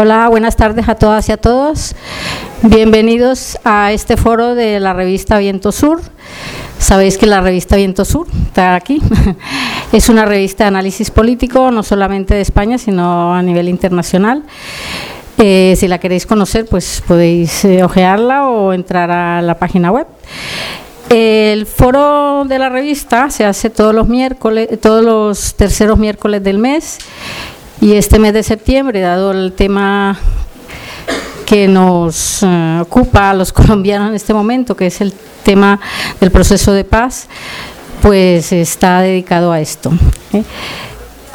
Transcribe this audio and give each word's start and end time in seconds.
Hola, 0.00 0.28
buenas 0.28 0.54
tardes 0.54 0.88
a 0.88 0.94
todas 0.94 1.28
y 1.28 1.32
a 1.32 1.38
todos. 1.38 1.96
Bienvenidos 2.62 3.58
a 3.64 3.90
este 3.90 4.16
foro 4.16 4.54
de 4.54 4.78
la 4.78 4.92
revista 4.92 5.38
Viento 5.38 5.72
Sur. 5.72 6.00
Sabéis 6.78 7.18
que 7.18 7.26
la 7.26 7.40
revista 7.40 7.74
Viento 7.74 8.04
Sur 8.04 8.28
está 8.46 8.76
aquí. 8.76 9.02
Es 9.92 10.08
una 10.08 10.24
revista 10.24 10.62
de 10.62 10.68
análisis 10.68 11.10
político, 11.10 11.72
no 11.72 11.82
solamente 11.82 12.34
de 12.34 12.42
España, 12.42 12.78
sino 12.78 13.34
a 13.34 13.42
nivel 13.42 13.68
internacional. 13.68 14.44
Eh, 15.36 15.74
si 15.76 15.88
la 15.88 15.98
queréis 15.98 16.26
conocer, 16.26 16.66
pues 16.66 17.02
podéis 17.04 17.64
eh, 17.64 17.82
ojearla 17.82 18.48
o 18.48 18.72
entrar 18.72 19.10
a 19.10 19.42
la 19.42 19.58
página 19.58 19.90
web. 19.90 20.06
El 21.08 21.66
foro 21.66 22.44
de 22.44 22.60
la 22.60 22.68
revista 22.68 23.30
se 23.30 23.44
hace 23.44 23.68
todos 23.68 23.92
los 23.92 24.06
miércoles, 24.06 24.68
todos 24.80 25.04
los 25.04 25.54
terceros 25.54 25.98
miércoles 25.98 26.44
del 26.44 26.58
mes 26.58 26.98
y 27.80 27.94
este 27.94 28.18
mes 28.18 28.32
de 28.32 28.42
septiembre, 28.42 29.00
dado 29.00 29.30
el 29.30 29.52
tema 29.52 30.18
que 31.46 31.68
nos 31.68 32.42
eh, 32.42 32.78
ocupa 32.80 33.30
a 33.30 33.34
los 33.34 33.52
colombianos 33.54 34.08
en 34.08 34.14
este 34.14 34.34
momento, 34.34 34.76
que 34.76 34.86
es 34.86 35.00
el 35.00 35.12
tema 35.44 35.80
del 36.20 36.30
proceso 36.30 36.72
de 36.72 36.84
paz, 36.84 37.28
pues 38.02 38.52
está 38.52 39.00
dedicado 39.00 39.52
a 39.52 39.60
esto. 39.60 39.92
¿eh? 40.32 40.42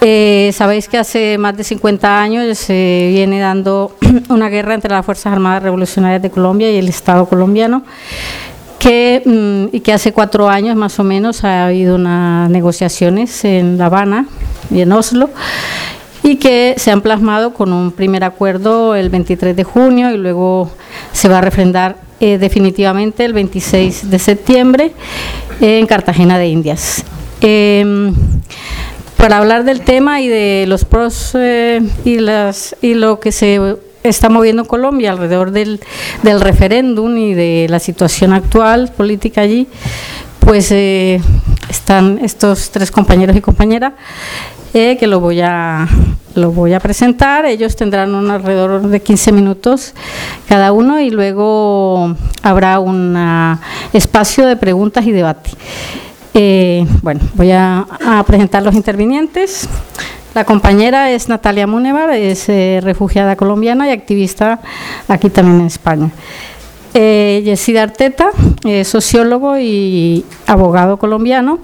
Eh, 0.01 0.51
sabéis 0.53 0.89
que 0.89 0.97
hace 0.97 1.37
más 1.37 1.55
de 1.55 1.63
50 1.63 2.21
años 2.21 2.57
se 2.57 3.07
viene 3.09 3.39
dando 3.39 3.95
una 4.29 4.49
guerra 4.49 4.73
entre 4.73 4.91
las 4.91 5.05
Fuerzas 5.05 5.31
Armadas 5.31 5.63
Revolucionarias 5.63 6.21
de 6.21 6.29
Colombia 6.29 6.69
y 6.69 6.77
el 6.77 6.89
Estado 6.89 7.25
colombiano, 7.25 7.83
que, 8.79 9.21
mm, 9.25 9.75
y 9.75 9.79
que 9.79 9.93
hace 9.93 10.11
cuatro 10.11 10.49
años 10.49 10.75
más 10.75 10.99
o 10.99 11.05
menos 11.05 11.45
ha 11.45 11.67
habido 11.67 11.95
unas 11.95 12.49
negociaciones 12.49 13.45
en 13.45 13.77
La 13.77 13.85
Habana 13.85 14.27
y 14.69 14.81
en 14.81 14.91
Oslo 14.91 15.29
y 16.23 16.37
que 16.37 16.75
se 16.77 16.89
han 16.89 17.01
plasmado 17.01 17.53
con 17.53 17.73
un 17.73 17.91
primer 17.91 18.23
acuerdo 18.23 18.95
el 18.95 19.09
23 19.09 19.55
de 19.55 19.63
junio 19.63 20.11
y 20.11 20.17
luego 20.17 20.71
se 21.11 21.27
va 21.27 21.39
a 21.39 21.41
refrendar 21.41 21.97
eh, 22.19 22.37
definitivamente 22.37 23.25
el 23.25 23.33
26 23.33 24.09
de 24.09 24.19
septiembre 24.19 24.93
en 25.59 25.85
Cartagena 25.85 26.39
de 26.39 26.47
Indias. 26.47 27.03
Em, 27.41 28.15
para 29.17 29.37
hablar 29.37 29.65
del 29.65 29.81
tema 29.81 30.21
y 30.21 30.29
de 30.29 30.65
los 30.67 30.85
pros 30.85 31.31
eh, 31.35 31.81
y, 32.05 32.19
las, 32.19 32.75
y 32.81 32.93
lo 32.93 33.19
que 33.19 33.33
se 33.33 33.59
está 34.03 34.29
moviendo 34.29 34.61
en 34.63 34.67
Colombia 34.67 35.11
alrededor 35.11 35.51
del, 35.51 35.81
del 36.23 36.39
referéndum 36.39 37.17
y 37.17 37.33
de 37.33 37.67
la 37.69 37.79
situación 37.79 38.33
actual 38.33 38.91
política 38.95 39.41
allí, 39.41 39.67
pues 40.45 40.71
eh, 40.71 41.21
están 41.69 42.19
estos 42.19 42.69
tres 42.71 42.91
compañeros 42.91 43.35
y 43.35 43.41
compañeras 43.41 43.93
eh, 44.73 44.97
que 44.97 45.07
lo 45.07 45.19
voy 45.19 45.41
a 45.41 45.87
lo 46.35 46.51
voy 46.51 46.73
a 46.73 46.79
presentar. 46.79 47.45
Ellos 47.45 47.75
tendrán 47.75 48.15
un 48.15 48.31
alrededor 48.31 48.81
de 48.87 49.01
15 49.01 49.31
minutos 49.31 49.93
cada 50.47 50.71
uno 50.71 50.99
y 50.99 51.11
luego 51.11 52.15
habrá 52.41 52.79
un 52.79 53.17
espacio 53.93 54.45
de 54.47 54.55
preguntas 54.55 55.05
y 55.05 55.11
debate. 55.11 55.51
Eh, 56.33 56.85
bueno, 57.03 57.21
voy 57.35 57.51
a, 57.51 57.85
presentar 58.25 58.63
los 58.63 58.73
intervinientes. 58.73 59.69
La 60.33 60.43
compañera 60.43 61.11
es 61.11 61.29
Natalia 61.29 61.67
Munevar, 61.67 62.09
es 62.09 62.47
refugiada 62.83 63.35
colombiana 63.35 63.87
y 63.87 63.91
activista 63.91 64.59
aquí 65.07 65.29
también 65.29 65.61
en 65.61 65.67
España. 65.67 66.09
Eh, 66.93 67.41
Yesida 67.43 67.83
Arteta, 67.83 68.29
sociólogo 68.83 69.57
y 69.57 70.25
abogado 70.45 70.97
colombiano 70.97 71.59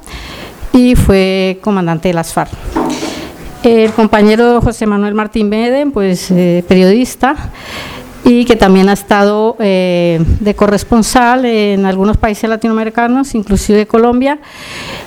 y 0.73 0.95
fue 0.95 1.59
comandante 1.61 2.09
de 2.09 2.13
las 2.13 2.33
FARC. 2.33 2.51
El 3.63 3.91
compañero 3.91 4.61
José 4.61 4.85
Manuel 4.85 5.13
Martín 5.13 5.49
Beden, 5.49 5.91
pues 5.91 6.31
eh, 6.31 6.63
periodista 6.67 7.35
y 8.23 8.45
que 8.45 8.55
también 8.55 8.87
ha 8.87 8.93
estado 8.93 9.57
eh, 9.59 10.23
de 10.39 10.55
corresponsal 10.55 11.45
en 11.45 11.85
algunos 11.85 12.15
países 12.15 12.49
latinoamericanos, 12.49 13.35
inclusive 13.35 13.85
Colombia, 13.85 14.39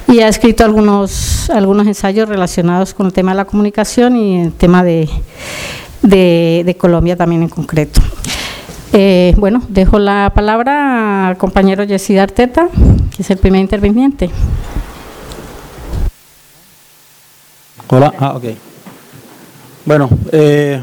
y 0.09 0.21
ha 0.21 0.29
escrito 0.29 0.65
algunos, 0.65 1.49
algunos 1.51 1.87
ensayos 1.87 2.29
relacionados 2.29 2.93
con 2.93 3.07
el 3.07 3.13
tema 3.13 3.31
de 3.31 3.37
la 3.39 3.45
comunicación 3.45 4.17
y 4.17 4.43
el 4.43 4.53
tema 4.53 4.83
de, 4.83 5.09
de, 6.03 6.77
Colombia 6.79 7.17
también 7.17 7.43
en 7.43 7.49
concreto. 7.49 8.01
Eh, 8.95 9.35
bueno, 9.39 9.63
dejo 9.69 9.99
la 9.99 10.33
palabra 10.35 11.29
al 11.29 11.39
compañero 11.39 11.83
Yesid 11.83 12.19
Arteta, 12.19 12.69
que 13.17 13.23
es 13.23 13.31
el 13.31 13.39
primer 13.39 13.63
interviniente. 13.63 14.31
Hola, 17.89 18.13
ah, 18.19 18.35
ok. 18.37 18.45
Bueno, 19.87 20.11
eh, 20.31 20.83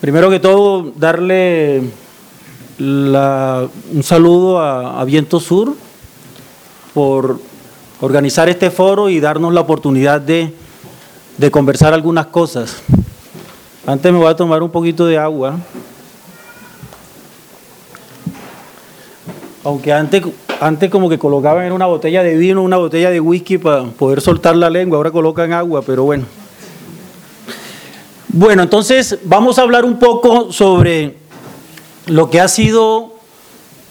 primero 0.00 0.30
que 0.30 0.40
todo, 0.40 0.92
darle 0.96 1.82
un 2.80 4.02
saludo 4.02 4.58
a, 4.60 5.04
Viento 5.04 5.38
Sur 5.38 5.76
por 6.92 7.40
organizar 8.00 8.48
este 8.48 8.72
foro 8.72 9.08
y 9.08 9.20
darnos 9.20 9.54
la 9.54 9.60
oportunidad 9.60 10.20
de 10.20 10.52
conversar 11.52 11.94
algunas 11.94 12.26
cosas. 12.26 12.82
Antes 13.86 14.12
me 14.12 14.18
voy 14.18 14.28
a 14.28 14.36
tomar 14.36 14.62
un 14.62 14.70
poquito 14.70 15.06
de 15.06 15.18
agua. 15.18 15.56
Aunque 19.64 19.92
antes 19.92 20.22
antes 20.62 20.90
como 20.90 21.08
que 21.08 21.18
colocaban 21.18 21.66
en 21.66 21.72
una 21.72 21.86
botella 21.86 22.22
de 22.22 22.36
vino, 22.36 22.62
una 22.62 22.76
botella 22.76 23.10
de 23.10 23.18
whisky 23.18 23.58
para 23.58 23.82
poder 23.82 24.20
soltar 24.20 24.54
la 24.54 24.70
lengua, 24.70 24.96
ahora 24.96 25.10
colocan 25.10 25.52
agua, 25.52 25.82
pero 25.82 26.04
bueno. 26.04 26.24
Bueno, 28.28 28.62
entonces 28.62 29.18
vamos 29.24 29.58
a 29.58 29.62
hablar 29.62 29.84
un 29.84 29.98
poco 29.98 30.52
sobre 30.52 31.16
lo 32.06 32.30
que 32.30 32.40
ha 32.40 32.46
sido 32.46 33.16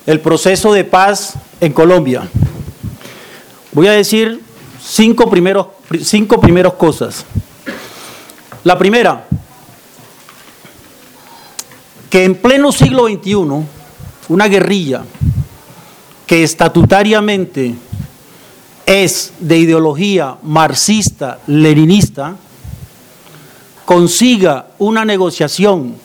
el 0.05 0.21
proceso 0.21 0.71
de 0.71 0.85
paz 0.85 1.33
en 1.59 1.73
Colombia. 1.73 2.23
Voy 3.73 3.87
a 3.87 3.91
decir 3.91 4.41
cinco 4.81 5.29
primeros, 5.29 5.67
cinco 6.01 6.39
primeros 6.39 6.75
cosas. 6.75 7.25
La 8.63 8.77
primera, 8.77 9.27
que 12.09 12.23
en 12.23 12.35
pleno 12.35 12.71
siglo 12.71 13.07
XXI, 13.07 13.35
una 14.29 14.47
guerrilla 14.47 15.03
que 16.31 16.43
estatutariamente 16.43 17.75
es 18.85 19.33
de 19.41 19.57
ideología 19.57 20.37
marxista-leninista, 20.41 22.37
consiga 23.83 24.67
una 24.79 25.03
negociación 25.03 25.95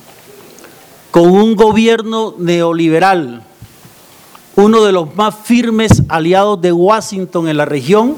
con 1.12 1.30
un 1.30 1.54
gobierno 1.54 2.34
neoliberal, 2.38 3.44
uno 4.56 4.82
de 4.82 4.90
los 4.90 5.14
más 5.14 5.32
firmes 5.44 6.02
aliados 6.08 6.60
de 6.60 6.72
Washington 6.72 7.46
en 7.46 7.58
la 7.58 7.64
región, 7.64 8.16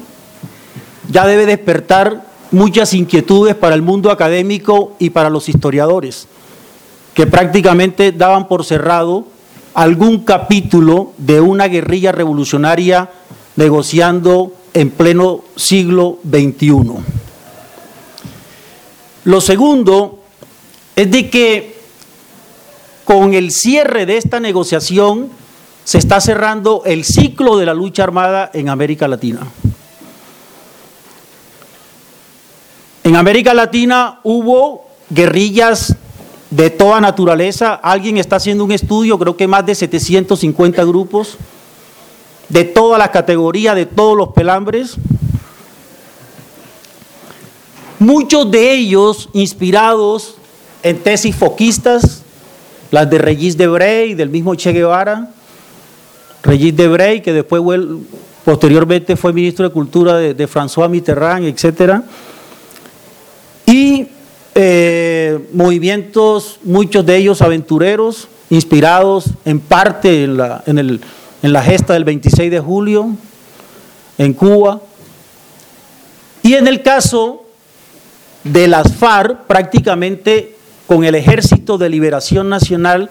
ya 1.11 1.27
debe 1.27 1.45
despertar 1.45 2.25
muchas 2.49 2.95
inquietudes 2.95 3.53
para 3.53 3.75
el 3.75 3.83
mundo 3.83 4.09
académico 4.09 4.95
y 4.97 5.11
para 5.11 5.29
los 5.29 5.47
historiadores, 5.47 6.27
que 7.13 7.27
prácticamente 7.27 8.11
daban 8.11 8.47
por 8.47 8.65
cerrado 8.65 9.27
algún 9.73 10.19
capítulo 10.23 11.13
de 11.17 11.41
una 11.41 11.67
guerrilla 11.67 12.11
revolucionaria 12.11 13.09
negociando 13.55 14.53
en 14.73 14.89
pleno 14.89 15.43
siglo 15.55 16.19
XXI. 16.29 16.71
Lo 19.25 19.41
segundo 19.41 20.19
es 20.95 21.11
de 21.11 21.29
que 21.29 21.79
con 23.05 23.33
el 23.33 23.51
cierre 23.51 24.05
de 24.05 24.17
esta 24.17 24.39
negociación 24.39 25.29
se 25.83 25.97
está 25.97 26.21
cerrando 26.21 26.83
el 26.85 27.03
ciclo 27.03 27.57
de 27.57 27.65
la 27.65 27.73
lucha 27.73 28.03
armada 28.03 28.51
en 28.53 28.69
América 28.69 29.07
Latina. 29.07 29.41
En 33.03 33.15
América 33.15 33.53
Latina 33.53 34.19
hubo 34.23 34.87
guerrillas 35.09 35.95
de 36.49 36.69
toda 36.69 36.99
naturaleza. 37.01 37.73
Alguien 37.75 38.17
está 38.17 38.37
haciendo 38.37 38.63
un 38.63 38.71
estudio, 38.71 39.17
creo 39.19 39.37
que 39.37 39.47
más 39.47 39.65
de 39.65 39.75
750 39.75 40.83
grupos, 40.83 41.37
de 42.47 42.63
todas 42.63 42.97
las 42.97 43.09
categorías, 43.09 43.75
de 43.75 43.85
todos 43.85 44.17
los 44.17 44.29
pelambres. 44.29 44.95
Muchos 47.99 48.49
de 48.49 48.73
ellos 48.73 49.29
inspirados 49.33 50.35
en 50.83 50.99
tesis 50.99 51.35
foquistas, 51.35 52.23
las 52.91 53.09
de 53.09 53.17
Regis 53.17 53.57
Debray, 53.57 54.15
del 54.15 54.29
mismo 54.29 54.55
Che 54.55 54.71
Guevara. 54.71 55.29
Regis 56.41 56.75
Debray, 56.75 57.21
que 57.21 57.33
después 57.33 57.61
posteriormente 58.45 59.15
fue 59.17 59.33
ministro 59.33 59.67
de 59.67 59.73
Cultura 59.73 60.15
de, 60.17 60.33
de 60.33 60.47
François 60.47 60.89
Mitterrand, 60.89 61.45
etcétera. 61.45 62.03
Y 63.65 64.07
eh, 64.55 65.39
movimientos, 65.53 66.59
muchos 66.63 67.05
de 67.05 67.17
ellos 67.17 67.41
aventureros, 67.41 68.27
inspirados 68.49 69.25
en 69.45 69.59
parte 69.59 70.23
en 70.23 70.37
la, 70.37 70.63
en, 70.65 70.79
el, 70.79 71.01
en 71.43 71.53
la 71.53 71.61
gesta 71.61 71.93
del 71.93 72.03
26 72.03 72.51
de 72.51 72.59
julio 72.59 73.09
en 74.17 74.33
Cuba. 74.33 74.81
Y 76.41 76.55
en 76.55 76.67
el 76.67 76.81
caso 76.81 77.45
de 78.43 78.67
las 78.67 78.95
FARC, 78.95 79.45
prácticamente 79.45 80.55
con 80.87 81.03
el 81.03 81.15
Ejército 81.15 81.77
de 81.77 81.89
Liberación 81.89 82.49
Nacional 82.49 83.09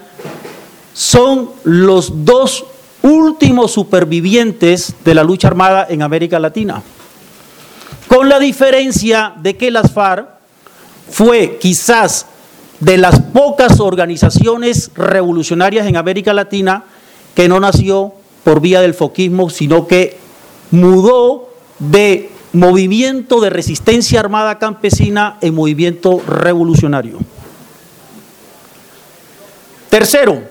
son 0.93 1.51
los 1.65 2.25
dos 2.25 2.65
últimos 3.03 3.71
supervivientes 3.71 4.95
de 5.05 5.15
la 5.15 5.23
lucha 5.23 5.49
armada 5.49 5.87
en 5.89 6.03
América 6.03 6.41
Latina. 6.41 6.83
Con 8.09 8.29
la 8.29 8.41
diferencia 8.41 9.35
de 9.37 9.57
que 9.57 9.71
las 9.71 9.93
FARC 9.93 10.38
fue 11.11 11.59
quizás 11.61 12.27
de 12.81 12.97
las 12.97 13.21
pocas 13.21 13.81
organizaciones 13.81 14.91
revolucionarias 14.95 15.87
en 15.87 15.97
América 15.97 16.33
Latina 16.33 16.85
que 17.35 17.49
no 17.49 17.61
nació 17.61 18.13
por 18.45 18.61
vía 18.61 18.81
del 18.81 18.95
foquismo, 18.95 19.51
sino 19.51 19.87
que 19.87 20.17
mudó 20.71 21.51
de 21.79 22.31
movimiento 22.53 23.41
de 23.41 23.51
resistencia 23.51 24.21
armada 24.21 24.59
campesina 24.59 25.39
en 25.41 25.55
movimiento 25.55 26.21
revolucionario. 26.27 27.19
Tercero, 29.91 30.43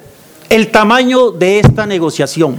el 0.50 0.72
tamaño 0.72 1.32
de 1.32 1.60
esta 1.60 1.86
negociación. 1.86 2.58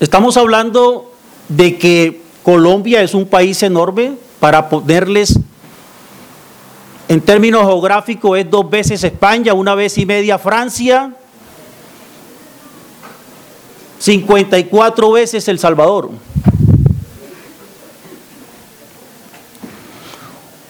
Estamos 0.00 0.36
hablando 0.36 1.12
de 1.48 1.76
que 1.76 2.22
Colombia 2.42 3.02
es 3.02 3.14
un 3.14 3.26
país 3.26 3.62
enorme 3.62 4.12
para 4.40 4.68
ponerles, 4.68 5.38
en 7.08 7.20
términos 7.20 7.62
geográficos, 7.62 8.38
es 8.38 8.50
dos 8.50 8.68
veces 8.68 9.02
España, 9.02 9.54
una 9.54 9.74
vez 9.74 9.96
y 9.98 10.06
media 10.06 10.38
Francia, 10.38 11.14
54 13.98 15.10
veces 15.10 15.48
El 15.48 15.58
Salvador. 15.58 16.10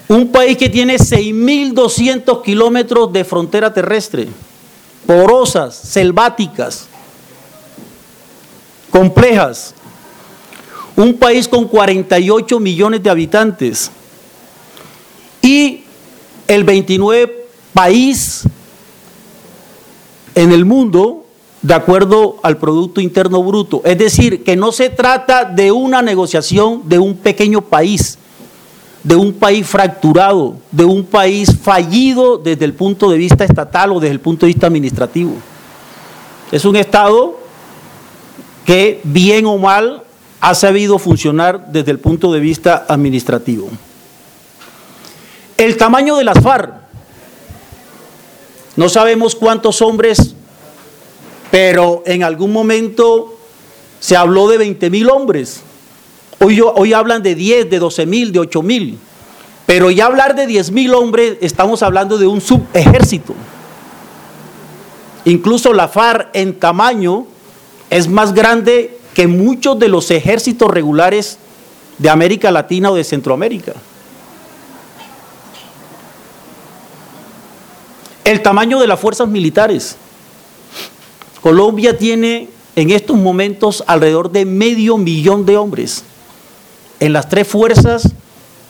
Un 0.08 0.32
país 0.32 0.56
que 0.56 0.70
tiene 0.70 0.96
6.200 0.96 2.42
kilómetros 2.42 3.12
de 3.12 3.24
frontera 3.24 3.74
terrestre, 3.74 4.28
porosas, 5.06 5.74
selváticas, 5.74 6.88
complejas. 8.90 9.74
Un 10.98 11.14
país 11.14 11.46
con 11.46 11.68
48 11.68 12.58
millones 12.58 13.00
de 13.04 13.08
habitantes 13.08 13.92
y 15.40 15.84
el 16.48 16.64
29 16.64 17.46
país 17.72 18.42
en 20.34 20.50
el 20.50 20.64
mundo 20.64 21.24
de 21.62 21.72
acuerdo 21.72 22.40
al 22.42 22.56
Producto 22.56 23.00
Interno 23.00 23.44
Bruto. 23.44 23.80
Es 23.84 23.96
decir, 23.96 24.42
que 24.42 24.56
no 24.56 24.72
se 24.72 24.90
trata 24.90 25.44
de 25.44 25.70
una 25.70 26.02
negociación 26.02 26.82
de 26.88 26.98
un 26.98 27.16
pequeño 27.16 27.60
país, 27.60 28.18
de 29.04 29.14
un 29.14 29.34
país 29.34 29.64
fracturado, 29.68 30.56
de 30.72 30.84
un 30.84 31.04
país 31.04 31.56
fallido 31.62 32.38
desde 32.38 32.64
el 32.64 32.74
punto 32.74 33.08
de 33.08 33.18
vista 33.18 33.44
estatal 33.44 33.92
o 33.92 34.00
desde 34.00 34.14
el 34.14 34.20
punto 34.20 34.46
de 34.46 34.52
vista 34.52 34.66
administrativo. 34.66 35.34
Es 36.50 36.64
un 36.64 36.74
Estado 36.74 37.38
que, 38.66 39.00
bien 39.04 39.46
o 39.46 39.58
mal, 39.58 40.02
ha 40.40 40.54
sabido 40.54 40.98
funcionar 40.98 41.72
desde 41.72 41.90
el 41.90 41.98
punto 41.98 42.32
de 42.32 42.40
vista 42.40 42.86
administrativo. 42.88 43.68
El 45.56 45.76
tamaño 45.76 46.16
de 46.16 46.24
las 46.24 46.40
FARC. 46.40 46.72
No 48.76 48.88
sabemos 48.88 49.34
cuántos 49.34 49.82
hombres 49.82 50.36
pero 51.50 52.02
en 52.06 52.22
algún 52.22 52.52
momento 52.52 53.36
se 54.00 54.16
habló 54.16 54.48
de 54.48 54.58
20 54.58 54.90
mil 54.90 55.08
hombres. 55.10 55.62
Hoy, 56.40 56.60
hoy 56.60 56.92
hablan 56.92 57.22
de 57.22 57.34
10, 57.34 57.70
de 57.70 57.78
12 57.78 58.06
mil, 58.06 58.32
de 58.32 58.40
8 58.40 58.62
mil. 58.62 58.98
Pero 59.66 59.90
ya 59.90 60.06
hablar 60.06 60.34
de 60.34 60.46
10 60.46 60.70
mil 60.72 60.94
hombres, 60.94 61.36
estamos 61.40 61.82
hablando 61.82 62.18
de 62.18 62.26
un 62.26 62.40
subejército. 62.40 63.34
Incluso 65.24 65.72
la 65.72 65.88
FARC 65.88 66.28
en 66.32 66.58
tamaño 66.58 67.26
es 67.90 68.08
más 68.08 68.32
grande 68.34 68.97
que 69.18 69.26
muchos 69.26 69.76
de 69.80 69.88
los 69.88 70.12
ejércitos 70.12 70.70
regulares 70.70 71.38
de 71.98 72.08
América 72.08 72.52
Latina 72.52 72.92
o 72.92 72.94
de 72.94 73.02
Centroamérica. 73.02 73.72
El 78.24 78.40
tamaño 78.42 78.78
de 78.78 78.86
las 78.86 79.00
fuerzas 79.00 79.26
militares. 79.26 79.96
Colombia 81.40 81.98
tiene 81.98 82.48
en 82.76 82.90
estos 82.90 83.16
momentos 83.16 83.82
alrededor 83.88 84.30
de 84.30 84.44
medio 84.44 84.96
millón 84.98 85.44
de 85.44 85.56
hombres 85.56 86.04
en 87.00 87.12
las 87.12 87.28
tres 87.28 87.48
fuerzas 87.48 88.12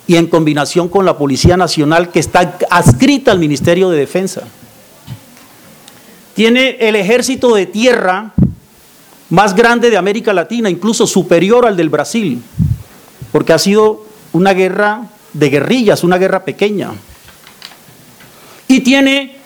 y 0.07 0.17
en 0.17 0.29
combinación 0.29 0.89
con 0.89 1.05
la 1.05 1.19
Policía 1.19 1.59
Nacional 1.59 2.11
que 2.11 2.21
está 2.21 2.57
adscrita 2.71 3.33
al 3.33 3.39
Ministerio 3.39 3.91
de 3.91 3.99
Defensa. 3.99 4.45
Tiene 6.33 6.79
el 6.81 6.97
ejército 6.97 7.55
de 7.55 7.67
tierra 7.67 8.33
más 9.31 9.55
grande 9.55 9.91
de 9.91 9.97
América 9.97 10.33
Latina, 10.33 10.71
incluso 10.71 11.07
superior 11.07 11.67
al 11.67 11.77
del 11.77 11.91
Brasil, 11.91 12.43
porque 13.33 13.53
ha 13.53 13.59
sido 13.59 14.05
una 14.33 14.55
guerra 14.55 15.09
de 15.33 15.51
guerrillas, 15.51 16.05
una 16.05 16.19
guerra 16.19 16.45
pequeña. 16.45 16.93
Y 18.67 18.81
tiene 18.81 19.39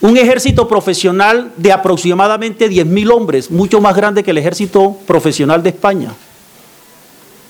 un 0.00 0.16
ejército 0.16 0.66
profesional 0.66 1.52
de 1.56 1.72
aproximadamente 1.72 2.70
10.000 2.70 3.12
hombres, 3.12 3.50
mucho 3.50 3.80
más 3.80 3.94
grande 3.94 4.22
que 4.24 4.30
el 4.30 4.38
ejército 4.38 4.96
profesional 5.06 5.62
de 5.62 5.70
España, 5.70 6.12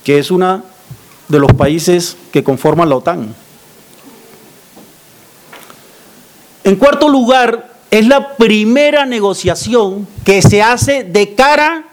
que 0.02 0.18
es 0.18 0.30
uno 0.30 0.62
de 1.28 1.38
los 1.38 1.52
países 1.52 2.16
que 2.32 2.42
conforman 2.42 2.88
la 2.88 2.96
OTAN. 2.96 3.34
En 6.64 6.76
cuarto 6.76 7.08
lugar, 7.08 7.69
es 7.90 8.06
la 8.06 8.36
primera 8.36 9.04
negociación 9.04 10.06
que 10.24 10.42
se 10.42 10.62
hace 10.62 11.04
de 11.04 11.34
cara 11.34 11.84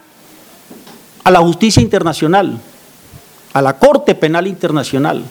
a 1.24 1.30
la 1.30 1.40
justicia 1.40 1.82
internacional, 1.82 2.58
a 3.52 3.62
la 3.62 3.78
Corte 3.78 4.14
Penal 4.14 4.46
Internacional. 4.46 5.24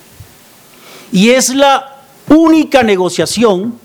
Y 1.12 1.30
es 1.30 1.56
la 1.56 1.98
única 2.30 2.84
negociación 2.84 3.80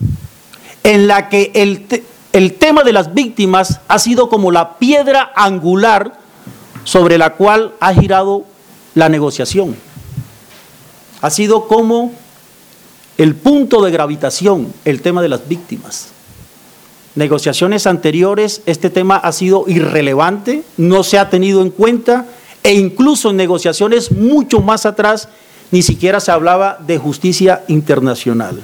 en 0.83 1.07
la 1.07 1.29
que 1.29 1.53
el, 1.55 2.55
tema 2.55 2.83
de 2.83 2.93
las 2.93 3.15
víctimas 3.15 3.81
ha 3.87 3.99
sido 4.01 4.29
como 4.29 4.51
la 4.51 4.79
piedra 4.79 5.33
angular 5.37 6.19
sobre 6.83 7.17
la 7.17 7.35
cual 7.35 7.75
ha 7.79 7.95
girado 7.95 8.45
la 8.95 9.09
negociación. 9.09 9.77
Ha 11.21 11.31
sido 11.31 11.69
como 11.69 12.13
el 13.17 13.37
punto 13.37 13.83
de 13.83 13.93
gravitación, 13.93 14.73
el 14.85 15.01
tema 15.03 15.23
de 15.23 15.29
las 15.29 15.47
víctimas. 15.47 16.12
Negociaciones 17.15 17.87
anteriores, 17.87 18.63
este 18.67 18.89
tema 18.91 19.17
ha 19.17 19.33
sido 19.33 19.65
irrelevante, 19.67 20.63
no 20.77 21.03
se 21.05 21.19
ha 21.19 21.29
tenido 21.29 21.61
en 21.61 21.71
cuenta 21.71 22.27
e 22.63 22.73
incluso 22.75 23.31
en 23.31 23.37
negociaciones 23.37 24.13
mucho 24.13 24.61
más 24.61 24.87
atrás 24.87 25.29
ni 25.71 25.83
siquiera 25.83 26.21
se 26.21 26.31
hablaba 26.31 26.79
de 26.87 26.99
justicia 26.99 27.65
internacional. 27.69 28.63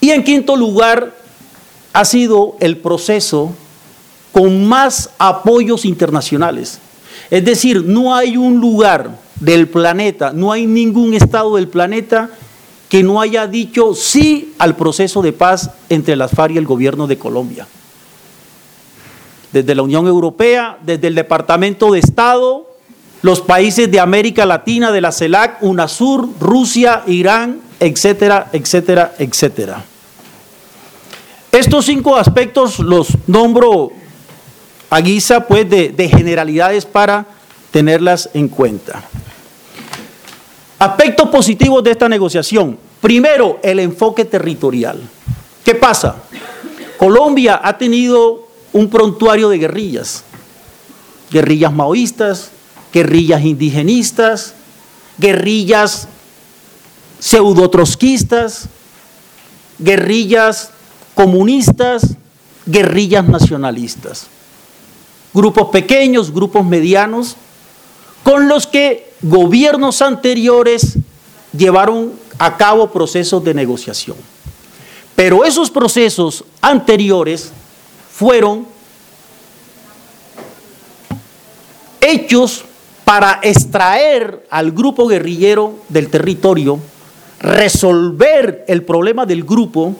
Y 0.00 0.10
en 0.10 0.24
quinto 0.24 0.56
lugar, 0.56 1.14
ha 1.92 2.04
sido 2.04 2.56
el 2.60 2.76
proceso 2.76 3.52
con 4.32 4.66
más 4.66 5.10
apoyos 5.18 5.84
internacionales. 5.84 6.78
Es 7.30 7.44
decir, 7.44 7.84
no 7.84 8.14
hay 8.14 8.36
un 8.36 8.60
lugar 8.60 9.18
del 9.40 9.68
planeta, 9.68 10.32
no 10.32 10.52
hay 10.52 10.66
ningún 10.66 11.14
estado 11.14 11.56
del 11.56 11.68
planeta 11.68 12.30
que 12.90 13.02
no 13.02 13.20
haya 13.20 13.46
dicho 13.46 13.94
sí 13.94 14.52
al 14.58 14.76
proceso 14.76 15.22
de 15.22 15.32
paz 15.32 15.70
entre 15.88 16.16
las 16.16 16.32
FARC 16.32 16.54
y 16.54 16.58
el 16.58 16.66
gobierno 16.66 17.06
de 17.06 17.16
Colombia. 17.16 17.66
Desde 19.52 19.74
la 19.74 19.82
Unión 19.82 20.06
Europea, 20.06 20.76
desde 20.82 21.06
el 21.06 21.14
Departamento 21.14 21.92
de 21.92 22.00
Estado, 22.00 22.66
los 23.22 23.40
países 23.40 23.90
de 23.90 24.00
América 24.00 24.44
Latina, 24.44 24.90
de 24.90 25.00
la 25.00 25.12
CELAC, 25.12 25.62
UNASUR, 25.62 26.30
Rusia, 26.40 27.04
Irán, 27.06 27.60
etcétera, 27.78 28.48
etcétera, 28.52 29.14
etcétera. 29.18 29.84
Estos 31.52 31.86
cinco 31.86 32.16
aspectos 32.16 32.80
los 32.80 33.08
nombro 33.28 33.92
a 34.90 35.00
guisa 35.00 35.46
pues, 35.46 35.70
de, 35.70 36.08
generalidades 36.08 36.86
para 36.86 37.26
tenerlas 37.70 38.30
en 38.34 38.48
cuenta. 38.48 39.04
Aspectos 40.80 41.28
positivos 41.28 41.84
de 41.84 41.90
esta 41.90 42.08
negociación. 42.08 42.78
Primero, 43.02 43.60
el 43.62 43.80
enfoque 43.80 44.24
territorial. 44.24 44.98
¿Qué 45.62 45.74
pasa? 45.74 46.16
Colombia 46.96 47.60
ha 47.62 47.76
tenido 47.76 48.48
un 48.72 48.88
prontuario 48.88 49.50
de 49.50 49.58
guerrillas, 49.58 50.24
guerrillas 51.30 51.70
maoístas, 51.70 52.50
guerrillas 52.94 53.44
indigenistas, 53.44 54.54
guerrillas 55.18 56.08
pseudotrosquistas, 57.18 58.70
guerrillas 59.78 60.70
comunistas, 61.14 62.16
guerrillas 62.64 63.28
nacionalistas. 63.28 64.28
Grupos 65.34 65.68
pequeños, 65.68 66.32
grupos 66.32 66.64
medianos, 66.64 67.36
con 68.24 68.48
los 68.48 68.66
que 68.66 69.09
gobiernos 69.22 70.02
anteriores 70.02 70.96
llevaron 71.56 72.12
a 72.38 72.56
cabo 72.56 72.90
procesos 72.90 73.42
de 73.44 73.54
negociación. 73.54 74.16
Pero 75.14 75.44
esos 75.44 75.70
procesos 75.70 76.44
anteriores 76.62 77.52
fueron 78.12 78.66
hechos 82.00 82.64
para 83.04 83.40
extraer 83.42 84.46
al 84.50 84.72
grupo 84.72 85.06
guerrillero 85.06 85.74
del 85.88 86.08
territorio, 86.08 86.78
resolver 87.40 88.64
el 88.68 88.84
problema 88.84 89.26
del 89.26 89.44
grupo, 89.44 89.94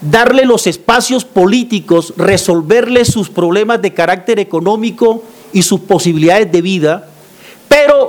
darle 0.00 0.44
los 0.44 0.66
espacios 0.66 1.24
políticos, 1.24 2.12
resolverle 2.16 3.04
sus 3.04 3.30
problemas 3.30 3.80
de 3.80 3.94
carácter 3.94 4.38
económico 4.38 5.22
y 5.52 5.62
sus 5.62 5.80
posibilidades 5.80 6.52
de 6.52 6.60
vida, 6.60 7.11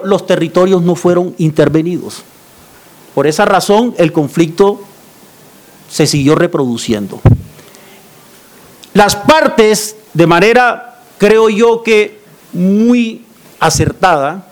los 0.03 0.25
territorios 0.25 0.81
no 0.81 0.95
fueron 0.95 1.35
intervenidos. 1.37 2.23
Por 3.13 3.27
esa 3.27 3.45
razón 3.45 3.93
el 3.97 4.11
conflicto 4.11 4.81
se 5.89 6.07
siguió 6.07 6.35
reproduciendo. 6.35 7.21
Las 8.93 9.15
partes, 9.15 9.95
de 10.13 10.27
manera, 10.27 11.01
creo 11.17 11.49
yo 11.49 11.83
que 11.83 12.21
muy 12.53 13.25
acertada, 13.59 14.47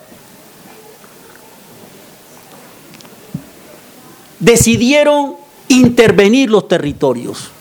decidieron 4.39 5.35
intervenir 5.67 6.49
los 6.49 6.67
territorios. 6.67 7.51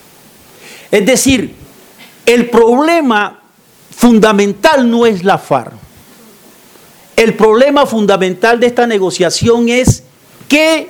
Es 0.90 1.06
decir, 1.06 1.54
el 2.26 2.50
problema 2.50 3.40
fundamental 3.94 4.90
no 4.90 5.06
es 5.06 5.25
la 5.25 5.38
FARC. 5.38 5.79
El 7.20 7.34
problema 7.34 7.84
fundamental 7.84 8.58
de 8.58 8.66
esta 8.66 8.86
negociación 8.86 9.68
es 9.68 10.04
que 10.48 10.88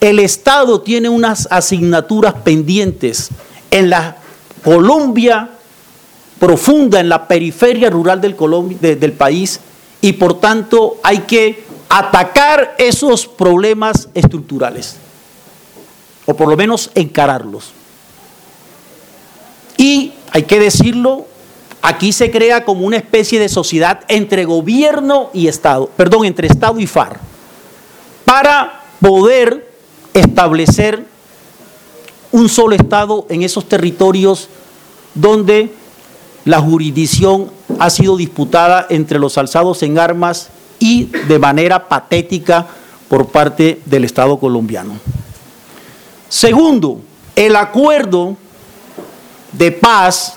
el 0.00 0.20
Estado 0.20 0.80
tiene 0.80 1.10
unas 1.10 1.46
asignaturas 1.50 2.32
pendientes 2.32 3.28
en 3.70 3.90
la 3.90 4.16
Colombia 4.64 5.50
profunda, 6.40 6.98
en 6.98 7.10
la 7.10 7.28
periferia 7.28 7.90
rural 7.90 8.22
del, 8.22 9.12
país, 9.12 9.60
y 10.00 10.14
por 10.14 10.40
tanto 10.40 10.96
hay 11.02 11.18
que 11.18 11.64
atacar 11.90 12.74
esos 12.78 13.26
problemas 13.26 14.08
estructurales 14.14 14.96
o 16.24 16.34
por 16.34 16.48
lo 16.48 16.56
menos 16.56 16.90
encararlos. 16.94 17.72
Y 19.76 20.14
hay 20.32 20.44
que 20.44 20.58
decirlo, 20.58 21.26
aquí 21.86 22.10
se 22.12 22.32
crea 22.32 22.64
como 22.64 22.84
una 22.84 22.96
especie 22.96 23.38
de 23.38 23.48
sociedad 23.48 24.00
entre 24.08 24.44
gobierno 24.44 25.30
y 25.32 25.46
Estado, 25.46 25.88
perdón, 25.96 26.24
entre 26.24 26.48
Estado 26.48 26.80
y 26.80 26.86
FARC, 26.88 27.20
para 28.24 28.82
poder 29.00 29.72
establecer 30.12 31.06
un 32.32 32.48
solo 32.48 32.74
Estado 32.74 33.24
en 33.28 33.44
esos 33.44 33.68
territorios 33.68 34.48
donde 35.14 35.72
la 36.44 36.60
jurisdicción 36.60 37.52
ha 37.78 37.88
sido 37.88 38.16
disputada 38.16 38.88
entre 38.90 39.20
los 39.20 39.38
alzados 39.38 39.80
en 39.84 40.00
armas 40.00 40.48
y 40.80 41.04
de 41.04 41.38
manera 41.38 41.88
patética 41.88 42.66
por 43.08 43.28
parte 43.28 43.80
del 43.84 44.02
Estado 44.02 44.40
colombiano. 44.40 44.94
Segundo, 46.28 47.00
el 47.36 47.54
acuerdo 47.54 48.36
de 49.52 49.70
paz 49.70 50.36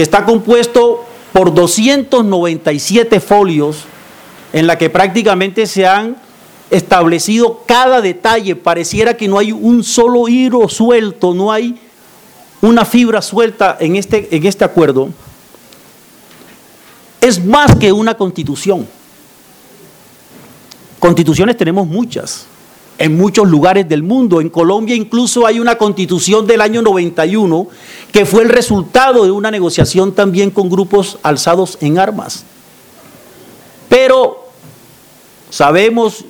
que 0.00 0.04
está 0.04 0.24
compuesto 0.24 1.04
por 1.30 1.52
297 1.52 3.20
folios 3.20 3.84
en 4.50 4.66
la 4.66 4.78
que 4.78 4.88
prácticamente 4.88 5.66
se 5.66 5.86
han 5.86 6.16
establecido 6.70 7.64
cada 7.66 8.00
detalle, 8.00 8.56
pareciera 8.56 9.18
que 9.18 9.28
no 9.28 9.36
hay 9.36 9.52
un 9.52 9.84
solo 9.84 10.26
hilo 10.26 10.70
suelto, 10.70 11.34
no 11.34 11.52
hay 11.52 11.78
una 12.62 12.86
fibra 12.86 13.20
suelta 13.20 13.76
en 13.78 13.96
este, 13.96 14.34
en 14.34 14.46
este 14.46 14.64
acuerdo, 14.64 15.10
es 17.20 17.44
más 17.44 17.76
que 17.76 17.92
una 17.92 18.14
constitución. 18.14 18.88
Constituciones 20.98 21.58
tenemos 21.58 21.86
muchas 21.86 22.46
en 23.00 23.16
muchos 23.16 23.48
lugares 23.48 23.88
del 23.88 24.02
mundo. 24.04 24.40
En 24.40 24.50
Colombia 24.50 24.94
incluso 24.94 25.46
hay 25.46 25.58
una 25.58 25.76
constitución 25.76 26.46
del 26.46 26.60
año 26.60 26.82
91 26.82 27.66
que 28.12 28.26
fue 28.26 28.42
el 28.42 28.50
resultado 28.50 29.24
de 29.24 29.30
una 29.30 29.50
negociación 29.50 30.12
también 30.12 30.50
con 30.50 30.68
grupos 30.68 31.18
alzados 31.22 31.78
en 31.80 31.98
armas. 31.98 32.44
Pero 33.88 34.44
sabemos, 35.48 36.26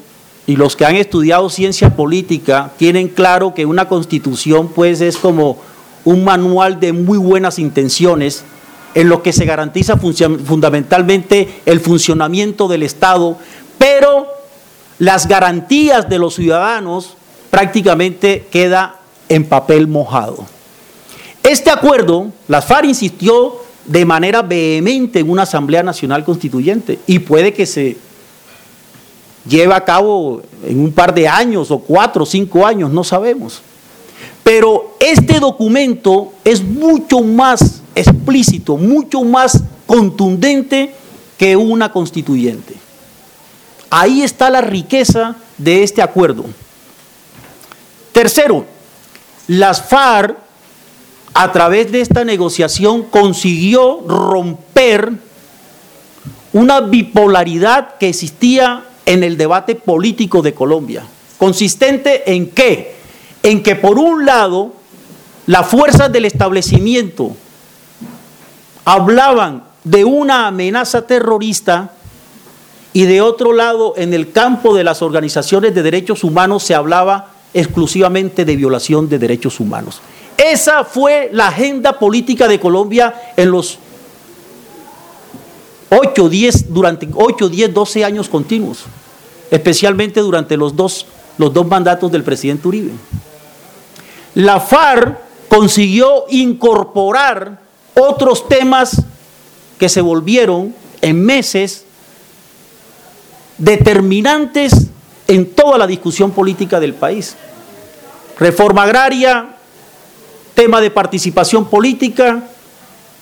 y 0.46 0.56
los 0.56 0.76
que 0.76 0.86
han 0.86 0.94
estudiado 0.94 1.50
ciencia 1.50 1.96
política 1.96 2.70
tienen 2.78 3.08
claro 3.08 3.52
que 3.52 3.66
una 3.66 3.88
constitución 3.88 4.68
pues 4.68 5.00
es 5.00 5.16
como 5.16 5.58
un 6.04 6.24
manual 6.24 6.78
de 6.78 6.92
muy 6.92 7.18
buenas 7.18 7.58
intenciones 7.58 8.44
en 8.94 9.08
lo 9.08 9.24
que 9.24 9.32
se 9.32 9.44
garantiza 9.44 9.96
fundamentalmente 9.96 11.62
el 11.66 11.80
funcionamiento 11.80 12.68
del 12.68 12.84
Estado, 12.84 13.36
pero 13.76 14.29
las 15.00 15.26
garantías 15.26 16.08
de 16.10 16.18
los 16.18 16.34
ciudadanos 16.34 17.16
prácticamente 17.50 18.46
queda 18.50 19.00
en 19.30 19.46
papel 19.46 19.88
mojado. 19.88 20.44
Este 21.42 21.70
acuerdo, 21.70 22.28
la 22.48 22.60
FARC 22.60 22.84
insistió 22.84 23.56
de 23.86 24.04
manera 24.04 24.42
vehemente 24.42 25.18
en 25.18 25.30
una 25.30 25.44
Asamblea 25.44 25.82
Nacional 25.82 26.22
Constituyente 26.22 26.98
y 27.06 27.20
puede 27.20 27.54
que 27.54 27.64
se 27.64 27.96
lleve 29.48 29.72
a 29.72 29.86
cabo 29.86 30.42
en 30.66 30.78
un 30.78 30.92
par 30.92 31.14
de 31.14 31.26
años 31.26 31.70
o 31.70 31.78
cuatro 31.78 32.24
o 32.24 32.26
cinco 32.26 32.66
años, 32.66 32.90
no 32.90 33.02
sabemos. 33.02 33.62
Pero 34.44 34.96
este 35.00 35.40
documento 35.40 36.34
es 36.44 36.62
mucho 36.62 37.20
más 37.20 37.80
explícito, 37.94 38.76
mucho 38.76 39.24
más 39.24 39.62
contundente 39.86 40.94
que 41.38 41.56
una 41.56 41.90
constituyente. 41.90 42.89
Ahí 43.90 44.22
está 44.22 44.50
la 44.50 44.60
riqueza 44.60 45.34
de 45.58 45.82
este 45.82 46.00
acuerdo. 46.00 46.44
Tercero, 48.12 48.64
las 49.48 49.82
FARC 49.82 50.36
a 51.34 51.52
través 51.52 51.90
de 51.90 52.00
esta 52.00 52.24
negociación 52.24 53.02
consiguió 53.02 54.00
romper 54.06 55.12
una 56.52 56.80
bipolaridad 56.80 57.96
que 57.98 58.08
existía 58.08 58.84
en 59.06 59.22
el 59.22 59.36
debate 59.36 59.74
político 59.74 60.42
de 60.42 60.54
Colombia. 60.54 61.04
¿Consistente 61.38 62.32
en? 62.32 62.52
En 63.42 63.62
que 63.62 63.76
por 63.76 63.98
un 63.98 64.26
lado 64.26 64.74
las 65.46 65.66
fuerzas 65.66 66.12
del 66.12 66.26
establecimiento 66.26 67.34
hablaban 68.84 69.64
de 69.82 70.04
una 70.04 70.46
amenaza 70.46 71.06
terrorista 71.06 71.92
y 72.92 73.04
de 73.04 73.20
otro 73.20 73.52
lado, 73.52 73.94
en 73.96 74.14
el 74.14 74.32
campo 74.32 74.74
de 74.74 74.84
las 74.84 75.02
organizaciones 75.02 75.74
de 75.74 75.82
derechos 75.82 76.24
humanos 76.24 76.64
se 76.64 76.74
hablaba 76.74 77.32
exclusivamente 77.54 78.44
de 78.44 78.56
violación 78.56 79.08
de 79.08 79.18
derechos 79.18 79.60
humanos. 79.60 80.00
Esa 80.36 80.84
fue 80.84 81.28
la 81.32 81.48
agenda 81.48 81.98
política 81.98 82.48
de 82.48 82.58
Colombia 82.58 83.32
en 83.36 83.50
los 83.50 83.78
8, 85.90 86.28
10, 86.28 86.72
durante 86.72 87.08
8, 87.12 87.48
10, 87.48 87.74
12 87.74 88.04
años 88.04 88.28
continuos, 88.28 88.84
especialmente 89.50 90.20
durante 90.20 90.56
los 90.56 90.74
dos, 90.74 91.06
los 91.38 91.52
dos 91.52 91.66
mandatos 91.66 92.10
del 92.10 92.22
presidente 92.22 92.66
Uribe. 92.66 92.92
La 94.34 94.60
FARC 94.60 95.18
consiguió 95.48 96.24
incorporar 96.28 97.60
otros 97.94 98.48
temas 98.48 99.02
que 99.78 99.88
se 99.88 100.00
volvieron 100.00 100.74
en 101.02 101.24
meses 101.24 101.84
determinantes 103.60 104.88
en 105.28 105.52
toda 105.52 105.78
la 105.78 105.86
discusión 105.86 106.32
política 106.32 106.80
del 106.80 106.94
país. 106.94 107.36
Reforma 108.38 108.82
agraria, 108.82 109.54
tema 110.54 110.80
de 110.80 110.90
participación 110.90 111.66
política, 111.66 112.42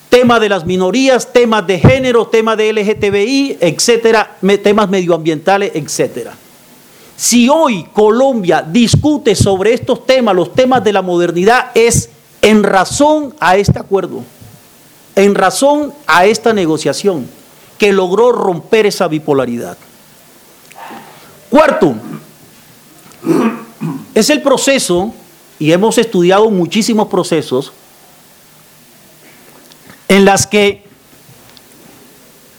tema 0.09 0.41
de 0.41 0.49
las 0.49 0.65
minorías, 0.65 1.33
temas 1.33 1.67
de 1.67 1.79
género, 1.79 2.29
tema 2.29 2.57
de 2.57 2.73
LGTBI, 2.73 3.59
etcétera, 3.61 4.39
temas 4.63 4.89
medioambientales, 4.89 5.73
etcétera. 5.75 6.35
Si 7.17 7.49
hoy 7.49 7.85
Colombia 7.93 8.63
discute 8.63 9.35
sobre 9.35 9.75
estos 9.75 10.07
temas, 10.07 10.37
los 10.37 10.55
temas 10.55 10.85
de 10.85 10.93
la 10.93 11.03
modernidad, 11.03 11.73
es 11.75 12.11
en 12.41 12.63
razón 12.63 13.35
a 13.41 13.57
este 13.57 13.81
acuerdo, 13.81 14.23
en 15.17 15.35
razón 15.35 15.93
a 16.07 16.27
esta 16.27 16.53
negociación 16.53 17.29
que 17.77 17.93
logró 17.93 18.31
romper 18.31 18.87
esa 18.87 19.09
bipolaridad. 19.09 19.77
Cuarto, 21.51 21.95
es 24.15 24.31
el 24.31 24.43
proceso, 24.43 25.15
y 25.59 25.73
hemos 25.73 25.99
estudiado 25.99 26.51
muchísimos 26.51 27.09
procesos, 27.09 27.73
en 30.09 30.25
las 30.25 30.47
que 30.47 30.85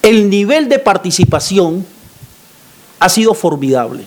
el 0.02 0.30
nivel 0.30 0.70
de 0.70 0.80
participación 0.80 1.86
ha 3.00 3.10
sido 3.10 3.34
formidable. 3.34 4.06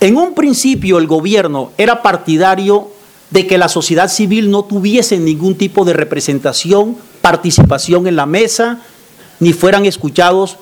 En 0.00 0.16
un 0.16 0.34
principio 0.34 0.98
el 0.98 1.06
gobierno 1.06 1.70
era 1.78 2.02
partidario 2.02 2.90
de 3.30 3.46
que 3.46 3.56
la 3.56 3.68
sociedad 3.68 4.08
civil 4.08 4.50
no 4.50 4.64
tuviese 4.64 5.18
ningún 5.18 5.56
tipo 5.56 5.84
de 5.84 5.92
representación, 5.92 6.96
participación 7.20 8.06
en 8.06 8.16
la 8.16 8.26
mesa, 8.26 8.80
ni 9.40 9.52
fueran 9.52 9.86
escuchados 9.86 10.56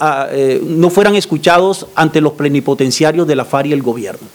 ah, 0.00 0.28
eh, 0.30 0.60
no 0.64 0.90
fueran 0.90 1.14
escuchados 1.14 1.86
ante 1.94 2.20
los 2.20 2.32
plenipotenciarios 2.32 3.26
de 3.26 3.36
la 3.36 3.44
FARC 3.44 3.66
y 3.66 3.72
el 3.72 3.82
gobierno. 3.82 4.26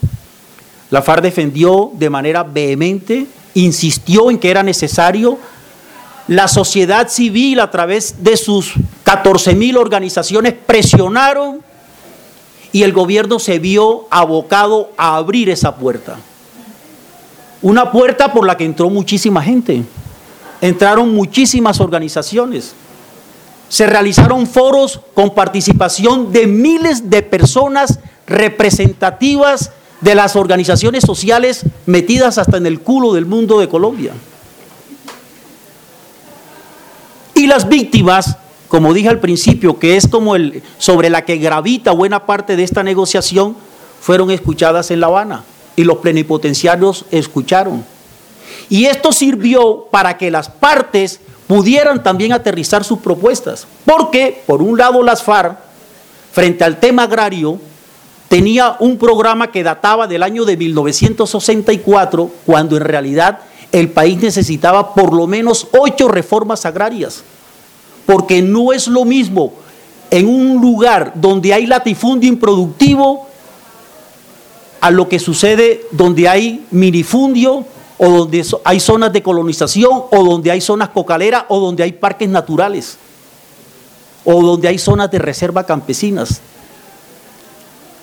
La 0.90 1.02
FARC 1.02 1.22
defendió 1.22 1.92
de 1.94 2.10
manera 2.10 2.44
vehemente, 2.44 3.28
insistió 3.54 4.30
en 4.30 4.40
que 4.40 4.50
era 4.50 4.64
necesario. 4.64 5.38
La 6.28 6.48
sociedad 6.48 7.10
civil 7.10 7.60
a 7.60 7.72
través 7.72 8.24
de 8.24 8.38
sus 8.38 8.74
14 9.04 9.56
mil 9.56 9.78
organizaciones 9.78 10.54
presionaron 10.54 11.62
y 12.72 12.84
el 12.84 12.94
gobierno 12.94 13.40
se 13.40 13.60
vio 13.60 14.08
abocado 14.10 14.92
a 14.98 15.18
abrir 15.18 15.50
esa 15.50 15.76
puerta. 15.76 16.18
Una 17.62 17.92
puerta 17.92 18.32
por 18.32 18.46
la 18.46 18.56
que 18.56 18.66
entró 18.66 18.90
muchísima 18.90 19.42
gente. 19.42 19.84
Entraron 20.62 21.14
muchísimas 21.14 21.80
organizaciones. 21.80 22.74
Se 23.70 23.86
realizaron 23.88 24.48
foros 24.48 25.02
con 25.14 25.36
participación 25.36 26.32
de 26.32 26.48
miles 26.48 27.10
de 27.10 27.22
personas 27.22 28.00
representativas 28.26 29.72
de 30.02 30.16
las 30.16 30.36
organizaciones 30.36 31.04
sociales 31.04 31.64
metidas 31.86 32.38
hasta 32.38 32.58
en 32.58 32.66
el 32.66 32.82
culo 32.82 33.14
del 33.14 33.26
mundo 33.26 33.60
de 33.60 33.68
Colombia. 33.68 34.14
Y 37.34 37.48
las 37.48 37.68
víctimas, 37.68 38.38
como 38.68 38.94
dije 38.94 39.10
al 39.10 39.20
principio, 39.20 39.80
que 39.80 39.96
es 39.96 40.08
como 40.08 40.36
el 40.36 40.64
sobre 40.78 41.10
la 41.10 41.24
que 41.24 41.38
gravita 41.38 41.92
buena 41.92 42.26
parte 42.26 42.56
de 42.56 42.64
esta 42.64 42.84
negociación, 42.84 43.56
fueron 44.02 44.32
escuchadas 44.32 44.92
en 44.92 45.00
La 45.00 45.08
Habana 45.08 45.44
y 45.76 45.84
los 45.84 45.98
plenipotenciarios 45.98 47.06
escucharon. 47.12 47.86
Y 48.70 48.86
esto 48.86 49.12
sirvió 49.12 49.88
para 49.92 50.18
que 50.18 50.32
las 50.32 50.50
partes 50.50 51.20
pudieran 51.48 52.04
también 52.04 52.34
aterrizar 52.34 52.84
sus 52.84 53.00
propuestas. 53.00 53.66
Porque, 53.86 54.44
por 54.46 54.62
un 54.62 54.78
lado, 54.78 55.02
las 55.02 55.24
FARC, 55.24 55.58
frente 56.32 56.64
al 56.64 56.80
tema 56.80 57.04
agrario, 57.04 57.60
tenía 58.28 58.76
un 58.80 58.98
programa 58.98 59.52
que 59.52 59.64
databa 59.64 60.08
del 60.08 60.24
año 60.24 60.46
de 60.46 60.58
1964, 60.58 62.30
cuando 62.46 62.76
en 62.76 62.84
realidad 62.84 63.40
el 63.72 63.90
país 63.90 64.18
necesitaba 64.22 64.94
por 64.94 65.14
lo 65.14 65.28
menos 65.28 65.68
ocho 65.78 66.08
reformas 66.08 66.66
agrarias. 66.66 67.24
Porque 68.06 68.42
no 68.42 68.72
es 68.72 68.88
lo 68.88 69.06
mismo 69.06 69.54
en 70.10 70.28
un 70.28 70.62
lugar 70.62 71.14
donde 71.16 71.54
hay 71.54 71.66
latifundio 71.66 72.30
improductivo 72.30 73.28
a 74.80 74.92
lo 74.92 75.10
que 75.10 75.20
sucede 75.20 75.82
donde 75.92 76.30
hay 76.30 76.66
minifundio 76.72 77.66
o 77.98 78.10
donde 78.10 78.46
hay 78.64 78.80
zonas 78.80 79.12
de 79.12 79.24
colonización 79.24 80.04
o 80.12 80.24
donde 80.24 80.52
hay 80.52 80.62
zonas 80.62 80.90
cocaleras 80.90 81.46
o 81.50 81.60
donde 81.60 81.84
hay 81.84 81.94
parques 81.94 82.30
naturales 82.30 82.98
o 84.24 84.42
donde 84.42 84.68
hay 84.68 84.78
zonas 84.78 85.10
de 85.10 85.20
reserva 85.20 85.66
campesinas. 85.66 86.42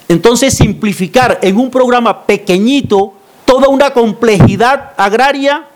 Entonces, 0.09 0.55
simplificar 0.55 1.39
en 1.43 1.57
un 1.57 1.71
programa 1.71 2.27
pequeñito 2.27 3.13
toda 3.45 3.69
una 3.69 3.93
complejidad 3.93 4.93
agraria 4.97 5.69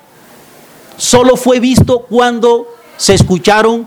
solo 0.96 1.36
fue 1.36 1.60
visto 1.60 2.00
cuando 2.00 2.66
se 2.96 3.14
escucharon 3.14 3.86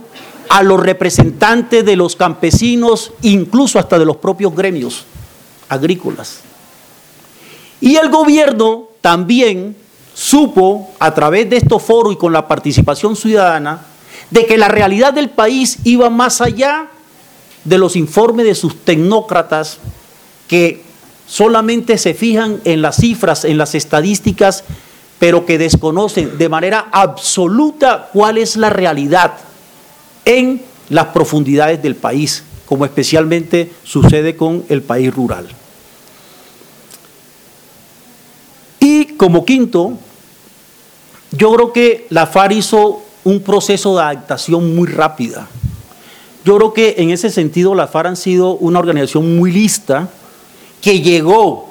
a 0.50 0.63
los 0.63 0.79
representantes 0.79 1.85
de 1.85 1.95
los 1.95 2.15
campesinos, 2.15 3.11
incluso 3.21 3.79
hasta 3.79 3.97
de 3.97 4.05
los 4.05 4.17
propios 4.17 4.53
gremios 4.55 5.05
agrícolas. 5.69 6.41
Y 7.79 7.95
el 7.95 8.09
gobierno 8.09 8.89
también 9.01 9.75
supo, 10.13 10.91
a 11.00 11.13
través 11.13 11.50
de 11.50 11.58
estos 11.58 11.82
foros 11.82 12.13
y 12.13 12.17
con 12.17 12.34
la 12.34 12.47
participación 12.47 13.15
ciudadana, 13.15 13.82
de 14.30 14.45
que 14.45 14.58
la 14.58 14.67
realidad 14.67 15.13
del 15.13 15.30
país 15.30 15.80
iba 15.84 16.10
más 16.10 16.41
allá 16.41 16.88
de 17.63 17.78
los 17.78 17.95
informes 17.95 18.45
de 18.45 18.56
sus 18.56 18.84
tecnócratas 18.84 19.80
que 20.47 20.84
solamente 21.28 21.97
se 21.97 22.13
fijan 22.13 22.60
en 22.65 22.82
las 22.82 22.97
cifras, 22.97 23.45
en 23.45 23.58
las 23.58 23.76
estadísticas, 23.76 24.63
pero 25.19 25.45
que 25.45 25.58
desconocen 25.58 26.38
de 26.38 26.50
manera 26.50 26.88
absoluta 26.91 28.10
cuál 28.12 28.38
es 28.38 28.58
la 28.58 28.69
realidad 28.69 29.34
en 30.26 30.62
las 30.89 31.08
profundidades 31.08 31.82
del 31.82 31.95
país, 31.95 32.43
como 32.65 32.86
especialmente 32.86 33.71
sucede 33.84 34.36
con 34.36 34.65
el 34.67 34.82
país 34.82 35.13
rural. 35.13 35.47
Y 38.80 39.11
como 39.21 39.45
quinto, 39.45 39.93
yo 41.29 41.53
creo 41.53 41.71
que 41.71 42.07
la 42.10 42.25
FARC 42.25 42.53
hizo 42.53 43.03
un 43.23 43.39
proceso 43.41 43.95
de 43.95 44.01
adaptación 44.01 44.75
muy 44.75 44.88
rápida. 44.88 45.47
Yo 46.43 46.57
creo 46.57 46.73
que 46.73 46.95
en 46.97 47.12
ese 47.12 47.29
sentido 47.29 47.75
la 47.75 47.86
FARC 47.86 48.07
han 48.07 48.15
sido 48.15 48.53
una 48.55 48.79
organización 48.79 49.38
muy 49.38 49.51
lista 49.51 50.10
que 50.81 51.01
llegó 51.01 51.69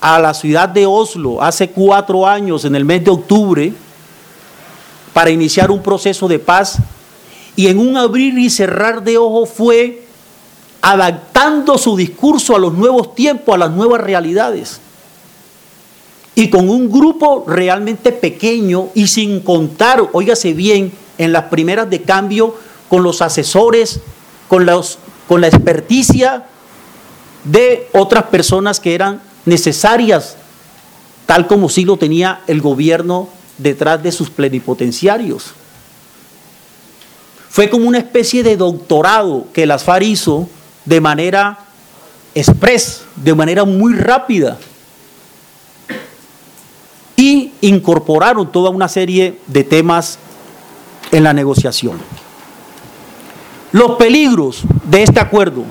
a 0.00 0.18
la 0.18 0.34
ciudad 0.34 0.68
de 0.68 0.84
Oslo 0.84 1.40
hace 1.40 1.70
cuatro 1.70 2.26
años, 2.26 2.64
en 2.64 2.74
el 2.74 2.84
mes 2.84 3.04
de 3.04 3.12
octubre, 3.12 3.72
para 5.12 5.30
iniciar 5.30 5.70
un 5.70 5.84
proceso 5.84 6.26
de 6.26 6.40
paz 6.40 6.78
y 7.54 7.68
en 7.68 7.78
un 7.78 7.96
abrir 7.96 8.36
y 8.36 8.50
cerrar 8.50 9.04
de 9.04 9.18
ojos 9.18 9.50
fue 9.50 10.04
adaptando 10.80 11.78
su 11.78 11.96
discurso 11.96 12.56
a 12.56 12.58
los 12.58 12.74
nuevos 12.74 13.14
tiempos, 13.14 13.54
a 13.54 13.58
las 13.58 13.70
nuevas 13.70 14.00
realidades 14.00 14.80
y 16.34 16.48
con 16.48 16.68
un 16.70 16.90
grupo 16.90 17.44
realmente 17.46 18.12
pequeño 18.12 18.88
y 18.94 19.08
sin 19.08 19.40
contar, 19.40 20.02
óigase 20.12 20.54
bien, 20.54 20.92
en 21.18 21.32
las 21.32 21.44
primeras 21.44 21.90
de 21.90 22.02
cambio 22.02 22.56
con 22.88 23.02
los 23.02 23.20
asesores, 23.20 24.00
con, 24.48 24.64
los, 24.64 24.98
con 25.28 25.40
la 25.40 25.48
experticia 25.48 26.46
de 27.44 27.88
otras 27.92 28.24
personas 28.24 28.80
que 28.80 28.94
eran 28.94 29.20
necesarias, 29.44 30.36
tal 31.26 31.46
como 31.46 31.68
sí 31.68 31.84
lo 31.84 31.96
tenía 31.96 32.40
el 32.46 32.60
gobierno 32.60 33.28
detrás 33.58 34.02
de 34.02 34.12
sus 34.12 34.30
plenipotenciarios. 34.30 35.52
Fue 37.50 37.68
como 37.68 37.86
una 37.86 37.98
especie 37.98 38.42
de 38.42 38.56
doctorado 38.56 39.46
que 39.52 39.66
las 39.66 39.84
FARC 39.84 40.04
hizo 40.04 40.48
de 40.86 41.00
manera 41.02 41.58
express, 42.34 43.02
de 43.16 43.34
manera 43.34 43.64
muy 43.64 43.94
rápida 43.94 44.58
y 47.16 47.52
incorporaron 47.60 48.50
toda 48.50 48.70
una 48.70 48.88
serie 48.88 49.38
de 49.46 49.64
temas 49.64 50.18
en 51.10 51.24
la 51.24 51.32
negociación. 51.32 51.98
Los 53.72 53.92
peligros 53.92 54.62
de 54.84 55.02
este 55.02 55.20
acuerdo. 55.20 55.64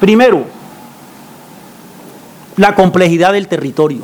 Primero, 0.00 0.44
la 2.56 2.74
complejidad 2.74 3.32
del 3.32 3.48
territorio. 3.48 4.02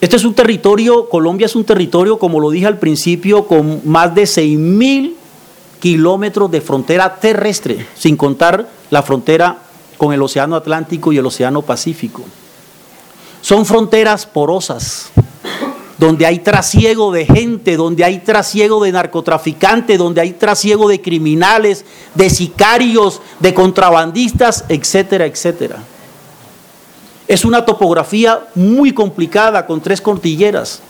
Este 0.00 0.16
es 0.16 0.24
un 0.24 0.34
territorio, 0.34 1.08
Colombia 1.10 1.44
es 1.44 1.54
un 1.54 1.64
territorio, 1.64 2.18
como 2.18 2.40
lo 2.40 2.50
dije 2.50 2.66
al 2.66 2.78
principio, 2.78 3.46
con 3.46 3.82
más 3.84 4.14
de 4.14 4.26
6 4.26 4.58
mil 4.58 5.16
kilómetros 5.78 6.50
de 6.50 6.60
frontera 6.60 7.16
terrestre, 7.16 7.86
sin 7.94 8.16
contar 8.16 8.68
la 8.90 9.02
frontera 9.02 9.58
con 9.98 10.14
el 10.14 10.22
Océano 10.22 10.56
Atlántico 10.56 11.12
y 11.12 11.18
el 11.18 11.26
Océano 11.26 11.60
Pacífico. 11.62 12.22
Son 13.40 13.64
fronteras 13.64 14.26
porosas, 14.26 15.10
donde 15.98 16.26
hay 16.26 16.38
trasiego 16.38 17.12
de 17.12 17.26
gente, 17.26 17.76
donde 17.76 18.04
hay 18.04 18.18
trasiego 18.20 18.82
de 18.82 18.92
narcotraficantes, 18.92 19.98
donde 19.98 20.20
hay 20.20 20.32
trasiego 20.32 20.88
de 20.88 21.00
criminales, 21.00 21.84
de 22.14 22.30
sicarios, 22.30 23.20
de 23.38 23.54
contrabandistas, 23.54 24.64
etcétera, 24.68 25.26
etcétera. 25.26 25.76
Es 27.28 27.44
una 27.44 27.64
topografía 27.64 28.40
muy 28.54 28.92
complicada 28.92 29.66
con 29.66 29.80
tres 29.80 30.00
cordilleras. 30.00 30.80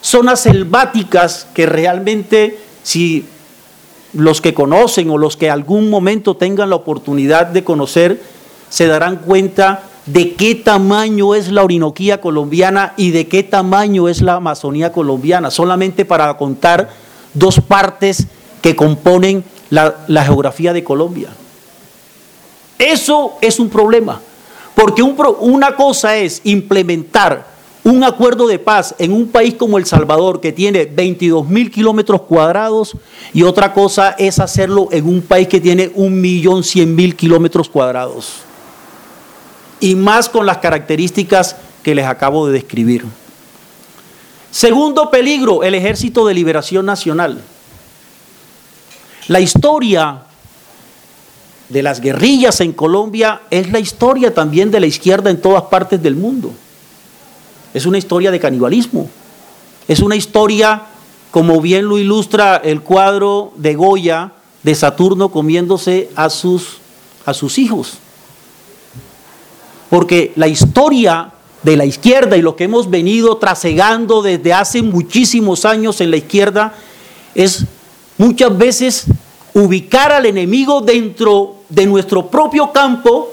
Zonas 0.00 0.40
selváticas 0.40 1.46
que 1.54 1.66
realmente 1.66 2.58
si 2.82 3.26
los 4.12 4.40
que 4.40 4.54
conocen 4.54 5.10
o 5.10 5.18
los 5.18 5.36
que 5.36 5.50
algún 5.50 5.90
momento 5.90 6.36
tengan 6.36 6.70
la 6.70 6.76
oportunidad 6.76 7.46
de 7.46 7.64
conocer 7.64 8.20
se 8.68 8.86
darán 8.86 9.16
cuenta 9.16 9.82
de 10.12 10.34
qué 10.34 10.54
tamaño 10.54 11.34
es 11.34 11.50
la 11.50 11.62
Orinoquía 11.62 12.20
colombiana 12.20 12.94
y 12.96 13.10
de 13.10 13.28
qué 13.28 13.42
tamaño 13.42 14.08
es 14.08 14.22
la 14.22 14.34
Amazonía 14.34 14.90
colombiana, 14.90 15.50
solamente 15.50 16.04
para 16.04 16.34
contar 16.36 16.88
dos 17.34 17.60
partes 17.60 18.26
que 18.62 18.74
componen 18.74 19.44
la, 19.70 20.24
geografía 20.24 20.72
de 20.72 20.82
Colombia. 20.82 21.28
Eso 22.78 23.34
es 23.42 23.60
un 23.60 23.68
problema, 23.68 24.20
porque 24.74 25.02
una 25.02 25.76
cosa 25.76 26.16
es 26.16 26.40
implementar 26.44 27.46
un 27.84 28.02
acuerdo 28.04 28.46
de 28.46 28.58
paz 28.58 28.94
en 28.98 29.12
un 29.12 29.28
país 29.28 29.54
como 29.54 29.78
El 29.78 29.86
Salvador, 29.86 30.40
que 30.40 30.52
tiene 30.52 30.86
22 30.86 31.48
mil 31.48 31.70
kilómetros 31.70 32.22
cuadrados, 32.22 32.96
y 33.34 33.42
otra 33.42 33.74
cosa 33.74 34.14
es 34.18 34.38
hacerlo 34.38 34.88
en 34.90 35.06
un 35.06 35.20
país 35.20 35.48
que 35.48 35.60
tiene 35.60 35.90
un 35.94 36.20
millón 36.20 36.64
cien 36.64 36.94
mil 36.94 37.14
kilómetros 37.14 37.68
cuadrados. 37.68 38.47
Y 39.80 39.94
más 39.94 40.28
con 40.28 40.46
las 40.46 40.58
características 40.58 41.56
que 41.82 41.94
les 41.94 42.06
acabo 42.06 42.46
de 42.46 42.54
describir. 42.54 43.04
Segundo 44.50 45.10
peligro, 45.10 45.62
el 45.62 45.74
Ejército 45.74 46.26
de 46.26 46.34
Liberación 46.34 46.86
Nacional. 46.86 47.42
La 49.28 49.40
historia 49.40 50.22
de 51.68 51.82
las 51.82 52.00
guerrillas 52.00 52.60
en 52.60 52.72
Colombia 52.72 53.42
es 53.50 53.70
la 53.70 53.78
historia 53.78 54.32
también 54.32 54.70
de 54.70 54.80
la 54.80 54.86
izquierda 54.86 55.30
en 55.30 55.40
todas 55.40 55.64
partes 55.64 56.02
del 56.02 56.16
mundo. 56.16 56.52
Es 57.74 57.84
una 57.84 57.98
historia 57.98 58.30
de 58.30 58.40
canibalismo. 58.40 59.10
Es 59.86 60.00
una 60.00 60.16
historia, 60.16 60.82
como 61.30 61.60
bien 61.60 61.86
lo 61.86 61.98
ilustra 61.98 62.56
el 62.56 62.80
cuadro 62.80 63.52
de 63.56 63.74
Goya, 63.74 64.32
de 64.62 64.74
Saturno 64.74 65.28
comiéndose 65.28 66.10
a 66.16 66.30
sus, 66.30 66.78
a 67.26 67.34
sus 67.34 67.58
hijos. 67.58 67.98
Porque 69.90 70.32
la 70.36 70.48
historia 70.48 71.32
de 71.62 71.76
la 71.76 71.84
izquierda 71.84 72.36
y 72.36 72.42
lo 72.42 72.56
que 72.56 72.64
hemos 72.64 72.90
venido 72.90 73.36
trasegando 73.36 74.22
desde 74.22 74.52
hace 74.52 74.82
muchísimos 74.82 75.64
años 75.64 76.00
en 76.00 76.10
la 76.10 76.16
izquierda 76.16 76.74
es 77.34 77.64
muchas 78.16 78.56
veces 78.56 79.04
ubicar 79.54 80.12
al 80.12 80.26
enemigo 80.26 80.80
dentro 80.80 81.56
de 81.68 81.86
nuestro 81.86 82.28
propio 82.28 82.72
campo 82.72 83.30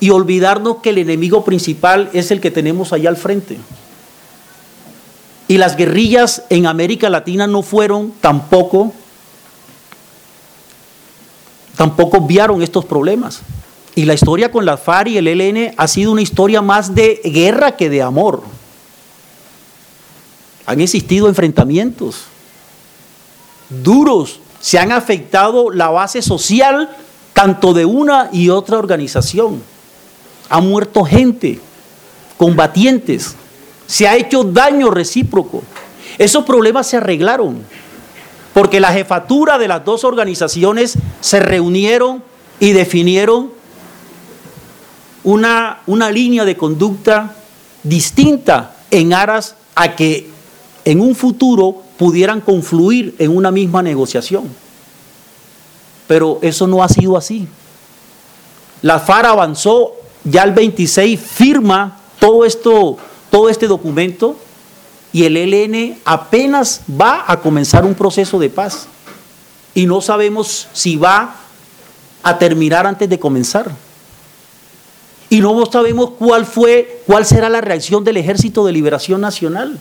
y 0.00 0.10
olvidarnos 0.10 0.78
que 0.78 0.90
el 0.90 0.98
enemigo 0.98 1.44
principal 1.44 2.10
es 2.12 2.30
el 2.30 2.40
que 2.40 2.50
tenemos 2.50 2.92
allá 2.92 3.08
al 3.08 3.16
frente. 3.16 3.58
Y 5.48 5.58
las 5.58 5.76
guerrillas 5.76 6.42
en 6.50 6.66
América 6.66 7.08
Latina 7.08 7.46
no 7.46 7.62
fueron 7.62 8.12
tampoco, 8.20 8.92
tampoco 11.76 12.18
obviaron 12.18 12.62
estos 12.62 12.84
problemas. 12.84 13.42
Y 13.96 14.04
la 14.04 14.14
historia 14.14 14.52
con 14.52 14.64
la 14.64 14.76
FARC 14.76 15.08
y 15.08 15.18
el 15.18 15.26
ELN 15.26 15.74
ha 15.76 15.88
sido 15.88 16.12
una 16.12 16.22
historia 16.22 16.62
más 16.62 16.94
de 16.94 17.20
guerra 17.24 17.76
que 17.76 17.90
de 17.90 18.02
amor. 18.02 18.42
Han 20.66 20.80
existido 20.80 21.28
enfrentamientos 21.28 22.26
duros, 23.68 24.40
se 24.60 24.78
han 24.78 24.92
afectado 24.92 25.70
la 25.70 25.88
base 25.88 26.22
social 26.22 26.90
tanto 27.32 27.74
de 27.74 27.84
una 27.84 28.28
y 28.32 28.50
otra 28.50 28.78
organización. 28.78 29.62
Ha 30.48 30.60
muerto 30.60 31.04
gente, 31.04 31.60
combatientes, 32.36 33.34
se 33.86 34.06
ha 34.06 34.16
hecho 34.16 34.44
daño 34.44 34.90
recíproco. 34.90 35.62
Esos 36.18 36.44
problemas 36.44 36.86
se 36.86 36.96
arreglaron 36.96 37.62
porque 38.54 38.80
la 38.80 38.92
jefatura 38.92 39.58
de 39.58 39.68
las 39.68 39.84
dos 39.84 40.04
organizaciones 40.04 40.96
se 41.20 41.40
reunieron 41.40 42.22
y 42.58 42.72
definieron 42.72 43.55
una, 45.26 45.80
una 45.86 46.10
línea 46.12 46.44
de 46.44 46.56
conducta 46.56 47.34
distinta 47.82 48.76
en 48.92 49.12
aras 49.12 49.56
a 49.74 49.96
que 49.96 50.30
en 50.84 51.00
un 51.00 51.16
futuro 51.16 51.82
pudieran 51.98 52.40
confluir 52.40 53.16
en 53.18 53.36
una 53.36 53.50
misma 53.50 53.82
negociación. 53.82 54.44
Pero 56.06 56.38
eso 56.42 56.68
no 56.68 56.80
ha 56.80 56.88
sido 56.88 57.16
así. 57.16 57.48
La 58.82 59.00
FARA 59.00 59.30
avanzó, 59.30 59.94
ya 60.22 60.44
el 60.44 60.52
26 60.52 61.18
firma 61.20 61.98
todo 62.20 62.44
esto, 62.44 62.96
todo 63.28 63.48
este 63.48 63.66
documento 63.66 64.36
y 65.12 65.24
el 65.24 65.36
ELN 65.36 65.98
apenas 66.04 66.82
va 66.88 67.24
a 67.26 67.40
comenzar 67.40 67.84
un 67.84 67.94
proceso 67.94 68.38
de 68.38 68.48
paz. 68.48 68.86
Y 69.74 69.86
no 69.86 70.00
sabemos 70.00 70.68
si 70.72 70.94
va 70.94 71.34
a 72.22 72.38
terminar 72.38 72.86
antes 72.86 73.08
de 73.08 73.18
comenzar 73.18 73.85
y 75.28 75.40
no 75.40 75.66
sabemos 75.66 76.10
cuál 76.18 76.46
fue, 76.46 77.02
cuál 77.06 77.24
será 77.26 77.48
la 77.48 77.60
reacción 77.60 78.04
del 78.04 78.16
Ejército 78.16 78.64
de 78.64 78.72
Liberación 78.72 79.20
Nacional. 79.20 79.78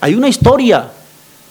Hay 0.00 0.14
una 0.14 0.28
historia 0.28 0.92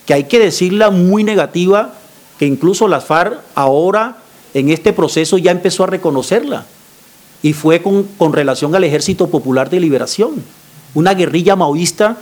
que 0.06 0.14
hay 0.14 0.24
que 0.24 0.40
decirla 0.40 0.90
muy 0.90 1.24
negativa, 1.24 1.94
que 2.40 2.46
incluso 2.46 2.88
las 2.88 3.04
FARC 3.04 3.42
ahora 3.56 4.18
en 4.54 4.70
este 4.70 4.94
proceso 4.94 5.38
ya 5.38 5.52
empezó 5.52 5.84
a 5.84 5.88
reconocerla, 5.88 6.66
y 7.44 7.54
fue 7.54 7.82
con, 7.82 8.34
relación 8.34 8.74
al 8.74 8.86
Ejército 8.86 9.28
Popular 9.28 9.70
de 9.70 9.82
Liberación, 9.82 10.44
una 10.96 11.14
guerrilla 11.14 11.56
maoísta 11.56 12.18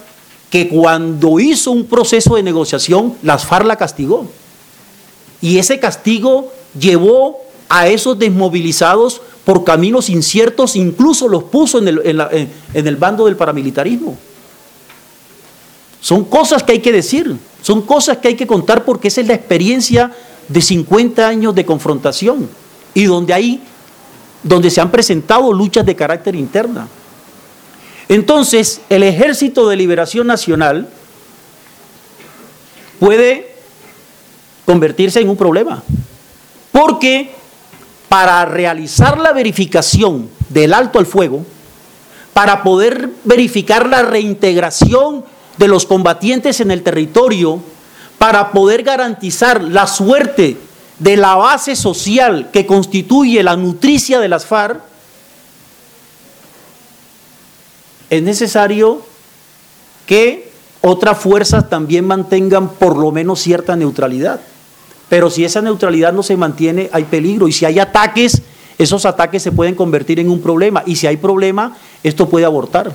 que 0.50 0.67
cuando 0.67 1.39
hizo 1.39 1.71
un 1.71 1.86
proceso 1.86 2.36
de 2.36 2.43
negociación, 2.43 3.15
las 3.21 3.45
FARC 3.45 3.67
la 3.67 3.76
castigó. 3.76 4.26
Y 5.41 5.60
ese 5.60 5.80
castigo 5.80 6.52
llevó 6.78 7.44
a 7.69 7.88
esos 7.88 8.17
desmovilizados 8.17 9.21
por 9.43 9.63
caminos 9.63 10.10
inciertos, 10.10 10.75
incluso 10.75 11.28
los 11.28 11.43
puso 11.45 11.80
en 11.80 11.88
el, 11.88 12.01
en, 12.73 12.88
el 12.88 12.95
bando 12.95 13.25
del 13.25 13.36
paramilitarismo. 13.36 14.17
Son 16.01 16.25
cosas 16.25 16.63
que 16.63 16.73
hay 16.73 16.80
que 16.80 16.91
decir, 16.91 17.36
son 17.62 17.82
cosas 17.82 18.17
que 18.17 18.30
hay 18.30 18.36
que 18.36 18.47
contar 18.47 18.86
porque 18.86 19.08
esa 19.08 19.21
es 19.21 19.28
la 19.28 19.34
experiencia 19.34 20.12
de 20.47 20.62
50 20.62 21.28
años 21.28 21.56
de 21.56 21.65
confrontación 21.65 22.49
y 22.93 23.06
donde 23.06 23.34
hay 23.34 23.62
donde 24.43 24.69
se 24.69 24.80
han 24.80 24.91
presentado 24.91 25.51
luchas 25.51 25.86
de 25.86 25.95
carácter 25.95 26.36
interna. 26.36 26.88
Entonces, 28.08 28.82
el 28.89 29.01
Ejército 29.01 29.67
de 29.67 29.75
Liberación 29.75 30.28
Nacional 30.28 30.88
puede 32.99 33.56
convertirse 34.65 35.19
en 35.19 35.30
un 35.30 35.38
problema, 35.38 35.84
porque 36.71 37.34
para 38.15 38.45
realizar 38.45 39.17
la 39.17 39.34
verificación 39.34 40.30
del 40.47 40.73
alto 40.73 40.99
al 40.99 41.06
fuego, 41.06 41.45
para 42.34 42.63
poder 42.63 43.10
verificar 43.25 43.89
la 43.89 44.04
reintegración 44.04 45.25
de 45.58 45.67
los 45.67 45.86
combatientes 45.86 46.62
en 46.62 46.71
el 46.71 46.82
territorio, 46.82 47.60
para 48.17 48.54
poder 48.54 48.84
garantizar 48.84 49.62
la 49.62 49.86
suerte 49.86 50.56
de 50.97 51.17
la 51.17 51.36
base 51.36 51.75
social 51.75 52.51
que 52.54 52.65
constituye 52.65 53.43
la 53.43 53.58
nutricia 53.58 54.21
de 54.21 54.30
las 54.30 54.45
FARC, 54.45 54.80
es 58.10 58.23
necesario 58.23 59.01
que 60.06 60.54
otras 60.80 61.17
fuerzas 61.17 61.69
también 61.69 62.06
mantengan 62.06 62.69
por 62.69 62.95
lo 62.95 63.12
menos 63.12 63.41
cierta 63.41 63.75
neutralidad. 63.75 64.39
Pero 65.09 65.29
si 65.29 65.45
esa 65.45 65.61
neutralidad 65.61 66.13
no 66.13 66.23
se 66.23 66.35
mantiene, 66.35 66.89
hay 66.91 67.03
peligro. 67.03 67.47
Y 67.47 67.51
si 67.51 67.65
hay 67.65 67.79
ataques, 67.79 68.41
esos 68.77 69.05
ataques 69.05 69.43
se 69.43 69.51
pueden 69.51 69.75
convertir 69.75 70.19
en 70.19 70.29
un 70.29 70.41
problema. 70.41 70.83
Y 70.85 70.95
si 70.95 71.07
hay 71.07 71.17
problema, 71.17 71.75
esto 72.03 72.27
puede 72.27 72.45
abortar. 72.45 72.91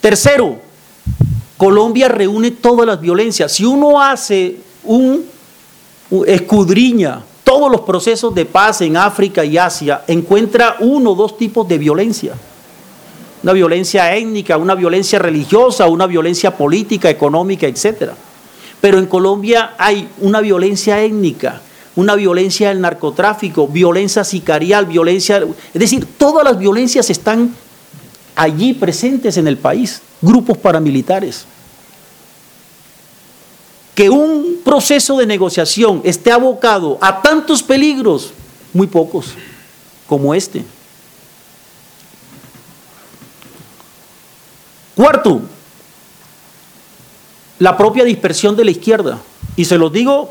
Tercero, 0.00 0.58
Colombia 1.56 2.08
reúne 2.08 2.52
todas 2.52 2.86
las 2.86 3.00
violencias. 3.00 3.52
Si 3.52 3.64
uno 3.64 4.00
hace 4.00 4.56
un, 4.84 5.26
escudriña 6.26 7.22
todos 7.44 7.70
los 7.70 7.82
procesos 7.82 8.34
de 8.34 8.46
paz 8.46 8.80
en 8.80 8.96
África 8.96 9.44
y 9.44 9.58
Asia, 9.58 10.04
encuentra 10.06 10.76
uno 10.80 11.10
o 11.10 11.14
dos 11.14 11.36
tipos 11.36 11.68
de 11.68 11.78
violencia. 11.78 12.34
Una 13.42 13.52
violencia 13.52 14.14
étnica, 14.14 14.56
una 14.56 14.74
violencia 14.74 15.18
religiosa, 15.18 15.86
una 15.86 16.06
violencia 16.06 16.56
política, 16.56 17.10
económica, 17.10 17.66
etcétera. 17.66 18.14
Pero 18.80 18.98
en 18.98 19.06
Colombia 19.06 19.74
hay 19.78 20.08
una 20.18 20.40
violencia 20.40 21.02
étnica, 21.02 21.60
una 21.96 22.14
violencia 22.14 22.68
del 22.70 22.80
narcotráfico, 22.80 23.68
violencia 23.68 24.24
sicarial, 24.24 24.86
violencia... 24.86 25.44
Es 25.74 25.80
decir, 25.80 26.06
todas 26.16 26.44
las 26.44 26.58
violencias 26.58 27.10
están 27.10 27.54
allí 28.34 28.72
presentes 28.72 29.36
en 29.36 29.46
el 29.46 29.58
país, 29.58 30.00
grupos 30.22 30.56
paramilitares. 30.56 31.44
Que 33.94 34.08
un 34.08 34.60
proceso 34.64 35.18
de 35.18 35.26
negociación 35.26 36.00
esté 36.04 36.32
abocado 36.32 36.96
a 37.02 37.20
tantos 37.20 37.62
peligros, 37.62 38.32
muy 38.72 38.86
pocos, 38.86 39.34
como 40.06 40.34
este. 40.34 40.64
Cuarto, 44.94 45.42
la 47.60 47.76
propia 47.76 48.04
dispersión 48.04 48.56
de 48.56 48.64
la 48.64 48.72
izquierda. 48.72 49.18
Y 49.54 49.66
se 49.66 49.78
los 49.78 49.92
digo 49.92 50.30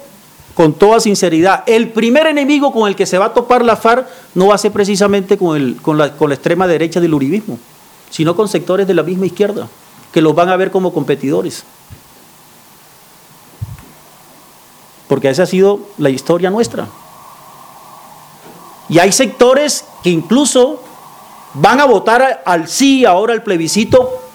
con 0.56 0.74
toda 0.74 1.00
sinceridad, 1.00 1.64
el 1.68 1.90
primer 1.90 2.28
enemigo 2.28 2.74
con 2.74 2.90
el 2.90 2.96
que 2.96 3.06
se 3.06 3.18
va 3.18 3.28
a 3.28 3.34
topar 3.34 3.64
la 3.64 3.78
FARC 3.78 4.08
no 4.34 4.48
va 4.48 4.56
a 4.56 4.58
ser 4.58 4.74
precisamente 4.74 5.38
con, 5.38 5.56
el, 5.56 5.78
con, 5.78 5.98
la, 5.98 6.18
con 6.18 6.30
la 6.30 6.36
extrema 6.36 6.68
derecha 6.68 7.00
del 7.00 7.14
uribismo, 7.14 7.58
sino 8.10 8.36
con 8.36 8.50
sectores 8.50 8.86
de 8.86 8.94
la 8.94 9.04
misma 9.04 9.28
izquierda, 9.28 9.70
que 10.12 10.22
los 10.22 10.36
van 10.36 10.50
a 10.50 10.58
ver 10.58 10.70
como 10.70 10.92
competidores. 10.92 11.64
Porque 15.08 15.30
esa 15.30 15.44
ha 15.44 15.46
sido 15.46 15.80
la 15.98 16.10
historia 16.10 16.50
nuestra. 16.50 16.88
Y 18.90 19.00
hay 19.00 19.12
sectores 19.12 19.86
que 20.04 20.10
incluso 20.10 20.84
van 21.54 21.80
a 21.80 21.86
votar 21.86 22.42
al 22.46 22.68
sí 22.68 23.06
ahora 23.06 23.34
al 23.34 23.44
plebiscito 23.44 24.29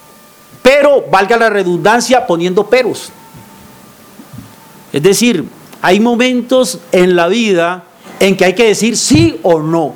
pero 0.64 1.04
valga 1.10 1.36
la 1.36 1.50
redundancia 1.50 2.26
poniendo 2.26 2.64
peros. 2.70 3.10
Es 4.94 5.02
decir, 5.02 5.44
hay 5.82 6.00
momentos 6.00 6.78
en 6.90 7.14
la 7.14 7.28
vida 7.28 7.84
en 8.18 8.34
que 8.34 8.46
hay 8.46 8.54
que 8.54 8.68
decir 8.68 8.96
sí 8.96 9.38
o 9.42 9.60
no. 9.60 9.94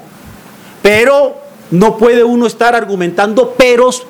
Pero 0.82 1.38
no 1.70 1.96
puede 1.96 2.22
uno 2.22 2.46
estar 2.46 2.74
argumentando 2.74 3.52
peros 3.52 4.02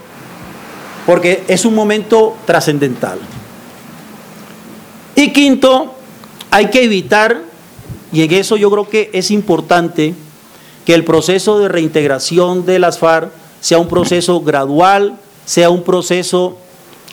porque 1.06 1.44
es 1.46 1.64
un 1.64 1.76
momento 1.76 2.36
trascendental. 2.44 3.20
Y 5.14 5.32
quinto, 5.32 5.94
hay 6.50 6.70
que 6.70 6.82
evitar, 6.82 7.40
y 8.12 8.22
en 8.22 8.32
eso 8.32 8.56
yo 8.56 8.68
creo 8.68 8.88
que 8.88 9.10
es 9.12 9.30
importante, 9.30 10.12
que 10.84 10.94
el 10.94 11.04
proceso 11.04 11.60
de 11.60 11.68
reintegración 11.68 12.66
de 12.66 12.80
las 12.80 12.98
FARC 12.98 13.30
sea 13.60 13.78
un 13.78 13.86
proceso 13.86 14.40
gradual, 14.40 15.20
sea 15.48 15.70
un 15.70 15.82
proceso 15.82 16.58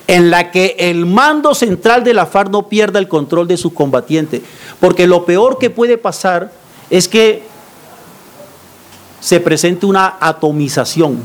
en 0.07 0.29
la 0.29 0.51
que 0.51 0.75
el 0.77 1.05
mando 1.05 1.55
central 1.55 2.03
de 2.03 2.13
la 2.13 2.25
FARC 2.25 2.49
no 2.49 2.67
pierda 2.67 2.99
el 2.99 3.07
control 3.07 3.47
de 3.47 3.55
sus 3.55 3.71
combatientes. 3.71 4.41
Porque 4.81 5.07
lo 5.07 5.23
peor 5.23 5.57
que 5.57 5.69
puede 5.69 5.97
pasar 5.97 6.51
es 6.89 7.07
que 7.07 7.43
se 9.21 9.39
presente 9.39 9.85
una 9.85 10.17
atomización. 10.19 11.23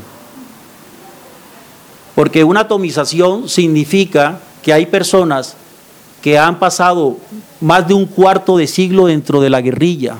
Porque 2.15 2.45
una 2.45 2.61
atomización 2.61 3.49
significa 3.49 4.39
que 4.63 4.71
hay 4.71 4.85
personas 4.85 5.57
que 6.21 6.39
han 6.39 6.59
pasado 6.59 7.17
más 7.59 7.89
de 7.89 7.93
un 7.93 8.05
cuarto 8.05 8.55
de 8.55 8.67
siglo 8.67 9.07
dentro 9.07 9.41
de 9.41 9.49
la 9.49 9.59
guerrilla, 9.59 10.15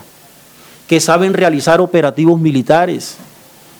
que 0.90 1.00
saben 1.00 1.34
realizar 1.34 1.80
operativos 1.80 2.38
militares, 2.38 3.16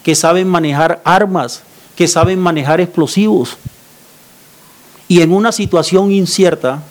que 0.02 0.16
saben 0.16 0.48
manejar 0.48 1.02
armas, 1.04 1.64
que 2.02 2.08
saben 2.08 2.40
manejar 2.40 2.82
explosivos. 2.82 3.58
Y 5.08 5.22
en 5.22 5.32
una 5.32 5.52
situación 5.52 6.12
incierta, 6.12 6.82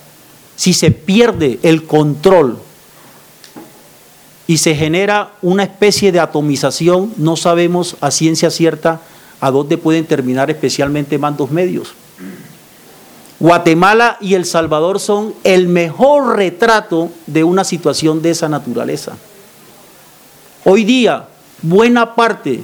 si 0.55 0.73
se 0.73 0.93
pierde 0.93 1.59
el 1.65 1.85
control 1.85 2.61
y 4.47 4.59
se 4.59 4.77
genera 4.77 5.33
una 5.43 5.65
especie 5.65 6.13
de 6.13 6.21
atomización, 6.21 7.13
no 7.17 7.35
sabemos 7.35 7.97
a 8.01 8.13
ciencia 8.13 8.53
cierta 8.53 9.01
a 9.41 9.51
dónde 9.51 9.79
pueden 9.79 10.07
terminar 10.07 10.49
especialmente 10.49 11.19
mandos 11.19 11.51
medios. 11.51 11.93
Guatemala 13.41 14.17
y 14.21 14.35
El 14.35 14.45
Salvador 14.45 15.01
son 15.01 15.35
el 15.43 15.67
mejor 15.67 16.37
retrato 16.37 17.11
de 17.27 17.43
una 17.43 17.65
situación 17.65 18.23
de 18.23 18.31
esa 18.31 18.49
naturaleza. 18.49 19.17
Hoy 20.65 20.85
día, 20.85 21.27
buena 21.63 22.15
parte 22.15 22.63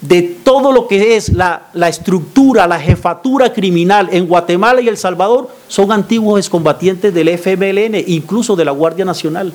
de 0.00 0.22
todo 0.22 0.72
lo 0.72 0.86
que 0.86 1.16
es 1.16 1.30
la, 1.30 1.70
estructura, 1.88 2.66
la 2.66 2.78
jefatura 2.78 3.52
criminal 3.52 4.08
en 4.12 4.26
Guatemala 4.26 4.80
y 4.80 4.88
El 4.88 4.96
Salvador 4.96 5.50
son 5.66 5.90
antiguos 5.90 6.38
excombatientes 6.38 7.12
del 7.12 7.28
FMLN, 7.28 8.04
incluso 8.06 8.54
de 8.54 8.64
la 8.64 8.70
Guardia 8.70 9.04
Nacional. 9.04 9.52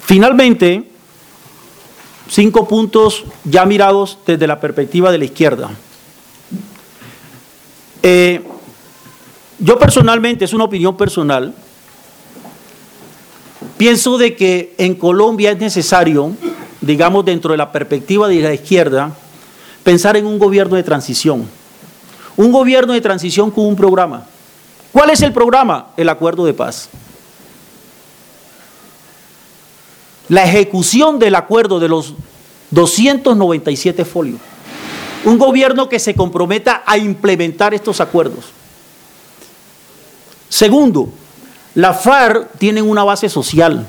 Finalmente, 0.00 0.90
cinco 2.28 2.66
puntos 2.66 3.24
ya 3.44 3.64
mirados 3.66 4.18
desde 4.26 4.46
la 4.46 4.58
perspectiva 4.58 5.12
de 5.12 5.18
la 5.18 5.24
izquierda. 5.26 5.70
Eh, 8.02 8.42
yo 9.58 9.78
personalmente, 9.78 10.46
es 10.46 10.54
una 10.54 10.64
opinión 10.64 10.96
personal, 10.96 11.54
Pienso 13.80 14.18
de 14.18 14.36
que 14.36 14.74
en 14.76 14.94
Colombia 14.94 15.52
es 15.52 15.58
necesario, 15.58 16.32
digamos 16.82 17.24
dentro 17.24 17.52
de 17.52 17.56
la 17.56 17.72
perspectiva 17.72 18.28
de 18.28 18.42
la 18.42 18.52
izquierda, 18.52 19.16
pensar 19.82 20.18
en 20.18 20.26
un 20.26 20.38
gobierno 20.38 20.76
de 20.76 20.82
transición. 20.82 21.48
Un 22.36 22.52
gobierno 22.52 22.92
de 22.92 23.00
transición 23.00 23.50
con 23.50 23.64
un 23.64 23.76
programa. 23.76 24.26
¿Cuál 24.92 25.08
es 25.08 25.22
el 25.22 25.32
programa? 25.32 25.92
El 25.96 26.10
acuerdo 26.10 26.44
de 26.44 26.52
paz. 26.52 26.90
La 30.28 30.44
ejecución 30.44 31.18
del 31.18 31.34
acuerdo 31.34 31.80
de 31.80 31.88
los 31.88 32.12
297 32.72 34.04
folios. 34.04 34.40
Un 35.24 35.38
gobierno 35.38 35.88
que 35.88 35.98
se 35.98 36.14
comprometa 36.14 36.82
a 36.84 36.98
implementar 36.98 37.72
estos 37.72 38.02
acuerdos. 38.02 38.44
Segundo, 40.50 41.08
la 41.74 41.94
FARC 41.94 42.52
tienen 42.58 42.88
una 42.88 43.04
base 43.04 43.28
social, 43.28 43.86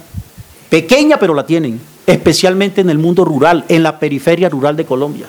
pequeña 0.69 1.17
pero 1.17 1.33
la 1.33 1.45
tienen, 1.45 1.81
especialmente 2.05 2.81
en 2.81 2.89
el 2.89 2.97
mundo 2.97 3.25
rural, 3.25 3.65
en 3.67 3.83
la 3.83 3.99
periferia 3.99 4.49
rural 4.49 4.75
de 4.75 4.85
Colombia. 4.85 5.27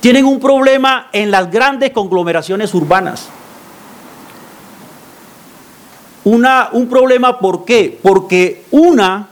Tienen 0.00 0.24
un 0.24 0.40
problema 0.40 1.08
en 1.12 1.30
las 1.30 1.50
grandes 1.50 1.90
conglomeraciones 1.90 2.72
urbanas. 2.72 3.28
Una, 6.24 6.70
un 6.72 6.88
problema, 6.88 7.38
¿por 7.38 7.64
qué? 7.64 7.98
Porque 8.02 8.64
una 8.70 9.28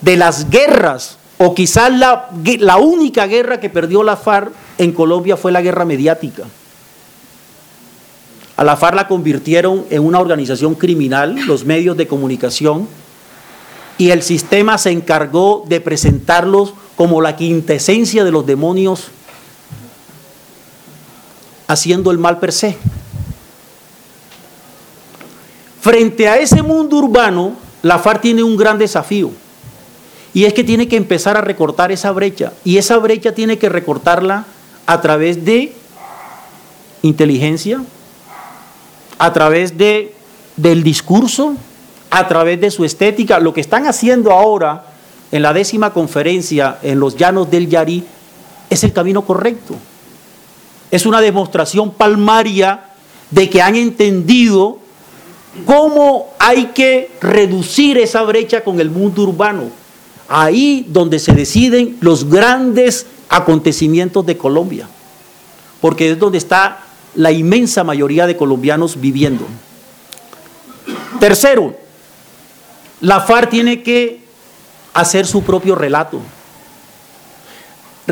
de 0.00 0.16
las 0.16 0.48
guerras, 0.48 1.18
o 1.38 1.54
quizás 1.54 1.92
la, 1.92 2.28
la 2.58 2.76
única 2.76 3.26
guerra 3.26 3.58
que 3.60 3.70
perdió 3.70 4.02
la 4.02 4.16
FARC 4.16 4.52
en 4.78 4.92
Colombia 4.92 5.36
fue 5.36 5.52
la 5.52 5.60
guerra 5.60 5.84
mediática. 5.84 6.44
A 8.62 8.64
la 8.64 8.76
FARC 8.76 8.94
la 8.94 9.08
convirtieron 9.08 9.84
en 9.90 10.04
una 10.04 10.20
organización 10.20 10.76
criminal, 10.76 11.34
los 11.48 11.64
medios 11.64 11.96
de 11.96 12.06
comunicación, 12.06 12.86
y 13.98 14.10
el 14.10 14.22
sistema 14.22 14.78
se 14.78 14.92
encargó 14.92 15.64
de 15.66 15.80
presentarlos 15.80 16.72
como 16.94 17.20
la 17.20 17.34
quintesencia 17.34 18.22
de 18.22 18.30
los 18.30 18.46
demonios, 18.46 19.08
haciendo 21.66 22.12
el 22.12 22.18
mal 22.18 22.38
per 22.38 22.52
se. 22.52 22.76
Frente 25.80 26.28
a 26.28 26.38
ese 26.38 26.62
mundo 26.62 26.98
urbano, 26.98 27.54
la 27.82 27.98
FARC 27.98 28.20
tiene 28.20 28.44
un 28.44 28.56
gran 28.56 28.78
desafío, 28.78 29.32
y 30.32 30.44
es 30.44 30.54
que 30.54 30.62
tiene 30.62 30.86
que 30.86 30.96
empezar 30.96 31.36
a 31.36 31.40
recortar 31.40 31.90
esa 31.90 32.12
brecha, 32.12 32.52
y 32.62 32.76
esa 32.76 32.96
brecha 32.98 33.34
tiene 33.34 33.58
que 33.58 33.68
recortarla 33.68 34.44
a 34.86 35.00
través 35.00 35.44
de 35.44 35.74
inteligencia, 37.02 37.82
a 39.22 39.32
través 39.32 39.78
de, 39.78 40.12
del 40.56 40.82
discurso, 40.82 41.54
a 42.10 42.26
través 42.26 42.60
de 42.60 42.72
su 42.72 42.84
estética. 42.84 43.38
Lo 43.38 43.54
que 43.54 43.60
están 43.60 43.86
haciendo 43.86 44.32
ahora 44.32 44.84
en 45.30 45.42
la 45.42 45.52
décima 45.52 45.92
conferencia 45.92 46.78
en 46.82 46.98
los 46.98 47.16
llanos 47.16 47.48
del 47.48 47.68
Yarí 47.68 48.02
es 48.68 48.82
el 48.82 48.92
camino 48.92 49.22
correcto. 49.22 49.76
Es 50.90 51.06
una 51.06 51.20
demostración 51.20 51.92
palmaria 51.92 52.80
de 53.30 53.48
que 53.48 53.62
han 53.62 53.76
entendido 53.76 54.78
cómo 55.66 56.30
hay 56.40 56.72
que 56.74 57.12
reducir 57.20 57.98
esa 57.98 58.22
brecha 58.22 58.64
con 58.64 58.80
el 58.80 58.90
mundo 58.90 59.22
urbano. 59.22 59.70
Ahí 60.28 60.84
donde 60.88 61.20
se 61.20 61.32
deciden 61.32 61.96
los 62.00 62.28
grandes 62.28 63.06
acontecimientos 63.28 64.26
de 64.26 64.36
Colombia, 64.36 64.88
porque 65.80 66.10
es 66.10 66.18
donde 66.18 66.38
está 66.38 66.86
la 67.14 67.32
inmensa 67.32 67.84
mayoría 67.84 68.26
de 68.26 68.36
colombianos 68.36 69.00
viviendo. 69.00 69.46
Tercero, 71.20 71.74
la 73.00 73.20
FARC 73.20 73.50
tiene 73.50 73.82
que 73.82 74.22
hacer 74.94 75.26
su 75.26 75.42
propio 75.42 75.74
relato. 75.74 76.20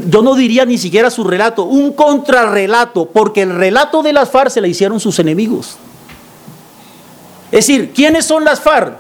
Yo 0.09 0.23
no 0.23 0.35
diría 0.35 0.65
ni 0.65 0.79
siquiera 0.79 1.11
su 1.11 1.25
relato, 1.25 1.65
un 1.65 1.93
contrarrelato, 1.93 3.07
porque 3.07 3.43
el 3.43 3.55
relato 3.55 4.03
de 4.03 4.13
las 4.13 4.31
FARC 4.31 4.51
se 4.51 4.61
le 4.61 4.69
hicieron 4.69 5.01
sus 5.01 5.19
enemigos. 5.19 5.77
Es 7.51 7.67
decir, 7.67 7.93
¿quiénes 7.93 8.25
son 8.25 8.45
las 8.45 8.61
FARC? 8.61 8.99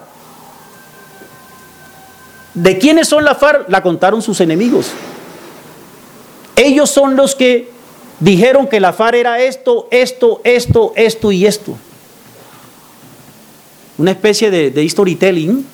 ¿De 2.54 2.78
quiénes 2.78 3.08
son 3.08 3.24
las 3.24 3.38
FARC? 3.38 3.68
La 3.68 3.82
contaron 3.82 4.20
sus 4.20 4.40
enemigos. 4.40 4.90
Ellos 6.56 6.90
son 6.90 7.14
los 7.14 7.36
que 7.36 7.70
dijeron 8.20 8.68
que 8.68 8.78
la 8.78 8.92
FARC 8.92 9.16
era 9.16 9.40
esto, 9.40 9.88
esto, 9.90 10.40
esto, 10.44 10.92
esto 10.94 11.32
y 11.32 11.46
esto. 11.46 11.76
Una 13.98 14.12
especie 14.12 14.50
de, 14.50 14.88
storytelling. 14.88 15.66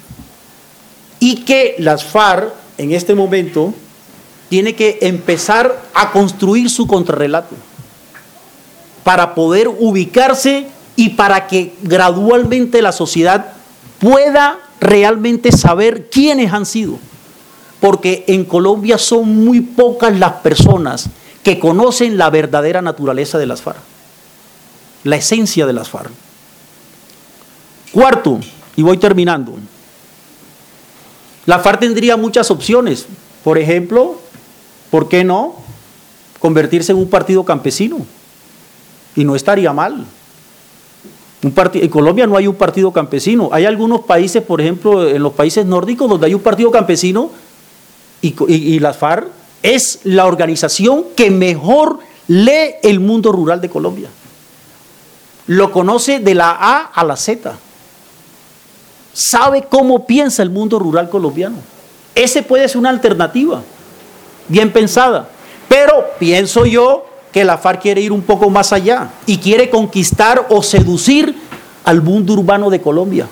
Y 1.19 1.45
que 1.45 1.77
las 1.79 2.05
FARC 2.05 2.53
en 2.79 2.93
este 2.93 3.15
momento 3.15 3.75
tiene 4.49 4.75
que 4.75 4.99
empezar 5.03 5.83
a 5.95 6.13
construir 6.13 6.71
su 6.71 6.87
contrarrelato 6.87 7.57
para 9.03 9.35
poder 9.35 9.69
ubicarse 9.69 10.67
y 10.95 11.11
para 11.11 11.47
que 11.47 11.75
gradualmente 11.83 12.83
la 12.83 12.93
sociedad 12.93 13.53
pueda 13.99 14.59
realmente 14.81 15.53
saber 15.53 16.11
quiénes 16.11 16.53
han 16.53 16.67
sido. 16.67 16.99
Porque 17.81 18.25
en 18.29 18.45
Colombia 18.45 18.99
son 18.99 19.45
muy 19.45 19.61
pocas 19.61 20.17
las 20.19 20.33
personas 20.35 21.09
que 21.47 21.61
conocen 21.61 22.19
la 22.19 22.29
verdadera 22.29 22.83
naturaleza 22.83 23.39
de 23.39 23.47
las 23.47 23.63
FARC, 23.63 23.79
la 25.05 25.15
esencia 25.15 25.65
de 25.65 25.73
las 25.73 25.89
FARC. 25.89 26.11
Cuarto, 27.93 28.41
y 28.75 28.83
voy 28.83 28.97
terminando, 28.97 29.55
la 31.45 31.61
FARC 31.61 31.79
tendría 31.79 32.17
muchas 32.17 32.51
opciones. 32.51 33.07
Por 33.45 33.59
ejemplo, 33.59 34.21
¿por 34.91 35.09
qué 35.09 35.23
no 35.23 35.55
convertirse 36.41 36.91
en 36.91 36.99
un 36.99 37.09
partido 37.09 37.45
campesino? 37.45 37.99
Y 39.15 39.23
no 39.23 39.37
estaría 39.37 39.73
mal. 39.73 40.05
Un 41.45 41.55
en 41.75 41.89
Colombia 41.89 42.27
no 42.27 42.37
hay 42.37 42.49
un 42.49 42.57
partido 42.57 42.91
campesino. 42.91 43.51
Hay 43.53 43.67
algunos 43.67 44.01
países, 44.01 44.43
por 44.43 44.61
ejemplo, 44.61 45.09
en 45.09 45.23
los 45.23 45.35
países 45.35 45.65
nórdicos, 45.65 46.11
donde 46.11 46.27
hay 46.27 46.35
un 46.35 46.43
partido 46.43 46.73
campesino 46.73 47.31
y, 48.21 48.35
y 48.53 48.81
la 48.81 48.93
FARC 48.93 49.29
es 49.67 49.99
la 50.05 50.27
organización 50.27 51.07
que 51.17 51.29
mejor 51.29 51.99
lee 52.29 52.77
el 52.85 53.01
mundo 53.01 53.33
rural 53.33 53.61
de 53.61 53.69
Colombia. 53.69 54.09
Lo 55.49 55.73
conoce 55.73 56.21
de 56.21 56.35
la 56.37 56.51
A 56.53 56.83
a 56.95 57.03
la 57.03 57.17
Z. 57.17 57.57
Sabe 59.13 59.67
cómo 59.69 60.07
piensa 60.07 60.45
el 60.45 60.51
mundo 60.51 60.79
rural 60.79 61.11
colombiano. 61.11 61.57
Ese 62.15 62.45
puede 62.45 62.69
ser 62.69 62.79
una 62.79 62.91
alternativa, 62.91 63.61
bien 64.47 64.73
pensada. 64.73 65.29
Pero 65.69 66.11
pienso 66.21 66.65
yo 66.65 67.05
que 67.33 67.45
la 67.45 67.59
FARC 67.59 67.83
quiere 67.83 68.01
ir 68.01 68.13
un 68.13 68.23
poco 68.23 68.49
más 68.49 68.73
allá 68.73 69.11
y 69.27 69.39
quiere 69.39 69.69
conquistar 69.69 70.47
o 70.49 70.63
seducir 70.63 71.35
al 71.85 72.03
mundo 72.03 72.35
urbano 72.35 72.71
de 72.71 72.81
Colombia. 72.81 73.27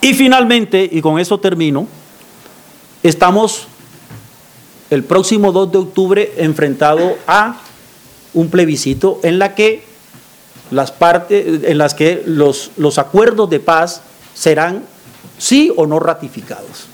Y 0.00 0.14
finalmente, 0.14 0.88
y 0.90 1.00
con 1.02 1.18
eso 1.18 1.40
termino, 1.40 1.88
estamos 3.02 3.66
el 4.90 5.04
próximo 5.04 5.52
2 5.52 5.72
de 5.72 5.78
octubre 5.78 6.32
enfrentado 6.38 7.16
a 7.26 7.60
un 8.34 8.48
plebiscito 8.48 9.20
en 9.22 9.38
la 9.38 9.54
que 9.54 9.82
las 10.70 10.92
partes 10.92 11.64
en 11.64 11.78
las 11.78 11.94
que 11.94 12.22
los, 12.26 12.72
los 12.76 12.98
acuerdos 12.98 13.48
de 13.48 13.60
paz 13.60 14.02
serán 14.34 14.84
sí 15.38 15.72
o 15.76 15.86
no 15.86 15.98
ratificados. 15.98 16.86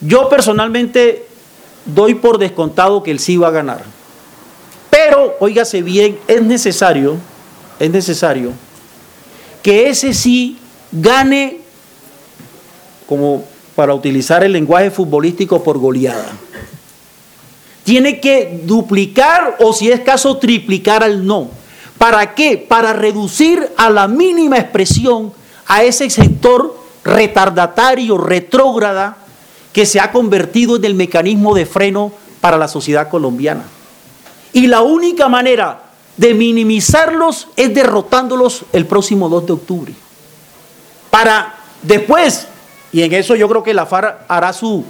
Yo 0.00 0.28
personalmente 0.28 1.26
doy 1.84 2.14
por 2.14 2.38
descontado 2.38 3.02
que 3.02 3.10
el 3.10 3.18
sí 3.18 3.36
va 3.36 3.48
a 3.48 3.52
ganar. 3.52 3.84
Pero, 4.90 5.36
óigase 5.40 5.82
bien, 5.82 6.18
es 6.26 6.42
necesario, 6.42 7.16
es 7.78 7.90
necesario 7.90 8.52
que 9.62 9.88
ese 9.88 10.14
sí 10.14 10.58
gane, 10.92 11.58
como 13.08 13.44
para 13.76 13.94
utilizar 13.94 14.42
el 14.42 14.52
lenguaje 14.52 14.90
futbolístico, 14.90 15.62
por 15.62 15.78
goleada. 15.78 16.32
Tiene 17.84 18.18
que 18.18 18.62
duplicar 18.64 19.58
o 19.60 19.72
si 19.72 19.90
es 19.90 20.00
caso 20.00 20.38
triplicar 20.38 21.04
al 21.04 21.24
no. 21.24 21.50
¿Para 21.98 22.34
qué? 22.34 22.56
Para 22.56 22.94
reducir 22.94 23.70
a 23.76 23.90
la 23.90 24.08
mínima 24.08 24.58
expresión 24.58 25.32
a 25.66 25.84
ese 25.84 26.10
sector 26.10 26.76
retardatario, 27.04 28.18
retrógrada, 28.18 29.18
que 29.72 29.86
se 29.86 30.00
ha 30.00 30.10
convertido 30.10 30.76
en 30.76 30.86
el 30.86 30.94
mecanismo 30.94 31.54
de 31.54 31.66
freno 31.66 32.10
para 32.40 32.56
la 32.56 32.68
sociedad 32.68 33.08
colombiana. 33.10 33.64
Y 34.52 34.68
la 34.68 34.80
única 34.80 35.28
manera 35.28 35.82
de 36.16 36.32
minimizarlos 36.32 37.48
es 37.56 37.74
derrotándolos 37.74 38.64
el 38.72 38.86
próximo 38.86 39.28
2 39.28 39.46
de 39.46 39.52
octubre. 39.52 39.94
Para 41.10 41.56
después, 41.82 42.48
y 42.96 43.02
en 43.02 43.12
eso 43.12 43.36
yo 43.36 43.46
creo 43.46 43.62
que 43.62 43.74
la 43.74 43.84
FARC 43.84 44.20
hará 44.26 44.54
su, 44.54 44.82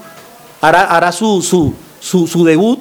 hará, 0.61 0.85
hará 0.85 1.11
su, 1.11 1.43
su, 1.43 2.27
su 2.29 2.45
debut, 2.45 2.79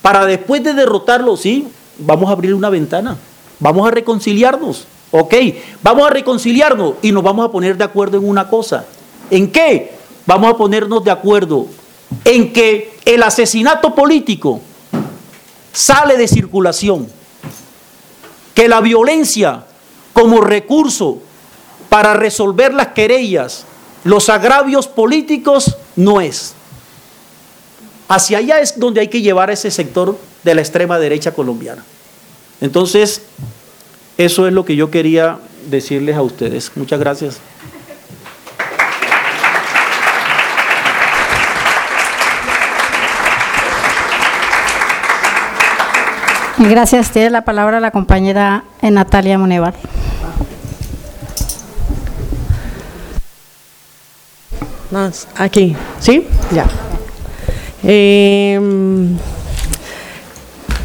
para 0.00 0.24
después 0.24 0.64
de 0.64 0.72
derrotarlos, 0.72 1.40
sí, 1.40 1.68
vamos 1.98 2.30
a 2.30 2.32
abrir 2.32 2.54
una 2.54 2.70
ventana, 2.70 3.18
vamos 3.60 3.86
a 3.86 3.90
reconciliarnos, 3.90 4.86
ok, 5.10 5.34
vamos 5.82 6.06
a 6.06 6.10
reconciliarnos 6.10 6.94
y 7.02 7.12
nos 7.12 7.22
vamos 7.22 7.46
a 7.46 7.52
poner 7.52 7.76
de 7.76 7.84
acuerdo 7.84 8.16
en 8.16 8.26
una 8.26 8.48
cosa. 8.48 8.86
¿En 9.30 9.52
qué? 9.52 9.92
vamos 10.24 10.50
a 10.50 10.56
ponernos 10.56 11.04
de 11.04 11.10
acuerdo 11.10 11.66
en 12.24 12.50
que 12.50 12.98
el 13.04 13.22
asesinato 13.22 13.94
político 13.94 14.62
sale 15.70 16.16
de 16.16 16.28
circulación, 16.28 17.08
que 18.54 18.68
la 18.68 18.80
violencia 18.80 19.66
como 20.14 20.40
recurso 20.40 21.18
para 21.90 22.14
resolver 22.14 22.72
las 22.72 22.88
querellas, 22.88 23.66
los 24.06 24.28
agravios 24.28 24.86
políticos, 24.86 25.76
no 25.96 26.20
es. 26.20 26.54
Hacia 28.08 28.38
allá 28.38 28.60
es 28.60 28.78
donde 28.78 29.00
hay 29.00 29.08
que 29.08 29.20
llevar 29.20 29.50
a 29.50 29.52
ese 29.52 29.70
sector 29.72 30.16
de 30.44 30.54
la 30.54 30.60
extrema 30.60 30.96
derecha 31.00 31.32
colombiana. 31.32 31.84
Entonces, 32.60 33.22
eso 34.16 34.46
es 34.46 34.52
lo 34.52 34.64
que 34.64 34.76
yo 34.76 34.92
quería 34.92 35.38
decirles 35.68 36.16
a 36.16 36.22
ustedes. 36.22 36.70
Muchas 36.76 37.00
gracias. 37.00 37.40
Gracias. 46.58 47.10
Tiene 47.10 47.30
la 47.30 47.44
palabra 47.44 47.80
la 47.80 47.90
compañera 47.90 48.62
Natalia 48.82 49.36
Monevar. 49.36 49.74
Más, 54.90 55.28
aquí, 55.36 55.74
¿sí? 56.00 56.26
Ya. 56.52 56.66
Eh, 57.82 58.58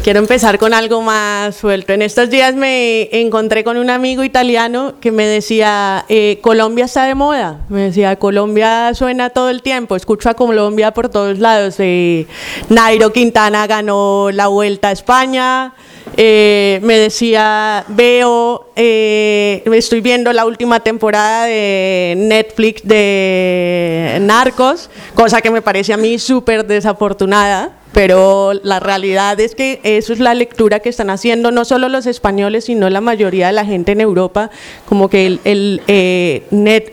Quiero 0.02 0.18
empezar 0.18 0.58
con 0.58 0.74
algo 0.74 1.00
más 1.00 1.54
suelto. 1.54 1.92
En 1.92 2.02
estos 2.02 2.28
días 2.28 2.56
me 2.56 3.08
encontré 3.20 3.62
con 3.62 3.76
un 3.76 3.88
amigo 3.88 4.24
italiano 4.24 4.94
que 5.00 5.12
me 5.12 5.24
decía, 5.26 6.04
eh, 6.08 6.40
Colombia 6.42 6.86
está 6.86 7.04
de 7.04 7.14
moda. 7.14 7.60
Me 7.68 7.82
decía, 7.82 8.16
Colombia 8.16 8.94
suena 8.94 9.30
todo 9.30 9.48
el 9.48 9.62
tiempo, 9.62 9.94
escucho 9.94 10.28
a 10.28 10.34
Colombia 10.34 10.90
por 10.92 11.08
todos 11.08 11.38
lados. 11.38 11.76
Eh, 11.78 12.26
Nairo 12.68 13.12
Quintana 13.12 13.68
ganó 13.68 14.32
la 14.32 14.48
Vuelta 14.48 14.88
a 14.88 14.92
España. 14.92 15.72
Eh, 16.16 16.80
me 16.82 16.98
decía, 16.98 17.84
veo, 17.88 18.66
estoy 18.76 20.00
viendo 20.00 20.32
la 20.32 20.44
última 20.44 20.80
temporada 20.80 21.46
de 21.46 22.14
Netflix 22.16 22.82
de 22.84 24.18
Narcos, 24.20 24.90
cosa 25.14 25.40
que 25.40 25.50
me 25.50 25.62
parece 25.62 25.92
a 25.92 25.96
mí 25.96 26.18
súper 26.18 26.66
desafortunada 26.66 27.81
pero 27.92 28.52
la 28.62 28.80
realidad 28.80 29.38
es 29.40 29.54
que 29.54 29.80
eso 29.82 30.12
es 30.12 30.18
la 30.18 30.34
lectura 30.34 30.80
que 30.80 30.88
están 30.88 31.10
haciendo 31.10 31.50
no 31.50 31.64
solo 31.64 31.88
los 31.88 32.06
españoles, 32.06 32.64
sino 32.64 32.88
la 32.90 33.00
mayoría 33.00 33.48
de 33.48 33.52
la 33.52 33.64
gente 33.64 33.92
en 33.92 34.00
Europa, 34.00 34.50
como 34.88 35.08
que 35.08 35.38
eh, 35.44 36.42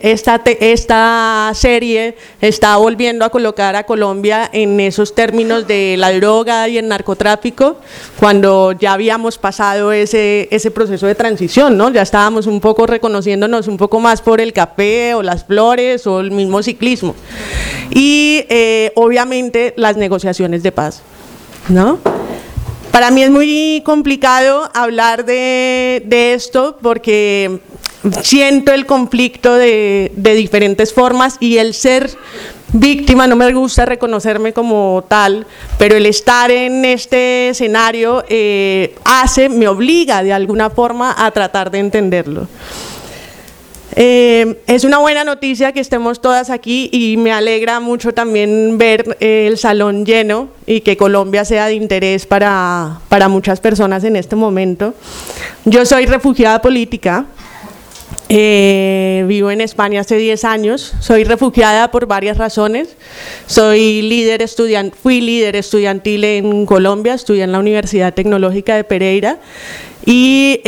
esta, 0.02 0.42
esta 0.44 1.52
serie 1.54 2.16
está 2.40 2.76
volviendo 2.76 3.24
a 3.24 3.30
colocar 3.30 3.76
a 3.76 3.84
Colombia 3.84 4.48
en 4.52 4.80
esos 4.80 5.14
términos 5.14 5.66
de 5.66 5.96
la 5.96 6.12
droga 6.12 6.68
y 6.68 6.78
el 6.78 6.88
narcotráfico, 6.88 7.76
cuando 8.18 8.72
ya 8.72 8.92
habíamos 8.92 9.38
pasado 9.38 9.92
ese, 9.92 10.48
ese 10.50 10.70
proceso 10.70 11.06
de 11.06 11.14
transición, 11.14 11.76
¿no? 11.76 11.90
ya 11.90 12.02
estábamos 12.02 12.46
un 12.46 12.60
poco 12.60 12.86
reconociéndonos 12.86 13.68
un 13.68 13.76
poco 13.76 14.00
más 14.00 14.20
por 14.20 14.40
el 14.40 14.52
café 14.52 15.14
o 15.14 15.22
las 15.22 15.44
flores 15.44 16.06
o 16.06 16.20
el 16.20 16.30
mismo 16.30 16.62
ciclismo. 16.62 17.14
Y 17.90 18.44
eh, 18.48 18.92
obviamente 18.94 19.74
las 19.76 19.96
negociaciones 19.96 20.62
de 20.62 20.72
paz. 20.72 20.89
¿No? 21.68 21.98
Para 22.90 23.12
mí 23.12 23.22
es 23.22 23.30
muy 23.30 23.82
complicado 23.84 24.68
hablar 24.74 25.24
de, 25.24 26.02
esto 26.34 26.76
porque 26.82 27.60
siento 28.22 28.72
el 28.72 28.84
conflicto 28.84 29.54
de, 29.54 30.10
diferentes 30.16 30.92
formas 30.92 31.36
y 31.38 31.58
el 31.58 31.74
ser 31.74 32.10
víctima, 32.72 33.26
no 33.26 33.36
me 33.36 33.52
gusta 33.52 33.84
reconocerme 33.84 34.52
como 34.52 35.04
tal, 35.08 35.46
pero 35.78 35.96
el 35.96 36.06
estar 36.06 36.50
en 36.50 36.84
este 36.84 37.50
escenario 37.50 38.24
eh, 38.28 38.96
hace, 39.04 39.48
me 39.48 39.68
obliga 39.68 40.22
de 40.22 40.32
alguna 40.32 40.70
forma 40.70 41.14
a 41.16 41.30
tratar 41.30 41.70
de 41.70 41.78
entenderlo. 41.78 42.48
Eh, 43.96 44.60
es 44.66 44.84
una 44.84 44.98
buena 44.98 45.24
noticia 45.24 45.72
que 45.72 45.80
estemos 45.80 46.20
todas 46.20 46.50
aquí 46.50 46.88
y 46.92 47.16
me 47.16 47.32
alegra 47.32 47.80
mucho 47.80 48.12
también 48.12 48.78
ver 48.78 49.16
eh, 49.20 49.46
el 49.48 49.58
salón 49.58 50.06
lleno 50.06 50.48
y 50.66 50.82
que 50.82 50.96
Colombia 50.96 51.44
sea 51.44 51.66
de 51.66 51.74
interés 51.74 52.26
para, 52.26 53.00
para 53.08 53.28
muchas 53.28 53.60
personas 53.60 54.04
en 54.04 54.16
este 54.16 54.36
momento. 54.36 54.94
Yo 55.64 55.84
soy 55.84 56.06
refugiada 56.06 56.62
política, 56.62 57.26
eh, 58.28 59.24
vivo 59.26 59.50
en 59.50 59.60
España 59.60 60.02
hace 60.02 60.16
10 60.16 60.44
años, 60.44 60.92
soy 61.00 61.24
refugiada 61.24 61.90
por 61.90 62.06
varias 62.06 62.38
razones. 62.38 62.96
Soy 63.46 64.02
líder 64.02 64.40
estudiant, 64.40 64.94
fui 64.94 65.20
líder 65.20 65.56
estudiantil 65.56 66.22
en 66.22 66.64
Colombia, 66.64 67.14
estudié 67.14 67.42
en 67.42 67.50
la 67.50 67.58
Universidad 67.58 68.14
Tecnológica 68.14 68.76
de 68.76 68.84
Pereira 68.84 69.40
y 70.06 70.60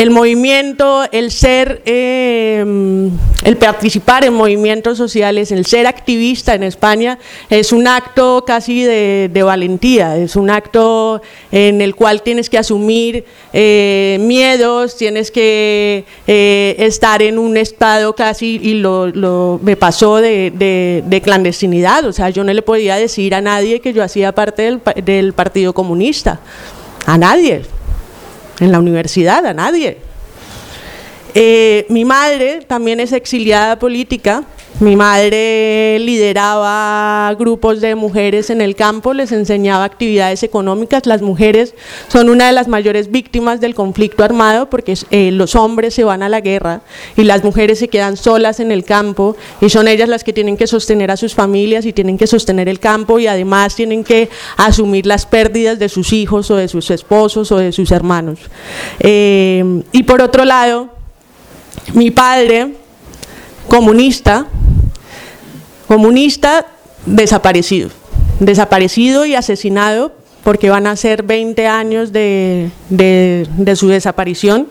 el 0.00 0.08
movimiento, 0.08 1.04
el 1.12 1.30
ser, 1.30 1.82
em, 1.84 3.10
el 3.44 3.56
participar 3.58 4.24
en 4.24 4.32
movimientos 4.32 4.96
sociales, 4.96 5.52
el 5.52 5.66
ser 5.66 5.86
activista 5.86 6.54
en 6.54 6.62
España 6.62 7.18
es 7.50 7.70
un 7.70 7.86
acto 7.86 8.44
casi 8.46 8.82
de, 8.82 9.42
valentía, 9.44 10.16
es 10.16 10.36
un 10.36 10.48
acto 10.48 11.20
en 11.52 11.82
el 11.82 11.94
cual 11.94 12.22
tienes 12.22 12.48
que 12.48 12.56
asumir 12.56 13.26
eh, 13.52 14.16
miedos, 14.22 14.96
tienes 14.96 15.30
que 15.30 16.06
eh, 16.26 16.76
estar 16.78 17.20
en 17.20 17.38
un 17.38 17.58
estado 17.58 18.14
casi, 18.14 18.58
y 18.62 18.74
lo, 18.76 19.60
me 19.62 19.76
pasó 19.76 20.16
de, 20.16 21.20
clandestinidad, 21.22 22.06
o 22.06 22.14
sea, 22.14 22.30
yo 22.30 22.42
no 22.42 22.54
le 22.54 22.62
podía 22.62 22.96
decir 22.96 23.34
a 23.34 23.42
nadie 23.42 23.80
que 23.80 23.92
yo 23.92 24.02
hacía 24.02 24.32
parte 24.32 24.62
del, 24.62 24.80
del 25.04 25.34
Partido 25.34 25.74
Comunista, 25.74 26.40
a 27.04 27.18
nadie, 27.18 27.64
en 28.60 28.72
la 28.72 28.78
universidad, 28.78 29.44
a 29.46 29.54
nadie. 29.54 29.98
Eh, 31.34 31.86
mi 31.88 32.04
madre 32.04 32.60
también 32.66 33.00
es 33.00 33.12
exiliada 33.12 33.78
política, 33.78 34.44
mi 34.78 34.96
madre 34.96 35.98
lideraba 35.98 37.34
grupos 37.38 37.82
de 37.82 37.94
mujeres 37.94 38.48
en 38.48 38.62
el 38.62 38.76
campo, 38.76 39.12
les 39.12 39.30
enseñaba 39.30 39.84
actividades 39.84 40.42
económicas. 40.42 41.04
Las 41.04 41.20
mujeres 41.20 41.74
son 42.08 42.30
una 42.30 42.46
de 42.46 42.52
las 42.52 42.66
mayores 42.66 43.10
víctimas 43.10 43.60
del 43.60 43.74
conflicto 43.74 44.24
armado 44.24 44.70
porque 44.70 44.96
eh, 45.10 45.32
los 45.32 45.54
hombres 45.54 45.92
se 45.92 46.04
van 46.04 46.22
a 46.22 46.30
la 46.30 46.40
guerra 46.40 46.80
y 47.16 47.24
las 47.24 47.44
mujeres 47.44 47.78
se 47.78 47.88
quedan 47.88 48.16
solas 48.16 48.58
en 48.58 48.72
el 48.72 48.84
campo 48.84 49.36
y 49.60 49.68
son 49.68 49.86
ellas 49.86 50.08
las 50.08 50.24
que 50.24 50.32
tienen 50.32 50.56
que 50.56 50.66
sostener 50.66 51.10
a 51.10 51.18
sus 51.18 51.34
familias 51.34 51.84
y 51.84 51.92
tienen 51.92 52.16
que 52.16 52.26
sostener 52.26 52.66
el 52.68 52.80
campo 52.80 53.18
y 53.18 53.26
además 53.26 53.74
tienen 53.74 54.02
que 54.02 54.30
asumir 54.56 55.04
las 55.04 55.26
pérdidas 55.26 55.78
de 55.78 55.90
sus 55.90 56.12
hijos 56.14 56.50
o 56.50 56.56
de 56.56 56.68
sus 56.68 56.90
esposos 56.90 57.52
o 57.52 57.58
de 57.58 57.72
sus 57.72 57.90
hermanos. 57.90 58.38
Eh, 59.00 59.82
y 59.92 60.04
por 60.04 60.22
otro 60.22 60.46
lado, 60.46 60.88
mi 61.92 62.10
padre, 62.10 62.79
comunista, 63.70 64.46
comunista 65.86 66.66
desaparecido, 67.06 67.88
desaparecido 68.40 69.24
y 69.26 69.36
asesinado 69.36 70.12
porque 70.42 70.70
van 70.70 70.88
a 70.88 70.96
ser 70.96 71.22
20 71.22 71.68
años 71.68 72.12
de, 72.12 72.70
su 73.76 73.88
desaparición 73.88 74.66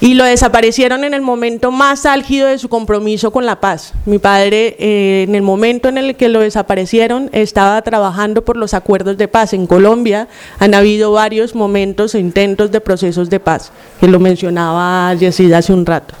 y 0.00 0.14
lo 0.14 0.24
desaparecieron 0.24 1.04
en 1.04 1.12
el 1.12 1.20
momento 1.20 1.70
más 1.70 2.06
álgido 2.06 2.48
de 2.48 2.58
su 2.58 2.70
compromiso 2.70 3.30
con 3.30 3.44
la 3.44 3.60
paz. 3.60 3.92
Mi 4.06 4.18
padre, 4.18 4.74
eh, 4.78 5.26
en 5.28 5.34
el 5.34 5.42
momento 5.42 5.90
en 5.90 5.98
el 5.98 6.16
que 6.16 6.30
lo 6.30 6.40
desaparecieron, 6.40 7.28
estaba 7.32 7.82
trabajando 7.82 8.42
por 8.42 8.56
los 8.56 8.72
acuerdos 8.72 9.18
de 9.18 9.28
paz. 9.28 9.52
En 9.52 9.66
Colombia 9.66 10.28
han 10.58 10.72
habido 10.72 11.12
varios 11.12 11.54
momentos 11.54 12.14
e 12.14 12.20
intentos 12.20 12.70
de 12.70 12.80
procesos 12.80 13.28
de 13.28 13.38
paz, 13.38 13.70
que 14.00 14.08
lo 14.08 14.18
mencionaba 14.18 15.12
Yesid 15.12 15.52
hace 15.52 15.74
un 15.74 15.84
rato. 15.84 16.14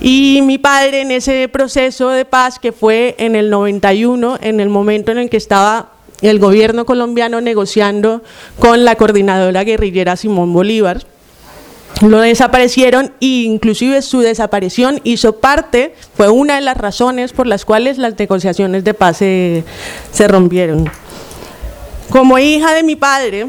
Y 0.00 0.40
mi 0.42 0.58
padre 0.58 1.00
en 1.00 1.10
ese 1.10 1.48
proceso 1.48 2.10
de 2.10 2.24
paz 2.24 2.58
que 2.58 2.72
fue 2.72 3.14
en 3.18 3.34
el 3.34 3.50
91, 3.50 4.38
en 4.42 4.60
el 4.60 4.68
momento 4.68 5.12
en 5.12 5.18
el 5.18 5.30
que 5.30 5.36
estaba 5.36 5.90
el 6.22 6.38
gobierno 6.38 6.86
colombiano 6.86 7.40
negociando 7.40 8.22
con 8.58 8.84
la 8.84 8.96
coordinadora 8.96 9.64
guerrillera 9.64 10.16
Simón 10.16 10.52
Bolívar, 10.52 11.02
lo 12.02 12.20
desaparecieron 12.20 13.12
e 13.20 13.44
inclusive 13.44 14.02
su 14.02 14.20
desaparición 14.20 15.00
hizo 15.04 15.36
parte, 15.36 15.94
fue 16.14 16.28
una 16.28 16.56
de 16.56 16.60
las 16.60 16.76
razones 16.76 17.32
por 17.32 17.46
las 17.46 17.64
cuales 17.64 17.96
las 17.96 18.18
negociaciones 18.18 18.84
de 18.84 18.92
paz 18.92 19.18
se, 19.18 19.64
se 20.12 20.28
rompieron. 20.28 20.90
Como 22.10 22.38
hija 22.38 22.74
de 22.74 22.82
mi 22.82 22.96
padre, 22.96 23.46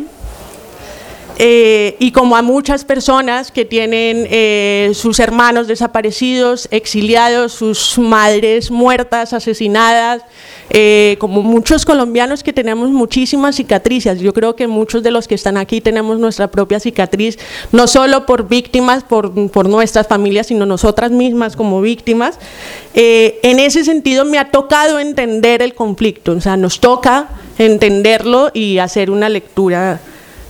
eh, 1.39 1.95
y 1.99 2.11
como 2.11 2.35
a 2.35 2.41
muchas 2.41 2.83
personas 2.83 3.51
que 3.51 3.63
tienen 3.63 4.27
eh, 4.31 4.89
sus 4.95 5.19
hermanos 5.19 5.67
desaparecidos, 5.67 6.67
exiliados, 6.71 7.53
sus 7.53 7.99
madres 7.99 8.71
muertas, 8.71 9.33
asesinadas, 9.33 10.23
eh, 10.71 11.15
como 11.19 11.43
muchos 11.43 11.85
colombianos 11.85 12.41
que 12.41 12.53
tenemos 12.53 12.89
muchísimas 12.89 13.55
cicatrices. 13.55 14.19
Yo 14.19 14.33
creo 14.33 14.55
que 14.55 14.65
muchos 14.65 15.03
de 15.03 15.11
los 15.11 15.27
que 15.27 15.35
están 15.35 15.57
aquí 15.57 15.79
tenemos 15.79 16.17
nuestra 16.17 16.47
propia 16.49 16.79
cicatriz, 16.79 17.37
no 17.71 17.85
solo 17.87 18.25
por 18.25 18.47
víctimas, 18.47 19.03
por, 19.03 19.51
por 19.51 19.69
nuestras 19.69 20.07
familias, 20.07 20.47
sino 20.47 20.65
nosotras 20.65 21.11
mismas 21.11 21.55
como 21.55 21.81
víctimas. 21.81 22.39
en 22.95 23.59
ese 23.59 23.83
sentido 23.83 24.25
me 24.25 24.39
ha 24.39 24.49
tocado 24.49 24.99
entender 24.99 25.61
el 25.61 25.75
conflicto, 25.75 26.31
o 26.31 26.41
sea, 26.41 26.57
nos 26.57 26.79
toca 26.79 27.29
entenderlo 27.59 28.49
y 28.55 28.79
hacer 28.79 29.11
una 29.11 29.29
lectura 29.29 29.99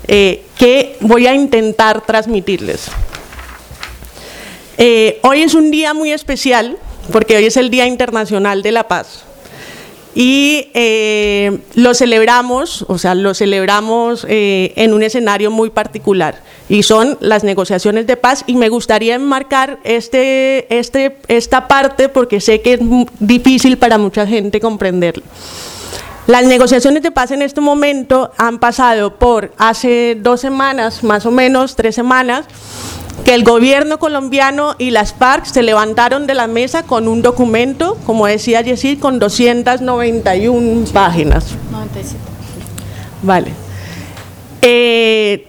eh, 0.08 0.43
que 0.58 0.95
voy 1.01 1.28
a 1.28 1.36
intentar 1.36 2.05
transmitirles. 2.05 2.88
Eh, 4.78 5.20
hoy 5.24 5.41
es 5.41 5.53
un 5.53 5.72
día 5.72 5.93
muy 5.93 6.12
especial 6.12 6.78
porque 7.12 7.36
hoy 7.36 7.45
es 7.45 7.58
el 7.58 7.70
Día 7.70 7.88
Internacional 7.88 8.62
de 8.62 8.72
la 8.72 8.88
Paz 8.88 9.24
y 10.16 10.70
eh, 10.74 11.60
lo 11.76 11.93
celebramos, 11.93 12.86
o 12.88 12.97
sea, 12.97 13.16
lo 13.16 13.34
celebramos 13.34 14.26
en 14.28 14.93
un 14.93 15.03
escenario 15.03 15.51
muy 15.51 15.70
particular 15.70 16.41
y 16.70 16.84
son 16.84 17.18
las 17.20 17.43
negociaciones 17.43 18.08
de 18.08 18.18
paz 18.18 18.43
y 18.47 18.55
me 18.55 18.70
gustaría 18.70 19.16
enmarcar 19.16 19.80
este, 19.84 20.80
este, 20.80 21.18
esta 21.28 21.68
parte 21.68 22.10
porque 22.10 22.41
sé 22.41 22.62
que 22.62 22.74
es 22.74 22.80
difícil 23.20 23.78
para 23.78 23.97
mucha 23.97 24.26
gente 24.26 24.60
comprenderlo. 24.60 25.24
Las 26.28 26.43
negociaciones 26.43 27.03
de 27.03 27.11
paz 27.11 27.32
en 27.32 27.41
este 27.41 27.61
momento 27.61 28.32
han 28.38 28.59
pasado 28.59 29.15
por 29.15 29.53
hace 29.57 30.17
dos 30.19 30.41
semanas, 30.41 31.01
más 31.01 31.25
o 31.25 31.32
menos, 31.32 31.78
tres 31.78 31.95
semanas, 31.95 32.45
que 33.23 33.34
el 33.34 33.45
gobierno 33.45 33.97
colombiano 33.97 34.75
y 34.78 34.91
las 34.91 35.13
FARC 35.13 35.45
se 35.45 35.63
levantaron 35.63 36.28
de 36.28 36.34
la 36.34 36.47
mesa 36.47 36.84
con 36.84 37.07
un 37.07 37.21
documento, 37.21 37.97
como 38.05 38.28
decía 38.28 38.59
Yesid, 38.59 38.99
con 38.99 39.19
291 39.19 40.86
páginas. 40.91 41.45
97. 41.71 42.17
Vale. 43.23 43.53
Eh, 44.61 45.47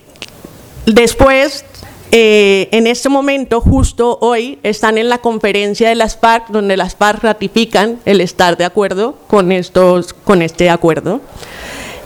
después 0.87 1.65
eh, 2.11 2.69
en 2.73 2.87
este 2.87 3.09
momento, 3.09 3.61
justo 3.61 4.19
hoy, 4.21 4.59
están 4.63 4.97
en 4.97 5.09
la 5.09 5.19
conferencia 5.19 5.89
de 5.89 5.95
las 5.95 6.17
FARC, 6.17 6.49
donde 6.49 6.77
las 6.77 6.97
FARC 6.97 7.23
ratifican 7.23 7.99
el 8.07 8.21
estar 8.21 8.57
de 8.57 8.65
acuerdo 8.65 9.17
con, 9.27 9.53
estos, 9.53 10.13
con 10.15 10.41
este 10.41 10.71
acuerdo. 10.71 11.21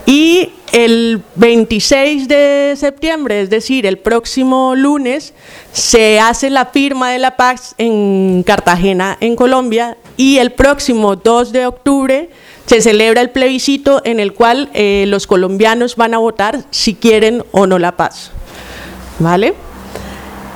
Y 0.04 0.50
el 0.72 1.22
26 1.36 2.26
de 2.26 2.74
septiembre, 2.76 3.42
es 3.42 3.50
decir, 3.50 3.86
el 3.86 3.98
próximo 3.98 4.74
lunes, 4.74 5.34
se 5.72 6.18
hace 6.18 6.50
la 6.50 6.66
firma 6.66 7.10
de 7.10 7.20
la 7.20 7.36
paz 7.36 7.76
en 7.78 8.42
Cartagena, 8.44 9.16
en 9.20 9.36
Colombia, 9.36 9.96
y 10.16 10.38
el 10.38 10.50
próximo 10.50 11.14
2 11.14 11.52
de 11.52 11.66
octubre 11.66 12.30
se 12.66 12.80
celebra 12.80 13.20
el 13.20 13.30
plebiscito 13.30 14.02
en 14.04 14.18
el 14.18 14.32
cual 14.32 14.70
eh, 14.74 15.04
los 15.06 15.28
colombianos 15.28 15.94
van 15.94 16.14
a 16.14 16.18
votar 16.18 16.64
si 16.70 16.94
quieren 16.94 17.44
o 17.52 17.66
no 17.68 17.78
la 17.78 17.96
paz. 17.96 18.32
¿Vale? 19.20 19.54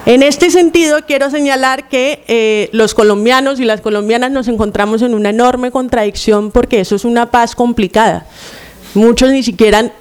En 0.07 0.23
este 0.23 0.53
sentido, 0.53 1.01
quiero 1.05 1.31
señalar 1.31 1.89
que 1.89 2.23
eh, 2.29 2.69
los 2.71 2.95
colombianos 2.95 3.59
y 3.59 3.65
las 3.65 3.81
colombianas 3.81 4.31
nos 4.31 4.47
encontramos 4.47 5.03
en 5.03 5.15
una 5.15 5.31
enorme 5.31 5.73
contradicción 5.73 6.53
porque 6.53 6.79
eso 6.79 6.95
es 6.95 7.05
una 7.05 7.33
paz 7.33 7.57
complicada. 7.57 8.25
Muchos 8.97 9.31
ni 9.31 9.43
siquiera 9.43 9.93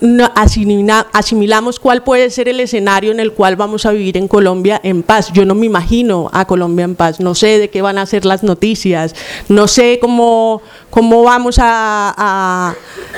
asimilamos 1.12 1.82
cuál 1.82 2.02
puede 2.02 2.30
ser 2.30 2.48
el 2.48 2.62
escenario 2.62 3.12
en 3.12 3.20
el 3.20 3.34
cual 3.34 3.58
vamos 3.58 3.86
a 3.86 3.92
vivir 3.92 4.16
en 4.16 4.30
Colombia 4.30 4.80
en 4.82 5.04
paz. 5.04 5.34
Yo 5.34 5.44
no 5.44 5.54
me 5.54 5.66
imagino 5.66 6.30
a 6.32 6.46
Colombia 6.46 6.86
en 6.86 6.96
paz, 6.96 7.20
no 7.20 7.36
sé 7.36 7.60
de 7.60 7.70
qué 7.70 7.82
van 7.82 7.98
a 7.98 8.06
ser 8.06 8.24
las 8.24 8.42
noticias, 8.42 9.14
no 9.50 9.68
sé 9.68 10.00
cómo, 10.00 10.62
cómo 10.90 11.24
vamos 11.24 11.58
a, 11.60 12.74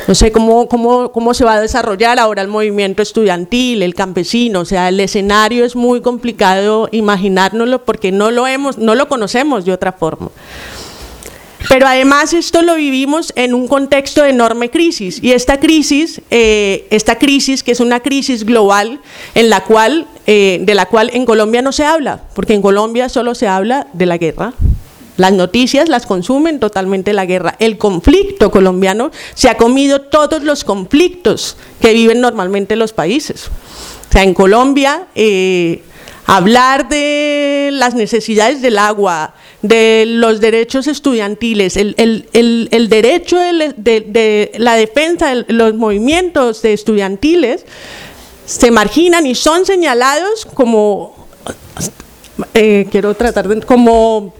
no 0.07 0.15
sé 0.15 0.31
cómo, 0.31 0.67
cómo, 0.67 1.11
cómo 1.11 1.35
se 1.35 1.45
va 1.45 1.53
a 1.53 1.61
desarrollar 1.61 2.17
ahora 2.17 2.41
el 2.41 2.47
movimiento 2.47 3.03
estudiantil, 3.03 3.83
el 3.83 3.93
campesino, 3.93 4.61
o 4.61 4.65
sea, 4.65 4.89
el 4.89 4.99
escenario 4.99 5.63
es 5.63 5.75
muy 5.75 6.01
complicado 6.01 6.89
imaginárnoslo 6.91 7.85
porque 7.85 8.11
no 8.11 8.31
lo 8.31 8.47
hemos, 8.47 8.79
no 8.79 8.95
lo 8.95 9.07
conocemos 9.07 9.63
de 9.63 9.73
otra 9.73 9.91
forma. 9.91 10.31
Pero 11.69 11.87
además 11.87 12.33
esto 12.33 12.61
lo 12.61 12.75
vivimos 12.75 13.33
en 13.35 13.53
un 13.53 13.67
contexto 13.67 14.23
de 14.23 14.29
enorme 14.29 14.69
crisis 14.69 15.19
y 15.21 15.33
esta 15.33 15.59
crisis, 15.59 16.21
eh, 16.31 16.87
esta 16.91 17.17
crisis 17.17 17.61
que 17.61 17.71
es 17.71 17.79
una 17.79 17.99
crisis 17.99 18.45
global 18.45 19.01
en 19.35 19.49
la 19.49 19.63
cual, 19.63 20.07
eh, 20.27 20.59
de 20.61 20.75
la 20.75 20.85
cual 20.85 21.09
en 21.13 21.25
Colombia 21.25 21.61
no 21.61 21.71
se 21.71 21.83
habla, 21.83 22.21
porque 22.33 22.53
en 22.53 22.61
Colombia 22.61 23.09
solo 23.09 23.35
se 23.35 23.47
habla 23.47 23.87
de 23.93 24.05
la 24.05 24.17
guerra. 24.17 24.53
Las 25.17 25.33
noticias 25.33 25.89
las 25.89 26.05
consumen 26.05 26.59
totalmente 26.59 27.11
la 27.11 27.25
guerra. 27.25 27.55
El 27.59 27.79
conflicto 27.79 28.51
colombiano 28.51 29.11
se 29.33 29.49
ha 29.49 29.57
comido 29.57 30.01
todos 30.01 30.43
los 30.43 30.63
conflictos 30.63 31.57
que 31.81 31.93
viven 31.93 32.21
normalmente 32.21 32.75
los 32.75 32.93
países. 32.93 33.47
O 34.09 34.11
sea, 34.11 34.23
en 34.23 34.35
Colombia 34.35 35.07
eh, 35.15 35.81
hablar 36.27 36.87
de 36.87 37.69
las 37.73 37.95
necesidades 37.95 38.61
del 38.61 38.77
agua, 38.77 39.33
de 39.61 40.05
los 40.05 40.39
derechos 40.39 40.87
estudiantiles, 40.87 41.77
el, 41.77 42.87
derecho 42.89 43.37
de, 43.39 44.51
la 44.57 44.75
defensa 44.75 45.33
de 45.33 45.45
los 45.47 45.73
movimientos 45.73 46.63
estudiantiles 46.63 47.65
se 48.45 48.71
marginan 48.71 49.25
y 49.25 49.35
son 49.35 49.65
señalados 49.65 50.45
como, 50.45 51.27
eh, 52.53 52.87
quiero 52.91 53.15
tratar 53.15 53.47
de, 53.47 53.61
como 53.61 54.33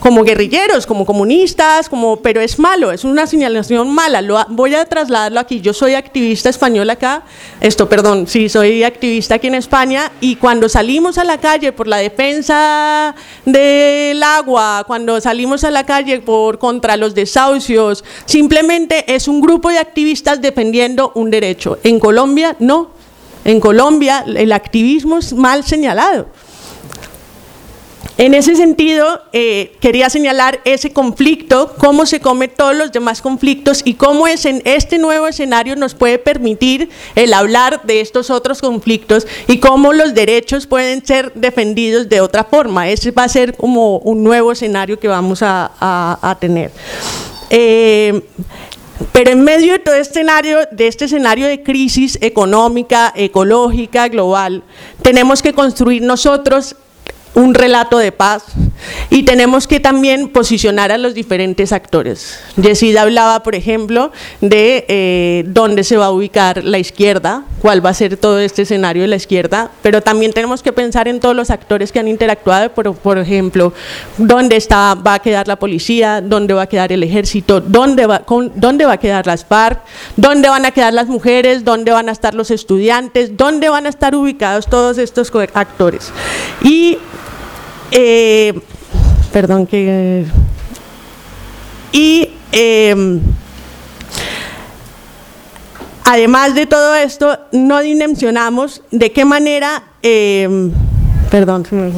como 0.00 0.24
guerrilleros, 0.24 0.86
como 0.86 1.04
comunistas, 1.04 1.88
como, 1.88 2.16
pero 2.16 2.40
es 2.40 2.58
malo, 2.58 2.90
es 2.90 3.04
una 3.04 3.26
señalación 3.26 3.94
mala. 3.94 4.22
Lo, 4.22 4.42
voy 4.48 4.74
a 4.74 4.86
trasladarlo 4.86 5.38
aquí. 5.38 5.60
Yo 5.60 5.74
soy 5.74 5.94
activista 5.94 6.48
español 6.48 6.88
acá, 6.88 7.22
esto, 7.60 7.88
perdón, 7.88 8.26
sí, 8.26 8.48
soy 8.48 8.82
activista 8.82 9.36
aquí 9.36 9.46
en 9.46 9.54
España 9.54 10.10
y 10.20 10.36
cuando 10.36 10.68
salimos 10.68 11.18
a 11.18 11.24
la 11.24 11.38
calle 11.38 11.72
por 11.72 11.86
la 11.86 11.98
defensa 11.98 13.14
del 13.44 14.22
agua, 14.22 14.84
cuando 14.86 15.20
salimos 15.20 15.64
a 15.64 15.70
la 15.70 15.84
calle 15.84 16.20
por 16.20 16.58
contra 16.58 16.96
los 16.96 17.14
desahucios, 17.14 18.02
simplemente 18.24 19.14
es 19.14 19.28
un 19.28 19.42
grupo 19.42 19.68
de 19.68 19.78
activistas 19.78 20.40
defendiendo 20.40 21.12
un 21.14 21.30
derecho. 21.30 21.78
En 21.84 22.00
Colombia 22.00 22.56
no. 22.58 22.90
En 23.44 23.60
Colombia 23.60 24.24
el 24.26 24.52
activismo 24.52 25.18
es 25.18 25.34
mal 25.34 25.64
señalado. 25.64 26.26
En 28.18 28.34
ese 28.34 28.54
sentido, 28.54 29.22
eh, 29.32 29.72
quería 29.80 30.10
señalar 30.10 30.60
ese 30.64 30.92
conflicto, 30.92 31.74
cómo 31.78 32.04
se 32.04 32.20
come 32.20 32.48
todos 32.48 32.74
los 32.74 32.92
demás 32.92 33.22
conflictos 33.22 33.80
y 33.84 33.94
cómo 33.94 34.26
es 34.26 34.44
en 34.44 34.60
este 34.64 34.98
nuevo 34.98 35.26
escenario 35.26 35.74
nos 35.76 35.94
puede 35.94 36.18
permitir 36.18 36.90
el 37.14 37.32
hablar 37.32 37.82
de 37.84 38.00
estos 38.00 38.28
otros 38.30 38.60
conflictos 38.60 39.26
y 39.46 39.58
cómo 39.58 39.92
los 39.92 40.12
derechos 40.12 40.66
pueden 40.66 41.04
ser 41.04 41.32
defendidos 41.34 42.08
de 42.08 42.20
otra 42.20 42.44
forma. 42.44 42.90
Ese 42.90 43.10
va 43.10 43.24
a 43.24 43.28
ser 43.28 43.56
como 43.56 43.98
un 43.98 44.22
nuevo 44.22 44.52
escenario 44.52 44.98
que 44.98 45.08
vamos 45.08 45.40
a, 45.42 46.36
tener. 46.40 46.72
Eh, 47.48 48.22
pero 49.12 49.30
en 49.30 49.42
medio 49.42 49.72
de 49.72 49.78
todo 49.78 49.94
este 49.94 50.20
escenario, 50.20 50.58
de 50.70 50.86
este 50.86 51.06
escenario 51.06 51.46
de 51.46 51.62
crisis 51.62 52.18
económica, 52.20 53.12
ecológica, 53.16 54.08
global, 54.08 54.62
tenemos 55.02 55.42
que 55.42 55.54
construir 55.54 56.02
nosotros 56.02 56.76
un 57.34 57.54
relato 57.54 57.98
de 57.98 58.12
paz 58.12 58.44
y 59.08 59.22
tenemos 59.22 59.66
que 59.66 59.80
también 59.80 60.28
posicionar 60.28 60.92
a 60.92 60.98
los 60.98 61.14
diferentes 61.14 61.72
actores. 61.72 62.40
Yesida 62.56 63.02
hablaba, 63.02 63.42
por 63.42 63.54
ejemplo, 63.54 64.10
de 64.40 64.84
eh, 64.88 65.44
dónde 65.46 65.84
se 65.84 65.96
va 65.96 66.06
a 66.06 66.10
ubicar 66.10 66.64
la 66.64 66.78
izquierda, 66.78 67.44
cuál 67.60 67.84
va 67.84 67.90
a 67.90 67.94
ser 67.94 68.16
todo 68.16 68.38
este 68.38 68.62
escenario 68.62 69.02
de 69.02 69.08
la 69.08 69.16
izquierda, 69.16 69.70
pero 69.82 70.00
también 70.00 70.32
tenemos 70.32 70.62
que 70.62 70.72
pensar 70.72 71.08
en 71.08 71.20
todos 71.20 71.36
los 71.36 71.50
actores 71.50 71.92
que 71.92 71.98
han 71.98 72.08
interactuado, 72.08 72.70
por, 72.70 73.18
ejemplo, 73.18 73.72
dónde 74.18 74.56
está, 74.56 74.94
va 74.94 75.14
a 75.14 75.18
quedar 75.18 75.46
la 75.46 75.56
policía, 75.56 76.20
dónde 76.20 76.54
va 76.54 76.62
a 76.62 76.66
quedar 76.66 76.92
el 76.92 77.02
ejército, 77.02 77.60
dónde 77.60 78.06
va, 78.06 78.24
dónde 78.54 78.86
va 78.86 78.94
a 78.94 78.98
quedar 78.98 79.26
las 79.26 79.44
FARC, 79.44 79.80
dónde 80.16 80.48
van 80.48 80.64
a 80.64 80.70
quedar 80.70 80.92
las 80.94 81.06
mujeres, 81.06 81.64
dónde 81.64 81.92
van 81.92 82.08
a 82.08 82.12
estar 82.12 82.34
los 82.34 82.50
estudiantes, 82.50 83.36
dónde 83.36 83.68
van 83.68 83.86
a 83.86 83.88
estar 83.88 84.14
ubicados 84.14 84.66
todos 84.66 84.98
estos 84.98 85.30
actores. 85.54 86.12
Y 86.62 86.98
eh, 87.90 88.60
perdón 89.32 89.66
que... 89.66 90.26
Y 91.92 92.30
em, 92.52 93.20
además 96.04 96.54
de 96.54 96.66
todo 96.66 96.94
esto, 96.94 97.38
no 97.52 97.80
dimensionamos 97.80 98.82
de 98.90 99.12
qué 99.12 99.24
manera... 99.24 99.82
Em, 100.02 100.72
perdón, 101.30 101.66
se 101.66 101.74
me 101.74 101.90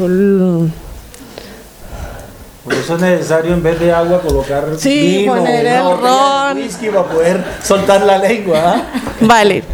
por 2.65 2.75
eso 2.75 2.95
es 2.95 3.03
necesario 3.03 3.55
en 3.55 3.63
vez 3.63 3.81
de 3.81 3.93
agua 3.93 4.21
colocar 4.21 4.67
sí, 4.77 5.19
vino, 5.19 5.35
poner 5.35 5.67
el 5.67 5.83
ron. 5.83 6.57
whisky 6.57 6.89
para 6.91 7.05
poder 7.05 7.45
soltar 7.63 8.03
la 8.03 8.19
lengua. 8.19 8.59
¿ah? 8.65 8.83
Vale. 9.21 9.65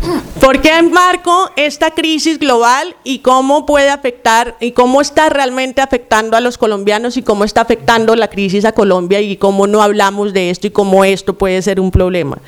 ¿Por 0.41 0.61
qué 0.62 0.80
marco 0.82 1.51
esta 1.57 1.91
crisis 1.91 2.39
global 2.39 2.95
y 3.05 3.18
cómo 3.18 3.66
puede 3.66 3.91
afectar 3.91 4.57
y 4.61 4.70
cómo 4.70 5.01
está 5.01 5.28
realmente 5.28 5.80
afectando 5.80 6.36
a 6.36 6.41
los 6.41 6.57
colombianos 6.57 7.16
y 7.16 7.22
cómo 7.22 7.45
está 7.45 7.62
afectando 7.62 8.14
la 8.14 8.28
crisis 8.28 8.64
a 8.64 8.72
Colombia 8.72 9.20
y 9.20 9.36
cómo 9.36 9.66
no 9.66 9.82
hablamos 9.82 10.32
de 10.32 10.51
esto 10.51 10.68
y 10.68 10.70
cómo 10.70 11.05
esto 11.05 11.34
puede 11.34 11.61
ser 11.61 11.80
un 11.80 11.91
problema? 11.91 12.39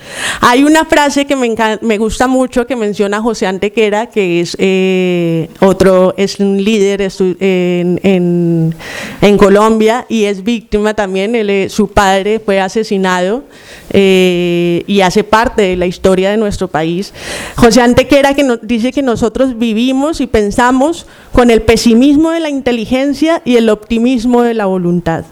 Hay 0.41 0.62
una 0.62 0.84
frase 0.84 1.26
que 1.26 1.36
me, 1.36 1.55
me 1.80 1.99
gusta 1.99 2.28
mucho 2.28 2.66
que 2.66 2.76
menciona 2.76 3.20
José 3.20 3.47
Antequera, 3.47 4.07
que 4.07 4.41
es 4.41 4.57
eh, 4.59 5.51
otro, 5.61 6.14
es 6.16 6.38
un 6.38 6.62
líder 6.62 7.03
en, 7.03 8.01
en, 8.03 8.74
en 9.20 9.36
Colombia 9.36 10.07
y 10.09 10.30
es 10.31 10.43
víctima 10.43 10.95
también, 10.95 11.35
eh, 11.35 11.68
su 11.68 11.89
padre 11.89 12.41
fue 12.41 12.61
asesinado 12.61 13.45
eh, 13.91 14.85
y 14.87 15.01
hace 15.03 15.24
parte 15.24 15.62
de 15.62 15.76
la 15.76 15.87
historia 15.87 16.31
de 16.31 16.37
nuestro 16.37 16.68
país. 16.68 17.12
José 17.57 17.83
Antequera 17.83 18.35
que 18.35 18.59
dice 18.62 18.93
que 18.93 19.03
nosotros 19.03 19.59
vivimos 19.59 20.20
y 20.20 20.26
pensamos 20.26 21.07
con 21.33 21.51
el 21.51 21.62
pesimismo 21.62 22.31
de 22.31 22.41
la 22.41 22.49
inteligencia 22.49 23.43
y 23.45 23.57
el 23.57 23.68
optimismo 23.68 24.43
de 24.43 24.55
la 24.55 24.66
voluntad. 24.66 25.24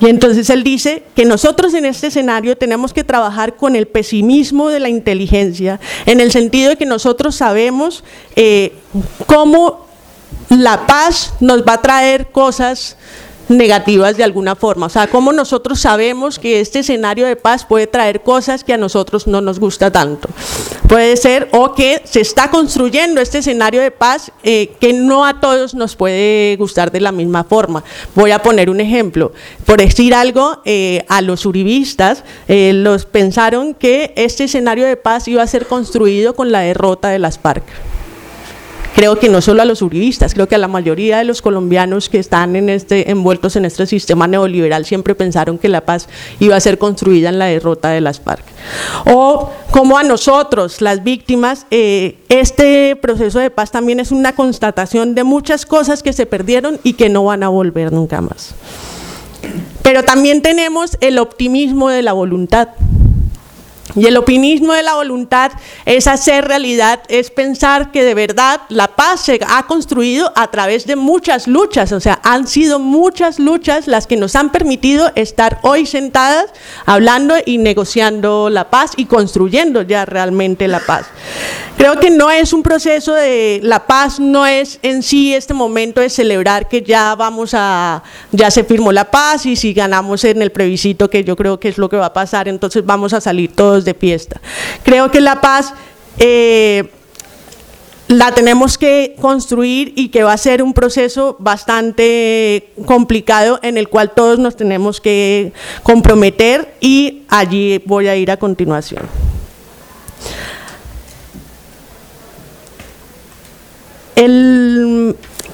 Y 0.00 0.08
entonces 0.08 0.50
él 0.50 0.64
dice 0.64 1.04
que 1.14 1.24
nosotros 1.24 1.72
en 1.72 1.86
este 1.86 2.08
escenario 2.08 2.56
tenemos 2.58 2.92
que 2.92 3.04
trabajar 3.04 3.56
con 3.56 3.76
el 3.76 3.86
pesimismo 3.86 4.68
de 4.68 4.80
la 4.80 4.88
inteligencia, 4.88 5.80
en 6.04 6.20
el 6.20 6.30
sentido 6.30 6.70
de 6.70 6.76
que 6.76 6.84
nosotros 6.84 7.36
sabemos 7.36 8.04
eh, 8.36 8.72
cómo 9.26 9.86
la 10.50 10.86
paz 10.86 11.34
nos 11.40 11.62
va 11.62 11.74
a 11.74 11.82
traer 11.82 12.26
cosas 12.26 12.96
negativas 13.48 14.16
de 14.16 14.24
alguna 14.24 14.54
forma. 14.54 14.86
O 14.86 14.88
sea, 14.88 15.06
cómo 15.06 15.32
nosotros 15.32 15.80
sabemos 15.80 16.38
que 16.38 16.60
este 16.60 16.80
escenario 16.80 17.26
de 17.26 17.36
paz 17.36 17.64
puede 17.64 17.86
traer 17.86 18.22
cosas 18.22 18.64
que 18.64 18.72
a 18.72 18.78
nosotros 18.78 19.26
no 19.26 19.40
nos 19.40 19.58
gusta 19.58 19.90
tanto. 19.90 20.28
Puede 20.88 21.16
ser 21.16 21.48
o 21.52 21.74
que 21.74 22.02
se 22.04 22.20
está 22.20 22.50
construyendo 22.50 23.20
este 23.20 23.38
escenario 23.38 23.80
de 23.80 23.90
paz 23.90 24.32
eh, 24.42 24.72
que 24.80 24.92
no 24.92 25.24
a 25.24 25.40
todos 25.40 25.74
nos 25.74 25.96
puede 25.96 26.56
gustar 26.56 26.90
de 26.92 27.00
la 27.00 27.12
misma 27.12 27.44
forma. 27.44 27.84
Voy 28.14 28.30
a 28.30 28.42
poner 28.42 28.70
un 28.70 28.80
ejemplo. 28.80 29.32
Por 29.64 29.78
decir 29.78 30.14
algo, 30.14 30.60
eh, 30.64 31.04
a 31.08 31.20
los 31.20 31.46
uribistas 31.46 32.24
eh, 32.48 32.72
los 32.74 33.06
pensaron 33.06 33.74
que 33.74 34.12
este 34.16 34.44
escenario 34.44 34.86
de 34.86 34.96
paz 34.96 35.28
iba 35.28 35.42
a 35.42 35.46
ser 35.46 35.66
construido 35.66 36.34
con 36.34 36.52
la 36.52 36.60
derrota 36.60 37.08
de 37.08 37.18
las 37.18 37.38
FARC 37.38 37.64
creo 38.94 39.18
que 39.18 39.28
no 39.28 39.40
solo 39.40 39.62
a 39.62 39.64
los 39.64 39.82
uribistas, 39.82 40.34
creo 40.34 40.48
que 40.48 40.54
a 40.54 40.58
la 40.58 40.68
mayoría 40.68 41.18
de 41.18 41.24
los 41.24 41.42
colombianos 41.42 42.08
que 42.08 42.18
están 42.18 42.56
este, 42.68 43.10
envueltos 43.10 43.56
en 43.56 43.64
este 43.64 43.86
sistema 43.86 44.26
neoliberal 44.26 44.84
siempre 44.84 45.14
pensaron 45.14 45.58
que 45.58 45.68
la 45.68 45.82
paz 45.82 46.08
iba 46.40 46.56
a 46.56 46.60
ser 46.60 46.78
construida 46.78 47.28
en 47.28 47.38
la 47.38 47.46
derrota 47.46 47.90
de 47.90 48.00
las 48.00 48.20
FARC. 48.20 48.44
O 49.06 49.50
como 49.70 49.98
a 49.98 50.02
nosotros, 50.02 50.80
las 50.80 51.02
víctimas, 51.02 51.66
eh, 51.70 52.18
este 52.28 52.96
proceso 52.96 53.40
de 53.40 53.50
paz 53.50 53.70
también 53.70 54.00
es 54.00 54.12
una 54.12 54.34
constatación 54.34 55.14
de 55.14 55.24
muchas 55.24 55.66
cosas 55.66 56.02
que 56.02 56.12
se 56.12 56.26
perdieron 56.26 56.78
y 56.84 56.94
que 56.94 57.08
no 57.08 57.24
van 57.24 57.42
a 57.42 57.48
volver 57.48 57.92
nunca 57.92 58.20
más. 58.20 58.54
Pero 59.82 60.02
también 60.02 60.40
tenemos 60.40 60.96
el 61.00 61.18
optimismo 61.18 61.90
de 61.90 62.02
la 62.02 62.12
voluntad. 62.12 62.68
Y 63.96 64.06
el 64.06 64.16
optimismo 64.16 64.72
de 64.72 64.82
la 64.82 64.94
voluntad 64.94 65.52
es 65.84 66.06
hacer 66.06 66.46
realidad, 66.46 67.02
es 67.08 67.30
pensar 67.30 67.92
que 67.92 68.02
de 68.02 68.14
verdad 68.14 68.62
la 68.70 68.88
paz 68.88 69.20
se 69.20 69.38
ha 69.46 69.66
construido 69.66 70.32
a 70.34 70.50
través 70.50 70.86
de 70.86 70.96
muchas 70.96 71.46
luchas, 71.46 71.92
o 71.92 72.00
sea, 72.00 72.18
han 72.24 72.48
sido 72.48 72.78
muchas 72.78 73.38
luchas 73.38 73.86
las 73.86 74.06
que 74.06 74.16
nos 74.16 74.36
han 74.36 74.50
permitido 74.50 75.12
estar 75.14 75.58
hoy 75.62 75.86
sentadas 75.86 76.46
hablando 76.86 77.34
y 77.44 77.58
negociando 77.58 78.48
la 78.50 78.70
paz 78.70 78.92
y 78.96 79.04
construyendo 79.04 79.82
ya 79.82 80.06
realmente 80.06 80.66
la 80.66 80.80
paz. 80.80 81.06
Creo 81.76 81.98
que 82.00 82.10
no 82.10 82.30
es 82.30 82.52
un 82.52 82.62
proceso 82.62 83.14
de 83.14 83.60
la 83.62 83.86
paz, 83.86 84.18
no 84.18 84.46
es 84.46 84.78
en 84.82 85.02
sí 85.02 85.34
este 85.34 85.54
momento 85.54 86.00
de 86.00 86.08
celebrar 86.08 86.68
que 86.68 86.82
ya 86.82 87.14
vamos 87.16 87.52
a, 87.52 88.02
ya 88.32 88.50
se 88.50 88.64
firmó 88.64 88.92
la 88.92 89.10
paz 89.10 89.44
y 89.44 89.56
si 89.56 89.74
ganamos 89.74 90.24
en 90.24 90.40
el 90.40 90.50
plebiscito, 90.52 91.10
que 91.10 91.24
yo 91.24 91.36
creo 91.36 91.58
que 91.58 91.68
es 91.68 91.76
lo 91.76 91.88
que 91.88 91.96
va 91.96 92.06
a 92.06 92.12
pasar, 92.12 92.48
entonces 92.48 92.86
vamos 92.86 93.12
a 93.12 93.20
salir 93.20 93.52
todos 93.54 93.73
de 93.82 93.94
fiesta. 93.94 94.40
Creo 94.84 95.10
que 95.10 95.20
la 95.20 95.40
paz... 95.40 95.74
Eh, 96.18 96.88
la 98.06 98.32
tenemos 98.32 98.76
que 98.76 99.16
construir 99.20 99.94
y 99.96 100.10
que 100.10 100.22
va 100.22 100.34
a 100.34 100.38
ser 100.38 100.62
un 100.62 100.74
proceso 100.74 101.36
bastante 101.38 102.70
complicado 102.84 103.58
en 103.62 103.78
el 103.78 103.88
cual 103.88 104.12
todos 104.12 104.38
nos 104.38 104.56
tenemos 104.56 105.00
que 105.00 105.52
comprometer 105.82 106.74
y 106.80 107.22
allí 107.28 107.82
voy 107.86 108.08
a 108.08 108.16
ir 108.16 108.30
a 108.30 108.36
continuación. 108.36 109.08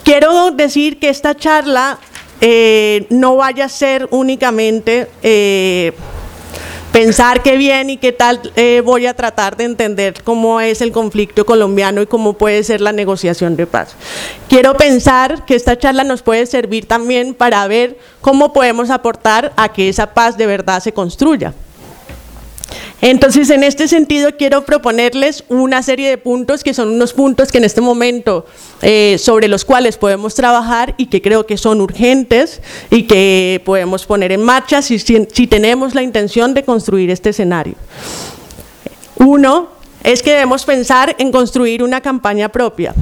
Quiero 0.04 0.50
decir 0.50 0.98
que 0.98 1.08
esta 1.08 1.34
charla 1.36 1.98
eh, 2.40 3.06
no 3.10 3.36
vaya 3.36 3.66
a 3.66 3.68
ser 3.68 4.08
únicamente 4.10 5.08
eh, 5.22 5.92
pensar 6.92 7.42
qué 7.42 7.56
bien 7.56 7.90
y 7.90 7.96
qué 7.96 8.12
tal 8.12 8.40
eh, 8.56 8.82
voy 8.84 9.06
a 9.06 9.14
tratar 9.14 9.56
de 9.56 9.64
entender 9.64 10.22
cómo 10.24 10.60
es 10.60 10.80
el 10.80 10.92
conflicto 10.92 11.46
colombiano 11.46 12.02
y 12.02 12.06
cómo 12.06 12.34
puede 12.34 12.64
ser 12.64 12.80
la 12.80 12.92
negociación 12.92 13.56
de 13.56 13.66
paz. 13.66 13.94
Quiero 14.48 14.74
pensar 14.76 15.44
que 15.44 15.54
esta 15.54 15.78
charla 15.78 16.04
nos 16.04 16.22
puede 16.22 16.46
servir 16.46 16.86
también 16.86 17.34
para 17.34 17.66
ver 17.68 17.98
cómo 18.20 18.52
podemos 18.52 18.90
aportar 18.90 19.52
a 19.56 19.72
que 19.72 19.88
esa 19.88 20.14
paz 20.14 20.36
de 20.36 20.46
verdad 20.46 20.82
se 20.82 20.92
construya. 20.92 21.54
Entonces, 23.02 23.50
en 23.50 23.64
este 23.64 23.88
sentido, 23.88 24.36
quiero 24.36 24.64
proponerles 24.64 25.44
una 25.48 25.82
serie 25.82 26.08
de 26.08 26.18
puntos 26.18 26.62
que 26.62 26.74
son 26.74 26.88
unos 26.88 27.12
puntos 27.12 27.50
que 27.50 27.58
en 27.58 27.64
este 27.64 27.80
momento 27.80 28.46
eh, 28.82 29.16
sobre 29.18 29.48
los 29.48 29.64
cuales 29.64 29.96
podemos 29.96 30.34
trabajar 30.34 30.94
y 30.98 31.06
que 31.06 31.22
creo 31.22 31.46
que 31.46 31.56
son 31.56 31.80
urgentes 31.80 32.60
y 32.90 33.04
que 33.04 33.62
podemos 33.64 34.06
poner 34.06 34.32
en 34.32 34.42
marcha 34.42 34.82
si, 34.82 34.98
si 34.98 35.46
tenemos 35.46 35.94
la 35.94 36.02
intención 36.02 36.54
de 36.54 36.64
construir 36.64 37.10
este 37.10 37.30
escenario. 37.30 37.74
Uno 39.16 39.68
es 40.02 40.22
que 40.22 40.30
debemos 40.30 40.64
pensar 40.64 41.14
en 41.18 41.30
construir 41.30 41.82
una 41.82 42.00
campaña 42.00 42.48
propia. 42.48 42.94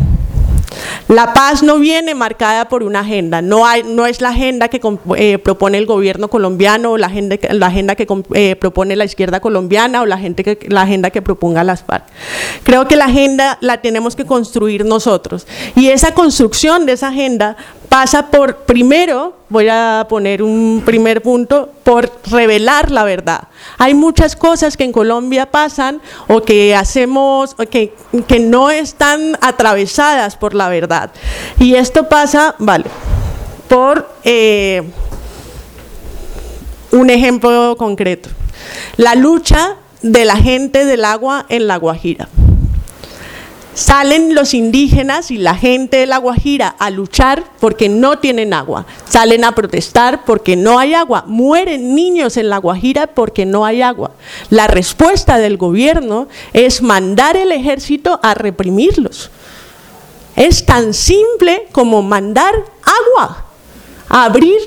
La 1.08 1.32
paz 1.32 1.62
no 1.62 1.78
viene 1.78 2.14
marcada 2.14 2.68
por 2.68 2.82
una 2.82 3.00
agenda, 3.00 3.40
no, 3.40 3.66
hay, 3.66 3.82
no 3.82 4.06
es 4.06 4.20
la 4.20 4.28
agenda 4.28 4.68
que 4.68 4.80
eh, 5.16 5.38
propone 5.38 5.78
el 5.78 5.86
gobierno 5.86 6.28
colombiano 6.28 6.92
o 6.92 6.98
la 6.98 7.06
agenda, 7.06 7.36
la 7.50 7.66
agenda 7.68 7.94
que 7.94 8.06
eh, 8.34 8.56
propone 8.56 8.94
la 8.94 9.04
izquierda 9.04 9.40
colombiana 9.40 10.02
o 10.02 10.06
la, 10.06 10.18
gente 10.18 10.58
la 10.68 10.82
agenda 10.82 11.10
que 11.10 11.22
proponga 11.22 11.64
las 11.64 11.82
FARC. 11.82 12.04
Creo 12.62 12.86
que 12.86 12.96
la 12.96 13.06
agenda 13.06 13.56
la 13.60 13.80
tenemos 13.80 14.16
que 14.16 14.26
construir 14.26 14.84
nosotros 14.84 15.46
y 15.74 15.88
esa 15.88 16.12
construcción 16.12 16.84
de 16.84 16.92
esa 16.92 17.08
agenda 17.08 17.56
pasa 17.88 18.30
por, 18.30 18.58
primero, 18.58 19.36
voy 19.48 19.68
a 19.68 20.06
poner 20.08 20.42
un 20.42 20.82
primer 20.84 21.22
punto, 21.22 21.70
por 21.82 22.10
revelar 22.30 22.90
la 22.90 23.04
verdad. 23.04 23.48
Hay 23.78 23.94
muchas 23.94 24.36
cosas 24.36 24.76
que 24.76 24.84
en 24.84 24.92
Colombia 24.92 25.50
pasan 25.50 26.00
o 26.26 26.42
que 26.42 26.74
hacemos, 26.74 27.54
que, 27.70 27.94
que 28.26 28.40
no 28.40 28.70
están 28.70 29.36
atravesadas 29.40 30.36
por 30.36 30.54
la 30.54 30.68
verdad. 30.68 31.10
Y 31.58 31.74
esto 31.74 32.08
pasa, 32.08 32.54
vale, 32.58 32.84
por 33.68 34.08
eh, 34.24 34.82
un 36.92 37.10
ejemplo 37.10 37.76
concreto. 37.76 38.28
La 38.96 39.14
lucha 39.14 39.76
de 40.02 40.24
la 40.24 40.36
gente 40.36 40.84
del 40.84 41.04
agua 41.04 41.46
en 41.48 41.66
La 41.66 41.76
Guajira. 41.76 42.28
Salen 43.78 44.34
los 44.34 44.54
indígenas 44.54 45.30
y 45.30 45.38
la 45.38 45.54
gente 45.54 45.98
de 45.98 46.06
La 46.06 46.18
Guajira 46.18 46.74
a 46.80 46.90
luchar 46.90 47.44
porque 47.60 47.88
no 47.88 48.18
tienen 48.18 48.52
agua. 48.52 48.86
Salen 49.08 49.44
a 49.44 49.54
protestar 49.54 50.24
porque 50.24 50.56
no 50.56 50.80
hay 50.80 50.94
agua. 50.94 51.22
Mueren 51.28 51.94
niños 51.94 52.36
en 52.36 52.48
La 52.48 52.58
Guajira 52.58 53.06
porque 53.06 53.46
no 53.46 53.64
hay 53.64 53.82
agua. 53.82 54.10
La 54.50 54.66
respuesta 54.66 55.38
del 55.38 55.56
gobierno 55.58 56.26
es 56.52 56.82
mandar 56.82 57.36
el 57.36 57.52
ejército 57.52 58.18
a 58.20 58.34
reprimirlos. 58.34 59.30
Es 60.34 60.66
tan 60.66 60.92
simple 60.92 61.68
como 61.70 62.02
mandar 62.02 62.54
agua, 62.82 63.46
abrir 64.08 64.58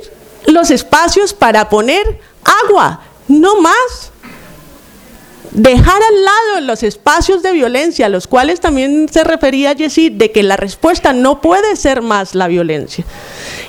los 0.45 0.71
espacios 0.71 1.33
para 1.33 1.67
poner 1.67 2.21
agua, 2.63 3.01
no 3.27 3.59
más 3.59 4.10
dejar 5.51 6.01
al 6.01 6.23
lado 6.23 6.67
los 6.67 6.83
espacios 6.83 7.43
de 7.43 7.51
violencia, 7.51 8.05
a 8.05 8.09
los 8.09 8.27
cuales 8.27 8.59
también 8.59 9.07
se 9.11 9.23
refería 9.23 9.75
Jessie, 9.75 10.09
de 10.09 10.31
que 10.31 10.43
la 10.43 10.57
respuesta 10.57 11.13
no 11.13 11.41
puede 11.41 11.75
ser 11.75 12.01
más 12.01 12.35
la 12.35 12.47
violencia. 12.47 13.05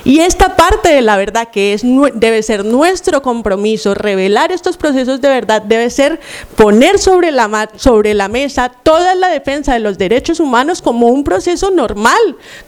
Y 0.05 0.19
esta 0.19 0.55
parte 0.55 0.89
de 0.89 1.01
la 1.01 1.17
verdad 1.17 1.49
que 1.51 1.73
es, 1.73 1.83
debe 2.13 2.43
ser 2.43 2.65
nuestro 2.65 3.21
compromiso, 3.21 3.93
revelar 3.93 4.51
estos 4.51 4.77
procesos 4.77 5.21
de 5.21 5.29
verdad, 5.29 5.61
debe 5.61 5.89
ser 5.89 6.19
poner 6.55 6.99
sobre 6.99 7.31
la, 7.31 7.69
sobre 7.75 8.13
la 8.13 8.27
mesa 8.27 8.69
toda 8.69 9.15
la 9.15 9.29
defensa 9.29 9.73
de 9.73 9.79
los 9.79 9.97
derechos 9.97 10.39
humanos 10.39 10.81
como 10.81 11.07
un 11.07 11.23
proceso 11.23 11.71
normal 11.71 12.19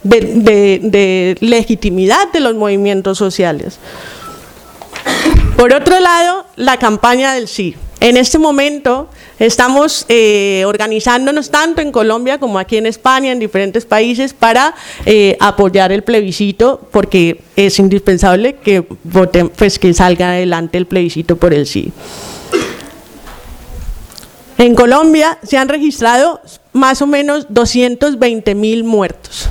de 0.03 1.37
legitimidad 1.41 2.31
de 2.31 2.39
los 2.39 2.55
movimientos 2.55 3.17
sociales. 3.17 3.79
Por 5.57 5.73
otro 5.73 5.99
lado, 5.99 6.45
la 6.55 6.77
campaña 6.77 7.33
del 7.33 7.47
sí. 7.47 7.75
En 8.05 8.17
este 8.17 8.37
momento 8.37 9.09
estamos 9.39 10.05
eh, 10.09 10.61
organizándonos 10.67 11.49
tanto 11.49 11.81
en 11.81 11.91
Colombia 11.91 12.37
como 12.37 12.59
aquí 12.59 12.77
en 12.77 12.85
España, 12.85 13.31
en 13.31 13.39
diferentes 13.39 13.83
países, 13.83 14.31
para 14.31 14.75
eh, 15.07 15.35
apoyar 15.39 15.91
el 15.91 16.03
plebiscito, 16.03 16.87
porque 16.91 17.41
es 17.55 17.79
indispensable 17.79 18.57
que 18.57 18.85
voten, 19.05 19.49
pues 19.49 19.79
que 19.79 19.91
salga 19.95 20.33
adelante 20.33 20.77
el 20.77 20.85
plebiscito 20.85 21.37
por 21.37 21.51
el 21.51 21.65
sí. 21.65 21.91
En 24.59 24.75
Colombia 24.75 25.39
se 25.41 25.57
han 25.57 25.67
registrado 25.67 26.41
más 26.73 27.01
o 27.01 27.07
menos 27.07 27.47
220 27.49 28.53
mil 28.53 28.83
muertos. 28.83 29.49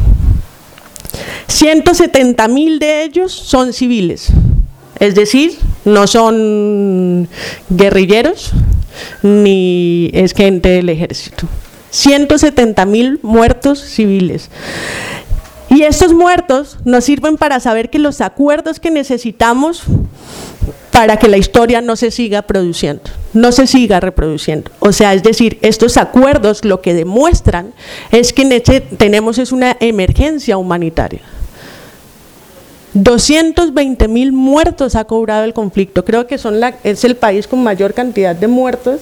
170 1.49 2.47
mil 2.47 2.79
de 2.79 3.03
ellos 3.03 3.33
son 3.33 3.73
civiles. 3.73 4.31
Es 5.01 5.15
decir, 5.15 5.59
no 5.85 6.07
son 6.07 7.29
guerrilleros 7.69 8.53
ni 9.23 10.11
es 10.13 10.33
gente 10.33 10.69
del 10.69 10.89
ejército. 10.89 11.47
170 11.91 12.85
mil 12.87 13.21
muertos 13.23 13.81
civiles. 13.81 14.51
Y 15.71 15.83
estos 15.83 16.13
muertos 16.13 16.79
nos 16.85 17.05
sirven 17.05 17.37
para 17.37 17.59
saber 17.61 17.91
que 17.91 17.99
los 17.99 18.21
acuerdos 18.21 18.81
que 18.81 18.91
necesitamos 18.91 19.83
para 20.95 21.17
que 21.17 21.27
la 21.27 21.37
historia 21.37 21.81
no 21.81 21.97
se 21.97 22.13
siga 22.13 22.43
produciendo, 22.43 23.03
no 23.33 23.51
se 23.51 23.67
siga 23.67 23.99
reproduciendo. 23.99 24.71
O 24.79 24.93
sea, 24.93 25.13
es 25.13 25.25
decir, 25.25 25.59
estos 25.61 25.97
acuerdos 25.97 26.65
lo 26.65 26.81
que 26.81 26.95
demuestran 26.95 27.75
es 28.13 28.33
que 28.33 28.45
tenemos 28.97 29.39
es 29.39 29.51
una 29.51 29.77
emergencia 29.81 30.57
humanitaria. 30.57 31.23
220 32.95 34.09
mil 34.09 34.33
muertos 34.33 34.95
ha 34.95 35.05
cobrado 35.05 35.45
el 35.45 35.53
conflicto. 35.53 36.05
Creo 36.05 36.27
que 36.27 36.39
son 36.39 36.61
la, 36.61 36.77
es 36.85 37.05
el 37.05 37.17
país 37.17 37.47
con 37.47 37.63
mayor 37.63 37.93
cantidad 37.93 38.35
de 38.35 38.47
muertos, 38.47 39.01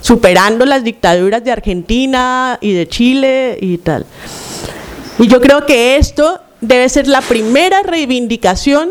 superando 0.00 0.64
las 0.64 0.84
dictaduras 0.84 1.42
de 1.44 1.50
Argentina 1.50 2.58
y 2.60 2.72
de 2.72 2.88
Chile 2.88 3.58
y 3.60 3.78
tal. 3.78 4.06
Y 5.18 5.26
yo 5.26 5.40
creo 5.40 5.66
que 5.66 5.96
esto 5.96 6.40
debe 6.60 6.88
ser 6.88 7.08
la 7.08 7.20
primera 7.20 7.82
reivindicación 7.82 8.90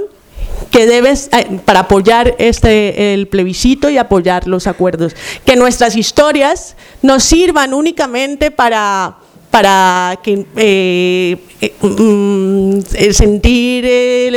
que 0.71 0.85
debes 0.85 1.29
eh, 1.31 1.59
para 1.63 1.81
apoyar 1.81 2.35
este 2.37 3.13
el 3.13 3.27
plebiscito 3.27 3.89
y 3.89 3.97
apoyar 3.97 4.47
los 4.47 4.67
acuerdos, 4.67 5.15
que 5.45 5.55
nuestras 5.55 5.95
historias 5.95 6.75
nos 7.01 7.23
sirvan 7.23 7.73
únicamente 7.73 8.51
para 8.51 9.17
para 9.55 10.19
que 10.21 10.45
eh, 10.57 11.37
eh, 11.61 11.73
mm, 11.81 12.81
sentir 13.13 13.85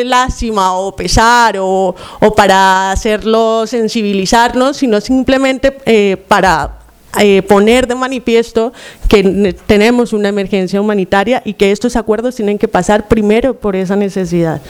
lástima 0.07 0.79
o 0.79 0.95
pesar 0.95 1.57
o, 1.59 1.93
para 2.37 2.93
hacerlo 2.93 3.67
sensibilizarnos, 3.67 4.77
sino 4.77 5.01
simplemente 5.01 5.77
eh, 5.87 6.19
para 6.29 6.79
poner 7.49 7.89
de 7.89 7.97
manifiesto 7.97 8.73
que 9.09 9.57
tenemos 9.67 10.13
una 10.13 10.29
emergencia 10.29 10.81
humanitaria 10.81 11.43
y 11.45 11.55
que 11.55 11.73
estos 11.73 11.97
acuerdos 11.97 12.37
tienen 12.37 12.57
que 12.57 12.69
pasar 12.69 13.09
primero 13.09 13.55
por 13.55 13.75
esa 13.75 13.97
necesidad. 13.97 14.63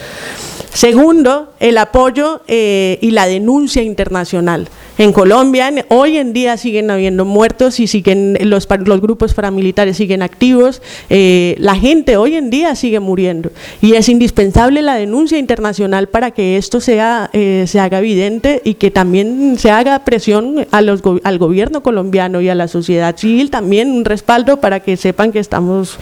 Segundo, 0.72 1.52
el 1.60 1.76
apoyo 1.76 2.40
y 2.48 3.10
la 3.10 3.26
denuncia 3.26 3.82
internacional. 3.82 4.66
En 4.98 5.12
Colombia 5.12 5.72
hoy 5.88 6.16
en 6.16 6.32
día 6.32 6.56
siguen 6.56 6.90
habiendo 6.90 7.24
muertos 7.24 7.78
y 7.78 7.86
siguen 7.86 8.36
los, 8.40 8.66
los 8.84 9.00
grupos 9.00 9.32
paramilitares 9.32 9.96
siguen 9.96 10.22
activos, 10.22 10.82
eh, 11.08 11.54
la 11.58 11.76
gente 11.76 12.16
hoy 12.16 12.34
en 12.34 12.50
día 12.50 12.74
sigue 12.74 12.98
muriendo 12.98 13.50
y 13.80 13.94
es 13.94 14.08
indispensable 14.08 14.82
la 14.82 14.96
denuncia 14.96 15.38
internacional 15.38 16.08
para 16.08 16.32
que 16.32 16.56
esto 16.56 16.80
sea, 16.80 17.30
eh, 17.32 17.64
se 17.68 17.78
haga 17.78 18.00
evidente 18.00 18.60
y 18.64 18.74
que 18.74 18.90
también 18.90 19.56
se 19.58 19.70
haga 19.70 20.00
presión 20.04 20.66
a 20.72 20.82
los, 20.82 21.00
al 21.22 21.38
gobierno 21.38 21.82
colombiano 21.82 22.40
y 22.40 22.48
a 22.48 22.56
la 22.56 22.66
sociedad 22.66 23.16
civil 23.16 23.50
también 23.50 23.92
un 23.92 24.04
respaldo 24.04 24.60
para 24.60 24.80
que 24.80 24.96
sepan 24.96 25.30
que 25.30 25.38
estamos, 25.38 25.96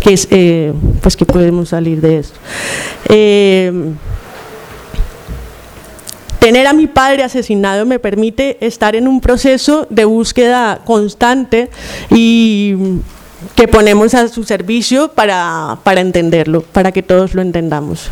que, 0.00 0.18
eh, 0.30 0.72
pues 1.00 1.16
que 1.16 1.24
podemos 1.24 1.70
salir 1.70 2.02
de 2.02 2.18
esto. 2.18 2.38
Tener 6.42 6.66
a 6.66 6.72
mi 6.72 6.88
padre 6.88 7.22
asesinado 7.22 7.86
me 7.86 8.00
permite 8.00 8.56
estar 8.66 8.96
en 8.96 9.06
un 9.06 9.20
proceso 9.20 9.86
de 9.90 10.04
búsqueda 10.04 10.80
constante 10.84 11.70
y 12.10 12.74
que 13.54 13.68
ponemos 13.68 14.12
a 14.14 14.26
su 14.26 14.42
servicio 14.42 15.12
para, 15.12 15.78
entenderlo, 15.84 16.62
para 16.62 16.90
que 16.90 17.04
todos 17.04 17.34
lo 17.34 17.42
entendamos. 17.42 18.10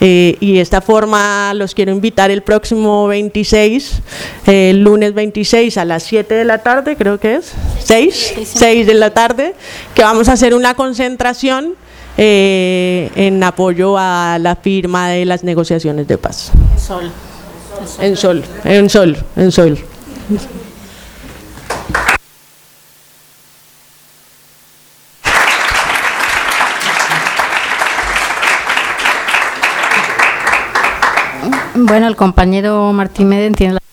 Eh, 0.00 0.36
y 0.40 0.54
de 0.54 0.60
esta 0.60 0.80
forma 0.80 1.54
los 1.54 1.72
quiero 1.72 1.92
invitar 1.92 2.32
el 2.32 2.42
próximo 2.42 3.06
26, 3.06 4.00
el 4.46 4.82
lunes 4.82 5.14
26 5.14 5.78
a 5.78 5.84
las 5.84 6.02
7 6.02 6.34
de 6.34 6.44
la 6.44 6.58
tarde, 6.58 6.96
creo 6.96 7.20
que 7.20 7.36
es, 7.36 7.52
6, 7.84 8.34
6 8.54 8.88
de 8.88 8.94
la 8.94 9.10
tarde, 9.10 9.54
que 9.94 10.02
vamos 10.02 10.28
a 10.28 10.32
hacer 10.32 10.52
una 10.52 10.74
concentración 10.74 11.74
eh, 12.16 13.08
en 13.14 13.40
apoyo 13.44 13.94
a 13.96 14.38
la 14.40 14.56
firma 14.56 15.10
de 15.10 15.24
las 15.26 15.44
negociaciones 15.44 16.08
de 16.08 16.18
paz. 16.18 16.50
Sol. 16.76 17.12
En 18.00 18.16
sol, 18.16 18.44
en 18.64 18.88
sol, 18.88 19.16
en 19.36 19.52
sol. 19.52 19.78
Bueno, 31.74 32.08
el 32.08 32.16
compañero 32.16 32.92
Martín 32.92 33.28
Meden 33.28 33.54
tiene 33.54 33.74
la... 33.74 33.87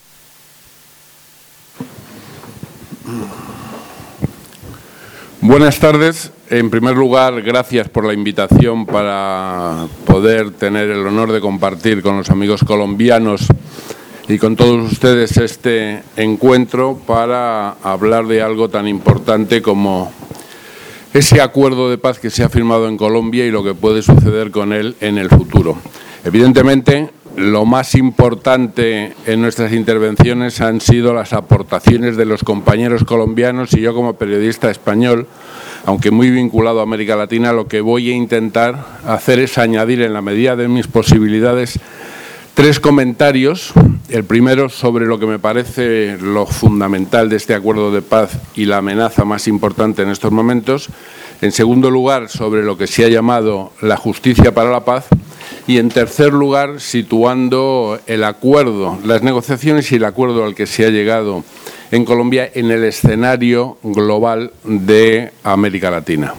Buenas 5.48 5.78
tardes. 5.78 6.32
En 6.50 6.70
primer 6.70 6.96
lugar, 6.96 7.40
gracias 7.40 7.88
por 7.88 8.04
la 8.04 8.12
invitación 8.12 8.84
para 8.84 9.86
poder 10.04 10.50
tener 10.50 10.90
el 10.90 11.06
honor 11.06 11.30
de 11.30 11.40
compartir 11.40 12.02
con 12.02 12.16
los 12.16 12.30
amigos 12.30 12.64
colombianos 12.64 13.46
y 14.26 14.38
con 14.38 14.56
todos 14.56 14.90
ustedes 14.90 15.36
este 15.36 16.02
encuentro 16.16 16.98
para 17.06 17.76
hablar 17.84 18.26
de 18.26 18.42
algo 18.42 18.68
tan 18.70 18.88
importante 18.88 19.62
como 19.62 20.10
ese 21.14 21.40
acuerdo 21.40 21.90
de 21.90 21.98
paz 21.98 22.18
que 22.18 22.30
se 22.30 22.42
ha 22.42 22.48
firmado 22.48 22.88
en 22.88 22.96
Colombia 22.96 23.46
y 23.46 23.52
lo 23.52 23.62
que 23.62 23.74
puede 23.74 24.02
suceder 24.02 24.50
con 24.50 24.72
él 24.72 24.96
en 25.00 25.16
el 25.16 25.28
futuro. 25.28 25.78
Evidentemente, 26.24 27.10
lo 27.36 27.66
más 27.66 27.94
importante 27.94 29.14
en 29.26 29.42
nuestras 29.42 29.72
intervenciones 29.72 30.60
han 30.62 30.80
sido 30.80 31.12
las 31.12 31.34
aportaciones 31.34 32.16
de 32.16 32.24
los 32.24 32.42
compañeros 32.42 33.04
colombianos 33.04 33.74
y 33.74 33.82
yo 33.82 33.94
como 33.94 34.14
periodista 34.14 34.70
español, 34.70 35.26
aunque 35.84 36.10
muy 36.10 36.30
vinculado 36.30 36.80
a 36.80 36.84
América 36.84 37.14
Latina, 37.14 37.52
lo 37.52 37.68
que 37.68 37.82
voy 37.82 38.10
a 38.10 38.14
intentar 38.14 38.86
hacer 39.06 39.38
es 39.38 39.58
añadir 39.58 40.00
en 40.00 40.14
la 40.14 40.22
medida 40.22 40.56
de 40.56 40.68
mis 40.68 40.86
posibilidades 40.86 41.78
tres 42.54 42.80
comentarios. 42.80 43.74
El 44.08 44.24
primero 44.24 44.70
sobre 44.70 45.04
lo 45.04 45.18
que 45.18 45.26
me 45.26 45.38
parece 45.38 46.16
lo 46.18 46.46
fundamental 46.46 47.28
de 47.28 47.36
este 47.36 47.54
acuerdo 47.54 47.92
de 47.92 48.00
paz 48.00 48.38
y 48.54 48.64
la 48.64 48.78
amenaza 48.78 49.26
más 49.26 49.46
importante 49.46 50.02
en 50.02 50.08
estos 50.08 50.32
momentos. 50.32 50.88
En 51.42 51.52
segundo 51.52 51.90
lugar, 51.90 52.30
sobre 52.30 52.62
lo 52.62 52.78
que 52.78 52.86
se 52.86 53.04
ha 53.04 53.08
llamado 53.08 53.72
la 53.82 53.98
justicia 53.98 54.54
para 54.54 54.70
la 54.70 54.86
paz 54.86 55.06
y 55.66 55.78
en 55.78 55.88
tercer 55.88 56.32
lugar 56.32 56.80
situando 56.80 57.98
el 58.06 58.24
acuerdo, 58.24 58.98
las 59.04 59.22
negociaciones 59.22 59.90
y 59.92 59.96
el 59.96 60.04
acuerdo 60.04 60.44
al 60.44 60.54
que 60.54 60.66
se 60.66 60.86
ha 60.86 60.90
llegado 60.90 61.44
en 61.90 62.04
Colombia 62.04 62.50
en 62.54 62.70
el 62.70 62.84
escenario 62.84 63.78
global 63.82 64.52
de 64.64 65.32
América 65.42 65.90
Latina. 65.90 66.34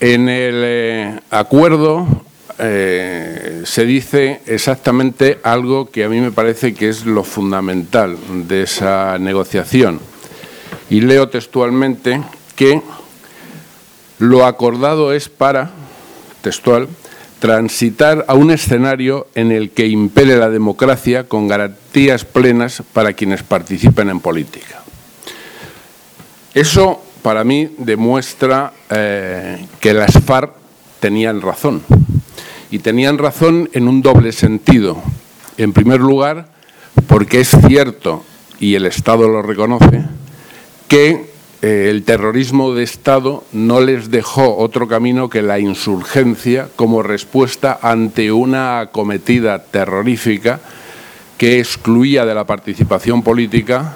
En 0.00 0.28
el 0.28 0.62
eh, 0.64 1.20
acuerdo 1.30 2.06
eh, 2.58 3.62
se 3.64 3.84
dice 3.84 4.42
exactamente 4.46 5.38
algo 5.42 5.90
que 5.90 6.04
a 6.04 6.08
mí 6.08 6.20
me 6.20 6.30
parece 6.30 6.74
que 6.74 6.88
es 6.88 7.06
lo 7.06 7.24
fundamental 7.24 8.16
de 8.48 8.62
esa 8.62 9.18
negociación. 9.18 10.00
Y 10.88 11.00
leo 11.00 11.28
textualmente 11.28 12.20
que 12.56 12.82
lo 14.18 14.44
acordado 14.44 15.12
es 15.12 15.28
para, 15.28 15.70
textual, 16.42 16.88
transitar 17.40 18.26
a 18.28 18.34
un 18.34 18.50
escenario 18.50 19.26
en 19.34 19.50
el 19.50 19.70
que 19.70 19.88
impere 19.88 20.36
la 20.36 20.50
democracia 20.50 21.24
con 21.26 21.48
garantías 21.48 22.24
plenas 22.24 22.82
para 22.92 23.14
quienes 23.14 23.42
participen 23.42 24.10
en 24.10 24.20
política. 24.20 24.82
Eso, 26.54 27.02
para 27.22 27.42
mí, 27.42 27.74
demuestra 27.78 28.72
eh, 28.90 29.66
que 29.80 29.94
las 29.94 30.12
FARC 30.12 30.52
tenían 31.00 31.40
razón. 31.40 31.82
Y 32.70 32.78
tenían 32.80 33.18
razón 33.18 33.68
en 33.72 33.88
un 33.88 34.02
doble 34.02 34.32
sentido. 34.32 35.02
En 35.56 35.72
primer 35.72 36.00
lugar, 36.00 36.48
porque 37.06 37.40
es 37.40 37.50
cierto, 37.66 38.22
y 38.60 38.74
el 38.74 38.86
Estado 38.86 39.28
lo 39.28 39.42
reconoce, 39.42 40.04
que 40.88 41.29
eh, 41.62 41.88
el 41.90 42.04
terrorismo 42.04 42.74
de 42.74 42.82
Estado 42.82 43.44
no 43.52 43.80
les 43.80 44.10
dejó 44.10 44.56
otro 44.56 44.88
camino 44.88 45.28
que 45.28 45.42
la 45.42 45.58
insurgencia 45.58 46.68
como 46.74 47.02
respuesta 47.02 47.78
ante 47.82 48.32
una 48.32 48.80
acometida 48.80 49.62
terrorífica 49.64 50.60
que 51.36 51.58
excluía 51.58 52.24
de 52.24 52.34
la 52.34 52.44
participación 52.44 53.22
política 53.22 53.94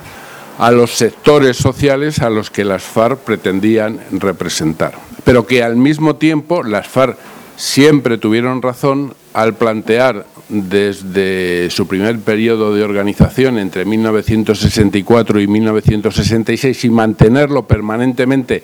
a 0.58 0.70
los 0.70 0.92
sectores 0.92 1.56
sociales 1.56 2.20
a 2.20 2.30
los 2.30 2.50
que 2.50 2.64
las 2.64 2.82
FARC 2.82 3.20
pretendían 3.20 3.98
representar. 4.12 4.94
Pero 5.24 5.46
que 5.46 5.62
al 5.62 5.76
mismo 5.76 6.16
tiempo 6.16 6.62
las 6.62 6.86
FARC 6.86 7.16
siempre 7.56 8.18
tuvieron 8.18 8.62
razón 8.62 9.14
al 9.32 9.54
plantear 9.54 10.26
desde 10.48 11.70
su 11.70 11.86
primer 11.86 12.18
periodo 12.20 12.74
de 12.74 12.82
organización 12.82 13.58
entre 13.58 13.84
1964 13.84 15.40
y 15.40 15.46
1966 15.46 16.84
y 16.84 16.90
mantenerlo 16.90 17.66
permanentemente 17.66 18.62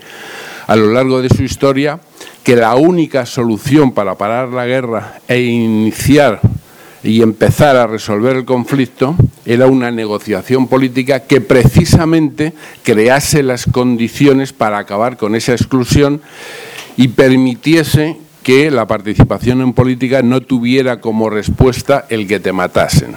a 0.67 0.77
lo 0.77 0.93
largo 0.93 1.21
de 1.21 1.29
su 1.29 1.43
historia, 1.43 2.01
que 2.45 2.55
la 2.55 2.75
única 2.77 3.27
solución 3.27 3.93
para 3.93 4.17
parar 4.17 4.49
la 4.51 4.67
guerra 4.67 5.19
e 5.27 5.41
iniciar 5.41 6.41
y 7.03 7.23
empezar 7.23 7.77
a 7.77 7.87
resolver 7.87 8.37
el 8.37 8.45
conflicto 8.45 9.17
era 9.47 9.67
una 9.67 9.91
negociación 9.91 10.69
política 10.69 11.21
que 11.21 11.41
precisamente 11.41 12.53
crease 12.83 13.43
las 13.43 13.67
condiciones 13.67 14.53
para 14.53 14.79
acabar 14.79 15.17
con 15.17 15.35
esa 15.35 15.53
exclusión 15.53 16.21
y 16.97 17.09
permitiese 17.09 18.19
que 18.43 18.71
la 18.71 18.87
participación 18.87 19.61
en 19.61 19.73
política 19.73 20.23
no 20.23 20.41
tuviera 20.41 21.01
como 21.01 21.31
respuesta 21.31 22.07
el 22.09 22.27
que 22.27 22.41
te 22.41 22.53
matasen. 22.53 23.15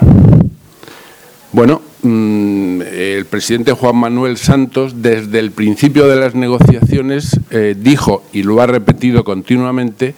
Bueno, 1.53 1.81
mm, 2.01 2.81
el 2.81 3.25
presidente 3.25 3.73
Juan 3.73 3.95
Manuel 3.95 4.37
Santos 4.37 5.01
desde 5.01 5.39
el 5.39 5.51
principio 5.51 6.07
de 6.07 6.15
las 6.15 6.33
negociaciones 6.33 7.39
eh, 7.51 7.75
dijo, 7.77 8.23
y 8.33 8.43
lo 8.43 8.59
ha 8.59 8.65
repetido 8.65 9.23
continuamente, 9.23 10.15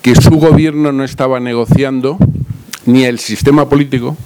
que 0.00 0.14
su 0.14 0.30
gobierno 0.30 0.90
no 0.90 1.04
estaba 1.04 1.38
negociando 1.38 2.16
ni 2.86 3.04
el 3.04 3.18
sistema 3.18 3.68
político, 3.68 4.16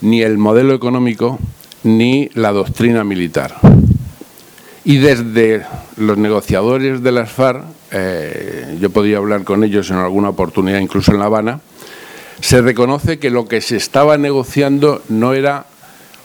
ni 0.00 0.22
el 0.22 0.38
modelo 0.38 0.74
económico, 0.74 1.40
ni 1.82 2.30
la 2.34 2.52
doctrina 2.52 3.02
militar. 3.02 3.56
Y 4.84 4.98
desde 4.98 5.62
los 5.96 6.18
negociadores 6.18 7.02
de 7.02 7.10
las 7.10 7.32
FARC 7.32 7.64
eh, 7.96 8.76
yo 8.80 8.90
podía 8.90 9.18
hablar 9.18 9.44
con 9.44 9.62
ellos 9.62 9.88
en 9.90 9.98
alguna 9.98 10.30
oportunidad, 10.30 10.80
incluso 10.80 11.12
en 11.12 11.20
La 11.20 11.26
Habana, 11.26 11.60
se 12.40 12.60
reconoce 12.60 13.20
que 13.20 13.30
lo 13.30 13.46
que 13.46 13.60
se 13.60 13.76
estaba 13.76 14.18
negociando 14.18 15.00
no 15.08 15.32
era 15.32 15.66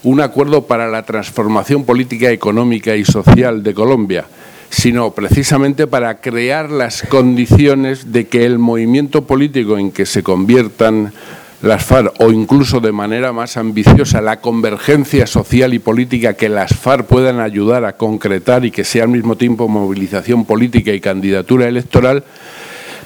un 0.04 0.20
acuerdo 0.20 0.66
para 0.66 0.88
la 0.88 1.04
transformación 1.04 1.86
política, 1.86 2.32
económica 2.32 2.96
y 2.96 3.06
social 3.06 3.62
de 3.62 3.76
Colombia, 3.76 4.26
sino 4.72 5.12
precisamente 5.12 5.86
para 5.86 6.22
crear 6.22 6.72
las 6.72 7.04
condiciones 7.04 8.12
de 8.12 8.28
que 8.28 8.46
el 8.46 8.58
movimiento 8.58 9.26
político 9.26 9.78
en 9.78 9.92
que 9.92 10.08
se 10.08 10.24
conviertan 10.24 11.14
las 11.62 11.84
FARC 11.84 12.14
o 12.20 12.32
incluso 12.32 12.80
de 12.80 12.92
manera 12.92 13.34
más 13.34 13.58
ambiciosa 13.58 14.22
la 14.22 14.40
convergencia 14.40 15.28
social 15.28 15.74
y 15.74 15.80
política 15.80 16.36
que 16.36 16.50
las 16.50 16.74
FARC 16.74 17.06
puedan 17.06 17.40
ayudar 17.40 17.86
a 17.86 17.98
concretar 17.98 18.66
y 18.66 18.72
que 18.72 18.86
sea 18.86 19.04
al 19.04 19.10
mismo 19.10 19.36
tiempo 19.36 19.68
movilización 19.68 20.46
política 20.46 20.94
y 20.94 21.02
candidatura 21.02 21.68
electoral, 21.68 22.24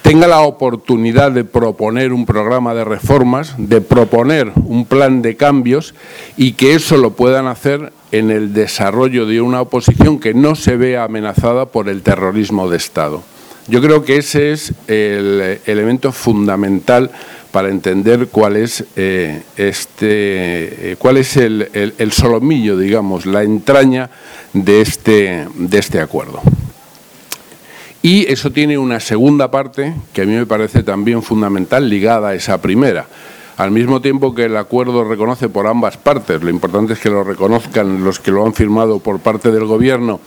tenga 0.04 0.28
la 0.28 0.42
oportunidad 0.42 1.32
de 1.32 1.46
proponer 1.46 2.14
un 2.14 2.26
programa 2.26 2.76
de 2.76 2.84
reformas, 2.84 3.56
de 3.58 3.82
proponer 3.82 4.52
un 4.66 4.86
plan 4.86 5.22
de 5.22 5.36
cambios 5.36 5.96
y 6.38 6.52
que 6.52 6.76
eso 6.76 6.98
lo 6.98 7.12
puedan 7.12 7.48
hacer 7.48 7.92
en 8.12 8.30
el 8.30 8.54
desarrollo 8.54 9.26
de 9.26 9.42
una 9.42 9.62
oposición 9.62 10.20
que 10.20 10.34
no 10.34 10.56
se 10.56 10.78
vea 10.78 11.06
amenazada 11.06 11.66
por 11.68 11.90
el 11.90 12.04
terrorismo 12.04 12.70
de 12.70 12.78
Estado. 12.78 13.24
Yo 13.68 13.82
creo 13.82 14.04
que 14.04 14.18
ese 14.18 14.52
es 14.52 14.74
el 14.88 15.60
elemento 15.66 16.12
fundamental 16.12 17.12
para 17.54 17.70
entender 17.70 18.30
cuál 18.30 18.58
es 18.58 18.84
eh, 18.96 19.44
este 19.58 20.92
eh, 20.92 20.96
cuál 20.98 21.18
es 21.18 21.38
el, 21.38 22.12
solomillo, 22.12 22.76
digamos, 22.76 23.28
la 23.28 23.44
entraña 23.44 24.10
de 24.54 24.82
este, 24.82 25.48
de 25.54 25.78
este 25.78 26.02
acuerdo. 26.02 26.42
Y 28.02 28.26
eso 28.26 28.52
tiene 28.52 28.80
una 28.80 29.00
segunda 29.00 29.52
parte 29.52 29.94
que 30.14 30.24
a 30.24 30.26
mí 30.26 30.34
me 30.34 30.48
parece 30.48 30.82
también 30.82 31.22
fundamental, 31.22 31.88
ligada 31.88 32.30
a 32.30 32.34
esa 32.34 32.60
primera. 32.60 33.06
Al 33.58 33.70
mismo 33.70 34.02
tiempo 34.02 34.34
que 34.34 34.46
el 34.46 34.58
acuerdo 34.58 35.04
reconoce 35.04 35.48
por 35.48 35.68
ambas 35.68 35.96
partes, 35.96 36.42
lo 36.42 36.50
importante 36.50 36.94
es 36.94 37.00
que 37.00 37.12
lo 37.12 37.24
reconozcan 37.24 38.04
los 38.04 38.20
que 38.20 38.32
lo 38.32 38.48
han 38.48 38.56
firmado 38.56 38.98
por 38.98 39.20
parte 39.20 39.52
del 39.52 39.66
Gobierno, 39.66 40.20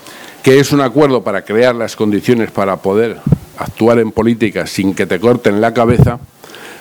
que 0.44 0.60
es 0.60 0.70
un 0.70 0.80
acuerdo 0.80 1.24
para 1.24 1.42
crear 1.42 1.74
las 1.74 1.96
condiciones 1.96 2.52
para 2.52 2.76
poder 2.76 3.18
actuar 3.58 3.98
en 3.98 4.12
política 4.12 4.64
sin 4.68 4.94
que 4.94 5.06
te 5.06 5.18
corten 5.18 5.60
la 5.60 5.74
cabeza, 5.74 6.20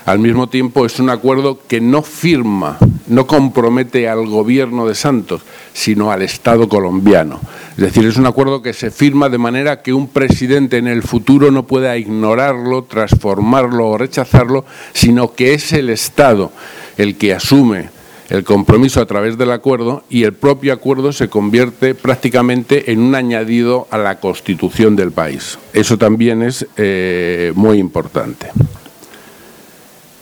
al 0.05 0.19
mismo 0.19 0.47
tiempo 0.47 0.85
es 0.85 0.99
un 0.99 1.09
acuerdo 1.09 1.59
que 1.67 1.81
no 1.81 2.03
firma, 2.03 2.77
no 3.07 3.25
compromete 3.25 4.07
al 4.07 4.27
gobierno 4.27 4.87
de 4.87 4.93
Santos, 4.93 5.41
sino 5.73 6.11
al 6.11 6.21
Estado 6.21 6.69
colombiano. 6.69 7.39
Es 7.71 7.83
decir, 7.83 8.05
es 8.05 8.17
un 8.17 8.27
acuerdo 8.27 8.61
que 8.61 8.73
se 8.73 8.91
firma 8.91 9.29
de 9.29 9.39
manera 9.39 9.81
que 9.81 9.93
un 9.93 10.07
presidente 10.07 10.77
en 10.77 10.87
el 10.87 11.01
futuro 11.01 11.49
no 11.49 11.65
pueda 11.65 11.97
ignorarlo, 11.97 12.83
transformarlo 12.83 13.87
o 13.87 13.97
rechazarlo, 13.97 14.63
sino 14.93 15.33
que 15.33 15.55
es 15.55 15.73
el 15.73 15.89
Estado 15.89 16.51
el 16.97 17.17
que 17.17 17.33
asume 17.33 17.89
el 18.29 18.43
compromiso 18.43 19.01
a 19.01 19.05
través 19.05 19.37
del 19.37 19.51
acuerdo 19.51 20.03
y 20.09 20.23
el 20.23 20.33
propio 20.33 20.73
acuerdo 20.73 21.13
se 21.13 21.29
convierte 21.29 21.95
prácticamente 21.95 22.91
en 22.91 22.99
un 22.99 23.15
añadido 23.15 23.87
a 23.91 23.97
la 23.97 24.19
constitución 24.19 24.95
del 24.95 25.11
país. 25.11 25.59
Eso 25.73 25.97
también 25.97 26.41
es 26.41 26.65
eh, 26.77 27.51
muy 27.55 27.77
importante. 27.77 28.47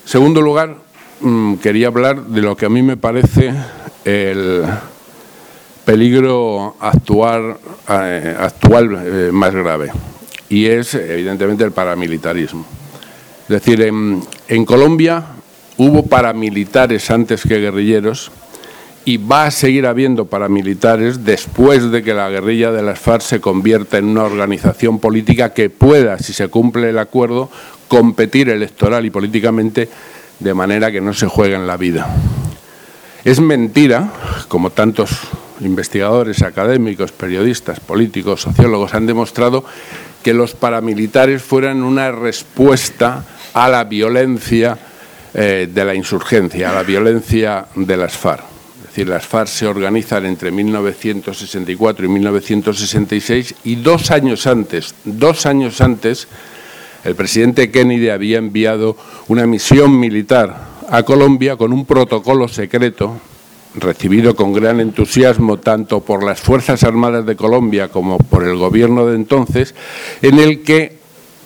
Segundo 0.06 0.42
lugar, 0.42 0.76
mm, 1.22 1.56
quería 1.56 1.88
hablar 1.88 2.26
de 2.26 2.42
lo 2.42 2.58
que 2.58 2.66
a 2.66 2.70
mí 2.70 2.82
me 2.82 2.98
parece 2.98 3.54
el 4.04 4.66
peligro 5.86 6.76
actual, 6.80 7.58
eh, 7.90 8.36
actual 8.40 9.00
eh, 9.02 9.30
más 9.32 9.54
grave, 9.54 9.92
y 10.50 10.66
es 10.66 10.94
evidentemente 10.96 11.64
el 11.64 11.72
paramilitarismo. 11.72 12.66
Es 13.44 13.50
decir, 13.50 13.82
en, 13.82 14.66
Colombia 14.66 15.24
hubo 15.78 16.06
paramilitares 16.06 17.10
antes 17.12 17.44
que 17.44 17.60
guerrilleros 17.60 18.32
y 19.06 19.18
va 19.18 19.46
a 19.46 19.52
seguir 19.52 19.86
habiendo 19.86 20.26
paramilitares 20.26 21.26
después 21.26 21.92
de 21.92 22.04
que 22.04 22.14
la 22.14 22.30
guerrilla 22.30 22.72
de 22.72 22.82
las 22.82 23.00
FARC 23.00 23.22
se 23.22 23.42
convierta 23.42 23.98
en 23.98 24.06
una 24.06 24.24
organización 24.24 25.00
política 25.00 25.54
que 25.54 25.70
pueda, 25.70 26.20
si 26.20 26.32
se 26.32 26.48
cumple 26.48 26.90
el 26.90 27.00
acuerdo, 27.00 27.50
competir 27.94 28.50
electoral 28.50 29.06
y 29.06 29.12
políticamente 29.12 29.88
de 30.40 30.54
manera 30.56 30.92
que 30.92 31.00
no 31.00 31.14
se 31.14 31.28
juegue 31.28 31.54
en 31.54 31.68
la 31.68 31.78
vida. 31.78 32.08
Es 33.24 33.40
mentira, 33.40 34.12
como 34.48 34.72
tantos 34.72 35.12
investigadores 35.62 36.42
académicos, 36.42 37.12
periodistas, 37.12 37.80
políticos, 37.80 38.42
sociólogos 38.42 38.96
han 38.96 39.06
demostrado, 39.06 39.64
que 40.24 40.34
los 40.34 40.56
paramilitares 40.56 41.44
fueran 41.44 41.84
una 41.84 42.12
respuesta 42.12 43.26
a 43.54 43.70
la 43.70 43.84
violencia 43.84 44.76
eh, 45.36 45.70
de 45.72 45.86
la 45.86 45.94
insurgencia, 45.94 46.72
a 46.72 46.74
la 46.74 46.82
violencia 46.82 47.68
de 47.76 47.96
las 47.96 48.18
FARC. 48.18 48.44
Es 48.80 48.88
decir, 48.88 49.08
las 49.08 49.28
FARC 49.28 49.50
se 49.50 49.68
organizan 49.68 50.26
entre 50.26 50.50
1964 50.50 52.06
y 52.08 52.10
1966 52.10 53.56
y 53.66 53.76
dos 53.76 54.10
años 54.10 54.48
antes, 54.48 54.96
dos 55.04 55.46
años 55.46 55.80
antes, 55.80 56.28
el 57.04 57.16
presidente 57.16 57.70
Kennedy 57.70 58.10
había 58.10 58.38
enviado 58.38 58.96
una 59.28 59.46
misión 59.46 60.00
militar 60.00 60.74
a 60.90 61.04
Colombia 61.04 61.58
con 61.58 61.74
un 61.74 61.86
protocolo 61.86 62.48
secreto 62.48 63.18
recibido 63.76 64.36
con 64.36 64.54
gran 64.54 64.80
entusiasmo 64.80 65.58
tanto 65.58 66.02
por 66.02 66.24
las 66.24 66.40
Fuerzas 66.40 66.84
Armadas 66.84 67.26
de 67.26 67.36
Colombia 67.36 67.90
como 67.90 68.18
por 68.18 68.44
el 68.44 68.56
gobierno 68.56 69.06
de 69.06 69.16
entonces, 69.16 69.74
en 70.22 70.40
el 70.40 70.62
que 70.62 70.98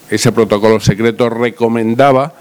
ese 0.10 0.32
protocolo 0.32 0.80
secreto 0.80 1.30
recomendaba 1.30 2.34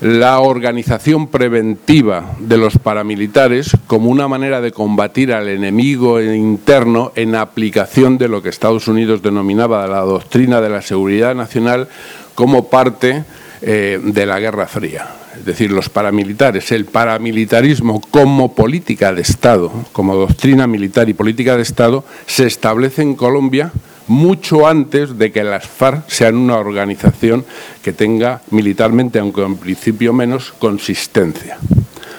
la 0.00 0.40
organización 0.40 1.28
preventiva 1.28 2.34
de 2.38 2.58
los 2.58 2.78
paramilitares 2.78 3.76
como 3.86 4.10
una 4.10 4.28
manera 4.28 4.60
de 4.60 4.72
combatir 4.72 5.32
al 5.32 5.48
enemigo 5.48 6.20
interno 6.20 7.12
en 7.14 7.34
aplicación 7.34 8.18
de 8.18 8.28
lo 8.28 8.42
que 8.42 8.48
Estados 8.48 8.88
Unidos 8.88 9.22
denominaba 9.22 9.86
la 9.86 10.00
doctrina 10.00 10.60
de 10.60 10.68
la 10.68 10.82
seguridad 10.82 11.34
nacional 11.34 11.88
como 12.34 12.68
parte 12.68 13.24
eh, 13.62 14.00
de 14.02 14.26
la 14.26 14.40
Guerra 14.40 14.66
Fría. 14.66 15.06
Es 15.36 15.44
decir, 15.44 15.72
los 15.72 15.88
paramilitares, 15.88 16.70
el 16.70 16.84
paramilitarismo 16.84 18.00
como 18.10 18.54
política 18.54 19.12
de 19.12 19.22
Estado, 19.22 19.72
como 19.92 20.14
doctrina 20.14 20.66
militar 20.66 21.08
y 21.08 21.14
política 21.14 21.56
de 21.56 21.62
Estado, 21.62 22.04
se 22.26 22.46
establece 22.46 23.02
en 23.02 23.14
Colombia 23.14 23.72
mucho 24.06 24.66
antes 24.66 25.18
de 25.18 25.32
que 25.32 25.42
las 25.42 25.66
FARC 25.66 26.08
sean 26.08 26.36
una 26.36 26.56
organización 26.56 27.44
que 27.82 27.92
tenga 27.92 28.42
militarmente, 28.50 29.18
aunque 29.18 29.42
en 29.42 29.56
principio 29.56 30.12
menos, 30.12 30.52
consistencia. 30.58 31.58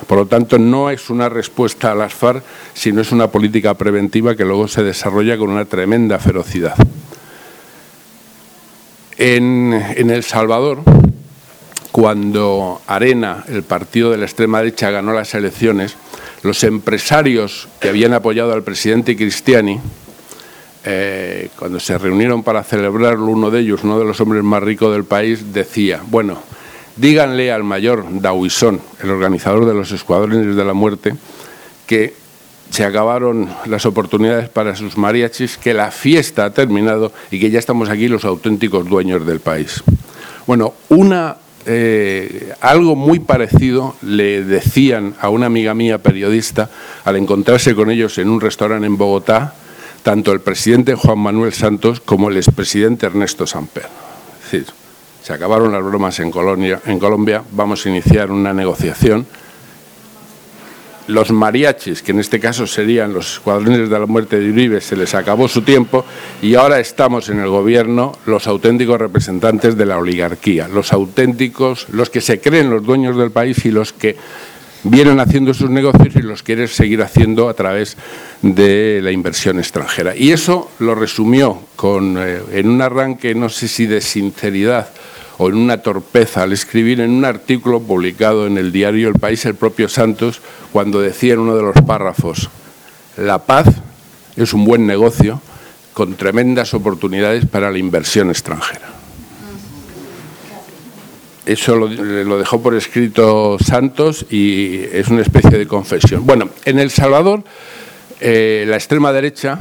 Por 0.08 0.18
lo 0.18 0.26
tanto, 0.28 0.60
no 0.60 0.90
es 0.90 1.10
una 1.10 1.30
respuesta 1.30 1.92
a 1.92 1.96
las 1.96 2.14
FARC, 2.14 2.44
sino 2.74 3.02
es 3.02 3.12
una 3.12 3.28
política 3.28 3.74
preventiva 3.76 4.36
que 4.36 4.46
luego 4.46 4.68
se 4.68 4.84
desarrolla 4.84 5.38
con 5.38 5.50
una 5.50 5.66
tremenda 5.66 6.20
ferocidad. 6.20 6.76
En, 9.18 9.74
El 9.74 10.24
Salvador, 10.24 10.80
cuando 11.92 12.82
Arena, 12.88 13.46
el 13.48 13.64
partido 13.64 14.12
de 14.12 14.18
la 14.18 14.26
extrema 14.26 14.60
derecha, 14.60 14.92
ganó 14.92 15.14
las 15.14 15.34
elecciones, 15.34 15.96
los 16.44 16.64
empresarios 16.64 17.70
que 17.80 17.90
habían 17.90 18.14
apoyado 18.14 18.54
al 18.54 18.64
presidente 18.64 19.16
Cristiani, 19.16 19.80
eh, 20.84 21.50
cuando 21.58 21.80
se 21.80 21.98
reunieron 21.98 22.44
para 22.44 22.64
celebrarlo, 22.64 23.28
uno 23.28 23.50
de 23.50 23.62
ellos, 23.62 23.84
uno 23.84 23.98
de 23.98 24.06
los 24.06 24.20
hombres 24.20 24.44
más 24.44 24.62
ricos 24.62 24.94
del 24.94 25.06
país, 25.06 25.54
decía, 25.54 26.02
bueno, 26.08 26.38
díganle 26.98 27.52
al 27.52 27.64
mayor 27.64 28.06
Dauisón, 28.22 28.82
el 29.02 29.10
organizador 29.10 29.66
de 29.66 29.74
los 29.74 29.92
escuadrones 29.92 30.56
de 30.56 30.66
la 30.66 30.74
muerte, 30.74 31.16
que 31.88 32.14
se 32.76 32.84
acabaron 32.84 33.48
las 33.68 33.86
oportunidades 33.86 34.50
para 34.50 34.76
sus 34.76 34.98
mariachis, 34.98 35.58
que 35.58 35.74
la 35.74 35.92
fiesta 35.92 36.44
ha 36.44 36.50
terminado 36.50 37.14
y 37.32 37.40
que 37.40 37.50
ya 37.50 37.58
estamos 37.58 37.88
aquí 37.88 38.10
los 38.10 38.26
auténticos 38.26 38.86
dueños 38.90 39.26
del 39.26 39.40
país. 39.40 39.82
Bueno, 40.46 40.74
una, 40.90 41.38
eh, 41.66 42.52
algo 42.60 42.98
muy 42.98 43.20
parecido 43.20 43.96
le 44.02 44.44
decían 44.44 45.16
a 45.22 45.30
una 45.30 45.46
amiga 45.46 45.74
mía 45.74 46.00
periodista 46.00 46.70
al 47.06 47.16
encontrarse 47.16 47.76
con 47.76 47.90
ellos 47.90 48.18
en 48.18 48.28
un 48.28 48.42
restaurante 48.42 48.88
en 48.88 48.98
Bogotá, 48.98 49.56
tanto 50.04 50.34
el 50.34 50.42
presidente 50.42 50.96
Juan 50.96 51.20
Manuel 51.20 51.54
Santos 51.54 52.02
como 52.02 52.30
el 52.30 52.36
expresidente 52.36 53.06
Ernesto 53.06 53.48
Samper. 53.48 53.86
Es 53.86 54.52
decir, 54.52 54.74
se 55.24 55.32
acabaron 55.32 55.72
las 55.72 55.82
bromas 55.82 56.20
en, 56.20 56.30
Colombia, 56.30 56.82
en 56.86 57.00
Colombia, 57.00 57.42
vamos 57.52 57.86
a 57.86 57.90
iniciar 57.90 58.32
una 58.32 58.54
negociación. 58.54 59.26
Los 61.08 61.32
mariachis, 61.32 62.02
que 62.02 62.12
en 62.12 62.20
este 62.20 62.40
caso 62.40 62.66
serían 62.66 63.14
los 63.14 63.34
escuadrones 63.34 63.90
de 63.90 64.00
la 64.00 64.08
muerte 64.08 64.40
de 64.40 64.50
Uribe, 64.50 64.82
se 64.82 64.96
les 64.96 65.14
acabó 65.14 65.48
su 65.48 65.62
tiempo 65.62 66.04
y 66.42 66.56
ahora 66.56 66.80
estamos 66.80 67.30
en 67.30 67.40
el 67.40 67.48
gobierno 67.48 68.18
los 68.26 68.48
auténticos 68.48 69.00
representantes 69.00 69.78
de 69.78 69.86
la 69.86 70.00
oligarquía, 70.00 70.68
los 70.68 70.94
auténticos, 70.94 71.88
los 71.90 72.10
que 72.10 72.22
se 72.22 72.42
creen 72.42 72.72
los 72.72 72.84
dueños 72.84 73.18
del 73.18 73.30
país 73.30 73.66
y 73.66 73.72
los 73.72 73.94
que 73.94 74.18
vienen 74.86 75.20
haciendo 75.20 75.54
sus 75.54 75.70
negocios 75.70 76.16
y 76.16 76.22
los 76.22 76.44
quieren 76.44 76.68
seguir 76.68 77.02
haciendo 77.02 77.50
a 77.50 77.54
través 77.54 77.98
de 78.42 79.00
la 79.04 79.12
inversión 79.12 79.60
extranjera. 79.60 80.16
Y 80.16 80.32
eso 80.32 80.72
lo 80.80 80.96
resumió 80.96 81.60
con, 81.76 82.18
eh, 82.18 82.42
en 82.52 82.70
un 82.70 82.82
arranque, 82.82 83.36
no 83.36 83.50
sé 83.50 83.68
si 83.68 83.86
de 83.88 84.02
sinceridad 84.02 84.90
o 85.38 85.50
en 85.50 85.56
una 85.56 85.82
torpeza 85.82 86.44
al 86.44 86.54
escribir 86.54 87.02
en 87.02 87.12
un 87.12 87.26
artículo 87.26 87.82
publicado 87.82 88.48
en 88.48 88.58
el 88.58 88.72
diario 88.72 89.10
El 89.10 89.16
País 89.20 89.46
el 89.46 89.56
propio 89.56 89.90
Santos, 89.90 90.42
cuando 90.72 91.02
decía 91.02 91.34
en 91.34 91.40
uno 91.40 91.56
de 91.56 91.64
los 91.64 91.76
párrafos, 91.86 92.50
la 93.18 93.40
paz 93.40 93.68
es 94.36 94.54
un 94.54 94.66
buen 94.66 94.86
negocio 94.86 95.42
con 95.94 96.16
tremendas 96.16 96.74
oportunidades 96.74 97.46
para 97.46 97.72
la 97.72 97.78
inversión 97.78 98.30
extranjera. 98.30 98.96
Eso 101.46 101.76
lo, 101.76 102.38
dejó 102.40 102.62
por 102.62 102.74
escrito 102.74 103.58
Santos 103.64 104.26
y 104.32 104.80
es 104.92 105.10
una 105.10 105.22
especie 105.22 105.58
de 105.58 105.68
confesión. 105.68 106.26
Bueno, 106.26 106.50
en 106.66 106.80
El 106.80 106.90
Salvador, 106.90 107.44
eh, 108.20 108.66
la 108.68 108.76
extrema 108.76 109.14
derecha 109.14 109.60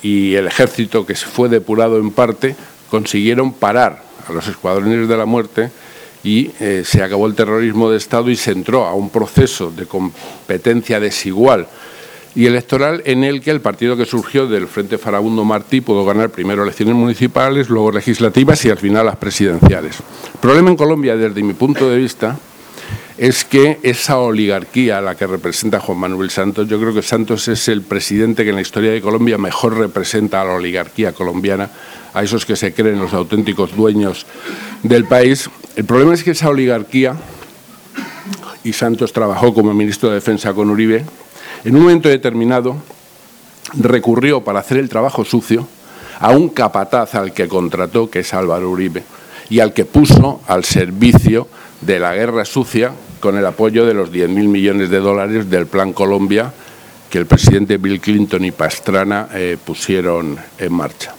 y 0.00 0.34
el 0.36 0.46
ejército, 0.46 1.04
que 1.04 1.16
se 1.16 1.26
fue 1.26 1.48
depurado 1.48 1.98
en 1.98 2.12
parte, 2.12 2.54
consiguieron 2.90 3.52
parar 3.52 4.02
a 4.28 4.32
los 4.32 4.46
escuadrones 4.48 5.08
de 5.08 5.16
la 5.16 5.26
muerte 5.26 5.70
y 6.22 6.50
eh, 6.60 6.82
se 6.84 7.02
acabó 7.02 7.26
el 7.26 7.34
terrorismo 7.34 7.90
de 7.90 7.98
Estado 7.98 8.30
y 8.30 8.36
se 8.36 8.52
entró 8.52 8.86
a 8.86 8.94
un 8.94 9.10
proceso 9.10 9.70
de 9.70 9.86
competencia 9.86 10.98
desigual 10.98 11.66
y 12.34 12.46
electoral 12.46 13.02
en 13.04 13.22
el 13.22 13.40
que 13.40 13.50
el 13.50 13.60
partido 13.60 13.96
que 13.96 14.06
surgió 14.06 14.46
del 14.46 14.66
Frente 14.66 14.98
Farabundo 14.98 15.44
Martí 15.44 15.80
pudo 15.80 16.04
ganar 16.04 16.30
primero 16.30 16.62
elecciones 16.62 16.94
municipales, 16.94 17.68
luego 17.68 17.92
legislativas 17.92 18.64
y 18.64 18.70
al 18.70 18.78
final 18.78 19.06
las 19.06 19.16
presidenciales. 19.16 19.98
El 20.34 20.40
problema 20.40 20.70
en 20.70 20.76
Colombia, 20.76 21.16
desde 21.16 21.42
mi 21.42 21.54
punto 21.54 21.88
de 21.88 21.96
vista, 21.96 22.36
es 23.16 23.44
que 23.44 23.78
esa 23.84 24.18
oligarquía 24.18 24.98
a 24.98 25.00
la 25.00 25.14
que 25.14 25.28
representa 25.28 25.78
Juan 25.78 25.98
Manuel 25.98 26.30
Santos, 26.30 26.68
yo 26.68 26.80
creo 26.80 26.92
que 26.92 27.02
Santos 27.02 27.46
es 27.46 27.68
el 27.68 27.82
presidente 27.82 28.42
que 28.42 28.50
en 28.50 28.56
la 28.56 28.62
historia 28.62 28.90
de 28.90 29.00
Colombia 29.00 29.38
mejor 29.38 29.78
representa 29.78 30.40
a 30.40 30.44
la 30.44 30.54
oligarquía 30.54 31.12
colombiana, 31.12 31.70
a 32.14 32.22
esos 32.22 32.46
que 32.46 32.56
se 32.56 32.72
creen 32.72 33.00
los 33.00 33.12
auténticos 33.12 33.76
dueños 33.76 34.24
del 34.82 35.04
país. 35.04 35.50
El 35.76 35.84
problema 35.84 36.14
es 36.14 36.22
que 36.22 36.30
esa 36.30 36.48
oligarquía, 36.48 37.16
y 38.62 38.72
Santos 38.72 39.12
trabajó 39.12 39.52
como 39.52 39.74
ministro 39.74 40.08
de 40.08 40.16
Defensa 40.16 40.54
con 40.54 40.70
Uribe, 40.70 41.04
en 41.64 41.76
un 41.76 41.82
momento 41.82 42.08
determinado 42.08 42.76
recurrió 43.74 44.42
para 44.42 44.60
hacer 44.60 44.78
el 44.78 44.88
trabajo 44.88 45.24
sucio 45.24 45.66
a 46.20 46.30
un 46.30 46.48
capataz 46.48 47.14
al 47.16 47.32
que 47.32 47.48
contrató, 47.48 48.08
que 48.08 48.20
es 48.20 48.32
Álvaro 48.32 48.70
Uribe, 48.70 49.02
y 49.50 49.60
al 49.60 49.72
que 49.72 49.84
puso 49.84 50.40
al 50.46 50.64
servicio 50.64 51.48
de 51.80 51.98
la 51.98 52.14
guerra 52.14 52.44
sucia 52.44 52.92
con 53.20 53.36
el 53.36 53.44
apoyo 53.44 53.84
de 53.84 53.94
los 53.94 54.12
10.000 54.12 54.28
millones 54.28 54.90
de 54.90 55.00
dólares 55.00 55.50
del 55.50 55.66
Plan 55.66 55.92
Colombia 55.92 56.52
que 57.10 57.18
el 57.18 57.26
presidente 57.26 57.76
Bill 57.76 58.00
Clinton 58.00 58.44
y 58.44 58.50
Pastrana 58.50 59.28
eh, 59.32 59.56
pusieron 59.64 60.36
en 60.58 60.72
marcha. 60.72 61.14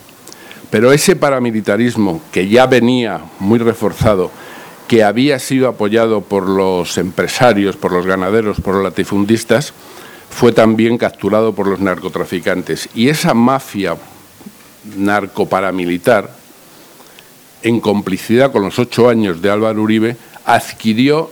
Pero 0.69 0.91
ese 0.91 1.15
paramilitarismo 1.15 2.21
que 2.31 2.47
ya 2.47 2.65
venía 2.65 3.21
muy 3.39 3.59
reforzado, 3.59 4.31
que 4.87 5.03
había 5.03 5.39
sido 5.39 5.67
apoyado 5.67 6.21
por 6.21 6.47
los 6.47 6.97
empresarios, 6.97 7.75
por 7.75 7.91
los 7.91 8.05
ganaderos, 8.05 8.61
por 8.61 8.75
los 8.75 8.83
latifundistas, 8.83 9.73
fue 10.29 10.51
también 10.51 10.97
capturado 10.97 11.53
por 11.53 11.67
los 11.67 11.79
narcotraficantes. 11.79 12.89
Y 12.93 13.09
esa 13.09 13.33
mafia 13.33 13.95
narcoparamilitar, 14.97 16.29
en 17.63 17.79
complicidad 17.79 18.51
con 18.51 18.63
los 18.63 18.77
ocho 18.77 19.09
años 19.09 19.41
de 19.41 19.49
Álvaro 19.49 19.81
Uribe, 19.81 20.17
adquirió 20.45 21.31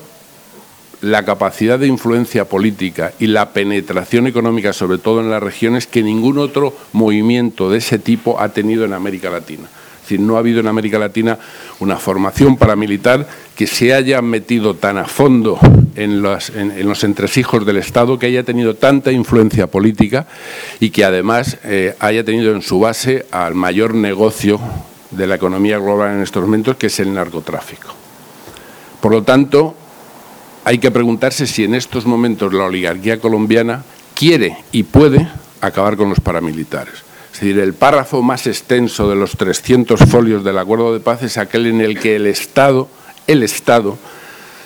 la 1.03 1.25
capacidad 1.25 1.77
de 1.77 1.87
influencia 1.87 2.45
política 2.45 3.11
y 3.19 3.27
la 3.27 3.49
penetración 3.49 4.25
económica, 4.25 4.71
sobre 4.71 4.97
todo 4.97 5.19
en 5.19 5.29
las 5.29 5.43
regiones, 5.43 5.85
que 5.85 6.01
ningún 6.01 6.37
otro 6.37 6.73
movimiento 6.93 7.69
de 7.69 7.79
ese 7.79 7.99
tipo 7.99 8.39
ha 8.39 8.49
tenido 8.49 8.85
en 8.85 8.93
América 8.93 9.29
Latina. 9.29 9.65
Es 9.65 10.03
decir, 10.03 10.21
no 10.21 10.37
ha 10.37 10.39
habido 10.39 10.61
en 10.61 10.67
América 10.67 10.97
Latina 10.97 11.37
una 11.81 11.97
formación 11.97 12.55
paramilitar 12.55 13.27
que 13.53 13.67
se 13.67 13.93
haya 13.93 14.21
metido 14.21 14.75
tan 14.75 14.97
a 14.97 15.03
fondo 15.03 15.59
en 15.95 16.21
los, 16.21 17.03
entresijos 17.03 17.65
del 17.65 17.77
Estado, 17.77 18.17
que 18.17 18.27
haya 18.27 18.43
tenido 18.43 18.75
tanta 18.75 19.11
influencia 19.11 19.67
política 19.67 20.25
y 20.79 20.91
que 20.91 21.03
además 21.03 21.57
eh, 21.65 21.95
haya 21.99 22.23
tenido 22.23 22.55
en 22.55 22.61
su 22.61 22.79
base 22.79 23.25
al 23.31 23.55
mayor 23.55 23.93
negocio 23.93 24.57
de 25.11 25.27
la 25.27 25.35
economía 25.35 25.77
global 25.79 26.15
en 26.15 26.23
estos 26.23 26.43
momentos, 26.43 26.77
que 26.77 26.87
es 26.87 26.99
el 27.01 27.13
narcotráfico. 27.13 27.93
Por 29.01 29.11
lo 29.11 29.23
tanto, 29.23 29.75
hay 30.65 30.77
que 30.77 30.91
preguntarse 30.91 31.47
si 31.47 31.63
en 31.63 31.75
estos 31.75 32.05
momentos 32.05 32.53
la 32.53 32.65
oligarquía 32.65 33.19
colombiana 33.19 33.83
quiere 34.15 34.57
y 34.71 34.83
puede 34.83 35.27
acabar 35.61 35.97
con 35.97 36.09
los 36.09 36.19
paramilitares. 36.19 36.93
Es 37.33 37.39
decir, 37.39 37.59
el 37.59 37.73
párrafo 37.73 38.21
más 38.21 38.47
extenso 38.47 39.09
de 39.09 39.15
los 39.15 39.31
300 39.31 39.99
folios 40.01 40.43
del 40.43 40.57
acuerdo 40.57 40.93
de 40.93 40.99
paz 40.99 41.23
es 41.23 41.37
aquel 41.37 41.65
en 41.67 41.81
el 41.81 41.99
que 41.99 42.15
el 42.15 42.27
Estado, 42.27 42.87
el 43.27 43.43
Estado, 43.43 43.97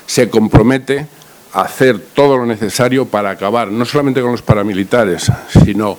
se 0.05 0.29
compromete 0.29 1.07
a 1.53 1.61
hacer 1.61 1.99
todo 1.99 2.37
lo 2.37 2.45
necesario 2.45 3.05
para 3.05 3.29
acabar 3.29 3.69
no 3.69 3.85
solamente 3.85 4.21
con 4.21 4.31
los 4.31 4.41
paramilitares, 4.41 5.31
sino 5.63 5.97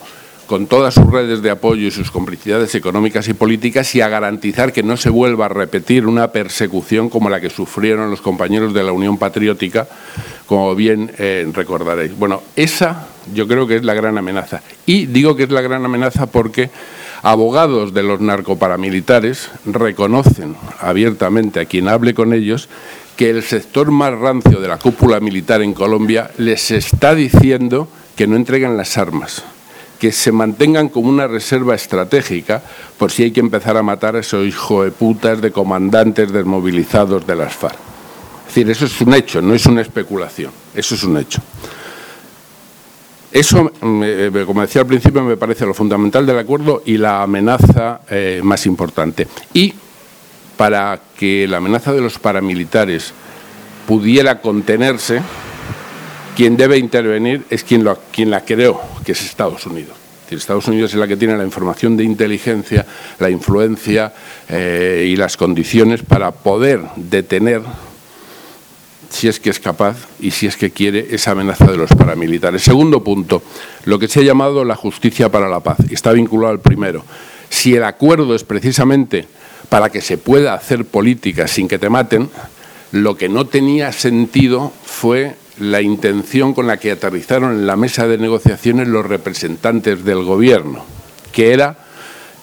con 0.49 0.67
todas 0.67 0.95
sus 0.95 1.07
redes 1.13 1.43
de 1.43 1.51
apoyo 1.51 1.87
y 1.87 1.91
sus 1.91 2.11
complicidades 2.11 2.75
económicas 2.75 3.29
y 3.29 3.35
políticas 3.35 3.95
y 3.95 4.01
a 4.01 4.09
garantizar 4.09 4.73
que 4.73 4.83
no 4.83 4.97
se 4.97 5.11
vuelva 5.11 5.45
a 5.45 5.51
repetir 5.51 6.07
una 6.07 6.33
persecución 6.33 7.11
como 7.11 7.29
la 7.29 7.39
que 7.39 7.51
sufrieron 7.51 8.11
los 8.11 8.23
compañeros 8.23 8.73
de 8.73 8.83
la 8.83 8.93
Unión 8.93 9.19
Patriótica, 9.19 9.87
como 10.47 10.75
bien 10.75 11.13
eh, 11.19 11.47
recordaréis. 11.53 12.19
Bueno, 12.19 12.43
esa 12.57 13.09
yo 13.35 13.47
creo 13.47 13.67
que 13.67 13.77
es 13.77 13.85
la 13.85 13.93
gran 13.93 14.17
amenaza. 14.17 14.63
Y 14.87 15.05
digo 15.05 15.37
que 15.37 15.43
es 15.43 15.51
la 15.51 15.61
gran 15.61 15.85
amenaza 15.85 16.25
porque 16.25 16.71
abogados 17.23 17.93
de 17.93 18.05
los 18.05 18.23
narcoparamilitares 18.23 19.51
reconocen 19.67 20.57
abiertamente 20.81 21.61
a 21.61 21.67
quien 21.67 21.89
hable 21.89 22.15
con 22.15 22.33
ellos 22.33 22.71
que 23.19 23.29
el 23.29 23.43
sector 23.43 23.91
más 23.91 24.19
rancio 24.19 24.61
de 24.61 24.69
la 24.69 24.79
cúpula 24.79 25.21
militar 25.21 25.61
en 25.61 25.75
Colombia 25.75 26.31
les 26.39 26.71
está 26.71 27.15
diciendo 27.15 27.87
que 28.17 28.27
no 28.27 28.37
entreguen 28.37 28.79
las 28.79 28.97
armas 28.97 29.45
que 29.99 30.13
se 30.13 30.33
mantengan 30.33 30.89
como 30.89 31.09
una 31.09 31.27
reserva 31.27 31.75
estratégica 31.75 32.63
por 32.97 33.11
si 33.11 33.25
hay 33.25 33.31
que 33.33 33.41
empezar 33.41 33.77
a 33.77 33.83
matar 33.83 34.17
a 34.17 34.21
esos 34.21 34.47
hijos 34.47 34.85
de 34.85 34.91
putas 34.93 35.41
de 35.41 35.51
comandantes 35.51 36.33
desmovilizados 36.33 37.27
de 37.27 37.37
las 37.37 37.55
FARC. 37.55 37.79
Es 38.49 38.55
decir, 38.55 38.71
eso 38.71 38.87
es 38.87 39.01
un 39.01 39.15
hecho, 39.15 39.43
no 39.43 39.55
es 39.55 39.67
una 39.67 39.83
especulación, 39.83 40.53
eso 40.75 40.95
es 40.95 41.03
un 41.05 41.19
hecho. 41.19 41.43
Eso, 43.31 43.71
eh, 43.83 44.45
como 44.47 44.63
decía 44.63 44.81
al 44.81 44.87
principio, 44.87 45.23
me 45.23 45.37
parece 45.37 45.67
lo 45.67 45.75
fundamental 45.75 46.25
del 46.25 46.39
acuerdo 46.39 46.83
y 46.87 46.97
la 46.97 47.23
amenaza 47.23 48.01
eh, 48.09 48.41
más 48.43 48.65
importante. 48.65 49.29
Y 49.53 49.75
para 50.57 50.99
que 51.17 51.47
la 51.47 51.59
amenaza 51.59 51.93
de 51.93 52.01
los 52.01 52.19
paramilitares 52.19 53.13
pudiera 53.87 54.41
contenerse, 54.41 55.21
quien 56.39 56.57
debe 56.57 56.79
intervenir 56.79 57.43
es 57.51 57.65
quien, 57.65 57.83
la 57.83 58.45
creó, 58.45 58.81
que 59.05 59.11
es 59.11 59.23
Estados 59.23 59.67
Unidos. 59.67 59.97
Estados 60.31 60.69
Unidos 60.69 60.93
es 60.93 60.97
la 61.01 61.09
que 61.09 61.17
tiene 61.17 61.37
la 61.37 61.43
información 61.43 61.97
de 61.97 62.05
inteligencia, 62.05 62.87
la 63.19 63.29
influencia 63.29 64.13
eh, 64.49 65.09
y 65.11 65.17
las 65.17 65.37
condiciones 65.37 66.05
para 66.05 66.31
poder 66.31 66.81
detener, 66.95 67.63
si 69.11 69.27
es 69.27 69.41
que 69.41 69.51
es 69.51 69.59
capaz 69.59 69.97
y 70.21 70.31
si 70.31 70.47
es 70.47 70.57
que 70.57 70.71
quiere, 70.71 71.09
esa 71.11 71.33
amenaza 71.33 71.65
de 71.65 71.77
los 71.77 71.91
paramilitares. 71.91 72.63
Segundo 72.63 73.03
punto, 73.03 73.43
lo 73.85 73.99
que 73.99 74.07
se 74.07 74.21
ha 74.21 74.23
llamado 74.23 74.65
la 74.65 74.77
justicia 74.77 75.33
para 75.33 75.49
la 75.49 75.59
paz. 75.59 75.79
Está 75.91 76.13
vinculado 76.13 76.53
al 76.53 76.61
primero. 76.61 77.05
Si 77.51 77.75
el 77.75 77.83
acuerdo 77.83 78.37
es 78.37 78.45
precisamente 78.45 79.27
para 79.69 79.91
que 79.91 80.01
se 80.01 80.19
pueda 80.19 80.55
hacer 80.55 80.85
política 80.85 81.49
sin 81.49 81.67
que 81.67 81.81
te 81.81 81.91
maten, 81.91 82.31
lo 82.93 83.17
que 83.17 83.29
no 83.29 83.49
tenía 83.49 83.91
sentido 83.91 84.73
fue 84.85 85.35
la 85.61 85.83
intención 85.83 86.55
con 86.55 86.67
la 86.67 86.77
que 86.77 86.93
aterrizaron 86.93 87.53
en 87.53 87.67
la 87.67 87.77
mesa 87.77 88.07
de 88.07 88.19
negociaciones 88.19 88.89
los 88.89 89.07
representantes 89.07 90.05
del 90.05 90.23
Gobierno, 90.25 90.85
que 91.33 91.53
era 91.53 91.77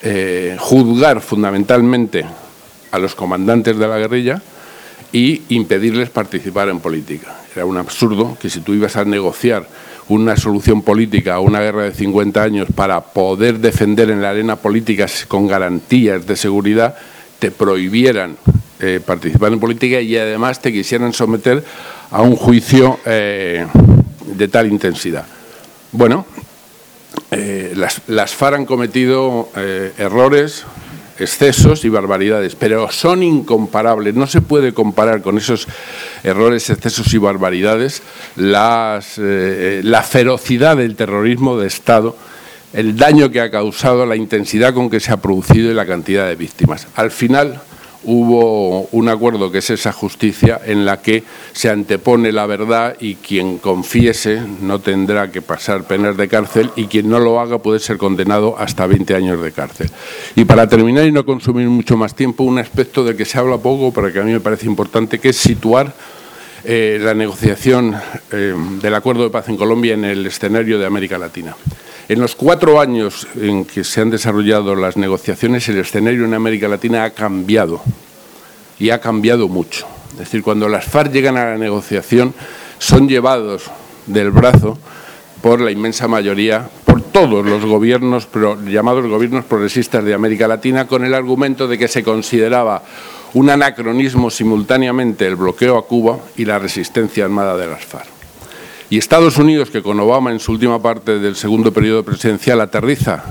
eh, 0.02 0.56
juzgar 0.60 1.22
fundamentalmente 1.22 2.26
a 2.92 3.00
los 3.00 3.16
comandantes 3.16 3.78
de 3.78 3.88
la 3.88 3.98
guerrilla 3.98 4.42
y 5.12 5.44
impedirles 5.50 6.10
participar 6.10 6.70
en 6.70 6.80
política. 6.80 7.36
Era 7.56 7.66
un 7.66 7.78
absurdo 7.78 8.38
que 8.40 8.50
si 8.50 8.60
tú 8.62 8.74
ibas 8.74 8.98
a 8.98 9.06
negociar 9.06 9.68
una 10.08 10.38
solución 10.38 10.82
política 10.82 11.36
a 11.36 11.40
una 11.40 11.62
guerra 11.62 11.84
de 11.84 11.94
50 11.94 12.44
años 12.44 12.68
para 12.76 13.02
poder 13.02 13.60
defender 13.60 14.10
en 14.10 14.22
la 14.22 14.30
arena 14.30 14.58
política 14.58 15.08
con 15.28 15.48
garantías 15.48 16.28
de 16.28 16.36
seguridad, 16.36 16.96
te 17.40 17.52
prohibieran 17.52 18.38
eh, 18.80 19.00
participar 19.04 19.54
en 19.54 19.60
política 19.60 20.02
y 20.02 20.18
además 20.18 20.62
te 20.62 20.72
quisieran 20.72 21.14
someter 21.14 21.64
a 22.12 22.22
un 22.22 22.36
juicio 22.36 23.00
eh, 23.06 23.66
de 24.26 24.48
tal 24.48 24.68
intensidad. 24.68 25.26
Bueno, 25.92 26.26
eh, 27.32 27.74
las, 27.76 28.02
las, 28.08 28.34
FAR 28.34 28.56
han 28.56 28.66
cometido 28.66 29.50
eh, 29.56 29.94
errores, 29.98 30.66
excesos 31.18 31.86
y 31.86 31.90
barbaridades, 31.90 32.56
pero 32.56 32.92
son 32.92 33.24
incomparables. 33.24 34.16
No 34.16 34.28
se 34.28 34.42
puede 34.42 34.74
comparar 34.74 35.22
con 35.22 35.38
esos 35.38 35.68
errores, 36.24 36.70
excesos 36.70 37.14
y 37.14 37.18
barbaridades 37.18 38.02
las, 38.36 39.18
la 39.18 40.04
ferocidad 40.04 40.78
del 40.78 40.96
terrorismo 40.96 41.58
de 41.58 41.68
Estado, 41.68 42.18
el 42.74 42.98
daño 42.98 43.32
que 43.32 43.40
ha 43.40 43.50
causado, 43.50 44.06
la 44.06 44.18
intensidad 44.18 44.74
con 44.74 44.90
que 44.90 45.00
se 45.00 45.14
ha 45.14 45.18
producido 45.18 45.72
y 45.72 45.74
la 45.74 45.86
cantidad 45.86 46.28
de 46.28 46.36
víctimas. 46.36 46.88
Al 46.96 47.12
final, 47.12 47.62
hubo 48.06 48.88
un 48.92 49.10
acuerdo 49.10 49.52
que 49.52 49.60
es 49.60 49.70
esa 49.70 49.92
justicia 49.92 50.60
en 50.66 50.86
la 50.86 51.02
que 51.02 51.24
se 51.54 51.70
antepone 51.70 52.32
la 52.32 52.46
verdad 52.46 52.96
y 53.00 53.16
quien 53.16 53.58
confiese 53.58 54.42
no 54.62 54.80
tendrá 54.80 55.32
que 55.32 55.42
pasar 55.42 55.84
penas 55.84 56.18
de 56.18 56.28
cárcel 56.28 56.72
y 56.76 56.86
quien 56.86 57.10
no 57.10 57.20
lo 57.20 57.40
haga 57.40 57.60
puede 57.60 57.80
ser 57.80 57.98
condenado 57.98 58.56
hasta 58.58 58.88
20 58.88 59.16
años 59.16 59.42
de 59.42 59.52
cárcel. 59.52 59.90
Y 60.36 60.46
para 60.46 60.68
terminar 60.68 61.06
y 61.06 61.12
no 61.12 61.26
consumir 61.26 61.68
mucho 61.68 61.98
más 61.98 62.16
tiempo, 62.16 62.44
un 62.44 62.60
aspecto 62.60 63.04
del 63.04 63.16
que 63.16 63.26
se 63.26 63.38
habla 63.38 63.58
poco, 63.58 63.92
pero 63.94 64.12
que 64.12 64.20
a 64.20 64.24
mí 64.24 64.32
me 64.32 64.40
parece 64.40 64.66
importante, 64.66 65.20
que 65.20 65.30
es 65.30 65.38
situar 65.38 65.94
eh, 66.64 66.98
la 67.02 67.14
negociación 67.14 67.96
eh, 68.32 68.56
del 68.82 68.96
acuerdo 68.96 69.24
de 69.24 69.30
paz 69.30 69.50
en 69.50 69.58
Colombia 69.58 69.94
en 69.94 70.06
el 70.06 70.26
escenario 70.26 70.80
de 70.80 70.86
América 70.86 71.18
Latina. 71.18 71.56
En 72.08 72.20
los 72.20 72.36
cuatro 72.36 72.80
años 72.80 73.28
en 73.36 73.66
que 73.66 73.84
se 73.84 74.00
han 74.00 74.12
desarrollado 74.12 74.76
las 74.76 74.96
negociaciones, 74.96 75.68
el 75.70 75.80
escenario 75.80 76.26
en 76.26 76.36
América 76.36 76.68
Latina 76.68 77.04
ha 77.04 77.10
cambiado 77.10 77.82
y 78.78 78.92
ha 78.92 79.02
cambiado 79.02 79.48
mucho. 79.48 79.88
Es 80.12 80.20
decir, 80.20 80.44
cuando 80.44 80.70
las 80.70 80.86
FARC 80.86 81.12
llegan 81.12 81.36
a 81.36 81.46
la 81.46 81.58
negociación, 81.58 82.36
son 82.78 83.10
llevados 83.10 83.72
del 84.06 84.30
brazo 84.30 84.78
por 85.42 85.60
la 85.62 85.72
inmensa 85.72 86.08
mayoría, 86.08 86.70
por 86.86 87.02
todos 87.02 87.44
los 87.44 87.66
gobiernos, 87.66 88.28
llamados 88.68 89.08
gobiernos 89.08 89.46
progresistas 89.46 90.04
de 90.04 90.14
América 90.14 90.48
Latina, 90.48 90.86
con 90.86 91.06
el 91.06 91.14
argumento 91.16 91.68
de 91.68 91.80
que 91.80 91.88
se 91.88 92.04
consideraba 92.04 92.84
un 93.34 93.50
anacronismo 93.50 94.30
simultáneamente 94.30 95.26
el 95.26 95.38
bloqueo 95.38 95.78
a 95.78 95.88
Cuba 95.88 96.20
y 96.38 96.46
la 96.46 96.60
resistencia 96.60 97.26
armada 97.26 97.58
de 97.58 97.68
las 97.68 97.84
FARC. 97.84 98.15
Y 98.90 98.98
Estados 98.98 99.38
Unidos, 99.38 99.72
que 99.72 99.82
con 99.82 100.00
Obama 100.00 100.32
en 100.32 100.40
su 100.40 100.52
última 100.52 100.82
parte 100.82 101.20
del 101.20 101.36
segundo 101.36 101.72
periodo 101.72 102.04
presidencial 102.04 102.62
aterriza 102.62 103.24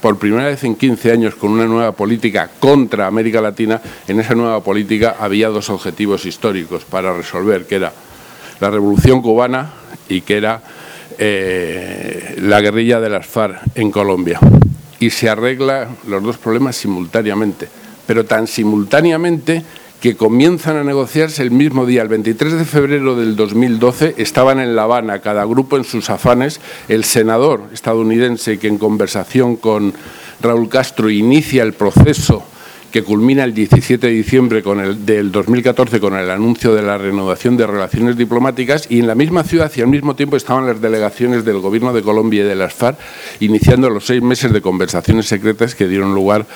por 0.00 0.18
primera 0.18 0.46
vez 0.46 0.64
en 0.64 0.76
15 0.76 1.12
años 1.12 1.34
con 1.34 1.50
una 1.50 1.66
nueva 1.66 1.92
política 1.92 2.48
contra 2.58 3.06
América 3.06 3.40
Latina, 3.40 3.80
en 4.06 4.20
esa 4.20 4.34
nueva 4.34 4.62
política 4.62 5.16
había 5.18 5.48
dos 5.48 5.68
objetivos 5.68 6.24
históricos 6.26 6.84
para 6.84 7.12
resolver, 7.12 7.66
que 7.66 7.76
era 7.76 7.92
la 8.60 8.70
revolución 8.70 9.20
cubana 9.20 9.70
y 10.08 10.20
que 10.20 10.36
era 10.36 10.62
eh, 11.18 12.36
la 12.42 12.60
guerrilla 12.60 13.00
de 13.00 13.10
las 13.10 13.26
FARC 13.26 13.60
en 13.74 13.90
Colombia. 13.90 14.38
Y 15.00 15.10
se 15.10 15.28
arreglan 15.28 15.96
los 16.06 16.22
dos 16.22 16.38
problemas 16.38 16.76
simultáneamente, 16.76 17.68
pero 18.06 18.24
tan 18.24 18.46
simultáneamente 18.46 19.64
que 20.00 20.16
comienzan 20.16 20.76
a 20.76 20.84
negociarse 20.84 21.42
el 21.42 21.50
mismo 21.50 21.84
día, 21.84 22.02
el 22.02 22.08
23 22.08 22.54
de 22.54 22.64
febrero 22.64 23.16
del 23.16 23.36
2012, 23.36 24.14
estaban 24.16 24.58
en 24.58 24.74
La 24.74 24.84
Habana, 24.84 25.20
cada 25.20 25.44
grupo 25.44 25.76
en 25.76 25.84
sus 25.84 26.08
afanes, 26.08 26.60
el 26.88 27.04
senador 27.04 27.64
estadounidense 27.72 28.58
que 28.58 28.68
en 28.68 28.78
conversación 28.78 29.56
con 29.56 29.92
Raúl 30.40 30.68
Castro 30.68 31.10
inicia 31.10 31.62
el 31.62 31.74
proceso 31.74 32.42
que 32.90 33.04
culmina 33.04 33.44
el 33.44 33.54
17 33.54 34.06
de 34.06 34.12
diciembre 34.12 34.62
con 34.62 34.80
el, 34.80 35.06
del 35.06 35.30
2014 35.30 36.00
con 36.00 36.16
el 36.16 36.28
anuncio 36.28 36.74
de 36.74 36.82
la 36.82 36.98
renovación 36.98 37.56
de 37.56 37.66
relaciones 37.66 38.16
diplomáticas 38.16 38.86
y 38.90 38.98
en 38.98 39.06
la 39.06 39.14
misma 39.14 39.44
ciudad 39.44 39.70
y 39.76 39.80
al 39.80 39.86
mismo 39.86 40.16
tiempo 40.16 40.36
estaban 40.36 40.66
las 40.66 40.80
delegaciones 40.80 41.44
del 41.44 41.60
Gobierno 41.60 41.92
de 41.92 42.02
Colombia 42.02 42.42
y 42.42 42.46
de 42.46 42.56
las 42.56 42.74
FARC 42.74 42.98
iniciando 43.38 43.90
los 43.90 44.06
seis 44.06 44.22
meses 44.22 44.52
de 44.52 44.60
conversaciones 44.60 45.26
secretas 45.26 45.74
que 45.74 45.86
dieron 45.86 46.14
lugar 46.14 46.46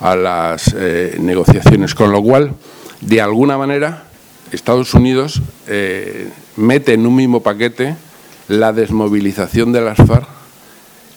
a 0.00 0.16
las 0.16 0.74
eh, 0.76 1.16
negociaciones. 1.20 1.94
Con 1.94 2.10
lo 2.10 2.22
cual, 2.22 2.54
de 3.04 3.20
alguna 3.20 3.58
manera, 3.58 4.04
Estados 4.50 4.94
Unidos 4.94 5.42
eh, 5.66 6.30
mete 6.56 6.94
en 6.94 7.06
un 7.06 7.16
mismo 7.16 7.42
paquete 7.42 7.96
la 8.48 8.72
desmovilización 8.72 9.72
de 9.72 9.82
las 9.82 9.98
FARC 9.98 10.26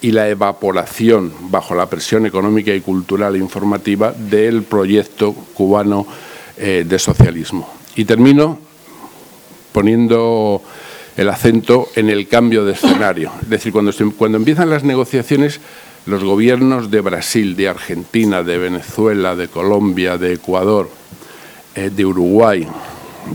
y 0.01 0.11
la 0.11 0.27
evaporación 0.29 1.31
bajo 1.49 1.75
la 1.75 1.89
presión 1.89 2.25
económica 2.25 2.73
y 2.73 2.81
cultural 2.81 3.35
e 3.35 3.39
informativa 3.39 4.11
del 4.11 4.63
proyecto 4.63 5.33
cubano 5.53 6.05
eh, 6.57 6.85
de 6.87 6.99
socialismo. 6.99 7.69
Y 7.95 8.05
termino 8.05 8.59
poniendo 9.71 10.61
el 11.15 11.29
acento 11.29 11.87
en 11.95 12.09
el 12.09 12.27
cambio 12.27 12.65
de 12.65 12.73
escenario. 12.73 13.31
Es 13.41 13.49
decir, 13.49 13.71
cuando, 13.71 13.91
cuando 14.17 14.37
empiezan 14.37 14.69
las 14.69 14.83
negociaciones, 14.83 15.61
los 16.05 16.23
gobiernos 16.23 16.91
de 16.91 17.01
Brasil, 17.01 17.55
de 17.55 17.69
Argentina, 17.69 18.43
de 18.43 18.57
Venezuela, 18.57 19.35
de 19.35 19.47
Colombia, 19.47 20.17
de 20.17 20.33
Ecuador, 20.33 20.89
eh, 21.77 21.91
de 21.91 22.05
Uruguay, 22.07 22.67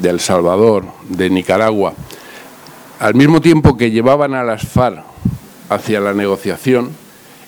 de 0.01 0.11
El 0.11 0.19
Salvador, 0.19 0.85
de 1.09 1.31
Nicaragua, 1.31 1.95
al 2.99 3.15
mismo 3.15 3.41
tiempo 3.41 3.77
que 3.77 3.93
llevaban 3.93 4.35
a 4.35 4.43
las 4.43 4.67
FARC 4.67 5.05
hacia 5.69 6.01
la 6.01 6.13
negociación, 6.13 6.91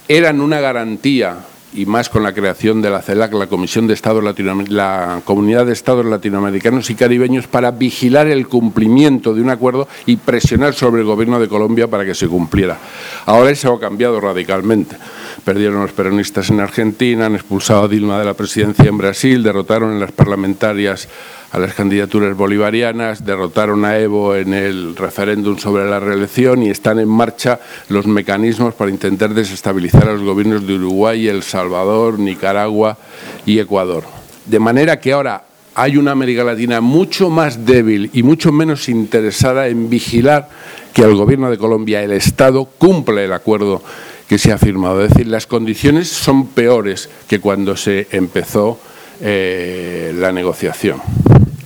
eran 0.06 0.40
una 0.40 0.60
garantía 0.60 1.38
y 1.74 1.86
más 1.86 2.08
con 2.08 2.22
la 2.22 2.32
creación 2.32 2.80
de 2.80 2.90
la 2.90 3.02
CELAC, 3.02 3.32
la 3.32 3.48
Comisión 3.48 3.88
de 3.88 3.94
Estados 3.94 4.22
la 4.68 5.20
Comunidad 5.24 5.66
de 5.66 5.72
Estados 5.72 6.06
Latinoamericanos 6.06 6.88
y 6.90 6.94
Caribeños, 6.94 7.48
para 7.48 7.72
vigilar 7.72 8.28
el 8.28 8.46
cumplimiento 8.46 9.34
de 9.34 9.42
un 9.42 9.50
acuerdo 9.50 9.88
y 10.06 10.16
presionar 10.16 10.74
sobre 10.74 11.00
el 11.00 11.08
Gobierno 11.08 11.40
de 11.40 11.48
Colombia 11.48 11.88
para 11.88 12.04
que 12.04 12.14
se 12.14 12.28
cumpliera. 12.28 12.78
Ahora 13.26 13.50
eso 13.50 13.74
ha 13.74 13.80
cambiado 13.80 14.20
radicalmente. 14.20 14.96
Perdieron 15.44 15.82
los 15.82 15.92
peronistas 15.92 16.48
en 16.48 16.60
Argentina, 16.60 17.26
han 17.26 17.34
expulsado 17.34 17.84
a 17.84 17.88
Dilma 17.88 18.18
de 18.18 18.24
la 18.24 18.32
presidencia 18.32 18.86
en 18.86 18.96
Brasil, 18.96 19.42
derrotaron 19.42 19.92
en 19.92 20.00
las 20.00 20.10
parlamentarias 20.10 21.06
a 21.52 21.58
las 21.58 21.74
candidaturas 21.74 22.34
bolivarianas, 22.34 23.26
derrotaron 23.26 23.84
a 23.84 23.98
Evo 23.98 24.34
en 24.34 24.54
el 24.54 24.96
referéndum 24.96 25.58
sobre 25.58 25.88
la 25.88 26.00
reelección 26.00 26.62
y 26.62 26.70
están 26.70 26.98
en 26.98 27.08
marcha 27.08 27.60
los 27.90 28.06
mecanismos 28.06 28.72
para 28.72 28.90
intentar 28.90 29.34
desestabilizar 29.34 30.08
a 30.08 30.14
los 30.14 30.22
gobiernos 30.22 30.66
de 30.66 30.74
Uruguay, 30.74 31.28
El 31.28 31.42
Salvador, 31.42 32.18
Nicaragua 32.18 32.96
y 33.44 33.58
Ecuador. 33.58 34.04
De 34.46 34.58
manera 34.58 34.98
que 34.98 35.12
ahora 35.12 35.44
hay 35.74 35.96
una 35.96 36.12
América 36.12 36.42
Latina 36.42 36.80
mucho 36.80 37.28
más 37.28 37.66
débil 37.66 38.08
y 38.14 38.22
mucho 38.22 38.50
menos 38.50 38.88
interesada 38.88 39.68
en 39.68 39.90
vigilar 39.90 40.48
que 40.94 41.02
el 41.02 41.14
gobierno 41.14 41.50
de 41.50 41.58
Colombia, 41.58 42.02
el 42.02 42.12
Estado, 42.12 42.64
cumple 42.64 43.24
el 43.26 43.32
acuerdo 43.32 43.82
que 44.34 44.38
se 44.38 44.50
ha 44.50 44.58
firmado. 44.58 45.04
Es 45.04 45.10
decir, 45.10 45.28
las 45.28 45.46
condiciones 45.46 46.08
son 46.08 46.48
peores 46.48 47.08
que 47.28 47.38
cuando 47.38 47.76
se 47.76 48.08
empezó 48.10 48.80
eh, 49.20 50.12
la 50.18 50.32
negociación. 50.32 51.00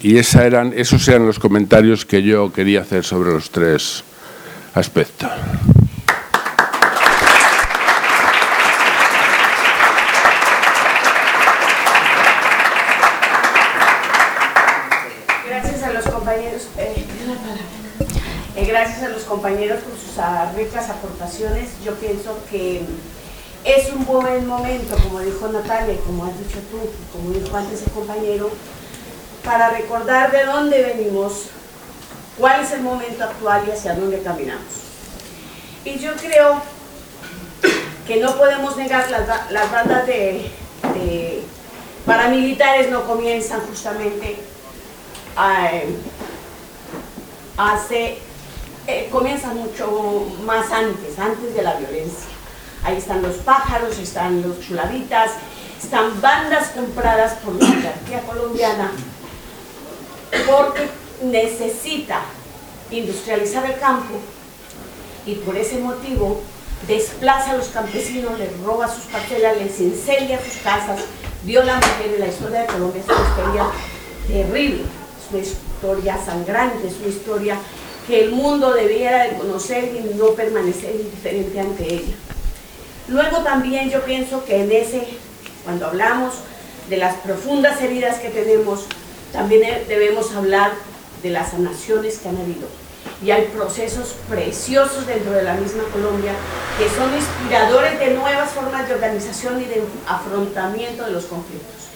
Y 0.02 0.18
esa 0.18 0.44
eran, 0.44 0.74
esos 0.76 1.08
eran 1.08 1.24
los 1.26 1.38
comentarios 1.38 2.04
que 2.04 2.22
yo 2.22 2.52
quería 2.52 2.82
hacer 2.82 3.04
sobre 3.04 3.32
los 3.32 3.48
tres 3.48 4.04
aspectos. 4.74 5.30
Gracias 15.48 15.82
a 15.84 15.92
los 15.94 16.04
compañeros, 16.04 16.68
eh, 16.76 17.06
eh, 18.58 18.66
gracias 18.66 19.02
a 19.04 19.08
los 19.08 19.22
compañeros 19.22 19.80
por 19.82 19.92
sus 19.92 20.56
ricas 20.56 20.90
aportaciones. 20.90 21.70
Yo 21.84 21.94
pienso 21.94 22.36
que 22.50 22.82
es 23.64 23.92
un 23.92 24.04
buen 24.04 24.46
momento, 24.46 24.96
como 24.96 25.20
dijo 25.20 25.48
Natalia 25.48 25.96
como 26.04 26.24
has 26.24 26.38
dicho 26.38 26.58
tú, 26.70 26.78
como 27.12 27.30
dijo 27.30 27.56
antes 27.56 27.82
el 27.82 27.92
compañero, 27.92 28.50
para 29.44 29.70
recordar 29.70 30.32
de 30.32 30.44
dónde 30.44 30.82
venimos, 30.82 31.44
cuál 32.36 32.62
es 32.62 32.72
el 32.72 32.80
momento 32.80 33.24
actual 33.24 33.64
y 33.66 33.70
hacia 33.70 33.94
dónde 33.94 34.22
caminamos. 34.22 34.64
Y 35.84 35.98
yo 35.98 36.14
creo 36.16 36.60
que 38.06 38.16
no 38.16 38.36
podemos 38.36 38.76
negar 38.76 39.10
las, 39.10 39.50
las 39.50 39.70
bandas 39.70 40.06
de, 40.06 40.50
paramilitares 42.06 42.90
no 42.90 43.06
comienzan 43.06 43.60
justamente 43.60 44.36
a, 45.36 45.70
hace, 47.58 48.18
eh, 48.88 49.06
comienzan 49.12 49.54
mucho 49.58 50.26
más 50.46 50.72
antes, 50.72 51.18
antes 51.18 51.54
de 51.54 51.62
la 51.62 51.74
violencia. 51.74 52.30
Ahí 52.82 52.96
están 52.96 53.20
los 53.20 53.36
pájaros, 53.36 53.98
están 53.98 54.40
los 54.40 54.60
chulavitas, 54.60 55.32
están 55.80 56.18
bandas 56.22 56.68
compradas 56.68 57.34
por 57.34 57.54
la 57.56 57.66
monarquía 57.68 58.22
colombiana 58.22 58.90
porque 60.46 60.88
necesita 61.22 62.20
industrializar 62.90 63.66
el 63.66 63.78
campo 63.78 64.14
y 65.26 65.34
por 65.34 65.56
ese 65.56 65.78
motivo 65.80 66.40
desplaza 66.86 67.50
a 67.50 67.56
los 67.56 67.68
campesinos, 67.68 68.38
les 68.38 68.58
roba 68.60 68.88
sus 68.88 69.04
parcelas, 69.04 69.58
les 69.58 69.78
incendia 69.80 70.42
sus 70.42 70.62
casas, 70.62 71.00
viola 71.42 71.76
a 71.76 71.76
mujeres. 71.76 72.20
La 72.20 72.28
historia 72.28 72.60
de 72.62 72.66
Colombia 72.68 73.02
es 73.02 73.08
una 73.08 73.28
historia 73.28 73.66
terrible, 74.28 74.82
es 74.82 75.30
una 75.30 75.42
historia 75.42 76.18
sangrante, 76.24 76.86
es 76.86 76.94
una 77.00 77.08
historia 77.08 77.58
que 78.08 78.24
el 78.24 78.32
mundo 78.32 78.72
debiera 78.72 79.24
de 79.24 79.36
conocer 79.36 79.84
y 79.94 80.14
no 80.14 80.30
permanecer 80.30 80.96
indiferente 80.96 81.60
ante 81.60 81.84
ella. 81.84 82.14
Luego 83.06 83.38
también 83.38 83.90
yo 83.90 84.02
pienso 84.02 84.44
que 84.46 84.62
en 84.62 84.72
ese, 84.72 85.06
cuando 85.62 85.86
hablamos 85.86 86.34
de 86.88 86.96
las 86.96 87.16
profundas 87.16 87.80
heridas 87.82 88.18
que 88.18 88.30
tenemos, 88.30 88.86
también 89.30 89.84
debemos 89.86 90.34
hablar 90.34 90.72
de 91.22 91.30
las 91.30 91.50
sanaciones 91.50 92.18
que 92.18 92.30
han 92.30 92.38
habido. 92.38 92.66
Y 93.22 93.30
hay 93.30 93.44
procesos 93.54 94.14
preciosos 94.28 95.06
dentro 95.06 95.32
de 95.32 95.42
la 95.42 95.54
misma 95.54 95.82
Colombia 95.92 96.32
que 96.78 96.88
son 96.88 97.14
inspiradores 97.14 97.98
de 97.98 98.14
nuevas 98.14 98.50
formas 98.50 98.88
de 98.88 98.94
organización 98.94 99.60
y 99.60 99.66
de 99.66 99.82
afrontamiento 100.06 101.04
de 101.04 101.10
los 101.10 101.26
conflictos. 101.26 101.88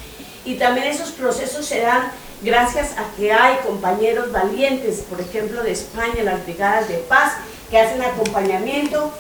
Y 0.44 0.56
también 0.56 0.88
esos 0.88 1.10
procesos 1.10 1.64
se 1.64 1.80
dan 1.80 2.12
gracias 2.42 2.92
a 2.98 3.04
que 3.16 3.32
hay 3.32 3.56
compañeros 3.66 4.30
valientes, 4.32 5.04
por 5.08 5.20
ejemplo 5.20 5.62
de 5.62 5.72
España, 5.72 6.22
las 6.22 6.44
brigadas 6.44 6.88
de 6.88 6.98
paz, 6.98 7.34
que 7.70 7.78
hacen 7.78 8.02
acompañamiento 8.02 9.12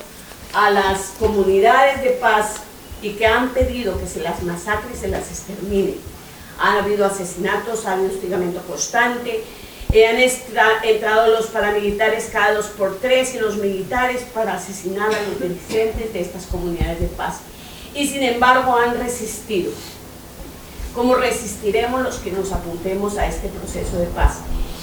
a 0.52 0.70
las 0.70 1.12
comunidades 1.18 2.02
de 2.02 2.10
paz 2.10 2.56
y 3.00 3.12
que 3.14 3.26
han 3.26 3.50
pedido 3.50 3.98
que 3.98 4.06
se 4.06 4.20
las 4.20 4.42
masacre 4.42 4.90
y 4.94 4.96
se 4.96 5.08
las 5.08 5.28
extermine 5.28 5.94
han 6.62 6.76
habido 6.76 7.06
asesinatos, 7.06 7.86
ha 7.86 7.94
habido 7.94 8.12
hostigamiento 8.12 8.60
constante, 8.62 9.42
eh, 9.92 10.06
han 10.06 10.16
entrado 10.84 11.28
los 11.28 11.46
paramilitares 11.46 12.30
cada 12.32 12.54
dos 12.54 12.66
por 12.66 12.98
tres 13.00 13.34
y 13.34 13.38
los 13.38 13.56
militares 13.56 14.22
para 14.32 14.54
asesinar 14.54 15.12
a 15.12 15.22
los 15.22 15.40
dirigentes 15.40 16.12
de 16.12 16.20
estas 16.20 16.46
comunidades 16.46 17.00
de 17.00 17.08
paz. 17.08 17.40
Y 17.94 18.06
sin 18.06 18.22
embargo 18.22 18.76
han 18.76 18.96
resistido. 18.98 19.72
¿Cómo 20.94 21.14
resistiremos 21.14 22.02
los 22.02 22.16
que 22.16 22.32
nos 22.32 22.52
apuntemos 22.52 23.16
a 23.16 23.26
este 23.26 23.48
proceso 23.48 23.96
de 23.96 24.06
paz? 24.06 24.38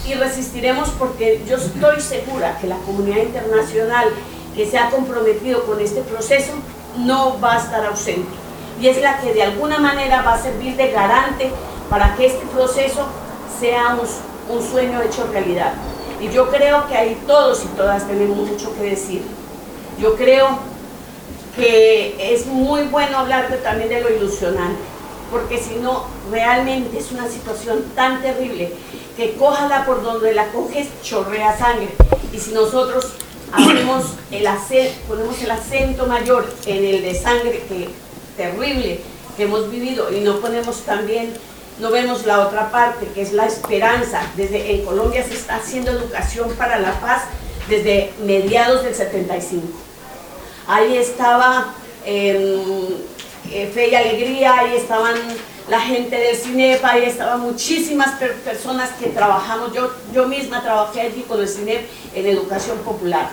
Y 0.08 0.14
resistiremos 0.16 0.90
porque 0.98 1.42
yo 1.48 1.58
estoy 1.58 2.02
segura 2.02 2.58
que 2.60 2.68
la 2.68 2.78
comunidad 2.78 3.24
internacional 3.24 4.10
que 4.56 4.70
se 4.70 4.78
ha 4.78 4.90
comprometido 4.90 5.64
con 5.66 5.80
este 5.80 6.02
proceso 6.02 6.54
no 6.98 7.40
va 7.40 7.56
a 7.56 7.60
estar 7.60 7.86
ausente 7.86 8.50
y 8.82 8.88
es 8.88 9.02
la 9.02 9.20
que 9.20 9.34
de 9.34 9.44
alguna 9.44 9.80
manera 9.80 10.22
va 10.22 10.34
a 10.34 10.42
servir 10.42 10.76
de 10.76 10.92
garante 10.92 11.52
para 11.90 12.16
que 12.16 12.28
este 12.28 12.46
proceso 12.48 13.06
sea 13.60 13.98
un, 14.50 14.62
sueño 14.64 15.02
hecho 15.02 15.28
realidad. 15.32 15.74
Y 16.20 16.30
yo 16.30 16.50
creo 16.50 16.88
que 16.88 16.96
ahí 16.96 17.22
todos 17.28 17.64
y 17.64 17.68
todas 17.78 18.08
tenemos 18.08 18.38
mucho 18.38 18.74
que 18.76 18.90
decir. 18.90 19.22
Yo 20.00 20.16
creo 20.16 20.48
que 21.56 22.34
es 22.34 22.46
muy 22.46 22.84
bueno 22.84 23.20
hablar 23.20 23.48
también 23.64 23.90
de 23.90 24.02
lo 24.02 24.10
ilusionante, 24.10 24.80
porque 25.32 25.58
si 25.58 25.76
no, 25.76 26.06
realmente 26.32 26.98
es 26.98 27.12
una 27.12 27.28
situación 27.28 27.84
tan 27.96 28.22
terrible 28.22 28.72
que 29.16 29.36
cójala 29.36 29.86
por 29.86 30.04
donde 30.04 30.34
la 30.34 30.48
coges, 30.52 30.88
chorrea 31.04 31.58
sangre. 31.58 31.90
Y 32.32 32.40
si 32.40 32.52
nosotros 32.52 33.14
ponemos 33.52 34.06
el 34.32 34.48
acento 35.52 36.08
mayor 36.08 36.48
en 36.66 36.86
el 36.86 37.02
de 37.02 37.16
sangre 37.16 37.64
que 37.68 37.90
terrible 38.38 39.02
que 39.36 39.44
hemos 39.44 39.70
vivido 39.70 40.12
y 40.12 40.22
no 40.22 40.40
ponemos 40.40 40.82
también, 40.82 41.34
no 41.80 41.92
vemos 41.92 42.26
la 42.26 42.48
otra 42.48 42.72
parte 42.72 43.08
que 43.14 43.22
es 43.22 43.34
la 43.34 43.46
esperanza. 43.46 44.22
Desde 44.36 44.76
en 44.76 44.86
Colombia 44.86 45.24
se 45.24 45.34
está 45.34 45.56
haciendo 45.56 45.92
educación 45.92 46.52
para 46.58 46.80
la 46.80 47.00
paz 47.00 47.24
desde 47.70 48.12
mediados 48.26 48.84
del 48.84 48.96
75. 48.96 49.66
Ahí 50.68 50.98
estaba 50.98 51.74
em, 52.06 52.96
eh, 53.52 53.72
Fe 53.74 53.90
y 53.90 53.96
Alegría, 53.96 54.60
ahí 54.60 54.76
estaban 54.76 55.16
la 55.70 55.82
gente 55.82 56.16
del 56.16 56.36
CINEP, 56.36 56.84
ahí 56.84 57.04
estaban 57.04 57.42
muchísimas 57.42 58.20
personas 58.44 58.90
que 59.00 59.08
trabajamos, 59.08 59.74
yo, 59.74 59.92
yo 60.14 60.28
misma 60.28 60.64
trabajé 60.64 61.02
allí 61.02 61.22
con 61.28 61.40
el 61.40 61.48
CINEP 61.48 61.88
en 62.16 62.26
educación 62.26 62.80
popular. 62.80 63.30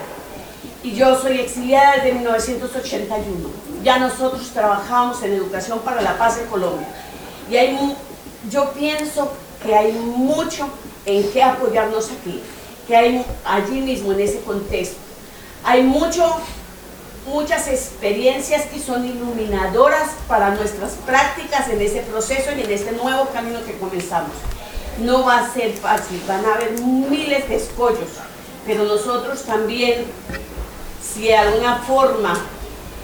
Y 0.83 0.95
yo 0.95 1.21
soy 1.21 1.41
exiliada 1.41 1.97
desde 1.97 2.13
1981 2.13 3.67
ya 3.87 4.01
nosotros 4.01 4.51
trabajamos 4.53 5.23
en 5.23 5.33
Educación 5.35 5.79
para 5.79 6.03
la 6.03 6.19
Paz 6.19 6.39
en 6.39 6.47
Colombia. 6.47 6.89
Y 7.49 7.57
hay, 7.57 7.79
yo 8.51 8.73
pienso 8.73 9.33
que 9.65 9.77
hay 9.77 9.93
mucho 9.93 10.69
en 11.05 11.31
qué 11.31 11.41
apoyarnos 11.41 12.11
aquí, 12.11 12.43
que 12.89 12.97
hay 12.97 13.25
allí 13.45 13.81
mismo 13.81 14.11
en 14.11 14.21
ese 14.21 14.41
contexto. 14.41 14.97
Hay 15.63 15.85
mucho 15.85 16.37
muchas 17.27 17.69
experiencias 17.69 18.67
que 18.67 18.81
son 18.81 19.05
iluminadoras 19.05 20.11
para 20.29 20.51
nuestras 20.51 20.93
prácticas 21.05 21.69
en 21.69 21.81
ese 21.81 22.01
proceso 22.03 22.51
y 22.57 22.63
en 22.63 22.71
este 22.71 22.93
nuevo 22.93 23.29
camino 23.31 23.59
que 23.65 23.77
comenzamos. 23.79 24.33
No 25.01 25.25
va 25.25 25.41
a 25.41 25.53
ser 25.53 25.73
fácil, 25.73 26.23
van 26.27 26.45
a 26.45 26.55
haber 26.55 26.81
miles 26.81 27.49
de 27.49 27.57
escollos, 27.57 28.09
pero 28.65 28.85
nosotros 28.85 29.43
también, 29.43 30.05
si 31.03 31.25
de 31.25 31.37
alguna 31.37 31.79
forma 31.79 32.39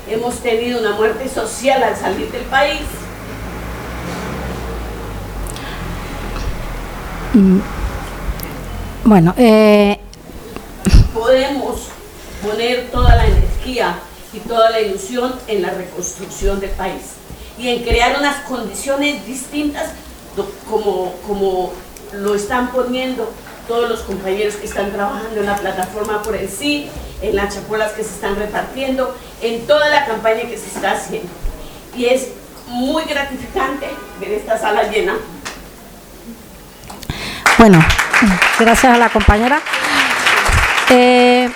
hemos 0.08 0.36
tenido 0.36 0.80
una 0.80 0.92
muerte 0.92 1.28
social 1.28 1.82
al 1.82 1.96
salir 1.96 2.30
del 2.30 2.42
país. 2.42 2.80
Bueno, 9.04 9.34
eh, 9.36 9.98
podemos 11.12 11.88
poner 12.42 12.90
toda 12.90 13.16
la 13.16 13.26
energía 13.26 13.98
y 14.32 14.38
toda 14.40 14.70
la 14.70 14.80
ilusión 14.80 15.34
en 15.46 15.62
la 15.62 15.70
reconstrucción 15.70 16.60
del 16.60 16.70
país 16.70 17.02
y 17.58 17.68
en 17.68 17.82
crear 17.82 18.18
unas 18.18 18.36
condiciones 18.44 19.26
distintas 19.26 19.90
como, 20.68 21.14
como 21.26 21.72
lo 22.12 22.34
están 22.34 22.72
poniendo 22.72 23.30
todos 23.68 23.88
los 23.88 24.00
compañeros 24.00 24.56
que 24.56 24.66
están 24.66 24.90
trabajando 24.92 25.40
en 25.40 25.46
la 25.46 25.56
plataforma 25.56 26.22
por 26.22 26.34
el 26.34 26.48
sí, 26.48 26.88
en 27.20 27.36
las 27.36 27.54
chapolas 27.54 27.92
que 27.92 28.02
se 28.02 28.10
están 28.10 28.36
repartiendo, 28.36 29.16
en 29.40 29.66
toda 29.66 29.88
la 29.88 30.04
campaña 30.06 30.42
que 30.42 30.58
se 30.58 30.66
está 30.66 30.92
haciendo. 30.92 31.28
Y 31.96 32.06
es 32.06 32.28
muy 32.66 33.04
gratificante 33.04 33.86
ver 34.20 34.32
esta 34.32 34.58
sala 34.58 34.84
llena. 34.84 35.14
bueno, 37.58 37.84
gracias 38.58 38.94
a 38.94 38.98
la 38.98 39.08
compañera. 39.10 39.60
Eh, 40.88 41.48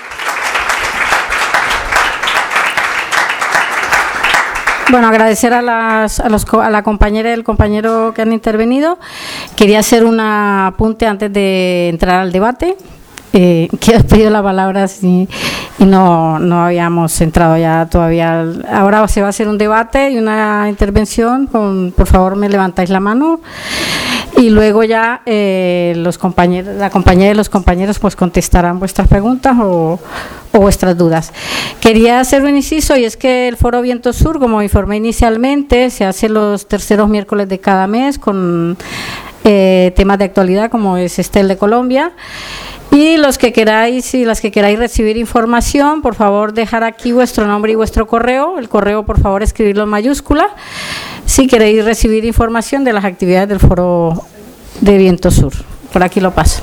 Bueno, 4.91 5.09
agradecer 5.09 5.53
a, 5.53 5.63
las, 5.63 6.21
a, 6.21 6.29
los, 6.29 6.47
a 6.53 6.71
la 6.71 6.83
compañera 6.83 7.31
y 7.31 7.33
el 7.33 7.43
compañero 7.43 8.13
que 8.15 8.23
han 8.23 8.33
intervenido. 8.33 8.99
Quería 9.57 9.81
hacer 9.81 10.05
un 10.05 10.21
apunte 10.21 11.07
antes 11.07 11.33
de 11.33 11.89
entrar 11.89 12.21
al 12.21 12.31
debate. 12.31 12.77
Eh, 13.33 13.69
que 13.81 13.97
os 13.97 14.05
pedido 14.05 14.31
la 14.31 14.43
palabra 14.43 14.87
y 15.03 15.29
no, 15.81 16.39
no 16.39 16.65
habíamos 16.65 17.21
entrado 17.21 17.59
ya 17.59 17.87
todavía. 17.91 18.45
Ahora 18.73 19.07
se 19.09 19.21
va 19.21 19.27
a 19.27 19.31
hacer 19.31 19.49
un 19.49 19.59
debate 19.59 20.11
y 20.11 20.19
una 20.19 20.69
intervención. 20.69 21.47
Con, 21.47 21.93
por 21.95 22.07
favor, 22.07 22.37
me 22.37 22.49
levantáis 22.49 22.89
la 22.89 23.01
mano. 23.01 23.41
Y 24.37 24.51
luego 24.51 24.85
ya 24.85 25.23
eh, 25.27 25.95
los 25.97 26.19
compañeros, 26.19 26.77
la 26.77 26.91
compañera 26.91 27.33
y 27.33 27.35
los 27.35 27.49
compañeros 27.49 27.99
pues 27.99 28.15
contestarán 28.15 28.79
vuestras 28.79 29.09
preguntas 29.09 29.57
o, 29.61 29.99
vuestras 30.61 30.97
dudas. 30.97 31.33
Quería 31.81 32.21
hacer 32.21 32.43
un 32.43 32.57
inciso 32.57 32.97
y 32.97 33.05
es 33.05 33.17
que 33.17 33.49
el 33.49 33.57
Foro 33.57 33.83
Viento 33.83 34.13
Sur, 34.13 34.39
como 34.39 34.63
informé 34.63 34.97
inicialmente, 34.97 35.91
se 35.91 36.05
hace 36.05 36.29
los 36.29 36.67
terceros 36.69 37.09
miércoles 37.09 37.49
de 37.49 37.59
cada 37.59 37.87
mes 37.87 38.19
con 38.19 38.77
eh, 39.45 39.93
temas 39.95 40.19
de 40.19 40.25
actualidad 40.25 40.71
como 40.71 40.97
es 40.97 41.19
este 41.19 41.41
el 41.41 41.49
de 41.49 41.57
Colombia. 41.57 42.13
Y 42.91 43.17
los 43.17 43.37
que 43.37 43.53
queráis 43.53 44.15
y 44.15 44.25
las 44.25 44.41
que 44.41 44.51
queráis 44.51 44.79
recibir 44.79 45.17
información, 45.17 46.03
por 46.03 46.15
favor 46.15 46.55
dejar 46.55 46.83
aquí 46.83 47.13
vuestro 47.13 47.47
nombre 47.47 47.73
y 47.73 47.75
vuestro 47.75 48.07
correo. 48.07 48.59
El 48.59 48.69
correo, 48.69 49.05
por 49.05 49.21
favor, 49.21 49.43
escribirlo 49.43 49.83
en 49.83 49.91
mayúscula. 49.91 50.49
Si 51.27 51.47
queréis 51.47 51.85
recibir 51.85 52.25
información 52.25 52.85
de 52.85 52.93
las 52.93 53.05
actividades 53.05 53.49
del 53.49 53.61
Foro 53.61 54.25
de 54.81 54.97
Viento 54.97 55.31
Sur. 55.31 55.53
Por 55.93 56.03
aquí 56.03 56.21
lo 56.21 56.33
paso. 56.33 56.63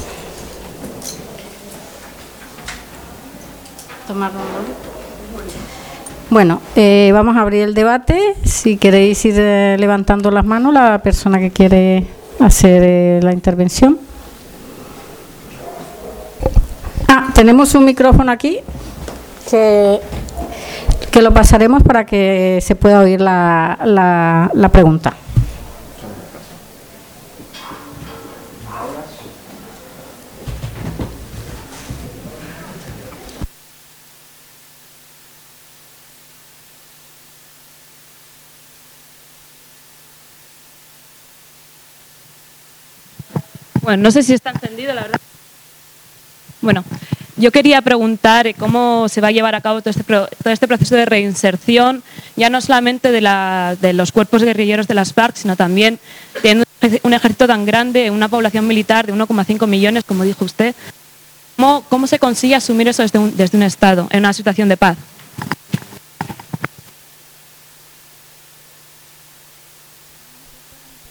Tomarlo, 4.07 4.39
¿no? 4.39 4.93
Bueno, 6.30 6.61
eh, 6.75 7.11
vamos 7.13 7.38
a 7.38 7.41
abrir 7.41 7.61
el 7.61 7.73
debate. 7.73 8.35
Si 8.43 8.77
queréis 8.77 9.23
ir 9.25 9.35
eh, 9.38 9.75
levantando 9.80 10.31
las 10.31 10.43
manos, 10.45 10.73
la 10.73 10.99
persona 10.99 11.39
que 11.39 11.51
quiere 11.51 12.07
hacer 12.39 12.81
eh, 12.84 13.19
la 13.21 13.34
intervención. 13.34 13.99
Ah, 17.07 17.30
tenemos 17.35 17.75
un 17.75 17.85
micrófono 17.85 18.31
aquí 18.31 18.59
que, 19.49 19.99
que 21.11 21.21
lo 21.21 21.31
pasaremos 21.34 21.84
para 21.84 22.05
que 22.05 22.59
se 22.61 22.75
pueda 22.75 23.01
oír 23.01 23.21
la, 23.21 23.77
la, 23.85 24.49
la 24.53 24.69
pregunta. 24.69 25.13
Bueno, 43.84 44.01
no 44.03 44.11
sé 44.11 44.23
si 44.23 44.34
está 44.34 44.49
encendido, 44.51 44.93
la 44.93 45.03
verdad. 45.03 45.22
Bueno, 46.61 46.84
yo 47.35 47.51
quería 47.51 47.81
preguntar 47.81 48.47
eh, 48.47 48.53
cómo 48.53 49.10
se 49.10 49.19
va 49.19 49.27
a 49.27 49.31
llevar 49.31 49.53
a 49.55 49.61
cabo 49.61 49.81
todo 49.81 49.89
este, 49.89 50.03
todo 50.03 50.27
este 50.45 50.68
proceso 50.68 50.95
de 50.95 51.05
reinserción, 51.05 52.01
ya 52.38 52.49
no 52.49 52.61
solamente 52.61 53.11
de, 53.11 53.19
la- 53.22 53.76
de 53.81 53.91
los 53.93 54.11
cuerpos 54.14 54.43
guerrilleros 54.43 54.88
de 54.88 54.93
las 54.93 55.14
FARC, 55.14 55.35
sino 55.35 55.55
también 55.57 55.99
teniendo 56.41 56.64
un 57.03 57.14
ejército 57.14 57.47
tan 57.47 57.65
grande, 57.65 58.10
una 58.11 58.30
población 58.30 58.65
militar 58.68 59.05
de 59.05 59.14
1,5 59.14 59.68
millones, 59.68 60.03
como 60.05 60.23
dijo 60.23 60.45
usted. 60.45 60.73
¿Cómo, 61.57 61.84
cómo 61.89 62.07
se 62.07 62.18
consigue 62.19 62.55
asumir 62.55 62.88
eso 62.88 63.01
desde 63.03 63.19
un, 63.19 63.35
desde 63.38 63.57
un 63.57 63.64
Estado, 63.64 64.07
en 64.11 64.19
una 64.19 64.34
situación 64.34 64.69
de 64.69 64.77
paz? 64.77 64.97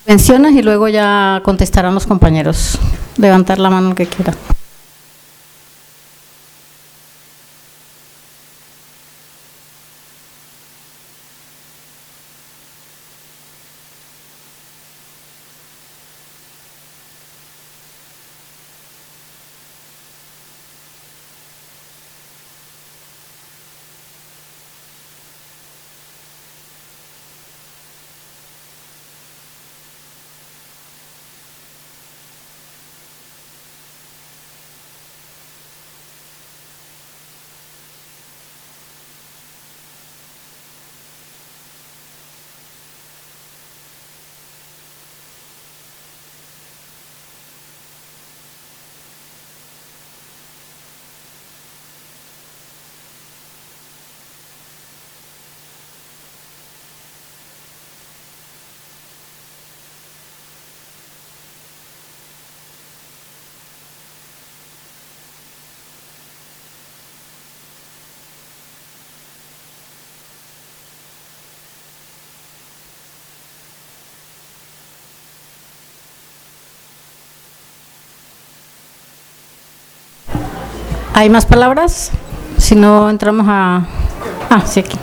Menciones 0.06 0.54
y 0.54 0.62
luego 0.62 0.88
ya 0.88 1.40
contestarán 1.44 1.94
los 1.94 2.06
compañeros. 2.06 2.78
Levantar 3.18 3.58
la 3.58 3.70
mano 3.70 3.90
el 3.90 3.94
que 3.94 4.06
quiera. 4.06 4.34
¿Hay 81.14 81.28
más 81.30 81.46
palabras? 81.46 82.10
Si 82.58 82.74
no, 82.74 83.10
entramos 83.10 83.46
a... 83.48 83.86
Ah, 84.50 84.64
sí, 84.66 84.80
aquí. 84.80 84.98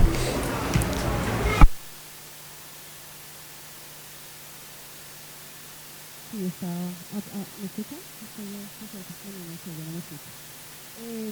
Sí, 6.32 6.46
está. 6.46 6.70
ah, 6.70 7.22
ah, 7.34 7.46
¿Me 7.60 7.66
escucha? 7.66 7.98
Estoy 7.98 8.46
yo, 8.54 8.62
sí, 8.70 8.86
sí, 8.86 9.00
sí, 9.02 9.30
no, 9.34 9.42
no 9.50 9.56
sé, 9.58 9.70
yo 9.74 9.82
no 9.82 9.92
me 9.98 10.02
escucho. 10.02 10.30
Eh, 11.00 11.32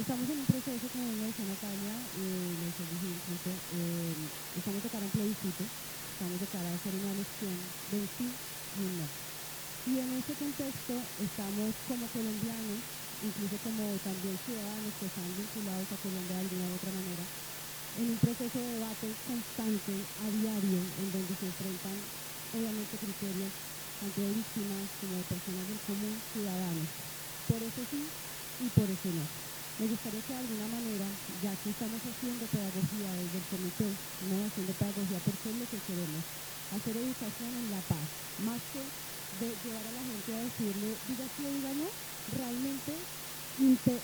estamos 0.00 0.26
en 0.26 0.38
un 0.42 0.48
proceso, 0.48 0.86
como 0.90 1.06
lo 1.12 1.22
decía 1.28 1.44
Natalia, 1.46 1.94
eh, 2.18 2.50
lo 2.58 2.64
decía 2.66 2.86
Luis 2.88 3.04
incluso, 3.14 3.50
eh, 3.52 4.14
estamos 4.58 4.80
de 4.82 4.88
cara 4.90 5.04
a 5.04 5.08
un 5.08 5.14
plebiscito, 5.14 5.64
estamos 5.68 6.38
de 6.40 6.48
cara 6.48 6.68
a 6.72 6.74
hacer 6.74 6.92
una 6.98 7.12
elección 7.14 7.56
de 7.92 7.96
un 8.00 8.08
sí 8.16 8.26
y 8.26 8.80
un 8.88 8.94
no. 8.98 9.06
Y 9.08 9.92
en 10.02 10.08
este 10.18 10.34
contexto 10.40 10.94
estamos 11.20 11.70
como 11.86 12.04
colombianos, 12.10 12.80
incluso 13.22 13.56
como 13.62 13.82
también 14.02 14.36
ciudadanos 14.40 14.92
que 14.98 15.06
están 15.06 15.28
vinculados 15.36 15.88
a 15.94 15.98
Colombia 16.02 16.34
de 16.34 16.42
alguna 16.48 16.66
u 16.68 16.74
otra 16.74 16.92
manera, 16.96 17.24
en 18.02 18.06
un 18.08 18.18
proceso 18.24 18.56
de 18.58 18.70
debate 18.82 19.06
constante 19.28 19.94
a 19.94 20.26
diario 20.32 20.80
en 20.80 21.08
donde 21.12 21.34
se 21.38 21.46
enfrentan 21.48 21.96
obviamente 22.56 22.94
criterios 22.98 23.52
tanto 23.98 24.20
de 24.22 24.30
víctimas 24.30 24.86
como 25.02 25.12
de 25.18 25.24
personas 25.28 25.64
del 25.66 25.82
común 25.82 26.14
ciudadanos. 26.30 26.88
Por 27.50 27.58
eso 27.58 27.82
sí 27.90 28.00
y 28.62 28.66
por 28.70 28.86
eso 28.86 29.08
no. 29.10 29.24
Me 29.82 29.86
gustaría 29.90 30.22
que 30.22 30.34
de 30.34 30.38
alguna 30.38 30.68
manera, 30.70 31.06
ya 31.42 31.52
que 31.58 31.70
estamos 31.74 31.98
haciendo 31.98 32.44
pedagogía 32.54 33.10
desde 33.18 33.38
el 33.42 33.46
comité, 33.50 33.88
no 34.30 34.34
haciendo 34.46 34.72
pedagogía 34.78 35.18
porque 35.26 35.48
es 35.50 35.56
lo 35.58 35.66
que 35.66 35.80
queremos, 35.82 36.22
hacer 36.78 36.94
educación 36.94 37.50
en 37.58 37.66
la 37.74 37.82
paz, 37.90 38.06
más 38.46 38.62
que 38.70 38.82
de 39.42 39.48
llevar 39.66 39.82
a 39.82 39.92
la 39.98 40.02
gente 40.06 40.30
a 40.30 40.40
decirle, 40.46 40.88
diga 41.10 41.26
sí 41.34 41.40
o 41.42 41.50
diga 41.58 41.72
no, 41.78 41.86
realmente 42.38 42.92
inte- 43.58 44.02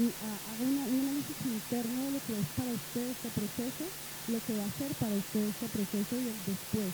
y 0.00 0.04
a- 0.24 0.40
haga 0.48 0.64
una- 0.64 0.88
un 0.88 0.96
análisis 1.12 1.38
interno 1.44 1.96
de 2.08 2.10
lo 2.16 2.20
que 2.24 2.34
es 2.40 2.48
para 2.56 2.72
usted 2.72 3.04
este 3.12 3.28
proceso, 3.36 3.84
lo 4.32 4.38
que 4.44 4.52
va 4.56 4.64
a 4.64 4.76
ser 4.80 4.90
para 4.96 5.12
usted 5.16 5.44
este 5.44 5.66
proceso 5.76 6.12
y 6.16 6.24
el 6.32 6.38
después. 6.44 6.92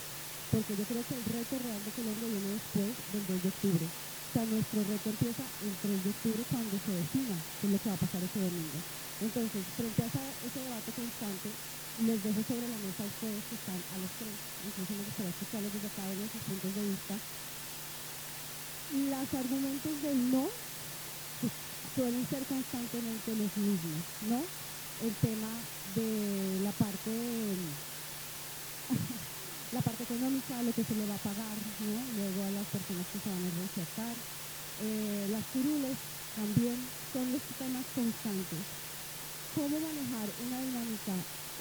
Porque 0.53 0.77
yo 0.77 0.85
creo 0.85 1.01
que 1.01 1.17
el 1.17 1.25
reto 1.33 1.55
real 1.65 1.81
de 1.81 1.91
Colombia 1.97 2.29
viene 2.29 2.49
después 2.61 2.93
del 3.09 3.23
2 3.25 3.41
de 3.41 3.49
octubre. 3.49 3.85
O 3.89 4.31
sea, 4.37 4.45
nuestro 4.45 4.79
reto 4.85 5.07
empieza 5.09 5.43
el 5.65 5.73
3 5.81 5.97
de 6.05 6.09
octubre 6.13 6.41
cuando 6.53 6.75
se 6.77 6.93
defina 6.93 7.35
qué 7.57 7.63
es 7.65 7.71
lo 7.73 7.79
que 7.81 7.89
va 7.89 7.97
a 7.97 8.03
pasar 8.05 8.21
ese 8.21 8.37
domingo. 8.37 8.79
Entonces, 9.17 9.61
frente 9.73 9.97
a 9.97 10.07
esa- 10.13 10.33
ese 10.45 10.59
debate 10.61 10.89
constante, 10.93 11.49
les 12.05 12.19
dejo 12.21 12.41
sobre 12.45 12.69
la 12.69 12.79
mesa 12.85 13.01
a 13.01 13.09
ustedes 13.09 13.41
que 13.49 13.55
están 13.57 13.81
a 13.81 13.95
los 13.97 14.11
tres, 14.13 14.35
incluso 14.61 14.91
me 14.93 15.05
gustaría 15.09 15.33
escucharlos 15.33 15.73
desde 15.73 15.89
cada 15.97 16.09
uno 16.13 16.21
de 16.21 16.29
sus 16.33 16.43
puntos 16.45 16.71
de 16.77 16.83
vista. 16.93 17.15
Los 18.93 19.27
argumentos 19.41 19.93
del 20.05 20.19
no 20.29 20.43
pues, 21.41 21.53
suelen 21.97 22.23
ser 22.29 22.43
constantemente 22.45 23.29
los 23.41 23.51
mismos, 23.57 24.01
¿no? 24.29 24.39
El 25.01 25.13
tema 25.17 25.49
de 25.97 26.61
la 26.61 26.71
parte 26.77 27.13
la 29.73 29.81
parte 29.81 30.03
económica, 30.03 30.61
lo 30.61 30.71
que 30.71 30.83
se 30.85 30.93
le 30.93 31.05
va 31.09 31.15
a 31.17 31.25
pagar, 31.25 31.57
¿no? 31.81 31.97
Luego 32.13 32.39
a 32.45 32.51
las 32.53 32.67
personas 32.69 33.05
que 33.09 33.17
se 33.17 33.29
van 33.33 33.41
a 33.41 33.51
rechazar. 33.57 34.15
Eh, 34.85 35.25
las 35.33 35.43
curules 35.49 35.97
también 36.37 36.77
son 37.09 37.25
los 37.33 37.41
temas 37.57 37.85
constantes. 37.97 38.63
¿Cómo 39.57 39.73
manejar 39.81 40.27
una 40.45 40.57
dinámica 40.61 41.15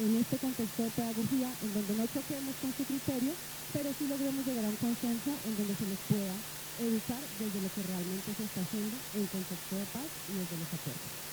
en 0.04 0.10
este 0.20 0.36
contexto 0.36 0.81
de 0.81 0.81
pedagogía 0.92 1.48
en 1.48 1.70
donde 1.74 1.94
no 1.96 2.06
choquemos 2.06 2.54
con 2.60 2.70
su 2.76 2.84
criterio, 2.84 3.32
pero 3.72 3.88
sí 3.96 4.06
logremos 4.06 4.46
llegar 4.46 4.64
a 4.64 4.72
un 4.72 4.76
consenso 4.76 5.32
en 5.44 5.52
donde 5.56 5.74
se 5.76 5.86
les 5.88 6.00
pueda 6.08 6.36
educar 6.80 7.22
desde 7.38 7.60
lo 7.60 7.68
que 7.68 7.82
realmente 7.84 8.30
se 8.32 8.44
está 8.44 8.60
haciendo 8.60 8.96
en 9.14 9.26
contexto 9.28 9.76
de 9.76 9.86
paz 9.92 10.08
y 10.28 10.32
desde 10.40 10.56
los 10.56 10.72
acuerdos? 10.72 11.32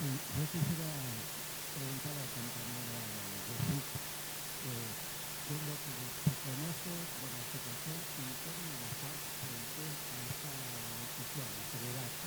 Yo 0.00 0.44
quisiera 0.48 0.88
preguntar 1.76 2.16
a 2.16 2.24
la 2.24 2.32
compañera 2.32 3.04
Jesús, 3.44 3.84
eh, 4.64 4.90
qué 5.44 5.52
es 5.52 5.62
lo 5.68 5.76
que 5.76 5.92
se 6.00 6.32
conoce 6.40 6.92
de 6.96 7.28
la 7.28 7.42
situación 7.50 8.00
interna 8.00 8.70
de 8.70 8.80
la 8.80 8.92
paz 8.96 9.18
frente 9.44 9.84
a 9.84 10.18
esta 10.24 10.52
discusión, 11.04 11.48
a 11.52 11.60
este 11.60 11.78
debate. 11.84 12.26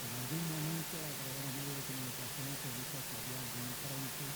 En 0.00 0.10
algún 0.16 0.44
momento 0.48 0.96
a 0.96 1.12
través 1.12 1.36
de 1.36 1.44
los 1.44 1.54
medios 1.60 1.76
de 1.76 1.84
comunicación 1.92 2.48
se 2.56 2.70
dijo 2.72 2.96
que 3.04 3.16
había 3.20 3.36
algún 3.36 3.68
frente 3.84 4.26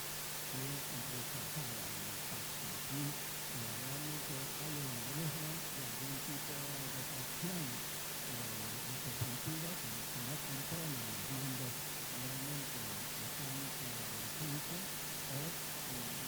que 0.45 0.65
rechazaba 1.09 1.89
la 1.89 2.15
paz. 2.29 2.47
Aquí 2.85 3.01
eh, 3.01 3.65
realmente 3.65 4.35
hay 4.45 4.75
un 4.77 4.93
riesgo 5.09 5.51
de 5.57 5.83
algún 5.89 6.15
tipo 6.21 6.53
de 6.53 6.85
retracción 6.85 7.65
eh, 7.65 8.61
en 8.61 8.93
ese 8.93 9.13
sentido, 9.25 9.67
que, 9.73 9.89
que 9.89 10.21
no 10.21 10.35
controla 10.37 11.01
los 11.01 11.25
mandos 11.33 11.75
realmente 12.15 12.79
están 13.25 13.57
vigentes 13.65 14.85
o 15.33 15.41
eh, 15.45 16.25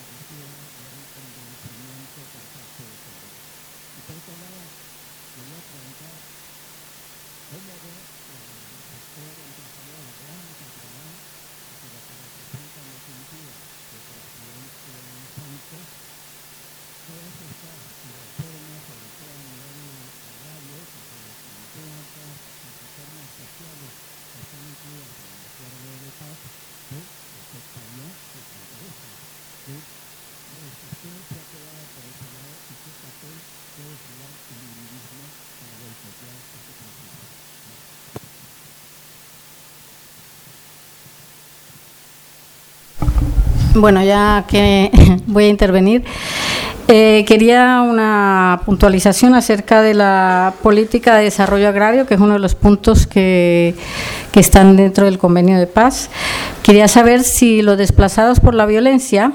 requiere 0.00 0.50
de 0.50 0.84
un 0.90 1.06
convencimiento 1.14 2.20
por 2.34 2.44
parte 2.50 2.82
de 2.82 2.96
todos. 3.04 3.30
Y 3.30 4.00
por 4.00 4.16
otro 4.16 4.34
lado, 4.40 4.64
quería 5.30 5.60
preguntar 5.70 6.16
cómo 7.50 7.74
ve 7.80 7.94
el 7.94 8.82
sector 8.90 9.34
empresarial 9.40 10.06
grande 10.20 10.52
patronal, 10.58 11.14
que 11.80 11.86
lo 11.90 12.00
que 12.00 12.14
representa 12.20 12.78
en 12.80 12.90
definitiva 12.90 13.54
el 13.56 14.02
presidente 14.10 14.90
Santos, 15.30 15.86
todas 17.06 17.36
estas 17.40 17.78
reformas, 18.10 18.80
sobre 18.90 19.10
todo 19.16 19.32
a 19.32 19.44
nivel 19.50 19.80
agrario, 20.30 20.78
que 20.90 21.00
se 21.00 21.18
plantean 21.40 22.04
todas 22.10 22.38
las 22.40 22.74
reformas 22.80 23.30
sociales 23.40 23.92
que 24.30 24.38
están 24.46 24.62
incluidas 24.62 25.10
en 25.10 25.26
el 25.30 25.42
acuerdo 25.50 25.90
de 25.90 26.12
paz, 26.20 26.38
que 26.86 26.98
afectarían 27.00 28.14
sus 28.30 28.46
intereses. 28.46 29.14
¿Qué 29.66 29.74
resistencia 29.74 31.42
quedaba 31.50 31.82
por 31.94 32.04
ese 32.10 32.26
lado 32.30 32.54
y 32.70 32.74
qué 32.78 32.92
papel 33.00 33.36
puede 33.74 33.94
jugar 34.06 34.32
el 34.38 34.60
individuo 34.70 35.26
para 35.58 35.74
boicotear 35.82 36.36
este 36.40 36.72
proceso? 36.78 37.40
Bueno, 43.74 44.02
ya 44.02 44.44
que 44.48 44.90
voy 45.26 45.44
a 45.44 45.48
intervenir, 45.48 46.04
eh, 46.88 47.24
quería 47.26 47.82
una 47.82 48.62
puntualización 48.66 49.34
acerca 49.34 49.80
de 49.80 49.94
la 49.94 50.54
política 50.60 51.14
de 51.16 51.24
desarrollo 51.24 51.68
agrario, 51.68 52.04
que 52.04 52.14
es 52.14 52.20
uno 52.20 52.32
de 52.32 52.40
los 52.40 52.56
puntos 52.56 53.06
que, 53.06 53.76
que 54.32 54.40
están 54.40 54.76
dentro 54.76 55.04
del 55.04 55.18
convenio 55.18 55.56
de 55.56 55.68
paz. 55.68 56.10
Quería 56.64 56.88
saber 56.88 57.22
si 57.22 57.62
los 57.62 57.78
desplazados 57.78 58.40
por 58.40 58.56
la 58.56 58.66
violencia, 58.66 59.32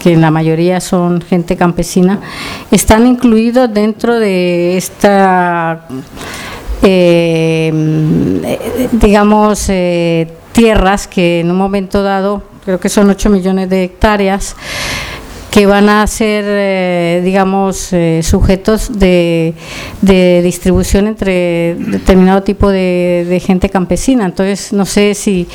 que 0.00 0.12
en 0.12 0.20
la 0.20 0.30
mayoría 0.30 0.80
son 0.80 1.20
gente 1.20 1.56
campesina, 1.56 2.20
están 2.70 3.04
incluidos 3.04 3.72
dentro 3.74 4.20
de 4.20 4.76
esta, 4.76 5.88
eh, 6.82 7.72
digamos, 8.92 9.68
eh, 9.68 10.28
tierras 10.52 11.08
que 11.08 11.40
en 11.40 11.50
un 11.50 11.56
momento 11.56 12.04
dado, 12.04 12.51
creo 12.64 12.80
que 12.80 12.88
son 12.88 13.10
8 13.10 13.30
millones 13.30 13.68
de 13.68 13.84
hectáreas, 13.84 14.56
que 15.50 15.66
van 15.66 15.90
a 15.90 16.06
ser, 16.06 16.44
eh, 16.46 17.20
digamos, 17.22 17.92
eh, 17.92 18.20
sujetos 18.22 18.98
de, 18.98 19.52
de 20.00 20.40
distribución 20.42 21.06
entre 21.06 21.74
determinado 21.74 22.42
tipo 22.42 22.70
de, 22.70 23.42
gente 23.44 23.68
campesina. 23.68 24.24
Entonces, 24.24 24.72
no 24.72 24.86
sé 24.86 25.14
si 25.14 25.46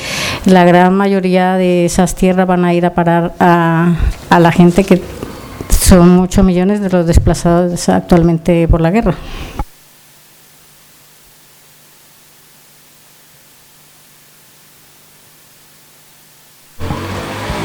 la 0.46 0.66
gran 0.66 0.94
mayoría 0.96 1.56
de 1.56 1.86
esas 1.86 2.14
tierras 2.14 2.46
van 2.46 2.64
a 2.64 2.76
ir 2.76 2.86
a 2.86 2.94
parar 2.94 3.34
a, 3.40 3.96
a 4.30 4.40
la 4.40 4.52
gente 4.52 4.84
que 4.84 5.02
son 5.70 6.10
muchos 6.10 6.46
millones 6.46 6.80
de 6.80 6.90
los 6.92 7.08
desplazados 7.08 7.90
actualmente 7.90 8.68
por 8.68 8.82
la 8.82 8.92
guerra. 8.92 9.16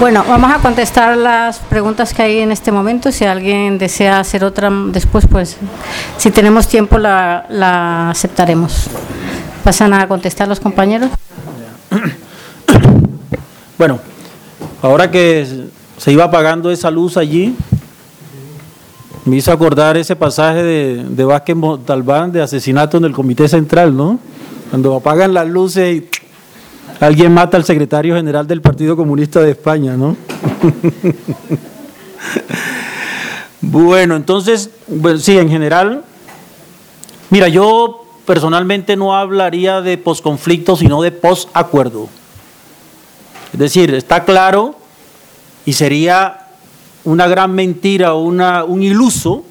Bueno, 0.02 0.24
vamos 0.26 0.50
a 0.50 0.58
contestar 0.58 1.16
las 1.16 1.60
preguntas 1.60 2.12
que 2.12 2.22
hay 2.22 2.38
en 2.40 2.50
este 2.50 2.72
momento. 2.72 3.12
Si 3.12 3.24
alguien 3.24 3.78
desea 3.78 4.18
hacer 4.18 4.42
otra 4.42 4.68
después, 4.88 5.28
pues 5.30 5.58
si 6.16 6.32
tenemos 6.32 6.66
tiempo 6.66 6.98
la, 6.98 8.10
aceptaremos. 8.10 8.88
¿Pasan 9.62 9.94
a 9.94 10.08
contestar 10.08 10.48
los 10.48 10.58
compañeros? 10.58 11.08
Bueno, 13.78 14.00
ahora 14.82 15.08
que 15.08 15.68
se 15.98 16.12
iba 16.12 16.24
apagando 16.24 16.72
esa 16.72 16.90
luz 16.90 17.16
allí, 17.16 17.54
me 19.24 19.36
hizo 19.36 19.52
acordar 19.52 19.96
ese 19.96 20.16
pasaje 20.16 20.64
de, 20.64 21.04
de 21.08 21.24
Vázquez 21.24 21.54
Montalbán 21.54 22.32
de 22.32 22.42
asesinato 22.42 22.96
en 22.96 23.04
el 23.04 23.12
Comité 23.12 23.46
Central, 23.46 23.96
¿no? 23.96 24.18
Cuando 24.70 24.96
apagan 24.96 25.32
las 25.32 25.46
luces 25.48 25.96
y 25.96 26.08
alguien 27.06 27.34
mata 27.34 27.56
al 27.56 27.64
secretario 27.64 28.14
general 28.14 28.46
del 28.46 28.60
Partido 28.60 28.96
Comunista 28.96 29.40
de 29.40 29.50
España, 29.50 29.96
¿no? 29.96 30.16
bueno, 33.60 34.14
entonces, 34.14 34.70
sí, 35.18 35.36
en 35.36 35.48
general, 35.48 36.04
mira, 37.30 37.48
yo 37.48 38.04
personalmente 38.24 38.94
no 38.94 39.16
hablaría 39.16 39.80
de 39.80 39.98
posconflicto, 39.98 40.76
sino 40.76 41.02
de 41.02 41.10
posacuerdo. 41.10 42.08
Es 43.52 43.58
decir, 43.58 43.92
está 43.94 44.24
claro 44.24 44.76
y 45.66 45.72
sería 45.72 46.46
una 47.02 47.26
gran 47.26 47.52
mentira, 47.52 48.14
una, 48.14 48.62
un 48.62 48.80
iluso, 48.80 49.44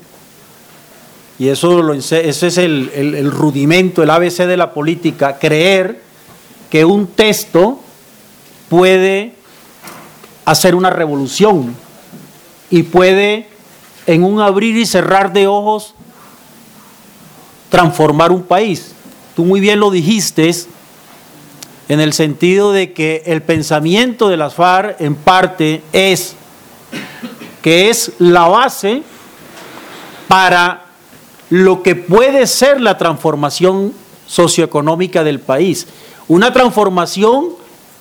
y 1.37 1.49
eso, 1.49 1.81
lo, 1.81 1.93
ese 1.93 2.29
es 2.29 2.57
el, 2.57 2.91
el 2.95 3.29
rudimento, 3.29 4.03
el 4.03 4.09
ABC 4.09 4.45
de 4.45 4.55
la 4.55 4.73
política, 4.73 5.37
creer 5.37 6.10
que 6.71 6.85
un 6.85 7.05
texto 7.05 7.79
puede 8.69 9.35
hacer 10.45 10.73
una 10.73 10.89
revolución 10.89 11.75
y 12.71 12.83
puede 12.83 13.47
en 14.07 14.23
un 14.23 14.39
abrir 14.39 14.77
y 14.77 14.85
cerrar 14.85 15.33
de 15.33 15.45
ojos 15.45 15.93
transformar 17.69 18.31
un 18.31 18.43
país. 18.43 18.93
Tú 19.35 19.45
muy 19.45 19.59
bien 19.59 19.79
lo 19.79 19.91
dijiste, 19.91 20.49
en 21.89 21.99
el 21.99 22.13
sentido 22.13 22.71
de 22.71 22.93
que 22.93 23.23
el 23.25 23.41
pensamiento 23.41 24.29
de 24.29 24.37
las 24.37 24.55
FARC 24.55 24.99
en 25.01 25.15
parte 25.15 25.83
es 25.91 26.35
que 27.61 27.89
es 27.89 28.13
la 28.17 28.47
base 28.47 29.03
para 30.29 30.85
lo 31.49 31.83
que 31.83 31.95
puede 31.95 32.47
ser 32.47 32.79
la 32.79 32.97
transformación 32.97 33.93
socioeconómica 34.25 35.25
del 35.25 35.41
país. 35.41 35.87
Una 36.27 36.53
transformación 36.53 37.49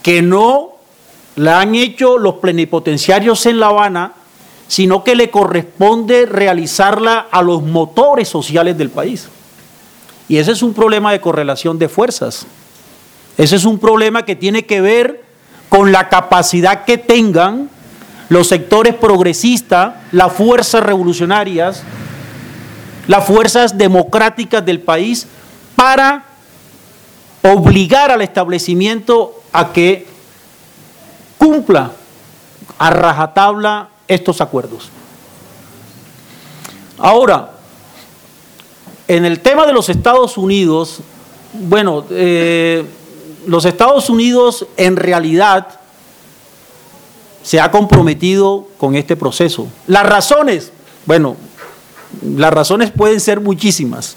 que 0.02 0.22
no 0.22 0.72
la 1.36 1.60
han 1.60 1.74
hecho 1.74 2.18
los 2.18 2.34
plenipotenciarios 2.34 3.46
en 3.46 3.60
La 3.60 3.68
Habana, 3.68 4.12
sino 4.68 5.02
que 5.02 5.14
le 5.14 5.30
corresponde 5.30 6.26
realizarla 6.26 7.26
a 7.30 7.42
los 7.42 7.62
motores 7.62 8.28
sociales 8.28 8.78
del 8.78 8.90
país. 8.90 9.28
Y 10.28 10.36
ese 10.36 10.52
es 10.52 10.62
un 10.62 10.74
problema 10.74 11.10
de 11.12 11.20
correlación 11.20 11.78
de 11.78 11.88
fuerzas. 11.88 12.46
Ese 13.36 13.56
es 13.56 13.64
un 13.64 13.78
problema 13.78 14.24
que 14.24 14.36
tiene 14.36 14.64
que 14.66 14.80
ver 14.80 15.24
con 15.68 15.92
la 15.92 16.08
capacidad 16.08 16.84
que 16.84 16.98
tengan 16.98 17.70
los 18.28 18.46
sectores 18.46 18.94
progresistas, 18.94 19.94
las 20.12 20.32
fuerzas 20.32 20.82
revolucionarias, 20.84 21.82
las 23.08 23.24
fuerzas 23.24 23.76
democráticas 23.76 24.64
del 24.64 24.80
país 24.80 25.26
para 25.74 26.26
obligar 27.42 28.10
al 28.10 28.22
establecimiento 28.22 29.42
a 29.52 29.72
que 29.72 30.06
cumpla 31.38 31.92
a 32.78 32.90
rajatabla 32.90 33.88
estos 34.08 34.40
acuerdos. 34.40 34.90
Ahora, 36.98 37.52
en 39.08 39.24
el 39.24 39.40
tema 39.40 39.66
de 39.66 39.72
los 39.72 39.88
Estados 39.88 40.36
Unidos, 40.36 41.00
bueno, 41.52 42.04
eh, 42.10 42.84
los 43.46 43.64
Estados 43.64 44.10
Unidos 44.10 44.66
en 44.76 44.96
realidad 44.96 45.80
se 47.42 47.58
ha 47.58 47.70
comprometido 47.70 48.68
con 48.78 48.94
este 48.94 49.16
proceso. 49.16 49.66
Las 49.86 50.04
razones, 50.04 50.72
bueno, 51.06 51.36
las 52.22 52.52
razones 52.52 52.90
pueden 52.90 53.20
ser 53.20 53.40
muchísimas. 53.40 54.16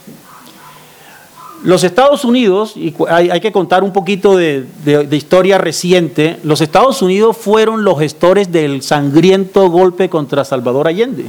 Los 1.64 1.86
Estados 1.86 2.26
Unidos, 2.26 2.76
y 2.76 2.94
hay, 3.10 3.40
que 3.40 3.54
contar 3.54 3.84
un 3.84 3.94
poquito 3.94 4.36
de, 4.36 4.66
de, 4.84 5.16
historia 5.16 5.58
reciente, 5.58 6.38
los 6.44 6.60
Estados 6.60 7.02
Unidos 7.02 7.38
fueron 7.38 7.86
los 7.86 8.00
gestores 8.00 8.52
del 8.52 8.82
sangriento 8.82 9.70
golpe 9.70 10.10
contra 10.10 10.44
Salvador 10.44 10.90
Allende. 10.90 11.26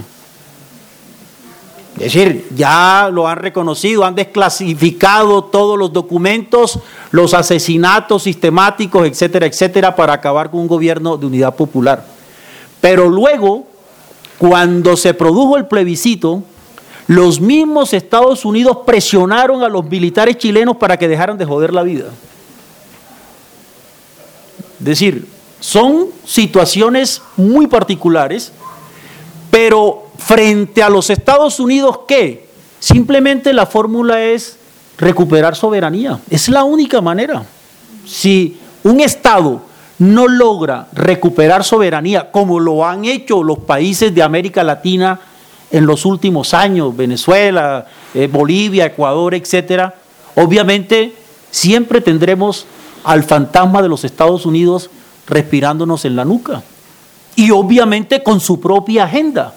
Es 1.94 2.12
decir, 2.12 2.48
ya 2.56 3.09
lo 3.12 3.28
han 3.28 3.39
reconocido, 3.39 4.05
han 4.05 4.16
desclasificado 4.16 5.44
todos 5.44 5.78
los 5.78 5.93
documentos, 5.93 6.81
los 7.12 7.32
asesinatos 7.32 8.24
sistemáticos, 8.24 9.06
etcétera, 9.06 9.47
etcétera, 9.47 9.94
para 9.94 10.15
acabar 10.15 10.51
con 10.51 10.59
un 10.59 10.66
gobierno 10.66 11.16
de 11.16 11.27
unidad 11.27 11.55
popular. 11.55 12.05
Pero 12.81 13.09
luego, 13.09 13.69
cuando 14.39 14.97
se 14.97 15.15
produjo 15.15 15.56
el 15.56 15.66
plebiscito, 15.66 16.43
los 17.06 17.40
mismos 17.40 17.93
Estados 17.93 18.44
Unidos 18.44 18.78
presionaron 18.86 19.62
a 19.62 19.68
los 19.68 19.85
militares 19.85 20.39
chilenos 20.39 20.76
para 20.76 20.97
que 20.97 21.09
dejaran 21.09 21.36
de 21.36 21.44
joder 21.44 21.72
la 21.72 21.82
vida. 21.82 22.06
Es 24.78 24.85
decir, 24.85 25.26
son 25.60 26.09
situaciones 26.26 27.22
muy 27.36 27.66
particulares, 27.66 28.52
pero 29.51 30.09
frente 30.18 30.82
a 30.82 30.89
los 30.89 31.10
Estados 31.10 31.60
Unidos, 31.60 32.01
¿qué? 32.09 32.48
Simplemente 32.81 33.52
la 33.52 33.66
fórmula 33.66 34.22
es 34.22 34.59
recuperar 34.98 35.56
soberanía. 35.56 36.20
Es 36.28 36.48
la 36.48 36.64
única 36.64 37.01
manera. 37.01 37.44
Si 38.06 38.59
un 38.82 39.01
Estado 39.01 39.62
no 39.98 40.28
logra 40.28 40.89
recuperar 40.93 41.64
soberanía, 41.64 42.31
como 42.31 42.60
lo 42.60 42.85
han 42.85 43.05
hecho 43.05 43.43
los 43.43 43.60
países 43.60 44.14
de 44.14 44.22
América 44.22 44.62
Latina, 44.62 45.20
en 45.70 45.86
los 45.86 46.05
últimos 46.05 46.55
años, 46.55 46.97
Venezuela, 46.97 47.86
eh, 48.15 48.28
Bolivia, 48.31 48.86
Ecuador, 48.86 49.35
etcétera, 49.35 49.95
obviamente 50.35 51.15
siempre 51.51 52.01
tendremos 52.01 52.66
al 53.05 53.23
fantasma 53.23 53.82
de 53.82 53.89
los 53.89 54.05
Estados 54.05 54.47
Unidos 54.47 54.91
respirándonos 55.27 56.05
en 56.05 56.16
la 56.16 56.24
nuca. 56.24 56.62
Y 57.36 57.51
obviamente 57.51 58.23
con 58.23 58.41
su 58.41 58.61
propia 58.61 59.05
agenda, 59.05 59.55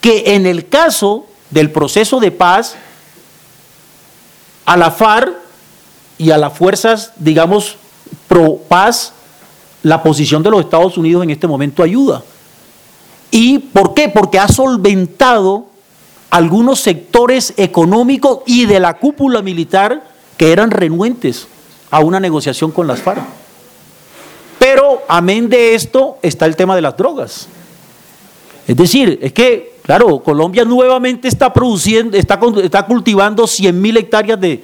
que 0.00 0.34
en 0.34 0.46
el 0.46 0.68
caso 0.68 1.26
del 1.50 1.70
proceso 1.70 2.20
de 2.20 2.30
paz, 2.30 2.76
a 4.64 4.76
la 4.76 4.90
FARC 4.90 5.34
y 6.18 6.30
a 6.30 6.38
las 6.38 6.52
fuerzas, 6.52 7.12
digamos, 7.16 7.76
pro 8.28 8.56
paz, 8.68 9.12
la 9.82 10.02
posición 10.02 10.42
de 10.42 10.50
los 10.50 10.60
Estados 10.60 10.98
Unidos 10.98 11.22
en 11.22 11.30
este 11.30 11.46
momento 11.46 11.82
ayuda. 11.82 12.22
¿Y 13.38 13.58
por 13.58 13.92
qué? 13.92 14.08
Porque 14.08 14.38
ha 14.38 14.48
solventado 14.48 15.66
algunos 16.30 16.80
sectores 16.80 17.52
económicos 17.58 18.38
y 18.46 18.64
de 18.64 18.80
la 18.80 18.94
cúpula 18.94 19.42
militar 19.42 20.04
que 20.38 20.52
eran 20.52 20.70
renuentes 20.70 21.46
a 21.90 22.00
una 22.00 22.18
negociación 22.18 22.70
con 22.72 22.86
las 22.86 23.02
FARC. 23.02 23.20
Pero 24.58 25.02
amén 25.06 25.50
de 25.50 25.74
esto 25.74 26.16
está 26.22 26.46
el 26.46 26.56
tema 26.56 26.74
de 26.74 26.80
las 26.80 26.96
drogas. 26.96 27.46
Es 28.66 28.74
decir, 28.74 29.18
es 29.20 29.34
que, 29.34 29.80
claro, 29.82 30.20
Colombia 30.20 30.64
nuevamente 30.64 31.28
está 31.28 31.52
produciendo, 31.52 32.16
está, 32.16 32.40
está 32.62 32.86
cultivando 32.86 33.46
100 33.46 33.78
mil 33.78 33.98
hectáreas 33.98 34.40
de, 34.40 34.62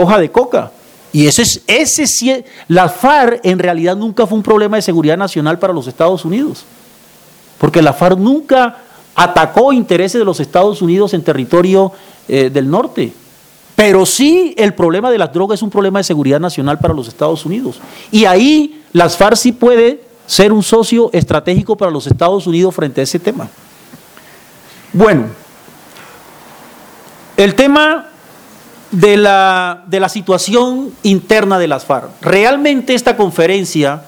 hoja 0.00 0.20
de 0.20 0.30
coca. 0.30 0.70
Y 1.12 1.26
ese 1.26 1.42
es, 1.42 1.60
ese, 1.66 2.44
la 2.68 2.88
FARC 2.88 3.40
en 3.42 3.58
realidad 3.58 3.96
nunca 3.96 4.28
fue 4.28 4.38
un 4.38 4.44
problema 4.44 4.76
de 4.76 4.82
seguridad 4.82 5.16
nacional 5.16 5.58
para 5.58 5.72
los 5.72 5.88
Estados 5.88 6.24
Unidos 6.24 6.64
porque 7.62 7.80
la 7.80 7.92
FARC 7.92 8.18
nunca 8.18 8.76
atacó 9.14 9.72
intereses 9.72 10.18
de 10.18 10.24
los 10.24 10.40
Estados 10.40 10.82
Unidos 10.82 11.14
en 11.14 11.22
territorio 11.22 11.92
eh, 12.26 12.50
del 12.52 12.68
norte. 12.68 13.12
Pero 13.76 14.04
sí 14.04 14.52
el 14.58 14.74
problema 14.74 15.12
de 15.12 15.18
las 15.18 15.32
drogas 15.32 15.60
es 15.60 15.62
un 15.62 15.70
problema 15.70 16.00
de 16.00 16.02
seguridad 16.02 16.40
nacional 16.40 16.80
para 16.80 16.92
los 16.92 17.06
Estados 17.06 17.46
Unidos. 17.46 17.80
Y 18.10 18.24
ahí 18.24 18.82
las 18.92 19.16
FARC 19.16 19.36
sí 19.36 19.52
puede 19.52 20.02
ser 20.26 20.52
un 20.52 20.64
socio 20.64 21.08
estratégico 21.12 21.76
para 21.76 21.92
los 21.92 22.08
Estados 22.08 22.48
Unidos 22.48 22.74
frente 22.74 23.00
a 23.00 23.04
ese 23.04 23.20
tema. 23.20 23.48
Bueno, 24.92 25.26
el 27.36 27.54
tema 27.54 28.08
de 28.90 29.16
la, 29.16 29.84
de 29.86 30.00
la 30.00 30.08
situación 30.08 30.92
interna 31.04 31.60
de 31.60 31.68
las 31.68 31.84
FARC. 31.84 32.10
Realmente 32.22 32.94
esta 32.94 33.16
conferencia 33.16 34.02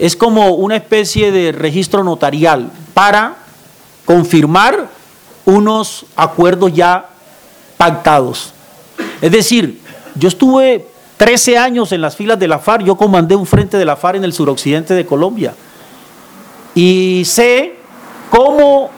es 0.00 0.16
como 0.16 0.48
una 0.54 0.76
especie 0.76 1.30
de 1.30 1.52
registro 1.52 2.02
notarial 2.02 2.70
para 2.94 3.36
confirmar 4.06 4.88
unos 5.44 6.06
acuerdos 6.16 6.72
ya 6.72 7.10
pactados. 7.76 8.54
Es 9.20 9.30
decir, 9.30 9.78
yo 10.14 10.28
estuve 10.28 10.86
13 11.18 11.58
años 11.58 11.92
en 11.92 12.00
las 12.00 12.16
filas 12.16 12.38
de 12.38 12.48
la 12.48 12.58
FARC, 12.58 12.82
yo 12.84 12.96
comandé 12.96 13.36
un 13.36 13.44
frente 13.44 13.76
de 13.76 13.84
la 13.84 13.94
FARC 13.94 14.16
en 14.16 14.24
el 14.24 14.32
suroccidente 14.32 14.94
de 14.94 15.04
Colombia 15.04 15.52
y 16.74 17.22
sé 17.26 17.74
cómo 18.30 18.88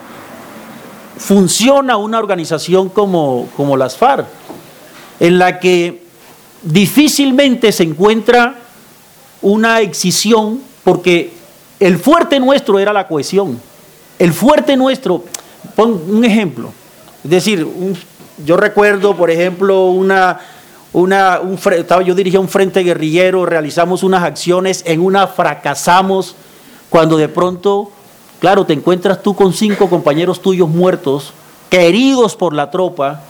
funciona 1.19 1.97
una 1.97 2.21
organización 2.21 2.89
como, 2.89 3.49
como 3.57 3.77
las 3.77 3.97
FARC, 3.97 4.27
en 5.19 5.41
la 5.41 5.59
que 5.59 6.05
difícilmente 6.63 7.73
se 7.73 7.83
encuentra 7.83 8.55
una 9.41 9.81
excisión 9.81 10.71
porque 10.85 11.33
el 11.81 11.99
fuerte 11.99 12.39
nuestro 12.41 12.79
era 12.79 12.93
la 12.93 13.07
cohesión. 13.07 13.61
El 14.19 14.33
fuerte 14.33 14.77
nuestro, 14.77 15.25
pon 15.75 16.01
un 16.09 16.25
ejemplo. 16.25 16.73
Es 17.25 17.31
decir, 17.31 17.67
yo 18.45 18.57
recuerdo, 18.57 19.17
por 19.17 19.31
ejemplo, 19.31 19.87
una, 19.87 20.41
una, 20.93 21.41
un, 21.41 21.59
yo 22.05 22.15
dirigía 22.15 22.41
un 22.41 22.49
frente 22.49 22.83
guerrillero, 22.83 23.47
realizamos 23.47 24.03
unas 24.03 24.23
acciones, 24.23 24.83
en 24.87 25.01
una 25.01 25.27
fracasamos, 25.27 26.37
cuando 26.91 27.17
de 27.17 27.29
pronto, 27.29 27.91
claro, 28.41 28.65
te 28.65 28.73
encuentras 28.73 29.23
tú 29.23 29.35
con 29.35 29.53
cinco 29.53 29.89
compañeros 29.89 30.41
tuyos 30.41 30.69
muertos, 30.69 31.33
queridos 31.71 32.37
por 32.37 32.53
la 32.55 32.71
tropa, 32.71 33.23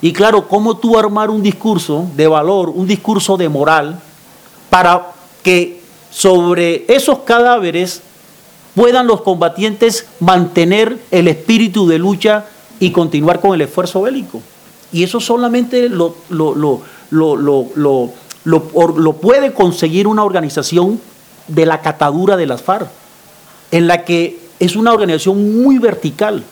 y 0.00 0.12
claro, 0.12 0.46
¿cómo 0.48 0.76
tú 0.76 0.98
armar 0.98 1.30
un 1.30 1.42
discurso 1.42 2.06
de 2.14 2.26
valor, 2.26 2.68
un 2.68 2.86
discurso 2.86 3.36
de 3.36 3.48
moral, 3.48 3.98
para 4.70 5.12
que 5.42 5.85
sobre 6.10 6.84
esos 6.88 7.20
cadáveres 7.20 8.02
puedan 8.74 9.06
los 9.06 9.22
combatientes 9.22 10.06
mantener 10.20 10.98
el 11.10 11.28
espíritu 11.28 11.88
de 11.88 11.98
lucha 11.98 12.44
y 12.78 12.90
continuar 12.90 13.40
con 13.40 13.54
el 13.54 13.62
esfuerzo 13.62 14.02
bélico. 14.02 14.42
Y 14.92 15.02
eso 15.02 15.18
solamente 15.18 15.88
lo, 15.88 16.14
lo, 16.28 16.82
puede 19.20 19.52
conseguir 19.52 20.06
una 20.06 20.24
organización 20.24 21.00
de 21.48 21.66
la 21.66 21.80
catadura 21.80 22.36
de 22.36 22.46
las 22.46 22.62
FARC, 22.62 22.88
en 23.70 23.86
la 23.86 24.04
que 24.04 24.38
es 24.58 24.76
una 24.76 24.92
organización 24.92 25.62
muy 25.62 25.78
vertical, 25.78 26.44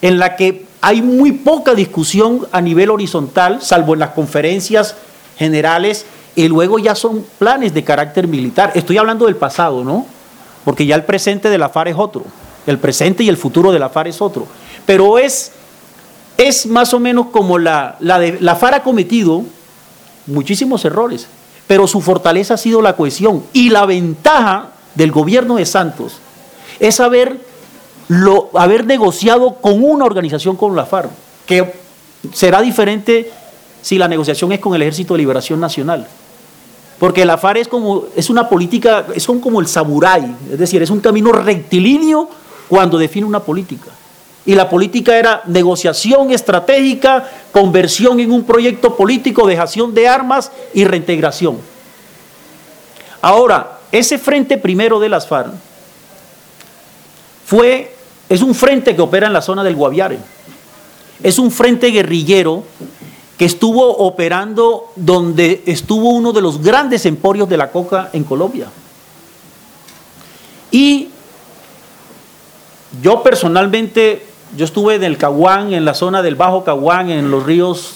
en 0.00 0.18
la 0.18 0.36
que 0.36 0.66
hay 0.80 1.00
muy 1.00 1.32
poca 1.32 1.74
discusión 1.74 2.46
a 2.52 2.60
nivel 2.60 2.90
horizontal, 2.90 3.62
salvo 3.62 3.94
en 3.94 4.00
las 4.00 4.10
conferencias 4.10 4.96
generales 5.38 6.06
y 6.34 6.48
luego 6.48 6.78
ya 6.78 6.94
son 6.94 7.24
planes 7.38 7.74
de 7.74 7.84
carácter 7.84 8.26
militar. 8.26 8.72
Estoy 8.74 8.98
hablando 8.98 9.26
del 9.26 9.36
pasado, 9.36 9.84
¿no? 9.84 10.06
Porque 10.64 10.86
ya 10.86 10.94
el 10.94 11.04
presente 11.04 11.50
de 11.50 11.58
la 11.58 11.68
FARC 11.68 11.90
es 11.90 11.96
otro. 11.98 12.24
El 12.66 12.78
presente 12.78 13.24
y 13.24 13.28
el 13.28 13.36
futuro 13.36 13.72
de 13.72 13.78
la 13.78 13.88
FARC 13.88 14.08
es 14.08 14.22
otro. 14.22 14.46
Pero 14.86 15.18
es, 15.18 15.52
es 16.38 16.66
más 16.66 16.94
o 16.94 17.00
menos 17.00 17.26
como 17.26 17.58
la, 17.58 17.96
la, 18.00 18.18
de, 18.18 18.38
la 18.40 18.56
FARC 18.56 18.76
ha 18.76 18.82
cometido 18.82 19.44
muchísimos 20.26 20.84
errores, 20.84 21.26
pero 21.66 21.86
su 21.86 22.00
fortaleza 22.00 22.54
ha 22.54 22.58
sido 22.58 22.80
la 22.80 22.96
cohesión. 22.96 23.44
Y 23.52 23.70
la 23.70 23.84
ventaja 23.84 24.70
del 24.94 25.12
gobierno 25.12 25.56
de 25.56 25.66
Santos 25.66 26.18
es 26.80 27.00
haber, 27.00 27.38
lo, 28.08 28.50
haber 28.54 28.86
negociado 28.86 29.56
con 29.56 29.84
una 29.84 30.04
organización 30.04 30.56
como 30.56 30.74
la 30.74 30.86
FARC, 30.86 31.10
que 31.46 31.74
será 32.32 32.62
diferente 32.62 33.30
si 33.82 33.98
la 33.98 34.08
negociación 34.08 34.52
es 34.52 34.60
con 34.60 34.74
el 34.74 34.82
Ejército 34.82 35.14
de 35.14 35.18
Liberación 35.18 35.60
Nacional. 35.60 36.06
Porque 37.02 37.24
la 37.24 37.36
FARC 37.36 37.62
es 37.62 37.66
como 37.66 38.04
es 38.14 38.30
una 38.30 38.48
política, 38.48 39.06
es 39.12 39.26
como 39.26 39.60
el 39.60 39.66
samurái, 39.66 40.36
es 40.52 40.56
decir, 40.56 40.80
es 40.84 40.88
un 40.88 41.00
camino 41.00 41.32
rectilíneo 41.32 42.30
cuando 42.68 42.96
define 42.96 43.26
una 43.26 43.40
política. 43.40 43.90
Y 44.46 44.54
la 44.54 44.70
política 44.70 45.18
era 45.18 45.42
negociación 45.46 46.30
estratégica, 46.30 47.28
conversión 47.50 48.20
en 48.20 48.30
un 48.30 48.44
proyecto 48.44 48.96
político, 48.96 49.48
dejación 49.48 49.92
de 49.92 50.06
armas 50.06 50.52
y 50.74 50.84
reintegración. 50.84 51.58
Ahora, 53.20 53.80
ese 53.90 54.16
frente 54.16 54.56
primero 54.56 55.00
de 55.00 55.08
las 55.08 55.26
FARC 55.26 55.50
fue, 57.44 57.96
es 58.28 58.42
un 58.42 58.54
frente 58.54 58.94
que 58.94 59.02
opera 59.02 59.26
en 59.26 59.32
la 59.32 59.42
zona 59.42 59.64
del 59.64 59.74
Guaviare. 59.74 60.20
Es 61.20 61.40
un 61.40 61.50
frente 61.50 61.88
guerrillero 61.88 62.62
que 63.38 63.44
estuvo 63.44 63.96
operando 63.98 64.92
donde 64.96 65.62
estuvo 65.66 66.10
uno 66.10 66.32
de 66.32 66.42
los 66.42 66.62
grandes 66.62 67.06
emporios 67.06 67.48
de 67.48 67.56
la 67.56 67.70
coca 67.70 68.10
en 68.12 68.24
Colombia. 68.24 68.68
Y 70.70 71.08
yo 73.00 73.22
personalmente, 73.22 74.26
yo 74.56 74.64
estuve 74.64 74.96
en 74.96 75.04
el 75.04 75.16
Caguán, 75.16 75.72
en 75.72 75.84
la 75.84 75.94
zona 75.94 76.22
del 76.22 76.34
Bajo 76.34 76.64
Caguán, 76.64 77.10
en 77.10 77.30
los 77.30 77.44
ríos 77.44 77.94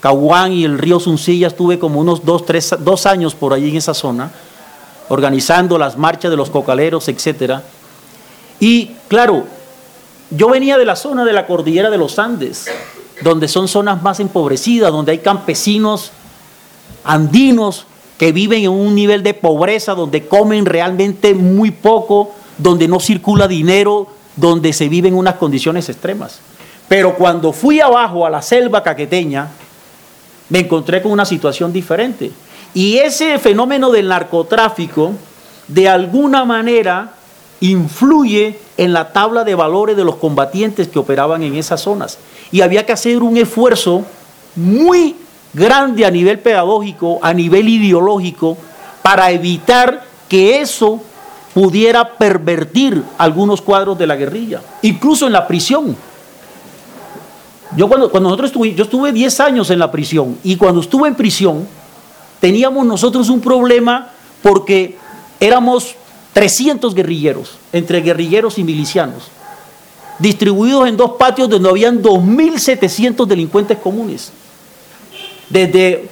Caguán 0.00 0.52
y 0.52 0.64
el 0.64 0.78
río 0.78 1.00
Suncilla, 1.00 1.48
estuve 1.48 1.78
como 1.78 2.00
unos 2.00 2.24
dos, 2.24 2.46
tres, 2.46 2.74
dos 2.80 3.06
años 3.06 3.34
por 3.34 3.52
allí 3.52 3.70
en 3.70 3.76
esa 3.76 3.94
zona, 3.94 4.30
organizando 5.08 5.76
las 5.76 5.96
marchas 5.96 6.30
de 6.30 6.36
los 6.36 6.50
cocaleros, 6.50 7.08
etcétera. 7.08 7.62
Y 8.60 8.92
claro, 9.08 9.44
yo 10.30 10.48
venía 10.48 10.78
de 10.78 10.84
la 10.84 10.94
zona 10.94 11.24
de 11.24 11.32
la 11.32 11.46
cordillera 11.46 11.90
de 11.90 11.98
los 11.98 12.18
Andes, 12.18 12.66
donde 13.22 13.48
son 13.48 13.68
zonas 13.68 14.02
más 14.02 14.20
empobrecidas, 14.20 14.92
donde 14.92 15.12
hay 15.12 15.18
campesinos 15.18 16.12
andinos 17.04 17.86
que 18.18 18.32
viven 18.32 18.64
en 18.64 18.70
un 18.70 18.94
nivel 18.94 19.22
de 19.22 19.34
pobreza, 19.34 19.94
donde 19.94 20.26
comen 20.26 20.66
realmente 20.66 21.34
muy 21.34 21.70
poco, 21.70 22.32
donde 22.58 22.88
no 22.88 23.00
circula 23.00 23.46
dinero, 23.46 24.08
donde 24.36 24.72
se 24.72 24.88
viven 24.88 25.14
unas 25.14 25.34
condiciones 25.36 25.88
extremas. 25.88 26.40
Pero 26.88 27.14
cuando 27.14 27.52
fui 27.52 27.80
abajo 27.80 28.26
a 28.26 28.30
la 28.30 28.42
selva 28.42 28.82
caqueteña, 28.82 29.48
me 30.48 30.60
encontré 30.60 31.02
con 31.02 31.12
una 31.12 31.24
situación 31.24 31.72
diferente. 31.72 32.32
Y 32.74 32.98
ese 32.98 33.38
fenómeno 33.38 33.90
del 33.90 34.08
narcotráfico, 34.08 35.12
de 35.68 35.88
alguna 35.88 36.44
manera, 36.44 37.14
influye 37.60 38.58
en 38.76 38.92
la 38.92 39.12
tabla 39.12 39.44
de 39.44 39.54
valores 39.54 39.96
de 39.96 40.04
los 40.04 40.16
combatientes 40.16 40.88
que 40.88 40.98
operaban 40.98 41.42
en 41.42 41.56
esas 41.56 41.80
zonas 41.80 42.18
y 42.50 42.60
había 42.60 42.84
que 42.86 42.92
hacer 42.92 43.22
un 43.22 43.36
esfuerzo 43.36 44.04
muy 44.56 45.16
grande 45.52 46.04
a 46.04 46.10
nivel 46.10 46.38
pedagógico, 46.38 47.18
a 47.22 47.32
nivel 47.32 47.68
ideológico, 47.68 48.56
para 49.02 49.30
evitar 49.30 50.04
que 50.28 50.60
eso 50.60 51.00
pudiera 51.54 52.16
pervertir 52.16 53.02
algunos 53.16 53.60
cuadros 53.60 53.98
de 53.98 54.06
la 54.06 54.16
guerrilla, 54.16 54.62
incluso 54.82 55.26
en 55.26 55.32
la 55.32 55.46
prisión. 55.46 55.96
Yo 57.76 57.88
cuando, 57.88 58.08
nosotros 58.20 58.50
estuve, 58.50 58.74
yo 58.74 58.84
estuve 58.84 59.12
10 59.12 59.40
años 59.40 59.70
en 59.70 59.78
la 59.78 59.90
prisión 59.90 60.38
y 60.42 60.56
cuando 60.56 60.80
estuve 60.80 61.08
en 61.08 61.14
prisión 61.14 61.66
teníamos 62.40 62.86
nosotros 62.86 63.28
un 63.28 63.40
problema 63.40 64.10
porque 64.42 64.96
éramos 65.38 65.94
300 66.32 66.94
guerrilleros, 66.94 67.58
entre 67.72 68.00
guerrilleros 68.00 68.58
y 68.58 68.64
milicianos 68.64 69.30
distribuidos 70.18 70.88
en 70.88 70.96
dos 70.96 71.12
patios 71.12 71.48
donde 71.48 71.68
habían 71.68 72.02
2.700 72.02 73.26
delincuentes 73.26 73.78
comunes. 73.78 74.32
Desde 75.48 76.08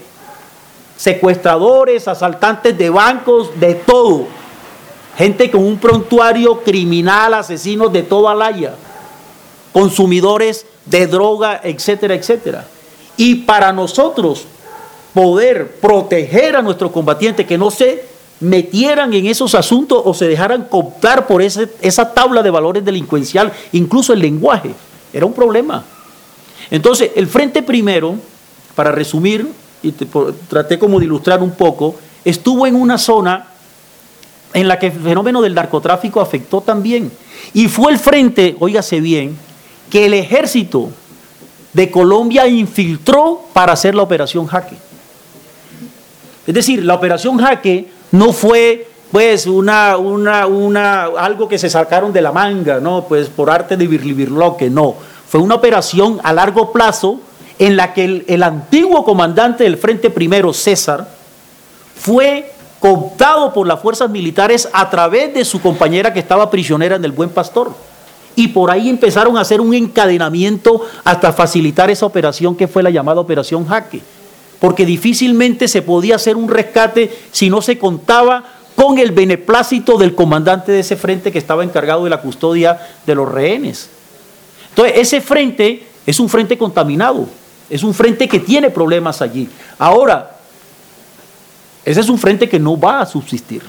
secuestradores, 0.97 2.09
asaltantes 2.09 2.77
de 2.77 2.91
bancos, 2.91 3.51
de 3.59 3.75
todo. 3.75 4.27
Gente 5.17 5.51
con 5.51 5.65
un 5.65 5.79
prontuario 5.79 6.61
criminal, 6.63 7.35
asesinos 7.35 7.93
de 7.93 8.03
toda 8.03 8.33
Alaya, 8.33 8.75
consumidores 9.73 10.67
de 10.85 11.07
droga, 11.07 11.61
etcétera, 11.63 12.15
etcétera. 12.15 12.67
Y 13.17 13.37
para 13.37 13.73
nosotros 13.73 14.45
poder 15.15 15.77
proteger 15.81 16.57
a 16.57 16.63
nuestros 16.63 16.93
combatientes 16.93 17.47
que 17.47 17.57
no 17.57 17.71
se 17.71 18.05
metieran 18.41 19.13
en 19.13 19.27
esos 19.27 19.55
asuntos 19.55 20.03
o 20.05 20.13
se 20.15 20.29
dejaran 20.29 20.65
cooptar 20.65 21.27
por 21.27 21.43
ese, 21.43 21.69
esa 21.81 22.13
tabla 22.13 22.43
de 22.43 22.51
valores 22.51 22.85
delincuencial, 22.85 23.53
incluso 23.73 24.13
el 24.13 24.21
lenguaje. 24.21 24.75
Era 25.13 25.27
un 25.27 25.33
problema. 25.33 25.85
Entonces, 26.71 27.13
el 27.15 27.27
Frente 27.27 27.63
Primero, 27.63 28.17
para 28.75 28.93
resumir, 28.93 29.49
y 29.83 29.93
traté 29.93 30.79
como 30.79 30.99
de 30.99 31.07
ilustrar 31.07 31.43
un 31.43 31.53
poco, 31.53 31.97
estuvo 32.25 32.67
en 32.67 32.75
una 32.75 32.99
zona 32.99 33.47
en 34.53 34.69
la 34.69 34.79
que 34.79 34.87
el 34.87 34.93
fenómeno 34.93 35.43
del 35.43 35.55
narcotráfico 35.55 36.21
afectó 36.21 36.61
también. 36.61 37.13
Y 37.53 37.69
fue 37.69 37.93
el 37.93 37.99
frente, 37.99 38.57
óigase 38.59 39.01
bien, 39.01 39.37
que 39.91 40.07
el 40.07 40.15
ejército 40.15 40.91
de 41.73 41.91
Colombia 41.91 42.47
infiltró 42.49 43.43
para 43.53 43.73
hacer 43.73 43.95
la 43.95 44.03
operación 44.03 44.47
Jaque. 44.47 44.77
Es 46.47 46.55
decir, 46.55 46.85
la 46.85 46.95
operación 46.95 47.39
Jaque 47.39 47.89
no 48.17 48.33
fue 48.33 48.89
pues 49.13 49.47
una, 49.47 49.97
una, 49.97 50.47
una, 50.47 51.05
algo 51.05 51.49
que 51.49 51.59
se 51.59 51.71
sacaron 51.71 52.13
de 52.13 52.23
la 52.23 52.33
manga, 52.33 52.81
no, 52.81 53.05
pues 53.09 53.29
por 53.29 53.51
arte 53.51 53.77
de 53.77 53.87
birlibirloque, 53.87 54.69
no. 54.69 54.95
Fue 55.29 55.41
una 55.41 55.55
operación 55.55 56.21
a 56.23 56.33
largo 56.33 56.73
plazo 56.73 57.21
en 57.59 57.77
la 57.77 57.95
que 57.95 58.05
el, 58.05 58.25
el 58.27 58.43
antiguo 58.43 59.05
comandante 59.05 59.65
del 59.65 59.77
Frente 59.77 60.11
Primero, 60.11 60.53
César, 60.53 61.09
fue 61.95 62.53
cooptado 62.81 63.53
por 63.53 63.67
las 63.67 63.81
fuerzas 63.81 64.11
militares 64.11 64.69
a 64.73 64.91
través 64.91 65.33
de 65.33 65.45
su 65.45 65.61
compañera 65.61 66.13
que 66.13 66.21
estaba 66.21 66.51
prisionera 66.51 66.97
en 66.97 67.05
el 67.05 67.13
Buen 67.13 67.31
Pastor. 67.31 67.73
Y 68.35 68.49
por 68.49 68.71
ahí 68.71 68.91
empezaron 68.91 69.39
a 69.39 69.41
hacer 69.41 69.61
un 69.61 69.73
encadenamiento 69.73 70.83
hasta 71.05 71.33
facilitar 71.33 71.91
esa 71.91 72.05
operación 72.05 72.55
que 72.55 72.69
fue 72.69 72.83
la 72.83 72.91
llamada 72.91 73.21
Operación 73.21 73.67
Jaque 73.67 74.03
porque 74.61 74.87
difícilmente 74.87 75.69
se 75.69 75.83
podía 75.83 76.17
hacer 76.17 76.37
un 76.37 76.49
rescate 76.49 77.15
si 77.33 77.51
no 77.51 77.61
se 77.63 77.79
contaba 77.79 78.45
con 78.75 78.99
el 78.99 79.13
beneplácito 79.13 79.97
del 79.97 80.15
comandante 80.15 80.71
de 80.71 80.81
ese 80.81 80.97
frente 80.97 81.33
que 81.33 81.39
estaba 81.39 81.65
encargado 81.65 82.05
de 82.05 82.11
la 82.11 82.21
custodia 82.21 82.79
de 83.07 83.15
los 83.15 83.31
rehenes. 83.31 83.89
Entonces, 84.71 84.99
ese 84.99 85.21
frente 85.21 85.87
es 86.07 86.21
un 86.21 86.29
frente 86.29 86.59
contaminado, 86.59 87.27
es 87.71 87.83
un 87.83 87.95
frente 87.95 88.29
que 88.29 88.39
tiene 88.39 88.71
problemas 88.71 89.23
allí. 89.23 89.49
Ahora, 89.79 90.37
ese 91.85 92.01
es 92.01 92.09
un 92.09 92.19
frente 92.19 92.49
que 92.49 92.59
no 92.59 92.79
va 92.79 93.01
a 93.01 93.07
subsistir. 93.07 93.63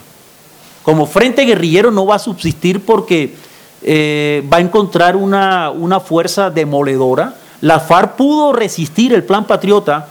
Como 0.83 1.05
frente 1.05 1.43
guerrillero 1.43 1.91
no 1.91 2.05
va 2.05 2.15
a 2.15 2.19
subsistir 2.19 2.81
porque 2.81 3.35
eh, 3.81 4.43
va 4.51 4.57
a 4.57 4.61
encontrar 4.61 5.15
una, 5.15 5.69
una 5.69 5.99
fuerza 5.99 6.49
demoledora. 6.49 7.35
La 7.61 7.79
FARC 7.79 8.15
pudo 8.15 8.53
resistir 8.53 9.13
el 9.13 9.23
plan 9.23 9.45
patriota 9.45 10.07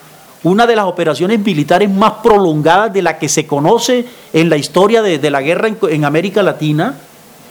una 0.51 0.67
de 0.67 0.77
las 0.77 0.85
operaciones 0.85 1.41
militares 1.41 1.91
más 1.91 2.15
prolongadas 2.23 2.93
de 2.93 3.03
la 3.03 3.19
que 3.19 3.29
se 3.29 3.47
conoce 3.47 4.07
en 4.33 4.49
la 4.49 4.57
historia 4.57 5.03
de, 5.03 5.31
la 5.31 5.43
guerra 5.43 5.69
en, 5.89 6.05
América 6.05 6.43
Latina, 6.43 6.95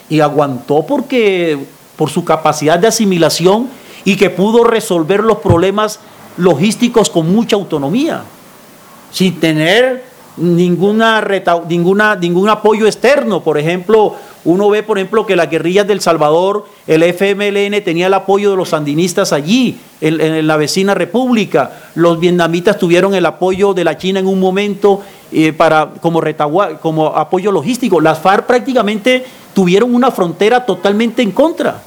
y 0.10 0.22
aguantó 0.22 0.86
porque 0.86 1.58
por 1.98 2.10
su 2.10 2.24
capacidad 2.24 2.80
de 2.80 2.88
asimilación 2.88 3.68
y 4.06 4.16
que 4.16 4.30
pudo 4.30 4.64
resolver 4.64 5.22
los 5.22 5.40
problemas 5.40 6.00
logísticos 6.38 7.10
con 7.10 7.34
mucha 7.34 7.58
autonomía, 7.58 8.24
sin 9.12 9.40
tener 9.40 10.06
ninguna, 10.38 11.26
ninguna, 11.68 12.16
ningún 12.16 12.50
apoyo 12.50 12.86
externo. 12.86 13.42
Por 13.42 13.58
ejemplo, 13.58 14.16
uno 14.44 14.70
ve, 14.70 14.84
por 14.84 14.98
ejemplo, 14.98 15.26
que 15.26 15.36
las 15.36 15.50
guerrillas 15.50 15.88
del 15.88 16.02
Salvador, 16.02 16.66
el 16.88 17.04
FMLN 17.04 17.84
tenía 17.84 18.08
el 18.08 18.14
apoyo 18.14 18.52
de 18.52 18.58
los 18.58 18.70
sandinistas 18.70 19.34
allí, 19.34 19.80
en, 20.02 20.46
la 20.46 20.58
vecina 20.58 20.94
república. 20.94 21.72
Los 21.96 22.20
vietnamitas 22.20 22.78
tuvieron 22.78 23.16
el 23.16 23.26
apoyo 23.26 23.74
de 23.74 23.84
la 23.84 23.98
China 23.98 24.20
en 24.20 24.28
un 24.28 24.40
momento 24.40 25.02
eh, 25.32 25.54
para, 25.54 25.92
como, 26.02 26.22
como 26.82 27.08
apoyo 27.08 27.52
logístico. 27.52 28.00
Las 28.00 28.20
FARC 28.20 28.46
prácticamente 28.46 29.26
tuvieron 29.54 29.96
una 29.96 30.12
frontera 30.12 30.66
totalmente 30.66 31.22
en 31.22 31.32
contra. 31.32 31.82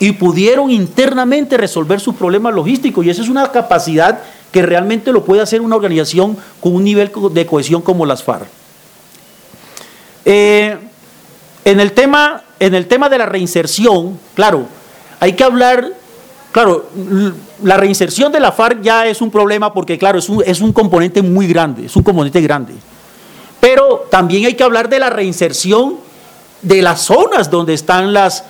Y 0.00 0.12
pudieron 0.12 0.70
internamente 0.70 1.56
resolver 1.56 2.00
sus 2.00 2.14
problemas 2.14 2.54
logísticos. 2.54 3.04
Y 3.04 3.10
esa 3.10 3.22
es 3.22 3.28
una 3.28 3.50
capacidad 3.50 4.20
que 4.52 4.62
realmente 4.62 5.12
lo 5.12 5.24
puede 5.24 5.42
hacer 5.42 5.60
una 5.60 5.76
organización 5.76 6.36
con 6.60 6.74
un 6.74 6.84
nivel 6.84 7.10
de 7.32 7.46
cohesión 7.46 7.82
como 7.82 8.06
las 8.06 8.22
FARC. 8.22 8.46
Eh, 10.24 10.76
en, 11.64 11.80
el 11.80 11.92
tema, 11.92 12.42
en 12.60 12.74
el 12.74 12.86
tema 12.86 13.08
de 13.08 13.18
la 13.18 13.26
reinserción, 13.26 14.18
claro, 14.34 14.66
hay 15.20 15.32
que 15.32 15.44
hablar, 15.44 15.92
claro, 16.52 16.88
la 17.62 17.76
reinserción 17.76 18.30
de 18.30 18.40
la 18.40 18.52
FARC 18.52 18.80
ya 18.82 19.06
es 19.06 19.20
un 19.20 19.30
problema 19.30 19.72
porque, 19.72 19.98
claro, 19.98 20.18
es 20.18 20.28
un, 20.28 20.42
es 20.46 20.60
un 20.60 20.72
componente 20.72 21.22
muy 21.22 21.46
grande, 21.46 21.86
es 21.86 21.96
un 21.96 22.02
componente 22.02 22.40
grande. 22.40 22.74
Pero 23.60 24.06
también 24.10 24.46
hay 24.46 24.54
que 24.54 24.62
hablar 24.62 24.88
de 24.88 25.00
la 25.00 25.10
reinserción 25.10 26.07
de 26.62 26.82
las 26.82 27.02
zonas 27.02 27.50
donde 27.50 27.74
están 27.74 28.12
las, 28.12 28.44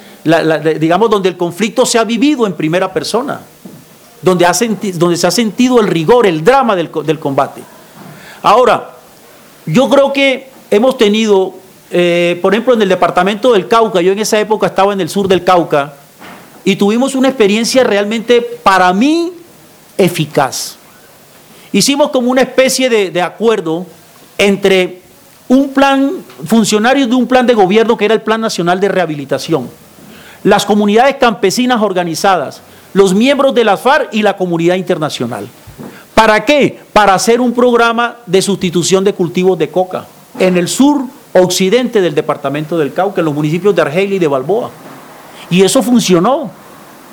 digamos, 0.80 1.10
donde 1.10 1.28
el 1.28 1.36
conflicto 1.36 1.84
se 1.86 1.98
ha 1.98 2.04
vivido 2.04 2.46
en 2.46 2.54
primera 2.54 2.92
persona, 2.92 3.40
donde, 4.22 4.46
ha 4.46 4.52
donde 4.94 5.16
se 5.16 5.26
ha 5.26 5.30
sentido 5.30 5.80
el 5.80 5.86
rigor, 5.86 6.26
el 6.26 6.44
drama 6.44 6.74
del, 6.74 6.90
del, 7.04 7.18
combate. 7.18 7.62
Ahora, 8.42 8.94
yo 9.66 9.88
creo 9.88 10.12
que 10.12 10.50
hemos 10.70 10.96
tenido, 10.96 11.54
eh, 11.90 12.38
por 12.42 12.54
ejemplo, 12.54 12.74
en 12.74 12.82
el 12.82 12.88
departamento 12.88 13.52
del 13.52 13.68
Cauca, 13.68 14.00
yo 14.00 14.12
en 14.12 14.18
esa 14.18 14.38
época 14.38 14.66
estaba 14.66 14.92
en 14.92 15.00
el 15.00 15.08
sur 15.08 15.28
del 15.28 15.44
Cauca, 15.44 15.94
y 16.64 16.76
tuvimos 16.76 17.14
una 17.14 17.28
experiencia 17.28 17.84
realmente, 17.84 18.42
para 18.42 18.92
mí, 18.92 19.32
eficaz. 19.96 20.76
Hicimos 21.72 22.10
como 22.10 22.30
una 22.30 22.42
especie 22.42 22.88
de, 22.88 23.10
de 23.10 23.22
acuerdo 23.22 23.86
entre 24.36 25.02
un 25.48 25.70
plan, 25.70 26.12
funcionarios 26.44 27.08
de 27.08 27.14
un 27.14 27.26
plan 27.26 27.46
de 27.46 27.54
gobierno 27.54 27.96
que 27.96 28.04
era 28.04 28.14
el 28.14 28.20
Plan 28.20 28.40
Nacional 28.40 28.80
de 28.80 28.88
Rehabilitación, 28.88 29.68
las 30.44 30.66
comunidades 30.66 31.16
campesinas 31.16 31.80
organizadas, 31.80 32.60
los 32.92 33.14
miembros 33.14 33.54
de 33.54 33.64
la 33.64 33.76
FARC 33.76 34.08
y 34.12 34.22
la 34.22 34.36
comunidad 34.36 34.76
internacional. 34.76 35.48
¿Para 36.14 36.44
qué? 36.44 36.80
Para 36.92 37.14
hacer 37.14 37.40
un 37.40 37.52
programa 37.52 38.16
de 38.26 38.42
sustitución 38.42 39.04
de 39.04 39.14
cultivos 39.14 39.58
de 39.58 39.70
coca 39.70 40.06
en 40.38 40.56
el 40.56 40.68
sur 40.68 41.02
occidente 41.32 42.00
del 42.00 42.14
departamento 42.14 42.76
del 42.76 42.92
Cauca, 42.92 43.20
en 43.20 43.24
los 43.24 43.34
municipios 43.34 43.74
de 43.74 43.82
Argelia 43.82 44.16
y 44.16 44.18
de 44.18 44.26
Balboa. 44.26 44.70
Y 45.50 45.62
eso 45.62 45.82
funcionó. 45.82 46.50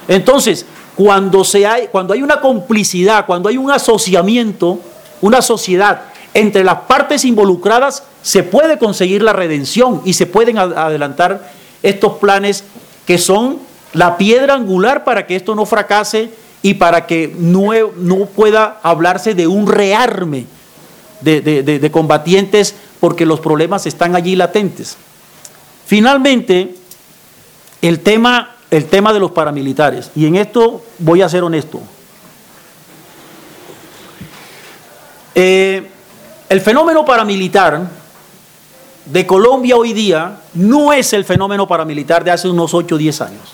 Entonces, 0.07 0.66
cuando, 0.95 1.44
se 1.44 1.66
hay, 1.66 1.88
cuando 1.88 2.14
hay 2.14 2.24
una 2.24 2.40
complicidad, 2.41 3.26
cuando 3.26 3.49
hay 3.49 3.57
un 3.57 3.72
asociamiento, 3.72 4.80
una 5.22 5.41
sociedad 5.41 6.02
entre 6.36 6.64
las 6.64 6.82
partes 6.82 7.26
involucradas, 7.26 8.03
se 8.22 8.44
puede 8.44 8.78
conseguir 8.78 9.24
la 9.24 9.34
redención 9.34 10.02
y 10.06 10.14
se 10.14 10.28
pueden 10.28 10.60
adelantar 10.60 11.52
estos 11.82 12.18
planes 12.18 12.64
que 13.07 13.18
son 13.18 13.57
la 13.94 14.18
piedra 14.18 14.53
angular 14.53 15.03
para 15.03 15.26
que 15.26 15.36
esto 15.36 15.56
no 15.56 15.66
fracase 15.66 16.30
y 16.62 16.76
para 16.76 17.07
que 17.07 17.34
no, 17.36 17.72
no 17.98 18.26
pueda 18.28 18.80
hablarse 18.84 19.34
de 19.34 19.48
un 19.48 19.68
rearme 19.68 20.45
de, 21.22 21.41
de 21.41 21.91
combatientes 21.91 22.76
porque 22.99 23.26
los 23.26 23.40
problemas 23.40 23.88
están 23.88 24.16
allí 24.16 24.36
latentes. 24.36 24.98
Finalmente, 25.88 26.76
el 27.82 28.02
tema 28.02 28.56
el 28.72 28.86
tema 28.86 29.14
de 29.14 29.20
los 29.20 29.32
paramilitares. 29.32 30.12
Y 30.16 30.26
en 30.26 30.36
esto 30.36 30.84
voy 30.99 31.22
a 31.22 31.30
ser 31.30 31.44
honesto. 31.44 31.82
Eh, 35.34 35.90
el 36.50 36.62
fenómeno 36.62 37.06
paramilitar 37.06 37.88
de 39.06 39.28
Colombia 39.28 39.78
hoy 39.78 39.94
día 39.94 40.40
no 40.54 40.94
es 40.94 41.14
el 41.14 41.26
fenómeno 41.26 41.68
paramilitar 41.68 42.24
de 42.24 42.32
hace 42.32 42.50
unos 42.50 42.74
8 42.74 42.96
o 42.96 42.98
10 42.98 43.22
años. 43.22 43.54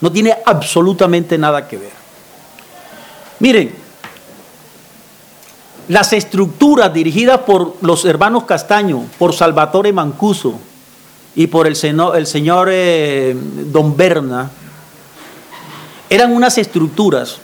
No 0.00 0.12
tiene 0.12 0.36
absolutamente 0.44 1.38
nada 1.38 1.66
que 1.66 1.76
ver. 1.76 1.92
Miren, 3.40 3.74
las 5.88 6.12
estructuras 6.12 6.92
dirigidas 6.92 7.38
por 7.40 7.76
los 7.80 8.04
hermanos 8.04 8.44
Castaño, 8.44 9.04
por 9.18 9.34
Salvatore 9.34 9.92
Mancuso, 9.92 10.58
y 11.34 11.46
por 11.46 11.68
el, 11.68 11.76
señor 11.76 12.68
eh, 12.70 13.36
Don 13.66 13.96
Berna, 13.96 14.50
eran 16.10 16.32
unas 16.32 16.58
estructuras 16.58 17.38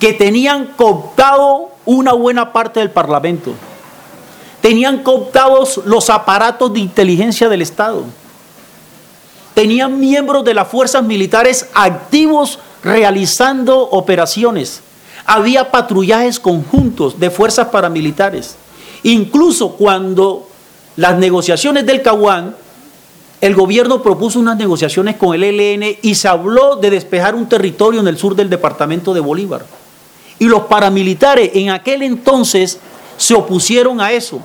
que 0.00 0.14
tenían 0.14 0.68
cooptado 0.76 1.70
una 1.84 2.14
buena 2.14 2.52
parte 2.52 2.80
del 2.80 2.90
Parlamento, 2.90 3.52
tenían 4.64 5.02
cooptados 5.02 5.82
los 5.84 6.08
aparatos 6.08 6.72
de 6.72 6.80
inteligencia 6.80 7.50
del 7.50 7.60
Estado, 7.60 8.02
tenían 9.52 10.00
miembros 10.00 10.42
de 10.42 10.54
las 10.54 10.68
fuerzas 10.68 11.04
militares 11.04 11.68
activos 11.74 12.58
realizando 12.82 13.78
operaciones, 13.78 14.80
había 15.26 15.70
patrullajes 15.70 16.40
conjuntos 16.40 17.20
de 17.20 17.28
fuerzas 17.28 17.68
paramilitares, 17.68 18.56
incluso 19.02 19.72
cuando 19.72 20.48
las 20.96 21.18
negociaciones 21.18 21.84
del 21.84 22.00
Caguán 22.00 22.56
el 23.42 23.54
gobierno 23.54 24.02
propuso 24.02 24.38
unas 24.38 24.56
negociaciones 24.56 25.16
con 25.16 25.34
el 25.34 25.44
ELN 25.44 25.98
y 26.00 26.14
se 26.14 26.26
habló 26.26 26.76
de 26.76 26.88
despejar 26.88 27.34
un 27.34 27.50
territorio 27.50 28.00
en 28.00 28.08
el 28.08 28.16
sur 28.16 28.34
del 28.34 28.48
departamento 28.48 29.12
de 29.12 29.20
Bolívar. 29.20 29.66
Y 30.38 30.46
los 30.46 30.62
paramilitares 30.62 31.50
en 31.52 31.68
aquel 31.68 32.02
entonces 32.02 32.80
se 33.16 33.34
opusieron 33.34 34.00
a 34.00 34.12
eso 34.12 34.40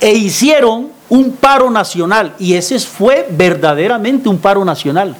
e 0.00 0.12
hicieron 0.12 0.90
un 1.08 1.32
paro 1.32 1.70
nacional 1.70 2.34
y 2.38 2.54
ese 2.54 2.78
fue 2.78 3.26
verdaderamente 3.30 4.28
un 4.28 4.38
paro 4.38 4.64
nacional. 4.64 5.16